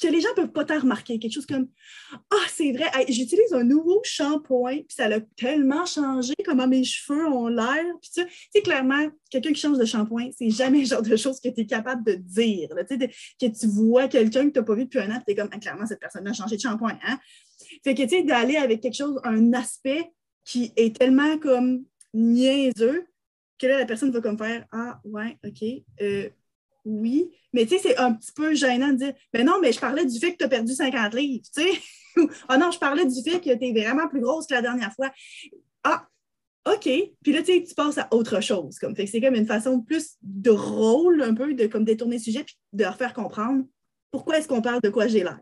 que 0.00 0.08
les 0.08 0.20
gens 0.20 0.30
ne 0.30 0.34
peuvent 0.34 0.52
pas 0.52 0.64
t'en 0.64 0.80
remarquer. 0.80 1.18
Quelque 1.18 1.32
chose 1.32 1.46
comme 1.46 1.68
Ah, 2.30 2.46
c'est 2.48 2.72
vrai, 2.72 2.86
j'utilise 3.08 3.52
un 3.52 3.64
nouveau 3.64 4.00
shampoing, 4.04 4.78
puis 4.78 4.94
ça 4.96 5.06
a 5.06 5.20
tellement 5.36 5.86
changé 5.86 6.34
comment 6.44 6.66
mes 6.66 6.84
cheveux 6.84 7.26
ont 7.26 7.48
l'air. 7.48 7.84
Puis 8.00 8.10
tu 8.14 8.22
sais, 8.52 8.62
clairement, 8.62 9.08
quelqu'un 9.30 9.52
qui 9.52 9.60
change 9.60 9.78
de 9.78 9.84
shampoing, 9.84 10.30
c'est 10.36 10.50
jamais 10.50 10.80
le 10.80 10.86
genre 10.86 11.02
de 11.02 11.16
choses 11.16 11.40
que 11.40 11.48
tu 11.48 11.60
es 11.60 11.66
capable 11.66 12.04
de 12.04 12.14
dire. 12.14 12.68
que 12.70 13.46
tu 13.46 13.66
vois 13.66 14.08
quelqu'un 14.08 14.48
que 14.48 14.54
tu 14.54 14.58
n'as 14.58 14.64
pas 14.64 14.74
vu 14.74 14.84
depuis 14.84 15.00
un 15.00 15.10
an, 15.10 15.22
tu 15.26 15.32
es 15.32 15.34
comme 15.34 15.50
ah, 15.52 15.58
clairement, 15.58 15.86
cette 15.86 16.00
personne 16.00 16.26
a 16.26 16.32
changé 16.32 16.56
de 16.56 16.60
shampoing. 16.60 16.98
Hein? 17.06 17.18
Fait 17.84 17.94
que 17.94 18.02
tu 18.02 18.08
sais, 18.08 18.22
d'aller 18.22 18.56
avec 18.56 18.80
quelque 18.80 18.96
chose, 18.96 19.20
un 19.24 19.52
aspect 19.52 20.10
qui 20.44 20.72
est 20.76 20.96
tellement 20.96 21.38
comme 21.38 21.84
niaiseux 22.14 23.06
que 23.60 23.66
là, 23.66 23.78
la 23.78 23.86
personne 23.86 24.10
va 24.10 24.20
comme 24.20 24.38
faire 24.38 24.66
Ah, 24.72 25.00
ouais, 25.04 25.36
OK. 25.44 25.62
Euh, 26.00 26.30
oui, 26.84 27.30
mais 27.52 27.66
tu 27.66 27.76
sais, 27.76 27.78
c'est 27.78 27.96
un 27.96 28.12
petit 28.14 28.32
peu 28.32 28.54
gênant 28.54 28.88
de 28.88 28.96
dire, 28.96 29.12
mais 29.34 29.44
non, 29.44 29.60
mais 29.60 29.72
je 29.72 29.80
parlais 29.80 30.06
du 30.06 30.18
fait 30.18 30.32
que 30.32 30.38
tu 30.38 30.44
as 30.44 30.48
perdu 30.48 30.72
50 30.72 31.14
livres, 31.14 31.44
tu 31.54 31.62
sais. 31.62 31.80
ah 32.48 32.58
non, 32.58 32.70
je 32.70 32.78
parlais 32.78 33.04
du 33.04 33.22
fait 33.22 33.40
que 33.40 33.54
tu 33.54 33.64
es 33.64 33.72
vraiment 33.72 34.08
plus 34.08 34.20
grosse 34.20 34.46
que 34.46 34.54
la 34.54 34.62
dernière 34.62 34.92
fois. 34.94 35.10
Ah, 35.84 36.06
OK. 36.66 36.88
Puis 37.22 37.32
là, 37.32 37.40
tu 37.40 37.52
sais, 37.52 37.64
tu 37.64 37.74
passes 37.74 37.98
à 37.98 38.08
autre 38.12 38.40
chose. 38.40 38.78
Comme. 38.78 38.94
Fait 38.94 39.04
que 39.04 39.10
c'est 39.10 39.20
comme 39.20 39.34
une 39.34 39.46
façon 39.46 39.80
plus 39.80 40.16
drôle, 40.22 41.22
un 41.22 41.34
peu, 41.34 41.54
de 41.54 41.66
comme 41.66 41.84
détourner 41.84 42.16
le 42.16 42.22
sujet, 42.22 42.44
puis 42.44 42.56
de 42.72 42.84
leur 42.84 42.96
faire 42.96 43.14
comprendre 43.14 43.64
pourquoi 44.10 44.38
est-ce 44.38 44.48
qu'on 44.48 44.62
parle 44.62 44.80
de 44.82 44.90
quoi 44.90 45.06
j'ai 45.06 45.22
l'air. 45.22 45.40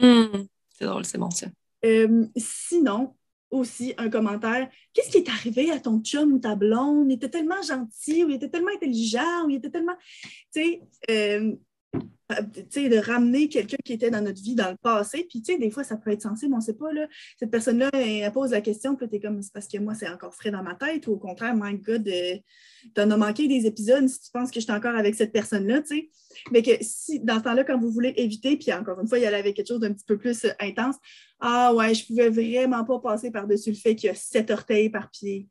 Mmh. 0.00 0.46
c'est 0.70 0.84
drôle, 0.84 1.04
c'est 1.04 1.18
bon 1.18 1.30
ça. 1.30 1.46
Euh, 1.84 2.26
sinon, 2.36 3.14
aussi 3.52 3.94
un 3.98 4.10
commentaire. 4.10 4.68
Qu'est-ce 4.92 5.10
qui 5.10 5.18
est 5.18 5.28
arrivé 5.28 5.70
à 5.70 5.78
ton 5.78 6.00
chum 6.00 6.32
ou 6.32 6.38
ta 6.38 6.56
blonde? 6.56 7.10
Il 7.10 7.14
était 7.14 7.28
tellement 7.28 7.62
gentil 7.62 8.24
ou 8.24 8.30
il 8.30 8.36
était 8.36 8.48
tellement 8.48 8.72
intelligent 8.74 9.44
ou 9.44 9.50
il 9.50 9.56
était 9.56 9.70
tellement. 9.70 9.96
Tu 10.52 10.62
sais, 10.62 10.80
euh, 11.10 11.54
de 12.40 12.98
ramener 12.98 13.48
quelqu'un 13.48 13.76
qui 13.84 13.92
était 13.92 14.10
dans 14.10 14.22
notre 14.22 14.42
vie 14.42 14.54
dans 14.54 14.70
le 14.70 14.76
passé. 14.76 15.26
Puis, 15.28 15.42
tu 15.42 15.52
sais, 15.52 15.58
des 15.58 15.70
fois, 15.70 15.84
ça 15.84 15.96
peut 15.96 16.10
être 16.10 16.22
sensible, 16.22 16.54
on 16.54 16.58
ne 16.58 16.62
sait 16.62 16.74
pas. 16.74 16.92
Là, 16.92 17.06
cette 17.38 17.50
personne-là, 17.50 17.90
elle 17.92 18.32
pose 18.32 18.52
la 18.52 18.60
question, 18.60 18.96
puis 18.96 19.08
tu 19.08 19.16
es 19.16 19.20
comme, 19.20 19.42
c'est 19.42 19.52
parce 19.52 19.68
que 19.68 19.78
moi, 19.78 19.94
c'est 19.94 20.08
encore 20.08 20.34
frais 20.34 20.50
dans 20.50 20.62
ma 20.62 20.74
tête, 20.74 21.06
ou 21.06 21.12
au 21.12 21.18
contraire, 21.18 21.54
my 21.54 21.76
God, 21.76 22.08
euh, 22.08 22.36
en 22.98 23.10
as 23.10 23.16
manqué 23.16 23.48
des 23.48 23.66
épisodes 23.66 24.06
si 24.08 24.20
tu 24.20 24.30
penses 24.32 24.50
que 24.50 24.60
je 24.60 24.64
suis 24.64 24.72
encore 24.72 24.96
avec 24.96 25.14
cette 25.14 25.32
personne-là, 25.32 25.82
tu 25.82 25.96
sais. 25.96 26.10
Mais 26.50 26.62
que 26.62 26.72
si, 26.80 27.20
dans 27.20 27.38
ce 27.38 27.44
temps-là, 27.44 27.64
quand 27.64 27.78
vous 27.78 27.90
voulez 27.90 28.14
éviter, 28.16 28.56
puis 28.56 28.72
encore 28.72 29.00
une 29.00 29.08
fois, 29.08 29.18
y 29.18 29.26
aller 29.26 29.36
avec 29.36 29.56
quelque 29.56 29.68
chose 29.68 29.80
d'un 29.80 29.92
petit 29.92 30.06
peu 30.06 30.18
plus 30.18 30.44
euh, 30.44 30.50
intense, 30.60 30.96
ah 31.40 31.74
ouais, 31.74 31.94
je 31.94 32.06
pouvais 32.06 32.30
vraiment 32.30 32.84
pas 32.84 32.98
passer 33.00 33.30
par-dessus 33.30 33.70
le 33.70 33.76
fait 33.76 33.94
qu'il 33.94 34.08
y 34.08 34.10
a 34.10 34.14
sept 34.14 34.50
orteils 34.50 34.90
par 34.90 35.10
pied. 35.10 35.48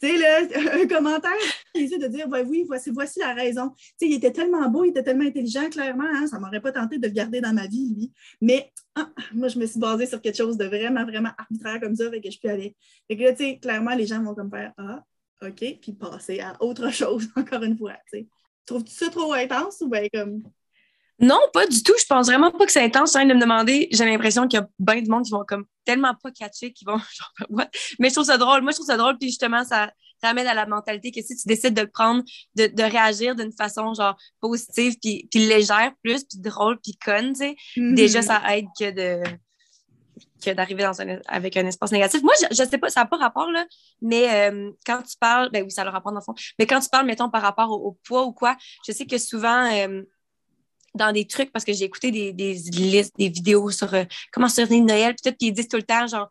Tu 0.00 0.08
sais, 0.08 0.16
là, 0.16 0.40
un 0.82 0.86
commentaire 0.86 1.30
de 1.74 2.06
dire 2.06 2.26
oui, 2.46 2.64
voici, 2.66 2.90
voici 2.90 3.18
la 3.20 3.34
raison. 3.34 3.70
Tu 3.70 3.84
sais, 3.98 4.06
il 4.06 4.14
était 4.14 4.32
tellement 4.32 4.68
beau, 4.68 4.84
il 4.84 4.90
était 4.90 5.02
tellement 5.02 5.24
intelligent, 5.24 5.68
clairement, 5.70 6.04
hein, 6.04 6.26
ça 6.26 6.38
ne 6.38 6.42
m'aurait 6.42 6.60
pas 6.60 6.72
tenté 6.72 6.98
de 6.98 7.06
le 7.06 7.12
garder 7.12 7.40
dans 7.40 7.52
ma 7.52 7.66
vie, 7.66 7.94
lui. 7.94 8.12
Mais 8.40 8.72
ah, 8.94 9.08
moi, 9.34 9.48
je 9.48 9.58
me 9.58 9.66
suis 9.66 9.78
basée 9.78 10.06
sur 10.06 10.20
quelque 10.20 10.36
chose 10.36 10.56
de 10.56 10.64
vraiment, 10.64 11.04
vraiment 11.04 11.30
arbitraire 11.38 11.80
comme 11.80 11.96
ça, 11.96 12.10
fait 12.10 12.20
que 12.20 12.30
je 12.30 12.38
peux 12.40 12.50
aller. 12.50 12.76
Fait 13.08 13.16
que 13.16 13.22
là, 13.22 13.32
tu 13.32 13.44
sais, 13.44 13.58
clairement, 13.58 13.94
les 13.94 14.06
gens 14.06 14.22
vont 14.22 14.34
comme 14.34 14.50
faire 14.50 14.72
Ah, 14.76 15.04
OK, 15.42 15.78
puis 15.80 15.92
passer 15.92 16.40
à 16.40 16.56
autre 16.60 16.90
chose, 16.92 17.28
encore 17.36 17.62
une 17.62 17.76
fois. 17.76 17.96
Tu 18.10 18.20
sais. 18.20 18.26
Trouves-tu 18.66 18.92
ça 18.92 19.08
trop 19.08 19.32
intense 19.32 19.80
ou 19.80 19.88
bien 19.88 20.06
comme. 20.12 20.42
Non, 21.20 21.38
pas 21.52 21.66
du 21.66 21.82
tout. 21.82 21.92
Je 22.00 22.06
pense 22.06 22.26
vraiment 22.26 22.50
pas 22.50 22.66
que 22.66 22.72
c'est 22.72 22.82
intense. 22.82 23.12
de 23.12 23.20
me 23.34 23.40
demander, 23.40 23.88
j'ai 23.92 24.04
l'impression 24.04 24.48
qu'il 24.48 24.58
y 24.58 24.62
a 24.62 24.66
bien 24.78 25.02
de 25.02 25.08
monde 25.10 25.24
qui 25.24 25.30
vont 25.30 25.44
comme 25.46 25.64
tellement 25.84 26.14
pas 26.22 26.30
catcher, 26.30 26.72
qui 26.72 26.84
vont 26.84 26.98
genre, 27.48 27.66
Mais 27.98 28.08
je 28.08 28.14
trouve 28.14 28.26
ça 28.26 28.38
drôle. 28.38 28.62
Moi, 28.62 28.72
je 28.72 28.76
trouve 28.76 28.86
ça 28.86 28.96
drôle. 28.96 29.18
Puis 29.18 29.28
justement, 29.28 29.64
ça, 29.64 29.92
ramène 30.22 30.46
à 30.46 30.54
la 30.54 30.66
mentalité 30.66 31.10
que 31.12 31.22
si 31.22 31.34
tu 31.36 31.48
décides 31.48 31.74
de 31.74 31.80
le 31.82 31.88
prendre, 31.90 32.22
de, 32.54 32.66
de 32.66 32.82
réagir 32.82 33.34
d'une 33.34 33.52
façon 33.52 33.94
genre 33.94 34.16
positive, 34.40 34.96
puis, 35.00 35.26
puis 35.30 35.46
légère 35.46 35.92
plus, 36.02 36.24
puis 36.24 36.38
drôle, 36.38 36.78
puis 36.82 36.94
conne, 37.02 37.32
tu 37.32 37.38
sais, 37.38 37.56
Mhm. 37.76 37.94
déjà, 37.94 38.20
ça 38.22 38.42
aide 38.54 38.66
que 38.78 38.90
de 38.90 39.22
que 40.44 40.50
d'arriver 40.52 40.82
dans 40.82 41.00
un, 41.02 41.18
avec 41.28 41.56
un 41.58 41.66
espace 41.66 41.92
négatif. 41.92 42.22
Moi, 42.22 42.32
je, 42.40 42.46
je 42.50 42.64
sais 42.68 42.78
pas, 42.78 42.88
ça 42.88 43.00
n'a 43.00 43.06
pas 43.06 43.18
rapport, 43.18 43.50
là, 43.50 43.66
mais 44.00 44.26
euh, 44.50 44.70
quand 44.86 45.02
tu 45.02 45.16
parles, 45.18 45.50
ben 45.52 45.62
oui, 45.64 45.70
ça 45.70 45.82
a 45.82 45.84
le 45.84 45.90
rapport 45.90 46.12
dans 46.12 46.18
le 46.18 46.24
fond, 46.24 46.34
mais 46.58 46.66
quand 46.66 46.80
tu 46.80 46.88
parles, 46.88 47.04
mettons, 47.06 47.28
par 47.28 47.42
rapport 47.42 47.70
au, 47.70 47.88
au 47.88 47.98
poids 48.06 48.24
ou 48.24 48.32
quoi, 48.32 48.56
je 48.86 48.92
sais 48.92 49.04
que 49.04 49.18
souvent, 49.18 49.70
euh, 49.70 50.02
dans 50.94 51.12
des 51.12 51.26
trucs, 51.26 51.52
parce 51.52 51.64
que 51.64 51.72
j'ai 51.72 51.84
écouté 51.84 52.10
des, 52.10 52.32
des 52.32 52.54
listes, 52.54 53.16
des 53.16 53.28
vidéos 53.28 53.70
sur 53.70 53.92
euh, 53.94 54.04
comment 54.32 54.48
survenir 54.48 54.84
Noël, 54.84 55.14
puis 55.14 55.30
tout, 55.30 55.36
ils 55.40 55.52
disent 55.52 55.68
tout 55.68 55.76
le 55.76 55.82
temps, 55.82 56.06
genre, 56.06 56.30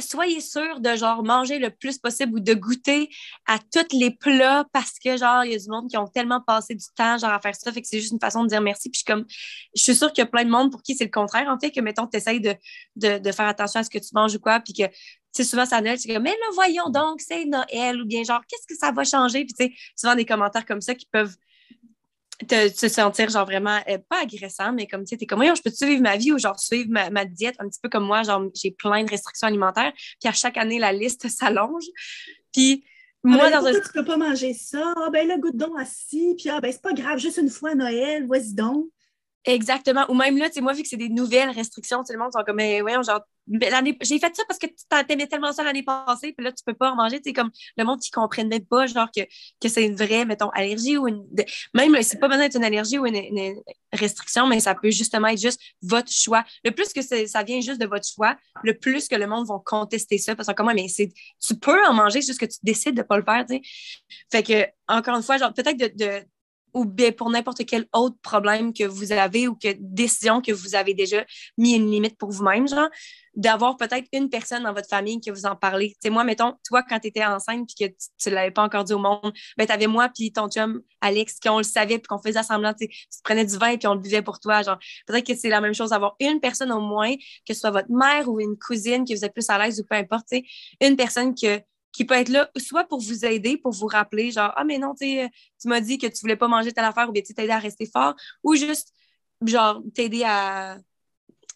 soyez 0.00 0.40
sûr 0.40 0.80
de 0.80 0.96
genre 0.96 1.22
manger 1.22 1.58
le 1.58 1.70
plus 1.70 1.98
possible 1.98 2.36
ou 2.36 2.40
de 2.40 2.54
goûter 2.54 3.10
à 3.46 3.58
tous 3.58 3.96
les 3.96 4.10
plats 4.10 4.64
parce 4.72 4.98
que 4.98 5.16
genre 5.16 5.44
il 5.44 5.52
y 5.52 5.54
a 5.54 5.58
du 5.58 5.68
monde 5.68 5.88
qui 5.88 5.96
ont 5.98 6.06
tellement 6.06 6.40
passé 6.40 6.74
du 6.74 6.84
temps 6.96 7.18
genre 7.18 7.30
à 7.30 7.40
faire 7.40 7.54
ça 7.54 7.72
fait 7.72 7.82
que 7.82 7.88
c'est 7.88 8.00
juste 8.00 8.12
une 8.12 8.20
façon 8.20 8.42
de 8.42 8.48
dire 8.48 8.62
merci 8.62 8.88
puis 8.88 9.00
je 9.00 9.04
suis 9.04 9.04
comme 9.04 9.26
je 9.76 9.82
suis 9.82 9.94
sûre 9.94 10.10
qu'il 10.12 10.22
y 10.22 10.26
a 10.26 10.30
plein 10.30 10.44
de 10.44 10.50
monde 10.50 10.70
pour 10.72 10.82
qui 10.82 10.94
c'est 10.96 11.04
le 11.04 11.10
contraire 11.10 11.48
en 11.48 11.58
fait 11.58 11.70
que 11.70 11.80
mettons 11.80 12.06
tu 12.06 12.16
essayes 12.16 12.40
de, 12.40 12.54
de, 12.96 13.18
de, 13.18 13.32
faire 13.32 13.46
attention 13.46 13.80
à 13.80 13.84
ce 13.84 13.90
que 13.90 13.98
tu 13.98 14.08
manges 14.14 14.34
ou 14.34 14.40
quoi 14.40 14.60
puis 14.60 14.72
que 14.72 14.86
tu 14.86 14.92
sais 15.32 15.44
souvent 15.44 15.66
ça 15.66 15.80
Noël 15.82 15.98
c'est 15.98 16.12
comme 16.12 16.22
mais 16.22 16.30
là 16.30 16.46
voyons 16.54 16.88
donc 16.88 17.20
c'est 17.20 17.44
Noël 17.44 18.00
ou 18.00 18.06
bien 18.06 18.24
genre 18.24 18.40
qu'est-ce 18.48 18.66
que 18.66 18.78
ça 18.78 18.92
va 18.92 19.04
changer 19.04 19.44
puis 19.44 19.52
tu 19.52 19.66
sais 19.66 19.72
souvent 19.94 20.14
des 20.14 20.24
commentaires 20.24 20.64
comme 20.64 20.80
ça 20.80 20.94
qui 20.94 21.06
peuvent 21.12 21.36
te, 22.46 22.68
te 22.68 22.88
sentir 22.88 23.28
genre 23.30 23.44
vraiment 23.44 23.78
euh, 23.88 23.98
pas 24.08 24.22
agressant, 24.22 24.72
mais 24.72 24.86
comme 24.86 25.04
tu 25.04 25.10
sais, 25.10 25.16
t'es 25.16 25.26
comme 25.26 25.38
moi, 25.38 25.54
je 25.54 25.62
peux-tu 25.62 25.86
vivre 25.86 26.02
ma 26.02 26.16
vie 26.16 26.32
ou 26.32 26.38
genre 26.38 26.58
suivre 26.58 26.90
ma, 26.90 27.10
ma, 27.10 27.24
diète? 27.24 27.56
Un 27.58 27.68
petit 27.68 27.80
peu 27.82 27.88
comme 27.88 28.04
moi, 28.04 28.22
genre 28.22 28.44
j'ai 28.54 28.70
plein 28.70 29.04
de 29.04 29.10
restrictions 29.10 29.48
alimentaires, 29.48 29.92
puis 29.94 30.28
à 30.28 30.32
chaque 30.32 30.56
année, 30.56 30.78
la 30.78 30.92
liste 30.92 31.28
s'allonge. 31.28 31.84
Puis 32.52 32.84
moi, 33.24 33.44
ah 33.46 33.50
ben, 33.50 33.60
dans 33.60 33.66
un... 33.66 33.72
tu 33.72 33.92
peux 33.94 34.04
pas 34.04 34.16
manger 34.16 34.52
ça? 34.52 34.92
Ah 34.96 35.10
ben 35.10 35.26
là, 35.26 35.38
goûte 35.38 35.56
donc 35.56 35.78
assis, 35.78 36.34
puis 36.36 36.48
ah 36.48 36.60
ben 36.60 36.72
c'est 36.72 36.82
pas 36.82 36.92
grave, 36.92 37.18
juste 37.18 37.38
une 37.38 37.50
fois 37.50 37.70
à 37.70 37.74
Noël, 37.74 38.26
vas-y 38.26 38.54
donc. 38.54 38.86
Exactement. 39.44 40.04
Ou 40.08 40.14
même 40.14 40.36
là, 40.38 40.48
tu 40.48 40.54
sais, 40.54 40.60
moi, 40.60 40.72
vu 40.72 40.82
que 40.82 40.88
c'est 40.88 40.96
des 40.96 41.08
nouvelles 41.08 41.50
restrictions, 41.50 42.04
tout 42.04 42.12
le 42.12 42.18
monde 42.18 42.32
sont 42.32 42.44
comme, 42.44 42.56
mais 42.56 42.80
voyons, 42.80 43.02
genre, 43.02 43.20
j'ai 43.50 44.18
fait 44.20 44.36
ça 44.36 44.44
parce 44.46 44.58
que 44.58 44.66
tu 44.66 45.06
t'aimais 45.08 45.26
tellement 45.26 45.52
ça 45.52 45.64
l'année 45.64 45.82
passée, 45.82 46.32
puis 46.32 46.44
là, 46.44 46.52
tu 46.52 46.62
peux 46.64 46.74
pas 46.74 46.92
en 46.92 46.94
manger. 46.94 47.20
Tu 47.20 47.30
sais, 47.30 47.32
comme 47.32 47.50
le 47.76 47.84
monde 47.84 48.00
qui 48.00 48.12
comprenne 48.12 48.46
même 48.46 48.64
pas, 48.64 48.86
genre, 48.86 49.08
que, 49.14 49.22
que 49.60 49.68
c'est 49.68 49.84
une 49.84 49.96
vraie, 49.96 50.24
mettons, 50.24 50.50
allergie 50.50 50.96
ou 50.96 51.08
une. 51.08 51.26
Même, 51.74 52.00
c'est 52.02 52.20
pas 52.20 52.28
besoin 52.28 52.44
d'être 52.44 52.56
une 52.56 52.64
allergie 52.64 52.98
ou 52.98 53.06
une, 53.06 53.16
une, 53.16 53.60
restriction, 53.92 54.46
mais 54.46 54.60
ça 54.60 54.76
peut 54.76 54.90
justement 54.90 55.26
être 55.28 55.40
juste 55.40 55.60
votre 55.82 56.10
choix. 56.10 56.44
Le 56.64 56.70
plus 56.70 56.92
que 56.92 57.02
ça 57.02 57.42
vient 57.42 57.60
juste 57.60 57.80
de 57.80 57.86
votre 57.86 58.06
choix, 58.06 58.36
le 58.62 58.78
plus 58.78 59.08
que 59.08 59.16
le 59.16 59.26
monde 59.26 59.46
va 59.48 59.60
contester 59.64 60.18
ça, 60.18 60.36
parce 60.36 60.48
que 60.48 60.54
comment, 60.54 60.72
mais 60.72 60.86
c'est. 60.86 61.12
Tu 61.44 61.56
peux 61.56 61.84
en 61.86 61.94
manger, 61.94 62.22
juste 62.22 62.38
que 62.38 62.46
tu 62.46 62.58
décides 62.62 62.96
de 62.96 63.02
pas 63.02 63.16
le 63.16 63.24
faire, 63.24 63.44
tu 63.44 63.56
sais. 63.56 63.62
Fait 64.30 64.42
que, 64.44 64.66
encore 64.86 65.16
une 65.16 65.22
fois, 65.22 65.36
genre, 65.36 65.52
peut-être 65.52 65.76
de, 65.76 65.90
de 65.96 66.24
ou 66.74 66.84
bien 66.84 67.12
pour 67.12 67.30
n'importe 67.30 67.64
quel 67.66 67.86
autre 67.92 68.16
problème 68.22 68.72
que 68.72 68.84
vous 68.84 69.12
avez 69.12 69.48
ou 69.48 69.54
que 69.54 69.74
décision 69.78 70.40
que 70.40 70.52
vous 70.52 70.74
avez 70.74 70.94
déjà 70.94 71.24
mis 71.58 71.74
une 71.74 71.90
limite 71.90 72.16
pour 72.18 72.30
vous-même, 72.30 72.68
genre, 72.68 72.88
d'avoir 73.34 73.76
peut-être 73.76 74.06
une 74.12 74.28
personne 74.28 74.64
dans 74.64 74.72
votre 74.72 74.88
famille 74.88 75.20
qui 75.20 75.30
vous 75.30 75.46
en 75.46 75.56
parler. 75.56 75.96
Tu 76.02 76.10
moi, 76.10 76.24
mettons, 76.24 76.54
toi, 76.66 76.82
quand 76.82 76.98
tu 76.98 77.08
étais 77.08 77.24
enceinte 77.24 77.66
puis 77.66 77.88
que 77.88 77.94
tu 78.18 78.28
ne 78.28 78.34
l'avais 78.34 78.50
pas 78.50 78.62
encore 78.62 78.84
dit 78.84 78.92
au 78.92 78.98
monde, 78.98 79.32
ben, 79.56 79.66
tu 79.66 79.72
avais 79.72 79.86
moi 79.86 80.08
puis 80.14 80.32
ton 80.32 80.48
chum, 80.48 80.82
Alex, 81.00 81.38
qui 81.38 81.48
on 81.48 81.58
le 81.58 81.64
savait 81.64 81.98
puis 81.98 82.08
qu'on 82.08 82.18
faisait 82.18 82.42
semblant, 82.42 82.74
tu 82.74 82.88
prenais 83.24 83.44
du 83.44 83.56
vin 83.56 83.76
puis 83.76 83.86
on 83.86 83.94
le 83.94 84.00
buvait 84.00 84.22
pour 84.22 84.38
toi. 84.38 84.62
Genre, 84.62 84.78
peut-être 85.06 85.26
que 85.26 85.34
c'est 85.34 85.48
la 85.48 85.60
même 85.60 85.74
chose 85.74 85.90
d'avoir 85.90 86.14
une 86.20 86.40
personne 86.40 86.72
au 86.72 86.80
moins, 86.80 87.14
que 87.46 87.54
ce 87.54 87.60
soit 87.60 87.70
votre 87.70 87.90
mère 87.90 88.28
ou 88.28 88.40
une 88.40 88.56
cousine 88.58 89.04
qui 89.04 89.14
vous 89.14 89.24
êtes 89.24 89.32
plus 89.32 89.48
à 89.48 89.58
l'aise 89.58 89.80
ou 89.80 89.84
peu 89.84 89.96
importe, 89.96 90.26
une 90.80 90.96
personne 90.96 91.34
que 91.34 91.60
qui 91.92 92.04
peut 92.04 92.14
être 92.14 92.28
là 92.28 92.50
soit 92.56 92.84
pour 92.84 93.00
vous 93.00 93.24
aider, 93.24 93.56
pour 93.56 93.72
vous 93.72 93.86
rappeler, 93.86 94.30
genre, 94.30 94.52
ah, 94.56 94.64
mais 94.64 94.78
non, 94.78 94.94
tu 94.94 95.28
m'as 95.66 95.80
dit 95.80 95.98
que 95.98 96.06
tu 96.06 96.20
voulais 96.20 96.36
pas 96.36 96.48
manger 96.48 96.72
telle 96.72 96.84
affaire 96.84 97.08
ou 97.08 97.12
bien 97.12 97.22
t'aider 97.22 97.50
à 97.50 97.58
rester 97.58 97.86
fort, 97.86 98.14
ou 98.42 98.54
juste, 98.54 98.92
genre, 99.44 99.82
t'aider 99.94 100.22
à, 100.24 100.78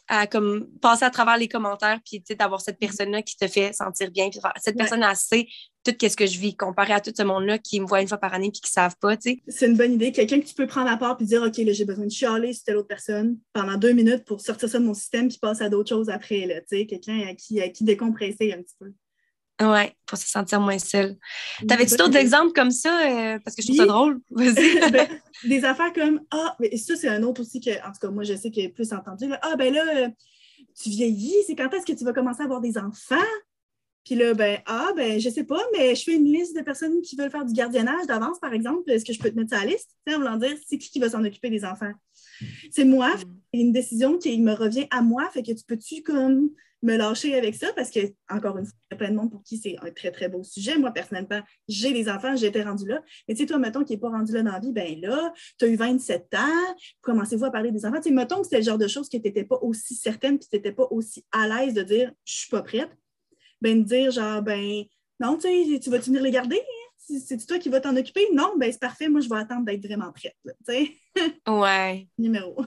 à 0.08 0.26
comme 0.26 0.68
passer 0.80 1.04
à 1.04 1.10
travers 1.10 1.36
les 1.36 1.48
commentaires, 1.48 2.00
puis 2.04 2.22
d'avoir 2.36 2.60
cette 2.60 2.78
personne-là 2.78 3.22
qui 3.22 3.36
te 3.36 3.46
fait 3.48 3.72
sentir 3.72 4.10
bien. 4.10 4.30
Puis, 4.30 4.40
cette 4.62 4.76
personne-là 4.76 5.14
sait 5.14 5.46
tout 5.84 5.94
ce 6.00 6.16
que 6.16 6.26
je 6.26 6.38
vis, 6.38 6.56
comparé 6.56 6.92
à 6.92 7.00
tout 7.00 7.12
ce 7.16 7.22
monde-là 7.22 7.58
qui 7.58 7.80
me 7.80 7.86
voit 7.86 8.02
une 8.02 8.08
fois 8.08 8.18
par 8.18 8.34
année 8.34 8.50
puis 8.50 8.60
qui 8.60 8.70
ne 8.70 8.82
savent 8.82 8.96
pas, 9.00 9.16
tu 9.16 9.30
sais. 9.30 9.42
C'est 9.48 9.66
une 9.66 9.76
bonne 9.76 9.92
idée. 9.94 10.12
Quelqu'un 10.12 10.40
que 10.40 10.46
tu 10.46 10.54
peux 10.54 10.66
prendre 10.66 10.90
à 10.90 10.96
part 10.96 11.16
puis 11.16 11.26
dire, 11.26 11.42
OK, 11.42 11.56
là, 11.58 11.72
j'ai 11.72 11.84
besoin 11.84 12.06
de 12.06 12.10
chialer 12.10 12.52
sur 12.52 12.64
telle 12.64 12.76
autre 12.76 12.88
personne 12.88 13.38
pendant 13.52 13.76
deux 13.76 13.92
minutes 13.92 14.24
pour 14.24 14.40
sortir 14.40 14.68
ça 14.68 14.78
de 14.78 14.84
mon 14.84 14.94
système 14.94 15.28
puis 15.28 15.38
passer 15.38 15.64
à 15.64 15.68
d'autres 15.68 15.88
choses 15.88 16.08
après, 16.08 16.64
tu. 16.68 16.86
Quelqu'un 16.86 17.26
à 17.28 17.34
qui, 17.34 17.60
à 17.60 17.68
qui 17.68 17.84
décompresser 17.84 18.52
un 18.52 18.62
petit 18.62 18.74
peu. 18.78 18.92
Oui, 19.60 19.84
pour 20.04 20.18
se 20.18 20.26
sentir 20.28 20.60
moins 20.60 20.78
seul. 20.78 21.16
T'avais-tu 21.66 21.96
d'autres 21.96 22.16
exemples 22.16 22.52
comme 22.52 22.70
ça? 22.70 23.00
Euh, 23.00 23.38
parce 23.42 23.56
que 23.56 23.62
je 23.62 23.68
trouve 23.68 23.78
ça 23.78 23.86
drôle? 23.86 24.20
Vas-y. 24.30 24.90
ben, 24.90 25.08
des 25.44 25.64
affaires 25.64 25.92
comme 25.94 26.20
Ah, 26.30 26.54
mais 26.60 26.76
ça, 26.76 26.94
c'est 26.94 27.08
un 27.08 27.22
autre 27.22 27.40
aussi 27.40 27.60
que, 27.60 27.70
en 27.70 27.92
tout 27.92 28.00
cas, 28.00 28.10
moi, 28.10 28.22
je 28.22 28.34
sais 28.34 28.50
qu'il 28.50 28.64
est 28.64 28.68
plus 28.68 28.92
entendu. 28.92 29.28
Là, 29.28 29.38
ah, 29.42 29.56
ben 29.56 29.72
là, 29.72 29.82
euh, 29.96 30.08
tu 30.80 30.90
vieillis, 30.90 31.36
c'est 31.46 31.56
quand 31.56 31.72
est-ce 31.72 31.86
que 31.86 31.96
tu 31.96 32.04
vas 32.04 32.12
commencer 32.12 32.42
à 32.42 32.44
avoir 32.44 32.60
des 32.60 32.76
enfants? 32.76 33.16
Puis 34.06 34.14
là, 34.14 34.34
ben, 34.34 34.60
ah, 34.66 34.92
ben, 34.94 35.18
je 35.18 35.28
sais 35.28 35.42
pas, 35.42 35.60
mais 35.76 35.96
je 35.96 36.04
fais 36.04 36.14
une 36.14 36.32
liste 36.32 36.56
de 36.56 36.62
personnes 36.62 37.02
qui 37.02 37.16
veulent 37.16 37.30
faire 37.30 37.44
du 37.44 37.52
gardiennage 37.52 38.06
d'avance, 38.06 38.38
par 38.38 38.52
exemple. 38.52 38.88
Est-ce 38.88 39.04
que 39.04 39.12
je 39.12 39.18
peux 39.18 39.30
te 39.30 39.34
mettre 39.34 39.50
ça 39.50 39.58
à 39.58 39.64
la 39.64 39.72
liste? 39.72 39.90
En 40.08 40.18
voulant 40.18 40.36
dire, 40.36 40.56
c'est 40.64 40.78
qui 40.78 40.90
qui 40.90 41.00
va 41.00 41.10
s'en 41.10 41.24
occuper 41.24 41.50
des 41.50 41.64
enfants? 41.64 41.90
C'est 42.70 42.84
moi, 42.84 43.12
c'est 43.52 43.60
une 43.60 43.72
décision 43.72 44.16
qui 44.16 44.40
me 44.40 44.52
revient 44.52 44.86
à 44.92 45.02
moi. 45.02 45.28
Fait 45.32 45.42
que 45.42 45.50
tu 45.50 45.64
peux-tu 45.66 46.04
comme 46.04 46.50
me 46.82 46.96
lâcher 46.96 47.34
avec 47.34 47.56
ça? 47.56 47.72
Parce 47.74 47.90
que, 47.90 47.98
encore 48.30 48.58
une 48.58 48.66
fois, 48.66 48.74
il 48.90 48.94
y 48.94 48.94
a 48.94 48.96
plein 48.96 49.10
de 49.10 49.16
monde 49.16 49.32
pour 49.32 49.42
qui 49.42 49.58
c'est 49.58 49.74
un 49.82 49.90
très, 49.90 50.12
très 50.12 50.28
beau 50.28 50.44
sujet. 50.44 50.78
Moi, 50.78 50.92
personnellement, 50.92 51.40
j'ai 51.66 51.92
des 51.92 52.08
enfants, 52.08 52.36
j'étais 52.36 52.62
rendue 52.62 52.86
là. 52.86 53.02
Mais 53.26 53.34
tu 53.34 53.40
sais, 53.40 53.46
toi, 53.46 53.58
mettons, 53.58 53.82
qui 53.82 53.94
n'est 53.94 53.98
pas 53.98 54.10
rendu 54.10 54.32
là 54.32 54.44
dans 54.44 54.52
la 54.52 54.60
vie, 54.60 54.72
ben 54.72 55.00
là, 55.00 55.32
tu 55.58 55.64
as 55.64 55.68
eu 55.68 55.74
27 55.74 56.32
ans, 56.34 56.74
commencez-vous 57.00 57.46
à 57.46 57.50
parler 57.50 57.72
des 57.72 57.84
enfants? 57.84 57.96
Tu 57.96 58.10
sais, 58.10 58.14
mettons 58.14 58.38
que 58.38 58.44
c'était 58.44 58.58
le 58.58 58.64
genre 58.64 58.78
de 58.78 58.86
choses 58.86 59.08
que 59.08 59.16
tu 59.16 59.24
n'étais 59.24 59.42
pas 59.42 59.58
aussi 59.62 59.96
certaine 59.96 60.38
puis 60.38 60.46
tu 60.48 60.54
n'étais 60.54 60.70
pas 60.70 60.86
aussi 60.92 61.24
à 61.32 61.48
l'aise 61.48 61.74
de 61.74 61.82
dire 61.82 62.12
je 62.24 62.34
suis 62.34 62.50
pas 62.50 62.62
prête. 62.62 62.90
Ben, 63.60 63.82
de 63.82 63.88
dire 63.88 64.10
genre, 64.10 64.42
ben, 64.42 64.84
non, 65.20 65.36
tu 65.36 65.48
sais, 65.48 65.80
tu 65.80 65.90
vas 65.90 65.98
venir 65.98 66.22
les 66.22 66.30
garder? 66.30 66.60
c'est 67.08 67.46
toi 67.46 67.58
qui 67.58 67.68
vas 67.68 67.80
t'en 67.80 67.96
occuper? 67.96 68.26
Non, 68.32 68.54
ben 68.56 68.70
c'est 68.70 68.80
parfait, 68.80 69.08
moi 69.08 69.20
je 69.20 69.28
vais 69.28 69.36
attendre 69.36 69.64
d'être 69.64 69.86
vraiment 69.86 70.12
prête. 70.12 70.36
Tu 70.44 70.52
sais? 70.66 70.92
Ouais. 71.48 72.08
Numéro. 72.18 72.64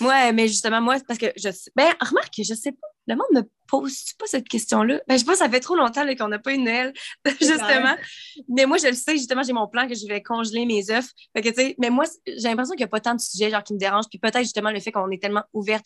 Ouais, 0.00 0.32
mais 0.32 0.48
justement, 0.48 0.80
moi, 0.80 0.96
parce 1.06 1.18
que 1.18 1.26
je 1.36 1.50
sais. 1.50 1.70
Ben, 1.76 1.92
remarque, 2.00 2.34
je 2.38 2.54
sais 2.54 2.72
pas. 2.72 2.88
Le 3.06 3.16
monde 3.16 3.26
me 3.32 3.42
pose 3.66 4.14
pas 4.18 4.24
cette 4.26 4.48
question-là? 4.48 5.00
Ben, 5.06 5.14
je 5.14 5.18
sais 5.18 5.24
pas, 5.26 5.34
ça 5.34 5.50
fait 5.50 5.60
trop 5.60 5.76
longtemps 5.76 6.06
qu'on 6.16 6.28
n'a 6.28 6.38
pas 6.38 6.54
eu 6.54 6.58
Noël, 6.62 6.94
justement. 7.38 7.96
Mais 8.48 8.64
moi, 8.64 8.78
je 8.78 8.86
le 8.86 8.94
sais, 8.94 9.12
justement, 9.12 9.42
j'ai 9.42 9.52
mon 9.52 9.68
plan 9.68 9.86
que 9.86 9.94
je 9.94 10.06
vais 10.06 10.22
congeler 10.22 10.64
mes 10.64 10.90
œufs. 10.90 11.10
Fait 11.36 11.42
que, 11.42 11.50
tu 11.50 11.54
sais, 11.56 11.74
mais 11.78 11.90
moi, 11.90 12.04
j'ai 12.26 12.48
l'impression 12.48 12.72
qu'il 12.72 12.84
n'y 12.84 12.84
a 12.84 12.88
pas 12.88 13.00
tant 13.00 13.14
de 13.14 13.20
sujets 13.20 13.50
genre, 13.50 13.62
qui 13.62 13.74
me 13.74 13.78
dérangent. 13.78 14.08
Puis 14.08 14.18
peut-être 14.18 14.38
justement 14.38 14.70
le 14.70 14.80
fait 14.80 14.92
qu'on 14.92 15.10
est 15.10 15.20
tellement 15.20 15.44
ouverte 15.52 15.84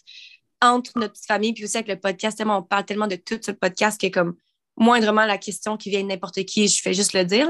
entre 0.61 0.99
notre 0.99 1.13
petite 1.13 1.27
famille, 1.27 1.53
puis 1.53 1.65
aussi 1.65 1.77
avec 1.77 1.89
le 1.89 2.01
podcast, 2.01 2.37
tellement, 2.37 2.59
on 2.59 2.63
parle 2.63 2.85
tellement 2.85 3.07
de 3.07 3.17
tout 3.17 3.39
ce 3.41 3.51
podcast 3.51 3.99
qui 3.99 4.07
est 4.07 4.11
comme 4.11 4.37
moindrement 4.77 5.25
la 5.25 5.39
question 5.39 5.77
qui 5.77 5.91
vient 5.91 6.03
de 6.03 6.09
n'importe 6.09 6.43
qui, 6.45 6.69
je 6.69 6.83
fais 6.83 6.95
juste 6.95 7.13
le 7.13 7.25
dire. 7.25 7.49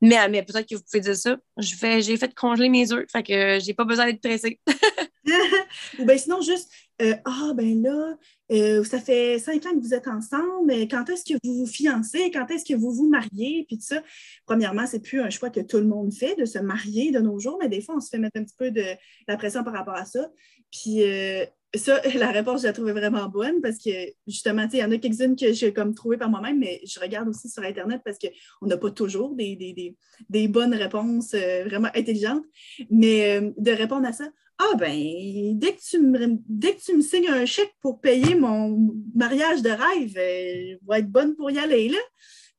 Mais, 0.00 0.42
peut-être 0.42 0.68
que 0.68 0.74
vous 0.74 0.82
pouvez 0.82 1.00
dire 1.00 1.16
ça. 1.16 1.36
Je 1.58 1.74
fais, 1.74 2.02
j'ai 2.02 2.16
fait 2.16 2.34
congeler 2.34 2.68
mes 2.68 2.92
œufs, 2.92 3.06
fait 3.10 3.22
que 3.22 3.58
j'ai 3.60 3.74
pas 3.74 3.84
besoin 3.84 4.06
d'être 4.06 4.20
pressée. 4.20 4.60
Ou 5.98 6.04
bien 6.04 6.18
sinon, 6.18 6.40
juste 6.40 6.70
euh, 7.02 7.14
Ah, 7.24 7.52
ben 7.54 7.82
là, 7.82 8.16
euh, 8.52 8.84
ça 8.84 9.00
fait 9.00 9.38
cinq 9.38 9.66
ans 9.66 9.72
que 9.72 9.80
vous 9.80 9.94
êtes 9.94 10.06
ensemble, 10.06 10.66
mais 10.66 10.86
quand 10.86 11.08
est-ce 11.10 11.24
que 11.24 11.38
vous 11.42 11.54
vous 11.54 11.66
fiancez? 11.66 12.30
Quand 12.30 12.48
est-ce 12.50 12.64
que 12.64 12.78
vous 12.78 12.92
vous 12.92 13.08
mariez? 13.08 13.64
Puis 13.66 13.78
tout 13.78 13.84
ça. 13.84 14.02
Premièrement, 14.46 14.86
c'est 14.86 15.00
plus 15.00 15.20
un 15.20 15.30
choix 15.30 15.50
que 15.50 15.60
tout 15.60 15.78
le 15.78 15.86
monde 15.86 16.12
fait 16.12 16.36
de 16.36 16.44
se 16.44 16.58
marier 16.58 17.10
de 17.10 17.18
nos 17.18 17.40
jours, 17.40 17.58
mais 17.60 17.68
des 17.68 17.80
fois, 17.80 17.96
on 17.96 18.00
se 18.00 18.08
fait 18.08 18.18
mettre 18.18 18.38
un 18.38 18.44
petit 18.44 18.54
peu 18.56 18.70
de 18.70 18.84
la 19.26 19.36
pression 19.36 19.64
par 19.64 19.72
rapport 19.72 19.96
à 19.96 20.04
ça. 20.04 20.30
Puis 20.70 21.02
euh, 21.02 21.44
ça, 21.76 22.00
la 22.14 22.30
réponse, 22.30 22.62
je 22.62 22.66
la 22.66 22.72
trouvais 22.72 22.92
vraiment 22.92 23.28
bonne 23.28 23.60
parce 23.60 23.78
que 23.78 23.90
justement, 24.26 24.66
il 24.72 24.78
y 24.78 24.84
en 24.84 24.90
a 24.90 24.98
quelques-unes 24.98 25.36
que 25.36 25.52
j'ai 25.52 25.72
comme 25.72 25.94
trouvées 25.94 26.16
par 26.16 26.30
moi-même, 26.30 26.58
mais 26.58 26.80
je 26.86 27.00
regarde 27.00 27.28
aussi 27.28 27.48
sur 27.48 27.62
Internet 27.62 28.02
parce 28.04 28.18
qu'on 28.18 28.66
n'a 28.66 28.76
pas 28.76 28.90
toujours 28.90 29.34
des, 29.34 29.56
des, 29.56 29.96
des, 30.28 30.48
bonnes 30.48 30.74
réponses 30.74 31.34
vraiment 31.34 31.88
intelligentes. 31.94 32.44
Mais 32.90 33.40
de 33.56 33.70
répondre 33.72 34.06
à 34.06 34.12
ça, 34.12 34.28
ah 34.58 34.76
ben, 34.78 35.58
dès 35.58 35.74
que, 35.74 35.80
tu 35.80 36.00
me, 36.00 36.38
dès 36.48 36.74
que 36.74 36.80
tu 36.80 36.96
me 36.96 37.02
signes 37.02 37.28
un 37.28 37.44
chèque 37.44 37.74
pour 37.82 38.00
payer 38.00 38.34
mon 38.34 38.94
mariage 39.14 39.60
de 39.60 39.68
rêve, 39.68 40.12
je 40.14 40.78
vais 40.88 40.98
être 40.98 41.10
bonne 41.10 41.36
pour 41.36 41.50
y 41.50 41.58
aller, 41.58 41.90
là. 41.90 41.98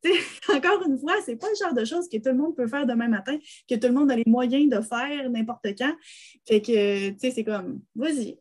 encore 0.50 0.88
une 0.88 0.98
fois, 0.98 1.14
c'est 1.26 1.36
pas 1.36 1.48
le 1.50 1.56
genre 1.56 1.74
de 1.74 1.86
choses 1.86 2.08
que 2.10 2.18
tout 2.18 2.30
le 2.30 2.36
monde 2.36 2.56
peut 2.56 2.68
faire 2.68 2.86
demain 2.86 3.08
matin, 3.08 3.38
que 3.70 3.76
tout 3.76 3.88
le 3.88 3.94
monde 3.94 4.12
a 4.12 4.16
les 4.16 4.24
moyens 4.26 4.70
de 4.70 4.82
faire 4.82 5.30
n'importe 5.30 5.68
quand. 5.78 5.94
Fait 6.48 6.62
que, 6.62 7.10
tu 7.10 7.20
sais, 7.20 7.32
c'est 7.32 7.44
comme, 7.44 7.82
vas-y, 7.96 8.38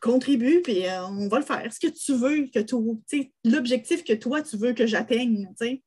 contribue, 0.00 0.62
puis 0.62 0.86
euh, 0.86 1.06
on 1.06 1.28
va 1.28 1.38
le 1.38 1.44
faire. 1.44 1.72
Ce 1.72 1.80
que 1.80 1.92
tu 1.92 2.14
veux 2.14 2.46
que 2.46 2.60
tu 2.60 2.76
sais, 3.06 3.32
l'objectif 3.44 4.04
que 4.04 4.12
toi, 4.12 4.42
tu 4.42 4.56
veux 4.56 4.72
que 4.72 4.86
j'atteigne, 4.86 5.48
tu 5.58 5.66
sais. 5.66 5.82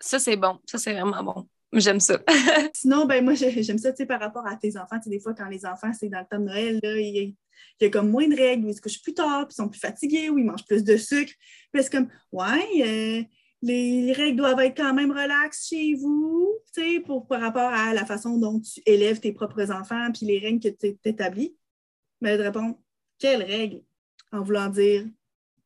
Ça, 0.00 0.18
c'est 0.18 0.36
bon. 0.36 0.58
Ça, 0.66 0.78
c'est 0.78 0.92
vraiment 0.92 1.22
bon. 1.22 1.48
J'aime 1.72 2.00
ça. 2.00 2.20
Sinon, 2.74 3.06
ben 3.06 3.24
moi, 3.24 3.34
j'aime 3.34 3.78
ça, 3.78 3.92
tu 3.92 3.98
sais, 3.98 4.06
par 4.06 4.20
rapport 4.20 4.46
à 4.46 4.56
tes 4.56 4.76
enfants. 4.76 4.96
Tu 4.96 5.04
sais, 5.04 5.10
des 5.10 5.20
fois, 5.20 5.32
quand 5.32 5.48
les 5.48 5.64
enfants, 5.64 5.92
c'est 5.98 6.08
dans 6.08 6.20
le 6.20 6.26
temps 6.26 6.38
de 6.38 6.44
Noël, 6.44 6.80
là, 6.82 6.96
il 6.98 7.34
y 7.80 7.84
a 7.84 7.90
comme 7.90 8.10
moins 8.10 8.28
de 8.28 8.36
règles, 8.36 8.68
ils 8.68 8.74
se 8.74 8.80
couchent 8.80 9.02
plus 9.02 9.14
tard, 9.14 9.46
puis 9.46 9.54
ils 9.54 9.62
sont 9.62 9.68
plus 9.68 9.80
fatigués, 9.80 10.28
ou 10.28 10.38
ils 10.38 10.44
mangent 10.44 10.66
plus 10.66 10.84
de 10.84 10.96
sucre. 10.96 11.32
Puis 11.72 11.82
c'est 11.82 11.90
comme, 11.90 12.08
ouais, 12.30 12.82
euh, 12.86 13.22
les 13.62 14.12
règles 14.12 14.38
doivent 14.38 14.60
être 14.60 14.76
quand 14.76 14.92
même 14.92 15.12
relaxes 15.12 15.68
chez 15.68 15.94
vous, 15.94 16.58
pour, 17.04 17.26
par 17.26 17.40
rapport 17.40 17.70
à 17.72 17.94
la 17.94 18.04
façon 18.04 18.38
dont 18.38 18.60
tu 18.60 18.80
élèves 18.86 19.20
tes 19.20 19.32
propres 19.32 19.70
enfants 19.70 20.10
puis 20.12 20.26
les 20.26 20.38
règles 20.38 20.60
que 20.60 20.68
tu 20.68 20.96
établis. 21.04 21.56
Mais 22.20 22.36
de 22.36 22.42
répondre, 22.42 22.78
quelles 23.18 23.42
règles? 23.42 23.82
En 24.32 24.42
voulant 24.42 24.68
dire, 24.68 25.04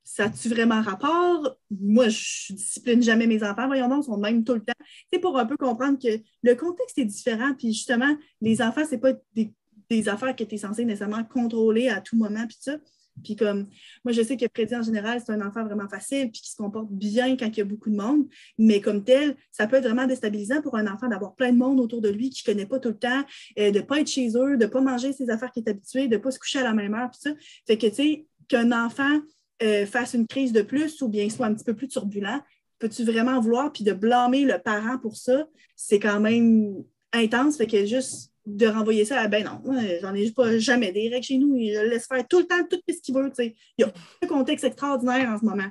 ça 0.04 0.24
a-tu 0.24 0.48
vraiment 0.48 0.82
rapport? 0.82 1.56
Moi, 1.70 2.08
je 2.08 2.52
discipline 2.52 3.02
jamais 3.02 3.26
mes 3.26 3.42
enfants, 3.42 3.66
voyons 3.66 3.88
donc, 3.88 4.04
ils 4.04 4.06
sont 4.06 4.18
même 4.18 4.44
tout 4.44 4.54
le 4.54 4.60
temps. 4.60 4.72
C'est 5.12 5.18
pour 5.18 5.38
un 5.38 5.46
peu 5.46 5.56
comprendre 5.56 5.98
que 5.98 6.20
le 6.42 6.54
contexte 6.54 6.98
est 6.98 7.04
différent, 7.04 7.54
puis 7.54 7.72
justement, 7.72 8.16
les 8.40 8.60
enfants, 8.62 8.82
c'est 8.88 8.98
pas 8.98 9.12
des, 9.34 9.52
des, 9.88 10.08
affaires 10.08 10.34
que 10.34 10.44
tu 10.44 10.56
es 10.56 10.58
censé 10.58 10.84
nécessairement 10.84 11.24
contrôler 11.24 11.88
à 11.88 12.00
tout 12.00 12.16
moment, 12.16 12.46
puis 12.46 12.58
ça. 12.60 12.76
Puis 13.22 13.36
comme, 13.36 13.66
moi, 14.04 14.12
je 14.12 14.22
sais 14.22 14.36
que 14.36 14.46
Freddy, 14.54 14.76
en 14.76 14.82
général, 14.82 15.20
c'est 15.24 15.32
un 15.32 15.46
enfant 15.46 15.64
vraiment 15.64 15.88
facile, 15.88 16.30
puis 16.30 16.40
qui 16.40 16.50
se 16.50 16.56
comporte 16.56 16.90
bien 16.90 17.36
quand 17.36 17.46
il 17.46 17.58
y 17.58 17.60
a 17.60 17.64
beaucoup 17.64 17.90
de 17.90 17.96
monde, 17.96 18.26
mais 18.58 18.80
comme 18.80 19.04
tel, 19.04 19.36
ça 19.52 19.66
peut 19.66 19.76
être 19.76 19.84
vraiment 19.84 20.06
déstabilisant 20.06 20.62
pour 20.62 20.76
un 20.76 20.86
enfant 20.86 21.08
d'avoir 21.08 21.34
plein 21.34 21.52
de 21.52 21.58
monde 21.58 21.80
autour 21.80 22.00
de 22.00 22.08
lui 22.08 22.30
qui 22.30 22.42
ne 22.46 22.52
connaît 22.52 22.66
pas 22.66 22.78
tout 22.78 22.90
le 22.90 22.98
temps, 22.98 23.22
euh, 23.58 23.70
de 23.70 23.78
ne 23.78 23.84
pas 23.84 24.00
être 24.00 24.08
chez 24.08 24.28
eux, 24.36 24.56
de 24.56 24.64
ne 24.64 24.70
pas 24.70 24.80
manger 24.80 25.12
ses 25.12 25.30
affaires 25.30 25.50
qu'il 25.50 25.64
est 25.64 25.70
habitué, 25.70 26.08
de 26.08 26.16
ne 26.16 26.20
pas 26.20 26.30
se 26.30 26.38
coucher 26.38 26.60
à 26.60 26.64
la 26.64 26.74
même 26.74 26.94
heure, 26.94 27.10
puis 27.10 27.20
ça. 27.20 27.30
Fait 27.66 27.78
que, 27.78 27.86
tu 27.86 27.94
sais, 27.94 28.26
qu'un 28.48 28.72
enfant 28.72 29.20
euh, 29.62 29.86
fasse 29.86 30.14
une 30.14 30.26
crise 30.26 30.52
de 30.52 30.62
plus 30.62 31.00
ou 31.02 31.08
bien 31.08 31.28
soit 31.30 31.46
un 31.46 31.54
petit 31.54 31.64
peu 31.64 31.74
plus 31.74 31.88
turbulent, 31.88 32.40
peux-tu 32.78 33.04
vraiment 33.04 33.40
vouloir, 33.40 33.72
puis 33.72 33.84
de 33.84 33.92
blâmer 33.92 34.44
le 34.44 34.58
parent 34.58 34.98
pour 34.98 35.16
ça, 35.16 35.46
c'est 35.74 35.98
quand 35.98 36.20
même 36.20 36.74
intense, 37.12 37.56
fait 37.56 37.66
que 37.66 37.86
juste 37.86 38.32
de 38.46 38.66
renvoyer 38.66 39.04
ça 39.04 39.20
à 39.20 39.28
ben 39.28 39.44
non, 39.44 39.60
j'en 40.00 40.14
ai 40.14 40.30
pas 40.30 40.56
jamais 40.58 40.92
des 40.92 41.08
règles 41.08 41.24
chez 41.24 41.36
nous 41.36 41.56
et 41.56 41.74
je 41.74 41.80
le 41.80 41.88
laisse 41.90 42.06
faire 42.06 42.26
tout 42.28 42.38
le 42.38 42.46
temps 42.46 42.62
tout 42.70 42.80
ce 42.88 43.00
qu'il 43.02 43.14
veut. 43.14 43.32
Il 43.38 43.54
y 43.78 43.82
a 43.82 43.92
un 44.22 44.26
contexte 44.26 44.64
extraordinaire 44.64 45.28
en 45.28 45.38
ce 45.38 45.44
moment. 45.44 45.70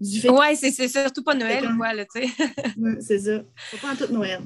Oui, 0.00 0.56
c'est 0.56 0.88
surtout 0.88 1.24
pas 1.24 1.34
Noël, 1.34 1.66
tu 2.14 2.22
sais. 2.22 2.28
c'est 3.00 3.18
ça. 3.18 3.42
C'est 3.70 3.80
pas 3.80 3.92
en 3.92 3.96
tout 3.96 4.12
Noël. 4.12 4.42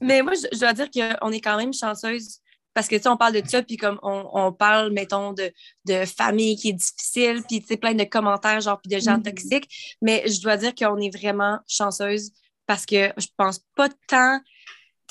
Mais 0.00 0.22
moi, 0.22 0.32
je, 0.34 0.58
dois 0.58 0.72
dire 0.72 0.88
qu'on 0.90 1.30
est 1.30 1.40
quand 1.40 1.56
même 1.56 1.74
chanceuse 1.74 2.38
parce 2.72 2.86
que, 2.86 2.96
tu 2.96 3.02
sais, 3.02 3.08
on 3.08 3.16
parle 3.16 3.34
de 3.34 3.42
ça, 3.46 3.62
puis 3.62 3.76
comme 3.76 3.98
on, 4.02 4.52
parle, 4.52 4.92
mettons, 4.92 5.32
de, 5.32 5.50
de, 5.84 6.04
famille 6.04 6.56
qui 6.56 6.68
est 6.68 6.74
difficile, 6.74 7.42
puis, 7.48 7.60
tu 7.60 7.66
sais, 7.66 7.76
plein 7.76 7.94
de 7.94 8.04
commentaires, 8.04 8.60
genre, 8.60 8.80
puis 8.80 8.94
de 8.94 9.00
gens 9.00 9.18
mm-hmm. 9.18 9.22
toxiques. 9.22 9.96
Mais 10.00 10.22
je 10.28 10.40
dois 10.40 10.56
dire 10.56 10.74
qu'on 10.74 10.96
est 10.98 11.14
vraiment 11.14 11.58
chanceuse 11.66 12.30
parce 12.66 12.86
que 12.86 13.10
je 13.16 13.26
pense 13.36 13.60
pas 13.74 13.88
tant 14.06 14.40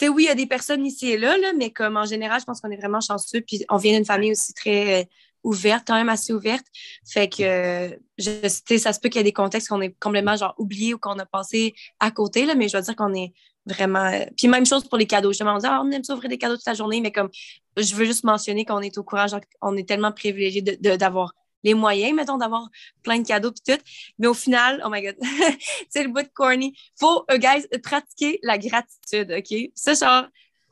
sais, 0.06 0.10
oui, 0.10 0.24
il 0.24 0.28
y 0.28 0.30
a 0.30 0.36
des 0.36 0.46
personnes 0.46 0.86
ici 0.86 1.12
et 1.12 1.18
là, 1.18 1.36
mais 1.56 1.72
comme 1.72 1.98
en 1.98 2.06
général, 2.06 2.40
je 2.40 2.46
pense 2.46 2.62
qu'on 2.62 2.72
est 2.72 2.78
vraiment 2.78 3.02
chanceux. 3.02 3.42
Puis 3.42 3.66
on 3.70 3.78
vient 3.78 3.94
d'une 3.94 4.06
famille 4.06 4.32
aussi 4.32 4.54
très 4.54 5.02
euh, 5.02 5.06
ouverte, 5.44 5.86
quand 5.88 5.96
même 5.96 6.10
assez 6.10 6.34
ouverte. 6.34 6.66
Fait 7.06 7.30
que, 7.30 7.98
je, 8.18 8.78
ça 8.78 8.94
se 8.94 9.00
peut 9.00 9.10
qu'il 9.10 9.20
y 9.20 9.22
ait 9.22 9.24
des 9.24 9.34
contextes 9.34 9.70
qu'on 9.70 9.82
est 9.82 9.96
complètement 10.00 10.36
genre 10.36 10.56
oubliés 10.58 10.94
ou 10.94 11.00
qu'on 11.00 11.18
a 11.20 11.26
passé 11.26 11.74
à 12.00 12.12
côté, 12.12 12.46
là, 12.46 12.56
mais 12.56 12.68
je 12.68 12.74
dois 12.74 12.82
dire 12.82 12.96
qu'on 12.96 13.14
est 13.14 13.34
vraiment. 13.66 14.06
Euh, 14.06 14.26
puis 14.38 14.48
même 14.48 14.66
chose 14.66 14.88
pour 14.88 14.98
les 14.98 15.08
cadeaux. 15.08 15.32
Justement, 15.32 15.56
on 15.56 15.58
dit, 15.58 15.68
ah, 15.68 15.82
on 15.84 15.92
aime 15.92 16.04
ça 16.04 16.14
ouvrir 16.14 16.30
des 16.30 16.38
cadeaux 16.38 16.56
toute 16.56 16.66
la 16.66 16.74
journée, 16.74 17.02
mais 17.02 17.12
comme 17.12 17.30
je 17.76 17.96
veux 17.96 18.06
juste 18.06 18.24
mentionner 18.24 18.66
qu'on 18.66 18.82
est 18.82 18.98
au 18.98 19.04
courage, 19.04 19.32
on 19.62 19.76
est 19.78 19.88
tellement 19.88 20.12
privilégié 20.12 20.62
d'avoir 20.62 21.34
les 21.64 21.74
moyens, 21.74 22.16
mettons, 22.16 22.38
d'avoir 22.38 22.70
plein 23.04 23.20
de 23.20 23.28
cadeaux 23.28 23.52
puis 23.52 23.76
tout. 23.76 23.84
Mais 24.20 24.28
au 24.28 24.34
final, 24.34 24.82
oh 24.86 24.90
my 24.90 25.02
God, 25.02 25.16
c'est 25.90 26.04
le 26.04 26.10
bout 26.10 26.24
de 26.24 26.30
corny. 26.34 26.78
Faut, 27.00 27.26
uh, 27.32 27.40
guys, 27.40 27.68
pratiquer 27.84 28.40
la 28.44 28.58
gratitude, 28.58 29.32
OK? 29.32 29.72
Ça, 29.76 29.94
genre, 29.94 30.30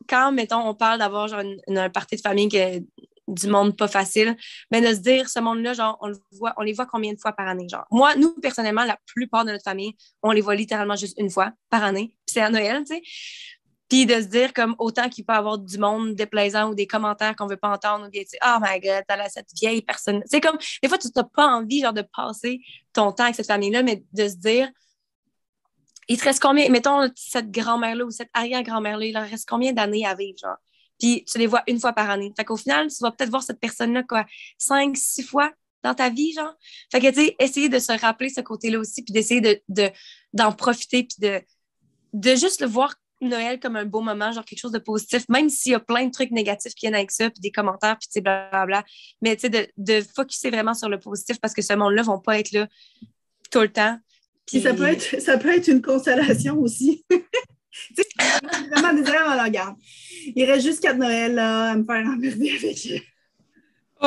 quand, 0.08 0.32
mettons, 0.32 0.68
on 0.68 0.74
parle 0.74 1.00
d'avoir 1.00 1.28
genre 1.28 1.42
une, 1.42 1.78
un 1.78 1.90
parti 1.90 2.16
de 2.16 2.22
famille 2.22 2.50
que, 2.50 2.80
du 3.28 3.48
monde 3.48 3.76
pas 3.76 3.88
facile, 3.88 4.36
mais 4.72 4.82
de 4.82 4.94
se 4.94 5.00
dire, 5.00 5.30
ce 5.30 5.40
monde-là, 5.40 5.74
genre, 5.74 5.98
on, 6.02 6.08
le 6.08 6.18
voit, 6.34 6.54
on 6.58 6.62
les 6.62 6.74
voit 6.74 6.86
combien 6.86 7.14
de 7.14 7.20
fois 7.20 7.32
par 7.32 7.48
année? 7.48 7.68
Genre, 7.68 7.86
moi, 7.92 8.16
nous, 8.16 8.36
personnellement, 8.36 8.84
la 8.86 8.98
plupart 9.06 9.46
de 9.46 9.52
notre 9.52 9.64
famille, 9.64 9.96
on 10.22 10.32
les 10.32 10.42
voit 10.42 10.56
littéralement 10.56 10.96
juste 10.96 11.18
une 11.20 11.30
fois 11.30 11.52
par 11.70 11.84
année. 11.84 12.16
c'est 12.26 12.42
à 12.42 12.50
Noël, 12.50 12.84
tu 12.84 12.96
sais. 12.96 13.02
Puis 13.88 14.06
de 14.06 14.16
se 14.16 14.28
dire 14.28 14.54
comme 14.54 14.76
autant 14.80 15.10
qu'il 15.10 15.26
peut 15.26 15.34
y 15.34 15.38
avoir 15.38 15.60
du 15.60 15.78
monde 15.78 16.16
déplaisant 16.16 16.72
ou 16.72 16.76
des 16.76 16.88
commentaires 16.88 17.36
qu'on 17.36 17.48
veut 17.48 17.58
pas 17.58 17.70
entendre 17.70 18.08
ou 18.08 18.10
des 18.10 18.26
oh 18.44 18.58
my 18.62 18.80
god, 18.80 19.04
t'as 19.08 19.30
cette 19.30 19.50
vieille 19.60 19.82
personne. 19.82 20.24
C'est 20.26 20.42
comme 20.42 20.58
des 20.82 20.90
fois 20.90 20.98
tu 20.98 21.08
n'as 21.16 21.24
pas 21.24 21.48
envie 21.48 21.82
genre 21.82 21.94
de 21.94 22.04
passer 22.16 22.62
ton 22.94 23.12
temps 23.12 23.26
avec 23.26 23.36
cette 23.36 23.48
famille-là, 23.48 23.84
mais 23.84 24.04
de 24.14 24.28
se 24.28 24.36
dire 24.36 24.70
il 26.08 26.18
te 26.18 26.24
reste 26.24 26.42
combien, 26.42 26.70
mettons 26.70 27.10
cette 27.16 27.52
grand-mère-là 27.52 28.06
ou 28.06 28.12
cette 28.12 28.30
arrière-grand-mère-là, 28.34 29.06
il 29.06 29.14
leur 29.14 29.28
reste 29.28 29.48
combien 29.48 29.74
d'années 29.74 30.06
à 30.06 30.14
vivre, 30.16 30.38
genre? 30.38 30.58
Puis 31.00 31.26
tu 31.26 31.38
les 31.38 31.48
vois 31.48 31.64
une 31.68 31.80
fois 31.80 31.94
par 31.94 32.10
année. 32.10 32.32
Fait 32.36 32.46
qu'au 32.46 32.56
final, 32.58 32.88
tu 32.88 32.98
vas 33.02 33.12
peut-être 33.12 33.30
voir 33.30 33.44
cette 33.44 33.60
personne-là 33.60 34.04
quoi, 34.04 34.26
cinq, 34.58 34.96
six 34.96 35.24
fois 35.24 35.52
dans 35.84 35.94
ta 35.94 36.10
vie, 36.10 36.34
genre? 36.34 36.54
Fait 36.92 37.00
que 37.00 37.08
tu 37.08 37.26
sais, 37.26 37.36
essayer 37.40 37.70
de 37.70 37.80
se 37.80 37.92
rappeler 38.00 38.30
ce 38.30 38.42
côté-là 38.42 38.80
aussi, 38.80 39.04
puis 39.04 39.14
d'essayer 39.14 39.42
de, 39.42 39.92
d'en 40.34 40.52
profiter, 40.52 41.04
puis 41.04 41.18
de, 41.20 41.42
de 42.14 42.36
juste 42.36 42.62
le 42.62 42.68
voir 42.68 42.96
Noël 43.30 43.60
comme 43.60 43.76
un 43.76 43.86
beau 43.86 44.02
moment, 44.02 44.32
genre 44.32 44.46
quelque 44.46 44.60
chose 44.60 44.72
de 44.72 44.80
positif, 44.80 45.28
même 45.30 45.50
s'il 45.50 45.74
y 45.74 45.76
a 45.76 45.80
plein 45.80 46.06
de 46.06 46.12
trucs 46.12 46.32
négatifs 46.32 46.74
qui 46.74 46.86
viennent 46.86 46.96
avec 46.96 47.12
ça, 47.12 47.30
puis 47.30 47.42
des 47.42 47.52
commentaires, 47.52 47.98
puis 47.98 48.08
tu 48.08 48.14
sais, 48.14 48.22
blablabla. 48.22 48.84
Mais 49.22 49.36
tu 49.36 49.42
sais, 49.42 49.50
de, 49.50 49.68
de 49.78 50.02
focuser 50.16 50.50
vraiment 50.50 50.74
sur 50.74 50.90
le 50.90 51.00
positif 51.00 51.40
parce 51.40 51.54
que 51.54 51.62
ce 51.62 51.74
monde-là 51.74 52.02
ne 52.02 52.08
vont 52.08 52.20
pas 52.20 52.40
être 52.40 52.52
là 52.52 52.68
tout 53.52 53.62
le 53.62 53.70
temps. 53.70 53.98
Puis 54.48 54.62
ça 54.62 54.74
peut 54.74 54.88
être, 54.88 55.22
ça 55.22 55.38
peut 55.38 55.56
être 55.56 55.68
une 55.68 55.82
consolation 55.82 56.60
aussi. 56.60 57.04
tu 57.10 57.18
sais, 57.96 58.04
vraiment 58.72 58.94
désagréable 58.94 59.32
à 59.32 59.36
la 59.36 59.50
garde. 59.50 59.76
Il 60.36 60.44
reste 60.46 60.66
juste 60.66 60.82
quatre 60.82 60.98
Noël 60.98 61.36
là, 61.36 61.72
à 61.72 61.76
me 61.76 61.84
faire 61.84 62.06
emmerder 62.06 62.52
avec. 62.58 63.15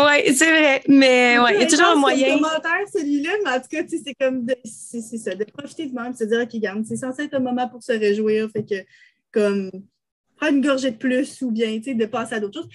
Oui, 0.07 0.35
c'est 0.35 0.51
vrai. 0.51 0.83
Mais 0.89 1.39
ouais, 1.39 1.55
il 1.55 1.61
y 1.61 1.65
a 1.65 1.67
toujours 1.67 1.89
un 1.89 1.97
moyen. 1.97 2.27
C'est 2.27 2.43
commentaire, 2.43 2.89
celui-là, 2.93 3.31
mais 3.45 3.51
en 3.51 3.61
tout 3.61 3.69
cas, 3.71 3.83
c'est 3.89 4.15
comme 4.15 4.47
c'est 4.65 5.19
ça, 5.19 5.35
de 5.35 5.45
profiter 5.45 5.87
de 5.87 5.95
même, 5.95 6.13
de 6.13 6.17
se 6.17 6.25
dire, 6.25 6.41
OK, 6.41 6.61
garde, 6.61 6.85
c'est 6.87 6.97
censé 6.97 7.25
être 7.25 7.35
un 7.35 7.41
moment 7.41 7.69
pour 7.69 7.83
se 7.83 7.93
réjouir. 7.93 8.49
Fait 8.51 8.65
que, 8.65 8.85
comme, 9.33 9.71
prendre 10.37 10.55
une 10.55 10.65
gorgée 10.65 10.91
de 10.91 10.97
plus 10.97 11.43
ou 11.43 11.51
bien, 11.51 11.77
tu 11.79 11.85
sais, 11.85 11.95
de 11.95 12.07
passer 12.07 12.35
à 12.35 12.41
d'autres 12.41 12.63
choses. 12.63 12.71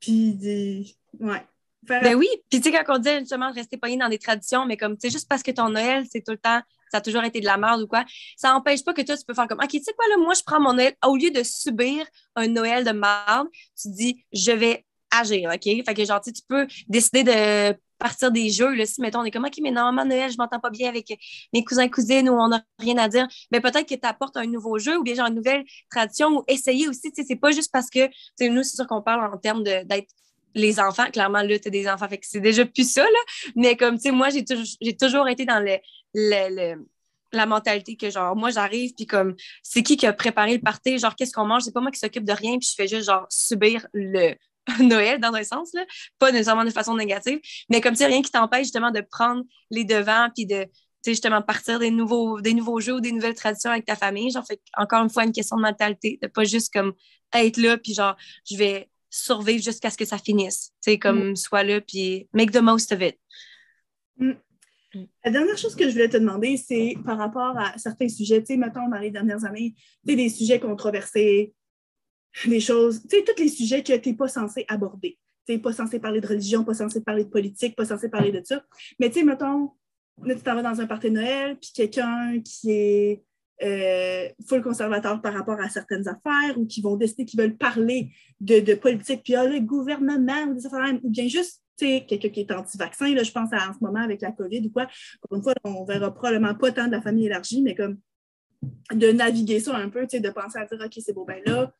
Puis, 0.00 0.96
ouais. 1.20 1.42
Ben 1.88 2.16
oui, 2.16 2.26
puis 2.50 2.60
tu 2.60 2.70
sais, 2.70 2.76
quand 2.84 2.96
on 2.96 2.98
dit 2.98 3.10
justement 3.20 3.52
rester 3.52 3.76
pogné 3.76 3.96
dans 3.96 4.08
des 4.08 4.18
traditions, 4.18 4.66
mais 4.66 4.76
comme, 4.76 4.96
tu 4.96 5.06
sais, 5.06 5.10
juste 5.10 5.28
parce 5.28 5.42
que 5.42 5.52
ton 5.52 5.68
Noël, 5.68 6.04
c'est 6.10 6.20
tout 6.20 6.32
le 6.32 6.38
temps, 6.38 6.60
ça 6.90 6.98
a 6.98 7.00
toujours 7.00 7.22
été 7.22 7.40
de 7.40 7.44
la 7.44 7.56
merde 7.56 7.82
ou 7.82 7.86
quoi, 7.86 8.04
ça 8.36 8.52
n'empêche 8.52 8.84
pas 8.84 8.92
que 8.92 9.02
toi, 9.02 9.16
tu 9.16 9.24
peux 9.24 9.34
faire 9.34 9.46
comme, 9.46 9.60
OK, 9.62 9.70
tu 9.70 9.82
sais 9.82 9.92
quoi, 9.92 10.06
là, 10.08 10.16
moi, 10.16 10.34
je 10.34 10.42
prends 10.44 10.60
mon 10.60 10.72
Noël, 10.72 10.94
au 11.06 11.16
lieu 11.16 11.30
de 11.30 11.42
subir 11.44 12.04
un 12.34 12.48
Noël 12.48 12.84
de 12.84 12.90
merde, 12.90 13.46
tu 13.80 13.88
dis, 13.90 14.24
je 14.32 14.52
vais 14.52 14.85
agir, 15.10 15.50
OK? 15.52 15.62
Fait 15.62 15.94
que 15.94 16.04
genre, 16.04 16.20
tu 16.20 16.32
peux 16.48 16.66
décider 16.88 17.24
de 17.24 17.76
partir 17.98 18.30
des 18.30 18.50
jeux, 18.50 18.74
là, 18.74 18.84
si, 18.86 19.00
mettons, 19.00 19.20
on 19.20 19.24
est 19.24 19.30
comme, 19.30 19.44
OK, 19.44 19.54
mais 19.62 19.70
normalement, 19.70 20.04
Noël, 20.04 20.30
je 20.30 20.36
m'entends 20.36 20.60
pas 20.60 20.70
bien 20.70 20.88
avec 20.88 21.18
mes 21.52 21.64
cousins, 21.64 21.88
cousines, 21.88 22.28
ou 22.28 22.34
on 22.34 22.48
n'a 22.48 22.62
rien 22.78 22.98
à 22.98 23.08
dire, 23.08 23.26
mais 23.50 23.60
peut-être 23.60 23.88
que 23.88 23.94
tu 23.94 24.06
apportes 24.06 24.36
un 24.36 24.46
nouveau 24.46 24.78
jeu 24.78 24.98
ou 24.98 25.02
bien 25.02 25.14
genre 25.14 25.28
une 25.28 25.34
nouvelle 25.34 25.64
tradition 25.90 26.38
ou 26.38 26.44
essayer 26.48 26.88
aussi, 26.88 27.12
tu 27.12 27.22
sais, 27.22 27.24
c'est 27.26 27.36
pas 27.36 27.52
juste 27.52 27.72
parce 27.72 27.88
que, 27.88 28.08
tu 28.38 28.50
nous, 28.50 28.62
c'est 28.62 28.76
sûr 28.76 28.86
qu'on 28.86 29.02
parle 29.02 29.32
en 29.32 29.38
termes 29.38 29.62
d'être 29.62 30.08
les 30.54 30.80
enfants, 30.80 31.10
clairement, 31.10 31.42
là, 31.42 31.58
tu 31.58 31.70
des 31.70 31.88
enfants, 31.88 32.08
fait 32.08 32.18
que 32.18 32.26
c'est 32.26 32.40
déjà 32.40 32.64
plus 32.64 32.90
ça, 32.90 33.02
là, 33.02 33.52
mais 33.54 33.76
comme, 33.76 33.96
tu 33.96 34.02
sais, 34.02 34.10
moi, 34.10 34.28
j'ai 34.30 34.44
toujours, 34.44 35.28
été 35.28 35.44
dans 35.44 35.60
le, 35.60 35.76
le, 36.14 36.76
la 37.32 37.46
mentalité 37.46 37.96
que 37.96 38.08
genre 38.08 38.36
moi 38.36 38.50
j'arrive 38.50 38.94
puis 38.94 39.04
comme 39.04 39.34
c'est 39.62 39.82
qui 39.82 39.96
qui 39.96 40.06
a 40.06 40.12
préparé 40.12 40.54
le 40.54 40.62
party? 40.62 40.98
Genre 40.98 41.14
qu'est-ce 41.14 41.32
qu'on 41.32 41.44
mange? 41.44 41.62
C'est 41.64 41.72
pas 41.72 41.80
moi 41.80 41.90
qui 41.90 41.98
s'occupe 41.98 42.24
de 42.24 42.32
rien 42.32 42.56
puis 42.58 42.68
je 42.68 42.74
fais 42.74 42.88
juste 42.88 43.06
genre 43.06 43.26
subir 43.28 43.86
le 43.92 44.34
Noël 44.80 45.20
dans 45.20 45.32
un 45.34 45.44
sens, 45.44 45.70
là. 45.74 45.84
pas 46.18 46.32
nécessairement 46.32 46.64
de 46.64 46.70
façon 46.70 46.96
négative, 46.96 47.40
mais 47.68 47.80
comme 47.80 47.94
ça, 47.94 48.06
rien 48.06 48.22
qui 48.22 48.30
t'empêche 48.30 48.64
justement 48.64 48.90
de 48.90 49.00
prendre 49.00 49.44
les 49.70 49.84
devants 49.84 50.28
puis 50.34 50.46
de 50.46 50.66
justement 51.04 51.42
partir 51.42 51.78
des 51.78 51.90
nouveaux, 51.90 52.40
des 52.40 52.52
nouveaux 52.52 52.80
jeux 52.80 52.94
ou 52.94 53.00
des 53.00 53.12
nouvelles 53.12 53.34
traditions 53.34 53.70
avec 53.70 53.84
ta 53.84 53.96
famille. 53.96 54.30
Genre, 54.30 54.44
fait 54.44 54.60
encore 54.76 55.02
une 55.02 55.10
fois, 55.10 55.24
une 55.24 55.32
question 55.32 55.56
de 55.56 55.62
mentalité, 55.62 56.18
de 56.20 56.26
pas 56.26 56.44
juste 56.44 56.72
comme 56.72 56.94
être 57.32 57.58
là 57.58 57.78
puis 57.78 57.94
genre, 57.94 58.16
je 58.50 58.56
vais 58.56 58.88
survivre 59.08 59.62
jusqu'à 59.62 59.90
ce 59.90 59.96
que 59.96 60.04
ça 60.04 60.18
finisse. 60.18 60.72
Tu 60.82 60.92
sais, 60.92 60.98
comme 60.98 61.30
mm. 61.30 61.36
soit 61.36 61.62
là 61.62 61.80
puis 61.80 62.28
make 62.32 62.50
the 62.50 62.60
most 62.60 62.92
of 62.92 63.00
it. 63.02 63.16
Mm. 64.18 64.32
La 65.24 65.30
dernière 65.30 65.58
chose 65.58 65.74
que 65.74 65.84
je 65.84 65.92
voulais 65.92 66.08
te 66.08 66.16
demander, 66.16 66.56
c'est 66.56 66.96
par 67.04 67.18
rapport 67.18 67.56
à 67.58 67.76
certains 67.76 68.08
sujets, 68.08 68.40
tu 68.40 68.46
sais, 68.46 68.56
mettons, 68.56 68.88
dans 68.88 68.98
les 68.98 69.10
dernières 69.10 69.44
années, 69.44 69.74
tu 69.76 70.12
sais, 70.12 70.16
des 70.16 70.28
sujets 70.30 70.58
controversés, 70.58 71.54
des 72.44 72.60
choses, 72.60 73.02
tu 73.08 73.16
sais, 73.16 73.24
tous 73.24 73.42
les 73.42 73.48
sujets 73.48 73.82
que 73.82 73.96
tu 73.96 74.10
n'es 74.10 74.14
pas 74.14 74.28
censé 74.28 74.64
aborder. 74.68 75.18
Tu 75.46 75.52
n'es 75.52 75.58
pas 75.58 75.72
censé 75.72 75.98
parler 75.98 76.20
de 76.20 76.26
religion, 76.26 76.64
pas 76.64 76.74
censé 76.74 77.00
parler 77.00 77.24
de 77.24 77.30
politique, 77.30 77.76
pas 77.76 77.84
censé 77.84 78.08
parler 78.08 78.32
de 78.32 78.42
ça. 78.44 78.62
Mais 78.98 79.08
tu 79.08 79.20
sais, 79.20 79.24
mettons, 79.24 79.70
là, 80.22 80.34
tu 80.34 80.42
t'en 80.42 80.54
vas 80.54 80.62
dans 80.62 80.80
un 80.80 80.86
party 80.86 81.10
Noël, 81.10 81.56
puis 81.56 81.70
quelqu'un 81.74 82.40
qui 82.44 82.70
est 82.70 83.24
euh, 83.62 84.28
full 84.46 84.62
conservateur 84.62 85.20
par 85.22 85.32
rapport 85.32 85.58
à 85.60 85.70
certaines 85.70 86.06
affaires 86.08 86.58
ou 86.58 86.66
qui 86.66 86.82
vont 86.82 86.96
décider 86.96 87.24
qu'ils 87.24 87.40
veulent 87.40 87.56
parler 87.56 88.10
de, 88.40 88.74
politique, 88.74 89.22
puis 89.24 89.34
ah, 89.34 89.46
le 89.46 89.60
gouvernement 89.60 90.42
ou 90.48 90.54
des 90.54 90.66
affaires, 90.66 90.98
ou 91.02 91.08
bien 91.08 91.26
juste 91.28 91.62
quelqu'un 91.78 92.28
qui 92.28 92.40
est 92.40 92.52
anti-vaccin, 92.52 93.06
je 93.16 93.32
pense 93.32 93.52
à, 93.52 93.70
en 93.70 93.72
ce 93.72 93.78
moment 93.80 94.00
avec 94.00 94.20
la 94.20 94.32
COVID 94.32 94.66
ou 94.66 94.70
quoi. 94.70 94.88
Encore 95.22 95.36
une 95.38 95.42
fois, 95.42 95.54
on 95.64 95.84
verra 95.84 96.12
probablement 96.12 96.54
pas 96.54 96.72
tant 96.72 96.86
de 96.86 96.92
la 96.92 97.00
famille 97.00 97.26
élargie, 97.26 97.62
mais 97.62 97.74
comme 97.74 97.98
de 98.92 99.12
naviguer 99.12 99.60
ça 99.60 99.76
un 99.76 99.88
peu, 99.88 100.06
de 100.06 100.30
penser 100.30 100.58
à 100.58 100.66
dire 100.66 100.78
OK, 100.84 100.92
c'est 100.98 101.12
beau, 101.12 101.24
ben 101.24 101.42
là, 101.46 101.72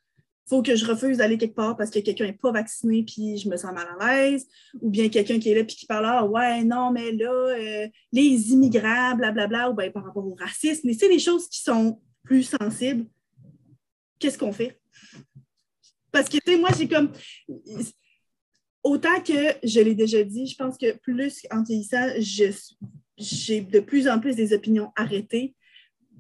faut 0.49 0.63
que 0.63 0.77
je 0.77 0.87
refuse 0.87 1.19
d'aller 1.19 1.39
quelque 1.39 1.57
part 1.57 1.77
parce 1.77 1.91
que 1.91 1.99
quelqu'un 1.99 2.27
n'est 2.27 2.33
pas 2.33 2.53
vacciné 2.53 3.03
puis 3.03 3.37
je 3.39 3.49
me 3.49 3.57
sens 3.57 3.73
mal 3.73 3.87
à 3.99 4.17
l'aise, 4.17 4.47
ou 4.81 4.91
bien 4.91 5.09
quelqu'un 5.09 5.39
qui 5.39 5.51
est 5.51 5.55
là 5.55 5.65
puis 5.65 5.77
qui 5.77 5.87
parle, 5.87 6.07
ah 6.07 6.25
ouais, 6.25 6.63
non, 6.63 6.93
mais 6.93 7.13
là, 7.13 7.33
euh, 7.33 7.89
les 8.13 8.53
immigrants, 8.53 9.17
blablabla, 9.17 9.71
ou 9.71 9.75
bien 9.75 9.91
par 9.91 10.05
rapport 10.05 10.27
au 10.27 10.35
racisme, 10.35 10.83
mais 10.85 10.95
c'est 10.95 11.09
des 11.09 11.19
choses 11.19 11.49
qui 11.49 11.61
sont 11.63 12.01
plus 12.23 12.45
sensibles. 12.45 13.07
Qu'est-ce 14.19 14.39
qu'on 14.39 14.53
fait? 14.53 14.81
Parce 16.13 16.29
que, 16.29 16.39
tu 16.39 16.53
sais, 16.53 16.59
moi, 16.59 16.71
j'ai 16.77 16.89
comme. 16.89 17.13
Autant 18.83 19.21
que 19.21 19.55
je 19.65 19.81
l'ai 19.81 19.95
déjà 19.95 20.23
dit, 20.23 20.47
je 20.47 20.57
pense 20.57 20.79
que 20.79 20.97
plus 20.97 21.45
en 21.51 21.63
vieillissant, 21.63 22.07
j'ai 23.19 23.61
de 23.61 23.81
plus 23.81 24.09
en 24.09 24.21
plus 24.21 24.37
des 24.37 24.53
opinions 24.53 24.93
arrêtées, 24.97 25.55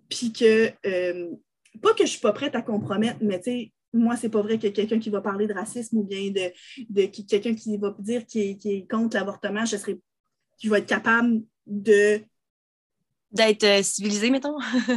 puis 0.09 0.33
que. 0.33 0.71
Euh, 0.85 1.31
pas 1.81 1.95
que 1.95 2.05
je 2.05 2.11
suis 2.11 2.21
pas 2.21 2.33
prête 2.33 2.55
à 2.55 2.63
compromettre, 2.63 3.19
mais 3.21 3.39
tu 3.39 3.51
sais, 3.51 3.73
moi, 3.97 4.17
c'est 4.17 4.29
pas 4.29 4.43
vrai 4.43 4.59
que 4.59 4.69
quelqu'un 4.69 4.99
qui 4.99 5.11
va 5.11 5.21
parler 5.21 5.47
de 5.47 5.55
racisme 5.55 5.99
ou 5.99 6.05
bien 6.05 6.31
de, 6.31 6.53
de 6.89 7.07
quelqu'un 7.07 7.55
qui 7.55 7.77
va 7.77 7.95
dire 7.99 8.27
qu'il 8.27 8.59
est, 8.65 8.91
contre 8.91 9.17
l'avortement, 9.17 9.65
je 9.65 9.77
serais, 9.77 9.99
je 10.63 10.71
vais 10.71 10.79
être 10.79 10.87
capable 10.87 11.43
de. 11.67 12.21
D'être 13.33 13.65
euh, 13.65 13.83
civilisé, 13.83 14.31
mettons. 14.31 14.57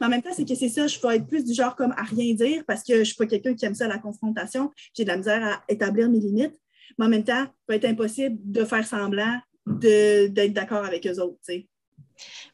Mais 0.00 0.06
en 0.06 0.08
même 0.08 0.22
temps, 0.22 0.32
c'est 0.34 0.44
que 0.44 0.54
c'est 0.54 0.68
ça, 0.68 0.86
je 0.86 1.00
vais 1.00 1.16
être 1.16 1.26
plus 1.26 1.44
du 1.44 1.54
genre 1.54 1.74
comme 1.76 1.92
à 1.92 2.02
rien 2.02 2.34
dire 2.34 2.64
parce 2.66 2.82
que 2.82 2.94
je 2.94 2.98
ne 3.00 3.04
suis 3.04 3.16
pas 3.16 3.26
quelqu'un 3.26 3.54
qui 3.54 3.64
aime 3.64 3.74
ça, 3.74 3.88
la 3.88 3.98
confrontation. 3.98 4.72
J'ai 4.94 5.04
de 5.04 5.08
la 5.08 5.16
misère 5.16 5.44
à 5.44 5.64
établir 5.68 6.10
mes 6.10 6.18
limites. 6.18 6.60
Mais 6.98 7.06
en 7.06 7.08
même 7.08 7.24
temps, 7.24 7.44
il 7.44 7.64
va 7.68 7.76
être 7.76 7.84
impossible 7.84 8.36
de 8.44 8.64
faire 8.64 8.86
semblant 8.86 9.40
d'être 9.66 10.52
d'accord 10.52 10.84
avec 10.84 11.06
eux 11.06 11.20
autres. 11.20 11.38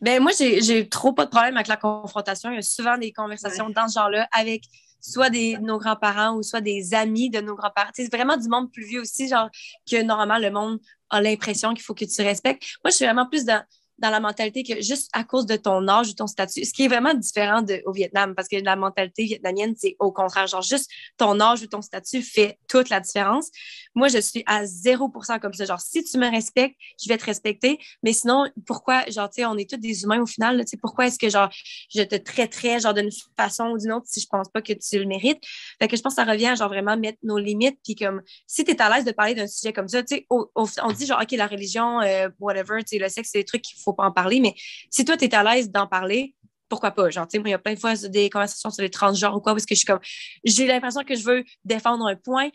Ben, 0.01 0.21
moi, 0.21 0.33
j'ai 0.39 0.89
trop 0.89 1.13
pas 1.13 1.27
de 1.27 1.31
problème 1.31 1.57
avec 1.57 1.69
la 1.69 1.77
confrontation. 1.77 2.51
Il 2.51 2.57
y 2.57 2.59
a 2.59 2.63
souvent 2.63 2.99
des 2.99 3.13
conversations 3.13 3.71
dans 3.71 3.89
ce 3.89 3.95
genre-là 3.95 4.29
avec 4.33 4.65
soit 5.03 5.29
des, 5.29 5.59
nos 5.59 5.79
grands-parents 5.79 6.37
ou 6.37 6.43
soit 6.43 6.61
des 6.61 6.95
amis 6.95 7.29
de 7.29 7.41
nos 7.41 7.55
grands-parents. 7.55 7.91
C'est 7.95 8.11
vraiment 8.11 8.37
du 8.37 8.49
monde 8.49 8.73
plus 8.73 8.85
vieux 8.85 9.01
aussi, 9.01 9.29
genre 9.29 9.51
que 9.91 10.03
normalement 10.03 10.39
le 10.39 10.51
monde 10.51 10.79
a 11.11 11.21
l'impression 11.21 11.75
qu'il 11.75 11.83
faut 11.83 11.95
que 11.95 12.05
tu 12.05 12.23
respectes. 12.23 12.63
Moi, 12.83 12.91
je 12.91 12.97
suis 12.97 13.05
vraiment 13.05 13.29
plus 13.29 13.45
dans 13.45 13.63
dans 13.99 14.11
la 14.11 14.21
mentalité 14.21 14.63
que 14.63 14.81
juste 14.81 15.11
à 15.13 15.25
cause 15.25 15.47
de 15.47 15.57
ton 15.57 15.87
âge 15.89 16.09
ou 16.09 16.13
ton 16.15 16.27
statut, 16.27 16.65
ce 16.65 16.73
qui 16.73 16.85
est 16.85 16.89
vraiment 16.89 17.15
différent 17.15 17.63
de, 17.63 17.83
au 17.87 17.93
Vietnam, 17.93 18.35
parce 18.35 18.49
que 18.49 18.57
la 18.57 18.77
mentalité 18.77 19.25
vietnamienne, 19.25 19.75
c'est 19.77 19.97
au 19.99 20.13
contraire, 20.13 20.47
genre 20.47 20.63
juste 20.63 20.91
ton 21.17 21.39
âge 21.41 21.63
ou 21.63 21.67
ton 21.67 21.83
statut 21.83 22.23
fait 22.23 22.59
toute 22.69 22.89
la 22.89 23.01
différence. 23.01 23.51
Moi, 23.95 24.09
je 24.09 24.19
suis 24.19 24.43
à 24.47 24.65
0% 24.65 25.41
comme 25.41 25.53
ça. 25.53 25.65
Genre, 25.65 25.81
si 25.81 26.03
tu 26.05 26.19
me 26.19 26.31
respectes, 26.31 26.77
je 27.03 27.09
vais 27.09 27.19
te 27.19 27.25
respecter, 27.25 27.79
mais 28.03 28.13
sinon, 28.13 28.47
pourquoi, 28.67 29.05
genre, 29.11 29.29
tu 29.29 29.43
sais, 29.43 29.47
on 29.47 29.57
est 29.57 29.69
tous 29.69 29.77
des 29.77 30.03
humains 30.05 30.21
au 30.21 30.27
final, 30.27 30.61
tu 30.61 30.71
sais, 30.71 30.77
pourquoi 30.77 31.07
est-ce 31.07 31.19
que, 31.19 31.29
genre, 31.29 31.51
je 31.95 32.03
te 32.03 32.17
traiterais, 32.17 32.81
genre, 32.81 32.95
d'une 32.95 33.11
façon 33.37 33.71
ou 33.71 33.79
d'une 33.79 33.93
autre 33.93 34.07
si 34.09 34.21
je 34.21 34.27
pense 34.27 34.49
pas 34.49 34.63
que 34.63 34.73
tu 34.73 34.99
le 34.99 35.07
mérites? 35.07 35.43
Fait 35.81 35.89
que 35.89 35.97
je 35.97 36.03
pense 36.03 36.15
que 36.15 36.23
ça 36.23 36.31
revient 36.31 36.49
à, 36.49 36.55
genre, 36.55 36.69
vraiment 36.69 36.97
mettre 36.97 37.19
nos 37.23 37.39
limites, 37.39 37.79
puis 37.85 37.95
comme, 37.95 38.23
si 38.47 38.65
tu 38.65 38.71
es 38.71 38.83
à 38.83 38.95
l'aise 38.95 39.05
de 39.05 39.13
parler 39.13 39.35
d'un 39.35 39.47
sujet 39.47 39.73
comme 39.73 39.89
ça, 39.89 40.03
tu 40.03 40.17
sais, 40.17 40.27
on 40.31 40.93
dit, 40.93 41.07
genre, 41.07 41.21
OK, 41.23 41.31
la 41.33 41.47
religion, 41.47 42.01
euh, 42.01 42.29
whatever, 42.41 42.79
tu 42.81 42.97
sais, 42.97 42.99
le 42.99 43.09
sexe, 43.09 43.31
c'est 43.33 43.39
des 43.39 43.45
trucs 43.45 43.63
qu'il 43.63 43.79
faut 43.83 43.93
pas 43.93 44.05
en 44.05 44.13
parler. 44.13 44.41
Mais 44.41 44.55
si 44.91 45.05
toi, 45.05 45.17
tu 45.17 45.25
es 45.25 45.35
à 45.35 45.43
l'aise 45.43 45.71
d'en 45.71 45.87
parler, 45.87 46.35
pourquoi 46.69 46.91
pas? 46.91 47.11
Genre, 47.11 47.27
tu 47.27 47.33
sais, 47.33 47.39
moi, 47.39 47.49
il 47.49 47.53
y 47.53 47.55
a 47.55 47.59
plein 47.59 47.75
de 47.75 47.79
fois 47.79 47.95
des 47.95 48.31
conversations 48.31 48.71
sur 48.71 48.83
les 48.83 48.91
transgenres 48.91 49.37
ou 49.37 49.41
quoi, 49.41 49.53
parce 49.53 49.67
que 49.67 49.75
je 49.75 49.81
suis 49.81 49.87
comme, 49.87 50.01
j'ai 50.45 50.67
l'impression 50.67 51.05
que 51.05 51.15
je 51.15 51.25
veux 51.25 51.45
défendre 51.65 52.07
un 52.07 52.17
point. 52.17 52.49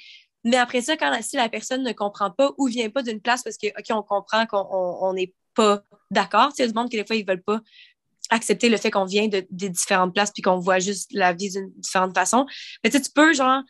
Mais 0.43 0.57
après 0.57 0.81
ça, 0.81 0.97
quand 0.97 1.15
si 1.21 1.35
la 1.35 1.49
personne 1.49 1.83
ne 1.83 1.91
comprend 1.91 2.31
pas 2.31 2.51
ou 2.57 2.67
vient 2.67 2.89
pas 2.89 3.03
d'une 3.03 3.21
place 3.21 3.43
parce 3.43 3.57
que, 3.57 3.67
OK, 3.67 3.85
on 3.91 4.01
comprend 4.01 4.45
qu'on 4.45 5.13
n'est 5.13 5.33
pas 5.53 5.83
d'accord, 6.09 6.49
tu 6.49 6.63
sais, 6.63 6.67
du 6.67 6.73
monde 6.73 6.89
que 6.89 6.97
des 6.97 7.05
fois, 7.05 7.15
ils 7.15 7.25
veulent 7.25 7.43
pas 7.43 7.59
accepter 8.29 8.69
le 8.69 8.77
fait 8.77 8.91
qu'on 8.91 9.05
vient 9.05 9.27
de, 9.27 9.45
des 9.51 9.69
différentes 9.69 10.13
places 10.13 10.31
puis 10.31 10.41
qu'on 10.41 10.59
voit 10.59 10.79
juste 10.79 11.11
la 11.13 11.33
vie 11.33 11.49
d'une 11.49 11.71
différente 11.75 12.13
façon. 12.13 12.45
Mais 12.83 12.89
tu 12.89 12.97
sais, 12.97 13.03
tu 13.03 13.11
peux, 13.11 13.33
genre, 13.33 13.61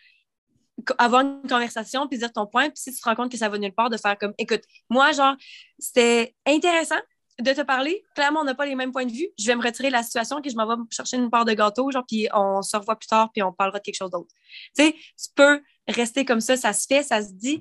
avoir 0.98 1.22
une 1.22 1.42
conversation 1.48 2.08
puis 2.08 2.18
dire 2.20 2.32
ton 2.32 2.46
point, 2.46 2.70
puis 2.70 2.78
si 2.78 2.94
tu 2.94 3.00
te 3.00 3.10
rends 3.10 3.16
compte 3.16 3.32
que 3.32 3.38
ça 3.38 3.50
va 3.50 3.58
nulle 3.58 3.74
part, 3.74 3.90
de 3.90 3.98
faire 3.98 4.18
comme, 4.18 4.34
écoute, 4.38 4.62
moi, 4.90 5.12
genre, 5.12 5.36
c'était 5.80 6.36
intéressant, 6.46 7.00
de 7.40 7.54
te 7.54 7.62
parler. 7.62 8.04
Clairement, 8.16 8.42
on 8.42 8.44
n'a 8.44 8.56
pas 8.56 8.66
les 8.66 8.76
mêmes 8.76 8.92
points 8.92 9.06
de 9.06 9.12
vue. 9.12 9.28
Je 9.38 9.46
vais 9.46 9.56
me 9.56 9.64
retirer 9.64 9.90
de 9.90 9.94
la 9.94 10.04
situation, 10.04 10.42
que 10.42 10.50
je 10.50 10.56
m'en 10.56 10.68
vais 10.68 10.82
chercher 10.92 11.18
une 11.18 11.30
part 11.30 11.46
de 11.46 11.54
gâteau, 11.54 11.92
genre, 11.92 12.06
puis 12.08 12.28
on 12.34 12.62
se 12.62 12.76
revoit 12.76 12.96
plus 12.96 13.08
tard, 13.08 13.32
puis 13.32 13.44
on 13.44 13.52
parlera 13.52 13.80
de 13.80 13.84
quelque 13.84 13.96
chose 13.96 14.12
d'autre. 14.12 14.30
Tu 14.76 14.86
sais, 14.86 14.94
tu 14.94 15.30
peux 15.36 15.62
rester 15.88 16.26
comme 16.26 16.42
ça, 16.42 16.58
ça 16.58 16.74
se 16.74 16.86
fait, 16.88 17.04
ça 17.04 17.22
se 17.22 17.34
dit. 17.34 17.60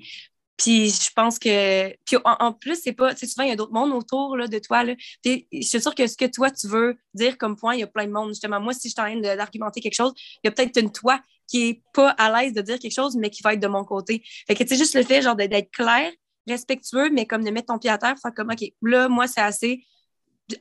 Puis 0.57 0.89
je 0.89 1.11
pense 1.15 1.37
que. 1.37 1.89
Puis 2.05 2.17
en, 2.23 2.51
plus, 2.51 2.81
c'est 2.81 2.93
pas. 2.93 3.13
Tu 3.13 3.19
sais, 3.19 3.27
souvent, 3.27 3.45
il 3.45 3.49
y 3.49 3.53
a 3.53 3.55
d'autres 3.55 3.73
mondes 3.73 3.93
autour 3.93 4.35
là, 4.35 4.47
de 4.47 4.57
toi. 4.57 4.83
Là. 4.83 4.95
je 5.23 5.41
suis 5.61 5.81
sûre 5.81 5.93
que 5.93 6.07
ce 6.07 6.17
que 6.17 6.25
toi, 6.25 6.49
tu 6.49 6.67
veux 6.67 6.97
dire 7.13 7.37
comme 7.37 7.55
point, 7.55 7.75
il 7.75 7.81
y 7.81 7.83
a 7.83 7.87
plein 7.87 8.07
de 8.07 8.11
monde. 8.11 8.29
Justement, 8.29 8.59
moi, 8.59 8.73
si 8.73 8.89
je 8.89 8.95
t'en 8.95 9.15
d'argumenter 9.19 9.81
quelque 9.81 9.93
chose, 9.93 10.13
il 10.43 10.47
y 10.47 10.49
a 10.49 10.51
peut-être 10.51 10.79
une 10.79 10.91
toi 10.91 11.21
qui 11.47 11.69
est 11.69 11.81
pas 11.93 12.09
à 12.09 12.41
l'aise 12.41 12.53
de 12.53 12.61
dire 12.61 12.79
quelque 12.79 12.93
chose, 12.93 13.15
mais 13.15 13.29
qui 13.29 13.43
va 13.43 13.53
être 13.53 13.59
de 13.59 13.67
mon 13.67 13.85
côté. 13.85 14.23
Fait 14.47 14.55
que, 14.55 14.63
tu 14.63 14.75
juste 14.75 14.95
le 14.95 15.03
fait, 15.03 15.21
genre, 15.21 15.35
d'être 15.35 15.71
clair, 15.71 16.11
respectueux, 16.47 17.09
mais 17.11 17.25
comme 17.25 17.43
de 17.43 17.51
mettre 17.51 17.67
ton 17.67 17.79
pied 17.79 17.89
à 17.89 17.97
terre, 17.97 18.15
faire 18.21 18.33
comme, 18.33 18.51
OK, 18.51 18.71
là, 18.81 19.07
moi, 19.09 19.27
c'est 19.27 19.41
assez. 19.41 19.83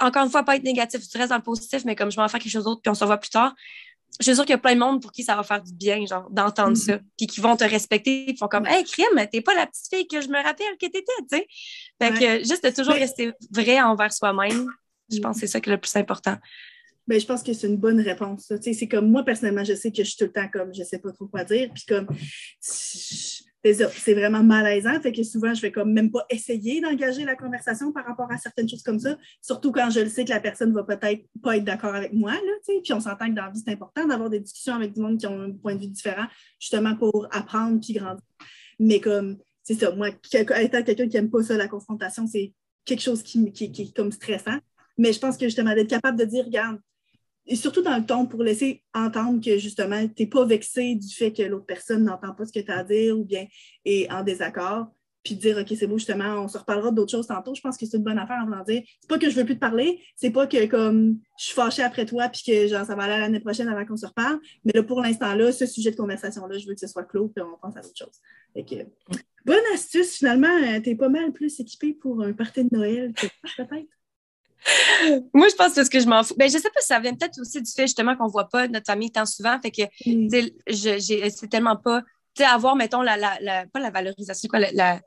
Encore 0.01 0.24
une 0.24 0.30
fois, 0.30 0.43
pas 0.43 0.57
être 0.57 0.64
négatif, 0.64 1.01
tu 1.09 1.16
restes 1.16 1.30
dans 1.30 1.37
le 1.37 1.43
positif, 1.43 1.84
mais 1.84 1.95
comme 1.95 2.11
je 2.11 2.16
vais 2.16 2.22
en 2.22 2.28
faire 2.28 2.41
quelque 2.41 2.53
chose 2.53 2.64
d'autre, 2.64 2.80
puis 2.82 2.91
on 2.91 2.95
se 2.95 3.05
revoit 3.05 3.18
plus 3.18 3.30
tard. 3.30 3.55
Je 4.18 4.24
suis 4.24 4.34
sûre 4.34 4.45
qu'il 4.45 4.53
y 4.53 4.55
a 4.55 4.59
plein 4.59 4.74
de 4.74 4.80
monde 4.80 5.03
pour 5.03 5.12
qui 5.12 5.22
ça 5.22 5.37
va 5.37 5.43
faire 5.43 5.62
du 5.62 5.72
bien, 5.74 6.05
genre, 6.07 6.28
d'entendre 6.30 6.76
mm-hmm. 6.76 6.97
ça. 6.97 6.99
Puis 7.18 7.26
qui 7.26 7.41
vont 7.41 7.57
te 7.57 7.64
respecter, 7.64 8.30
ils 8.30 8.37
font 8.37 8.49
comme, 8.49 8.66
hey, 8.66 8.82
crime, 8.84 9.26
t'es 9.30 9.41
pas 9.41 9.55
la 9.55 9.66
petite 9.66 9.89
fille 9.93 10.07
que 10.07 10.20
je 10.20 10.28
me 10.28 10.43
rappelle 10.43 10.76
que 10.80 10.87
t'étais, 10.87 11.03
tu 11.30 11.37
sais. 11.37 11.47
Fait 12.01 12.12
que 12.12 12.39
juste 12.39 12.64
de 12.64 12.70
toujours 12.70 12.95
rester 12.95 13.32
vrai 13.51 13.80
envers 13.80 14.12
soi-même, 14.12 14.68
je 15.12 15.18
pense 15.20 15.37
que 15.37 15.41
c'est 15.41 15.47
ça 15.47 15.61
qui 15.61 15.70
est 15.70 15.72
le 15.72 15.80
plus 15.80 15.95
important. 15.97 16.37
Ben, 17.07 17.20
je 17.20 17.26
pense 17.26 17.43
que 17.43 17.53
c'est 17.53 17.68
une 17.68 17.76
bonne 17.76 18.01
réponse. 18.01 18.53
C'est 18.61 18.89
comme 18.89 19.11
moi, 19.11 19.22
personnellement, 19.22 19.62
je 19.62 19.74
sais 19.74 19.93
que 19.93 19.99
je 19.99 20.09
suis 20.09 20.16
tout 20.16 20.24
le 20.24 20.32
temps 20.32 20.49
comme 20.53 20.74
je 20.74 20.82
sais 20.82 20.99
pas 20.99 21.12
trop 21.12 21.26
quoi 21.26 21.45
dire. 21.45 21.70
Puis 21.72 21.84
comme 21.87 22.09
c'est 23.75 24.14
vraiment 24.14 24.43
malaisant. 24.43 25.01
Fait 25.01 25.12
que 25.12 25.23
souvent, 25.23 25.55
je 25.55 25.62
vais 25.62 25.73
comme 25.73 25.93
même 25.93 26.11
pas 26.11 26.25
essayer 26.31 26.81
d'engager 26.81 27.25
la 27.25 27.37
conversation 27.37 27.93
par 27.93 28.05
rapport 28.05 28.31
à 28.31 28.39
certaines 28.39 28.69
choses 28.69 28.83
comme 28.83 28.99
ça, 28.99 29.17
surtout 29.41 29.73
quand 29.73 29.91
je 29.91 30.01
le 30.01 30.09
sais 30.09 30.25
que 30.25 30.31
la 30.31 30.41
personne 30.41 30.73
va 30.73 30.85
peut-être 30.85 31.25
pas 31.43 31.57
être 31.57 31.64
d'accord 31.64 31.95
avec 31.95 32.12
moi. 32.12 32.33
Là, 32.33 32.75
puis 32.83 32.93
on 32.93 33.01
s'entend 33.01 33.29
que 33.29 33.35
dans 33.35 33.47
la 33.47 33.51
vie, 33.51 33.62
c'est 33.64 33.73
important 33.73 34.07
d'avoir 34.07 34.31
des 34.31 34.41
discussions 34.41 34.75
avec 34.75 34.93
du 34.93 35.01
monde 35.01 35.19
qui 35.19 35.27
ont 35.27 35.41
un 35.41 35.53
point 35.53 35.75
de 35.75 35.81
vue 35.81 35.89
différent, 35.89 36.27
justement 36.59 36.97
pour 36.97 37.27
apprendre 37.31 37.81
puis 37.81 37.95
grandir. 37.95 38.23
Mais 38.79 39.01
comme, 39.01 39.39
c'est 39.62 39.75
ça, 39.75 39.91
moi, 39.95 40.09
étant 40.09 40.83
quelqu'un 40.83 41.09
qui 41.09 41.17
n'aime 41.17 41.31
pas 41.31 41.43
ça, 41.43 41.57
la 41.57 41.69
confrontation, 41.69 42.27
c'est 42.27 42.53
quelque 42.85 43.03
chose 43.03 43.23
qui, 43.23 43.53
qui, 43.53 43.73
qui 43.73 43.83
est 43.83 43.97
comme 43.97 44.12
stressant. 44.12 44.59
Mais 44.99 45.12
je 45.12 45.19
pense 45.19 45.37
que 45.37 45.47
justement, 45.47 45.75
d'être 45.75 45.91
capable 45.91 46.19
de 46.19 46.25
dire, 46.25 46.45
regarde, 46.45 46.79
et 47.47 47.57
surtout 47.57 47.82
dans 47.82 47.97
le 47.97 48.05
ton 48.05 48.26
pour 48.26 48.42
laisser 48.42 48.82
entendre 48.94 49.40
que 49.44 49.59
justement, 49.59 50.07
tu 50.09 50.22
n'es 50.22 50.28
pas 50.28 50.44
vexé 50.44 50.94
du 50.94 51.14
fait 51.14 51.32
que 51.32 51.42
l'autre 51.42 51.66
personne 51.66 52.05
n'entend 52.05 52.34
pas 52.34 52.44
ce 52.44 52.53
que 52.53 52.61
tu 52.61 52.70
as 52.70 52.78
à 52.78 52.84
dire 52.84 53.18
ou 53.18 53.24
bien 53.24 53.47
est 53.84 54.11
en 54.11 54.22
désaccord. 54.22 54.88
Puis 55.22 55.34
dire, 55.34 55.59
OK, 55.59 55.66
c'est 55.76 55.88
beau, 55.88 55.99
justement, 55.99 56.44
on 56.44 56.47
se 56.47 56.57
reparlera 56.57 56.92
d'autres 56.92 57.11
choses 57.11 57.26
tantôt. 57.26 57.53
Je 57.53 57.61
pense 57.61 57.76
que 57.76 57.84
c'est 57.84 57.97
une 57.97 58.05
bonne 58.05 58.18
affaire 58.18 58.38
en 58.40 58.44
voulant 58.44 58.62
dire. 58.62 58.82
C'est 59.01 59.09
pas 59.09 59.18
que 59.18 59.28
je 59.28 59.34
veux 59.34 59.44
plus 59.44 59.57
te 59.57 59.61
parler, 59.61 60.01
c'est 60.14 60.30
pas 60.30 60.47
que 60.47 60.66
comme 60.66 61.18
je 61.36 61.47
suis 61.47 61.55
fâchée 61.55 61.82
après 61.82 62.07
toi 62.07 62.28
puis 62.28 62.42
que 62.47 62.68
genre, 62.68 62.86
ça 62.86 62.94
va 62.94 63.05
aller 63.05 63.20
l'année 63.20 63.40
prochaine 63.40 63.66
avant 63.66 63.84
qu'on 63.84 63.97
se 63.97 64.07
reparle. 64.07 64.38
Mais 64.64 64.72
là, 64.72 64.84
pour 64.84 65.01
l'instant, 65.01 65.34
là, 65.34 65.51
ce 65.51 65.66
sujet 65.66 65.90
de 65.90 65.97
conversation-là, 65.97 66.59
je 66.59 66.68
veux 66.68 66.74
que 66.74 66.80
ce 66.80 66.86
soit 66.86 67.03
clos 67.03 67.28
puis 67.28 67.42
on 67.42 67.59
pense 67.61 67.76
à 67.76 67.80
d'autres 67.80 67.99
choses. 67.99 68.20
Bonne 69.44 69.64
astuce, 69.74 70.16
finalement, 70.16 70.47
euh, 70.47 70.80
tu 70.80 70.90
es 70.90 70.94
pas 70.94 71.09
mal 71.09 71.32
plus 71.32 71.59
équipé 71.59 71.92
pour 71.92 72.22
un 72.22 72.32
party 72.32 72.64
de 72.64 72.76
Noël 72.76 73.12
que 73.12 73.26
peut-être? 73.57 73.88
Moi, 75.35 75.49
je 75.49 75.55
pense 75.55 75.75
que 75.75 75.85
ce 75.85 75.91
que 75.91 76.01
je 76.01 76.07
m'en 76.07 76.23
fous. 76.23 76.35
Ben, 76.37 76.51
je 76.51 76.59
sais 76.59 76.71
pas 76.71 76.81
si 76.81 76.89
ça 76.89 77.01
vient 77.01 77.14
peut-être 77.14 77.41
aussi 77.41 77.62
du 77.62 77.71
fait 77.71 77.87
justement 77.87 78.17
qu'on 78.17 78.27
voit 78.27 78.49
pas 78.49 78.69
notre 78.69 78.87
famille 78.87 79.11
tant 79.11 79.27
souvent. 79.27 79.59
Fait 79.61 79.71
que 79.71 79.83
mm. 80.07 81.31
c'est 81.31 81.49
tellement 81.49 81.77
pas. 81.77 82.03
Tu 82.35 82.43
sais, 82.43 82.45
avoir, 82.45 82.77
mettons, 82.77 83.03
la, 83.03 83.17
la, 83.17 83.67
pas 83.67 83.81
la 83.81 83.91
valorisation, 83.91 84.49
quoi, 84.49 84.61
la, 84.61 85.01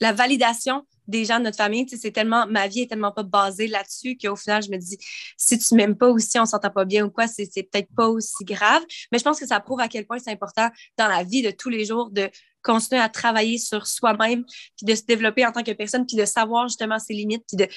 la 0.00 0.12
validation 0.12 0.84
des 1.08 1.24
gens 1.24 1.38
de 1.38 1.44
notre 1.44 1.56
famille, 1.56 1.86
c'est 1.88 2.12
tellement, 2.12 2.46
ma 2.46 2.68
vie 2.68 2.82
est 2.82 2.86
tellement 2.86 3.10
pas 3.10 3.24
basée 3.24 3.66
là-dessus 3.66 4.16
qu'au 4.16 4.36
final, 4.36 4.62
je 4.62 4.70
me 4.70 4.76
dis, 4.76 4.98
si 5.36 5.58
tu 5.58 5.74
m'aimes 5.74 5.96
pas 5.96 6.10
ou 6.10 6.18
si 6.18 6.38
on 6.38 6.46
s'entend 6.46 6.70
pas 6.70 6.84
bien 6.84 7.04
ou 7.04 7.10
quoi, 7.10 7.26
c'est 7.26 7.46
peut-être 7.46 7.88
pas 7.96 8.08
aussi 8.08 8.44
grave. 8.44 8.82
Mais 9.10 9.18
je 9.18 9.24
pense 9.24 9.40
que 9.40 9.46
ça 9.46 9.58
prouve 9.60 9.80
à 9.80 9.88
quel 9.88 10.06
point 10.06 10.18
c'est 10.18 10.30
important 10.30 10.68
dans 10.96 11.08
la 11.08 11.24
vie 11.24 11.42
de 11.42 11.50
tous 11.50 11.70
les 11.70 11.84
jours 11.84 12.10
de 12.10 12.30
continuer 12.62 13.00
à 13.00 13.08
travailler 13.08 13.58
sur 13.58 13.86
soi-même, 13.86 14.44
puis 14.44 14.86
de 14.86 14.94
se 14.94 15.04
développer 15.04 15.46
en 15.46 15.52
tant 15.52 15.62
que 15.62 15.72
personne, 15.72 16.06
puis 16.06 16.16
de 16.16 16.24
savoir 16.24 16.68
justement 16.68 16.98
ses 16.98 17.14
limites, 17.14 17.44
puis 17.46 17.56
de, 17.56 17.68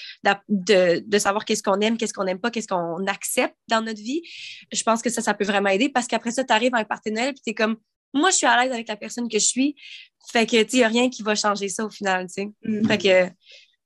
de, 0.49 1.03
de, 1.05 1.17
savoir 1.17 1.45
qu'est-ce 1.45 1.63
qu'on 1.63 1.79
aime, 1.81 1.97
qu'est-ce 1.97 2.13
qu'on 2.13 2.23
n'aime 2.23 2.39
pas, 2.39 2.51
qu'est-ce 2.51 2.67
qu'on 2.67 3.05
accepte 3.07 3.55
dans 3.67 3.81
notre 3.81 4.01
vie. 4.01 4.21
Je 4.71 4.83
pense 4.83 5.01
que 5.01 5.09
ça, 5.09 5.21
ça 5.21 5.33
peut 5.33 5.45
vraiment 5.45 5.69
aider 5.69 5.89
parce 5.89 6.07
qu'après 6.07 6.31
ça, 6.31 6.43
tu 6.43 6.53
arrives 6.53 6.75
à 6.75 6.79
un 6.79 6.85
partenaire, 6.85 7.33
puis 7.33 7.41
tu 7.43 7.49
es 7.51 7.53
comme, 7.53 7.77
moi, 8.13 8.29
je 8.29 8.37
suis 8.37 8.47
à 8.47 8.63
l'aise 8.63 8.71
avec 8.71 8.87
la 8.87 8.95
personne 8.95 9.27
que 9.27 9.39
je 9.39 9.45
suis. 9.45 9.75
Fait 10.31 10.45
que, 10.45 10.63
tu 10.63 10.75
il 10.75 10.77
n'y 10.77 10.83
a 10.83 10.87
rien 10.87 11.09
qui 11.09 11.21
va 11.21 11.35
changer 11.35 11.69
ça 11.69 11.85
au 11.85 11.89
final, 11.89 12.27
tu 12.27 12.33
sais. 12.33 12.49
Mm-hmm. 12.63 12.87
Fait 12.87 12.97
que, 12.97 13.29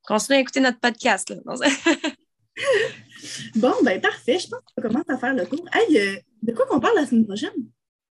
continuez 0.03 0.37
à 0.37 0.41
écouter 0.41 0.59
notre 0.59 0.79
podcast, 0.79 1.29
là. 1.29 1.37
bon, 3.55 3.73
ben, 3.83 3.99
parfait. 3.99 4.39
Je 4.39 4.47
pense 4.47 4.59
qu'on 4.75 4.81
commence 4.81 5.09
à 5.09 5.17
faire 5.17 5.33
le 5.33 5.45
tour. 5.45 5.65
Hey, 5.73 5.97
euh, 5.97 6.15
de 6.43 6.53
quoi 6.53 6.65
qu'on 6.67 6.79
parle 6.79 6.95
la 6.95 7.05
semaine 7.05 7.25
prochaine? 7.25 7.51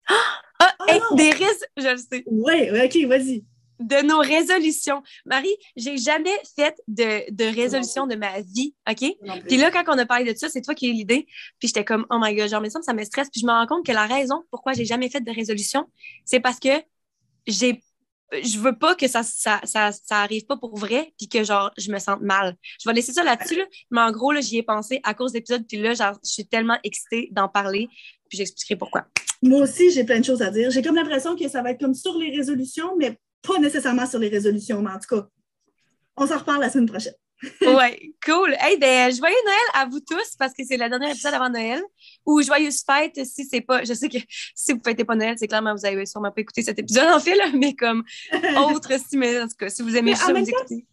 Ah, 0.08 0.41
ah 0.88 0.98
des 1.16 1.30
risques, 1.30 1.68
je 1.76 1.88
le 1.88 1.96
sais. 1.96 2.24
Oui, 2.26 2.70
OK, 2.70 3.08
vas-y. 3.08 3.44
de 3.80 4.06
nos 4.06 4.18
résolutions. 4.18 5.02
Marie, 5.26 5.54
j'ai 5.76 5.96
jamais 5.96 6.36
fait 6.56 6.74
de, 6.88 7.30
de 7.32 7.44
résolution 7.44 8.06
de 8.06 8.14
ma 8.14 8.40
vie, 8.40 8.74
OK? 8.88 9.04
Puis 9.48 9.56
là, 9.56 9.70
quand 9.70 9.84
on 9.88 9.98
a 9.98 10.06
parlé 10.06 10.32
de 10.32 10.38
ça, 10.38 10.48
c'est 10.48 10.62
toi 10.62 10.74
qui 10.74 10.86
as 10.86 10.90
eu 10.90 10.92
l'idée. 10.92 11.26
Puis 11.58 11.68
j'étais 11.68 11.84
comme, 11.84 12.06
oh 12.10 12.18
my 12.20 12.34
God, 12.34 12.48
genre, 12.48 12.60
mais 12.60 12.70
ça, 12.70 12.80
ça 12.82 12.94
me 12.94 13.02
stresse. 13.04 13.28
Puis 13.30 13.40
je 13.40 13.46
me 13.46 13.52
rends 13.52 13.66
compte 13.66 13.84
que 13.84 13.92
la 13.92 14.06
raison 14.06 14.44
pourquoi 14.50 14.72
j'ai 14.72 14.84
jamais 14.84 15.10
fait 15.10 15.20
de 15.20 15.32
résolution, 15.32 15.86
c'est 16.24 16.40
parce 16.40 16.60
que 16.60 16.70
j'ai 17.46 17.82
je 18.42 18.58
veux 18.58 18.76
pas 18.76 18.94
que 18.94 19.08
ça, 19.08 19.22
ça, 19.22 19.60
ça, 19.64 19.92
arrive 20.10 20.46
pas 20.46 20.56
pour 20.56 20.76
vrai, 20.76 21.12
puis 21.18 21.28
que 21.28 21.44
genre, 21.44 21.70
je 21.78 21.90
me 21.90 21.98
sente 21.98 22.22
mal. 22.22 22.56
Je 22.80 22.88
vais 22.88 22.94
laisser 22.94 23.12
ça 23.12 23.22
là-dessus, 23.22 23.56
là, 23.56 23.64
mais 23.90 24.00
en 24.00 24.10
gros, 24.10 24.32
là, 24.32 24.40
j'y 24.40 24.58
ai 24.58 24.62
pensé 24.62 25.00
à 25.04 25.14
cause 25.14 25.32
d'épisodes, 25.32 25.64
puis 25.66 25.78
là, 25.78 25.94
genre, 25.94 26.18
je 26.24 26.30
suis 26.30 26.46
tellement 26.46 26.78
excitée 26.84 27.28
d'en 27.32 27.48
parler, 27.48 27.88
puis 28.28 28.38
j'expliquerai 28.38 28.76
pourquoi. 28.76 29.06
Moi 29.42 29.60
aussi, 29.60 29.90
j'ai 29.90 30.04
plein 30.04 30.20
de 30.20 30.24
choses 30.24 30.42
à 30.42 30.50
dire. 30.50 30.70
J'ai 30.70 30.82
comme 30.82 30.94
l'impression 30.94 31.36
que 31.36 31.48
ça 31.48 31.62
va 31.62 31.72
être 31.72 31.80
comme 31.80 31.94
sur 31.94 32.16
les 32.16 32.30
résolutions, 32.30 32.96
mais 32.96 33.18
pas 33.46 33.58
nécessairement 33.58 34.06
sur 34.06 34.18
les 34.18 34.28
résolutions, 34.28 34.80
mais 34.82 34.90
en 34.90 34.98
tout 34.98 35.16
cas, 35.16 35.28
on 36.16 36.26
s'en 36.26 36.38
reparle 36.38 36.60
la 36.60 36.70
semaine 36.70 36.86
prochaine. 36.86 37.14
Ouais, 37.62 38.12
cool. 38.24 38.54
Hey, 38.60 38.78
ben, 38.78 39.12
joyeux 39.14 39.34
Noël 39.44 39.68
à 39.74 39.86
vous 39.86 40.00
tous 40.00 40.36
parce 40.38 40.52
que 40.52 40.62
c'est 40.64 40.76
le 40.76 40.88
dernier 40.88 41.10
épisode 41.10 41.34
avant 41.34 41.50
Noël. 41.50 41.82
Ou 42.24 42.42
joyeuse 42.42 42.82
fête 42.84 43.24
si 43.26 43.44
c'est 43.44 43.60
pas. 43.60 43.84
Je 43.84 43.94
sais 43.94 44.08
que 44.08 44.18
si 44.54 44.72
vous 44.72 44.80
fêtez 44.84 45.04
pas 45.04 45.14
Noël, 45.14 45.36
c'est 45.38 45.48
clairement 45.48 45.74
vous 45.74 45.84
avez 45.84 46.06
sûrement 46.06 46.30
pas 46.30 46.40
écouté 46.40 46.62
cet 46.62 46.78
épisode 46.78 47.08
en 47.08 47.20
fait, 47.20 47.34
là, 47.34 47.46
mais 47.54 47.74
comme 47.74 48.04
autre, 48.70 48.92
si, 49.08 49.16
mais 49.16 49.40
en 49.40 49.48
tout 49.48 49.56
cas, 49.58 49.68
si 49.68 49.82
vous 49.82 49.96
aimez 49.96 50.14
ça, 50.14 50.32
vous 50.32 50.38
écoutez. 50.38 50.86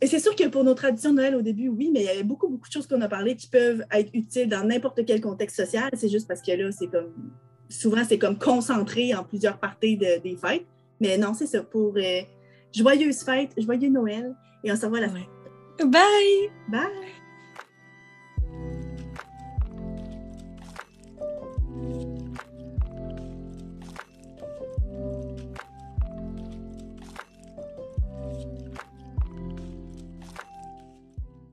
Et 0.00 0.08
c'est 0.08 0.18
sûr 0.18 0.34
que 0.34 0.48
pour 0.48 0.64
nos 0.64 0.74
traditions 0.74 1.10
de 1.10 1.16
Noël 1.16 1.36
au 1.36 1.42
début, 1.42 1.68
oui, 1.68 1.90
mais 1.92 2.00
il 2.00 2.06
y 2.06 2.08
avait 2.08 2.24
beaucoup, 2.24 2.48
beaucoup 2.48 2.66
de 2.66 2.72
choses 2.72 2.88
qu'on 2.88 3.00
a 3.02 3.08
parlé 3.08 3.36
qui 3.36 3.46
peuvent 3.46 3.84
être 3.92 4.10
utiles 4.14 4.48
dans 4.48 4.64
n'importe 4.64 5.04
quel 5.06 5.20
contexte 5.20 5.56
social. 5.56 5.90
C'est 5.94 6.08
juste 6.08 6.26
parce 6.26 6.42
que 6.42 6.50
là, 6.50 6.72
c'est 6.72 6.88
comme. 6.88 7.12
Souvent, 7.68 8.02
c'est 8.06 8.18
comme 8.18 8.38
concentré 8.38 9.14
en 9.14 9.22
plusieurs 9.24 9.58
parties 9.58 9.96
des 9.96 10.36
fêtes. 10.44 10.66
Mais 11.00 11.16
non, 11.16 11.34
c'est 11.34 11.46
ça. 11.46 11.62
Pour 11.62 11.94
euh, 11.96 12.20
joyeuse 12.74 13.22
fête, 13.22 13.50
joyeux 13.56 13.88
Noël. 13.88 14.34
Et 14.64 14.70
on 14.70 14.76
se 14.76 14.84
revoit 14.84 15.00
la 15.00 15.08
fin. 15.08 15.24
Bye! 15.78 16.48
Bye! 16.68 17.21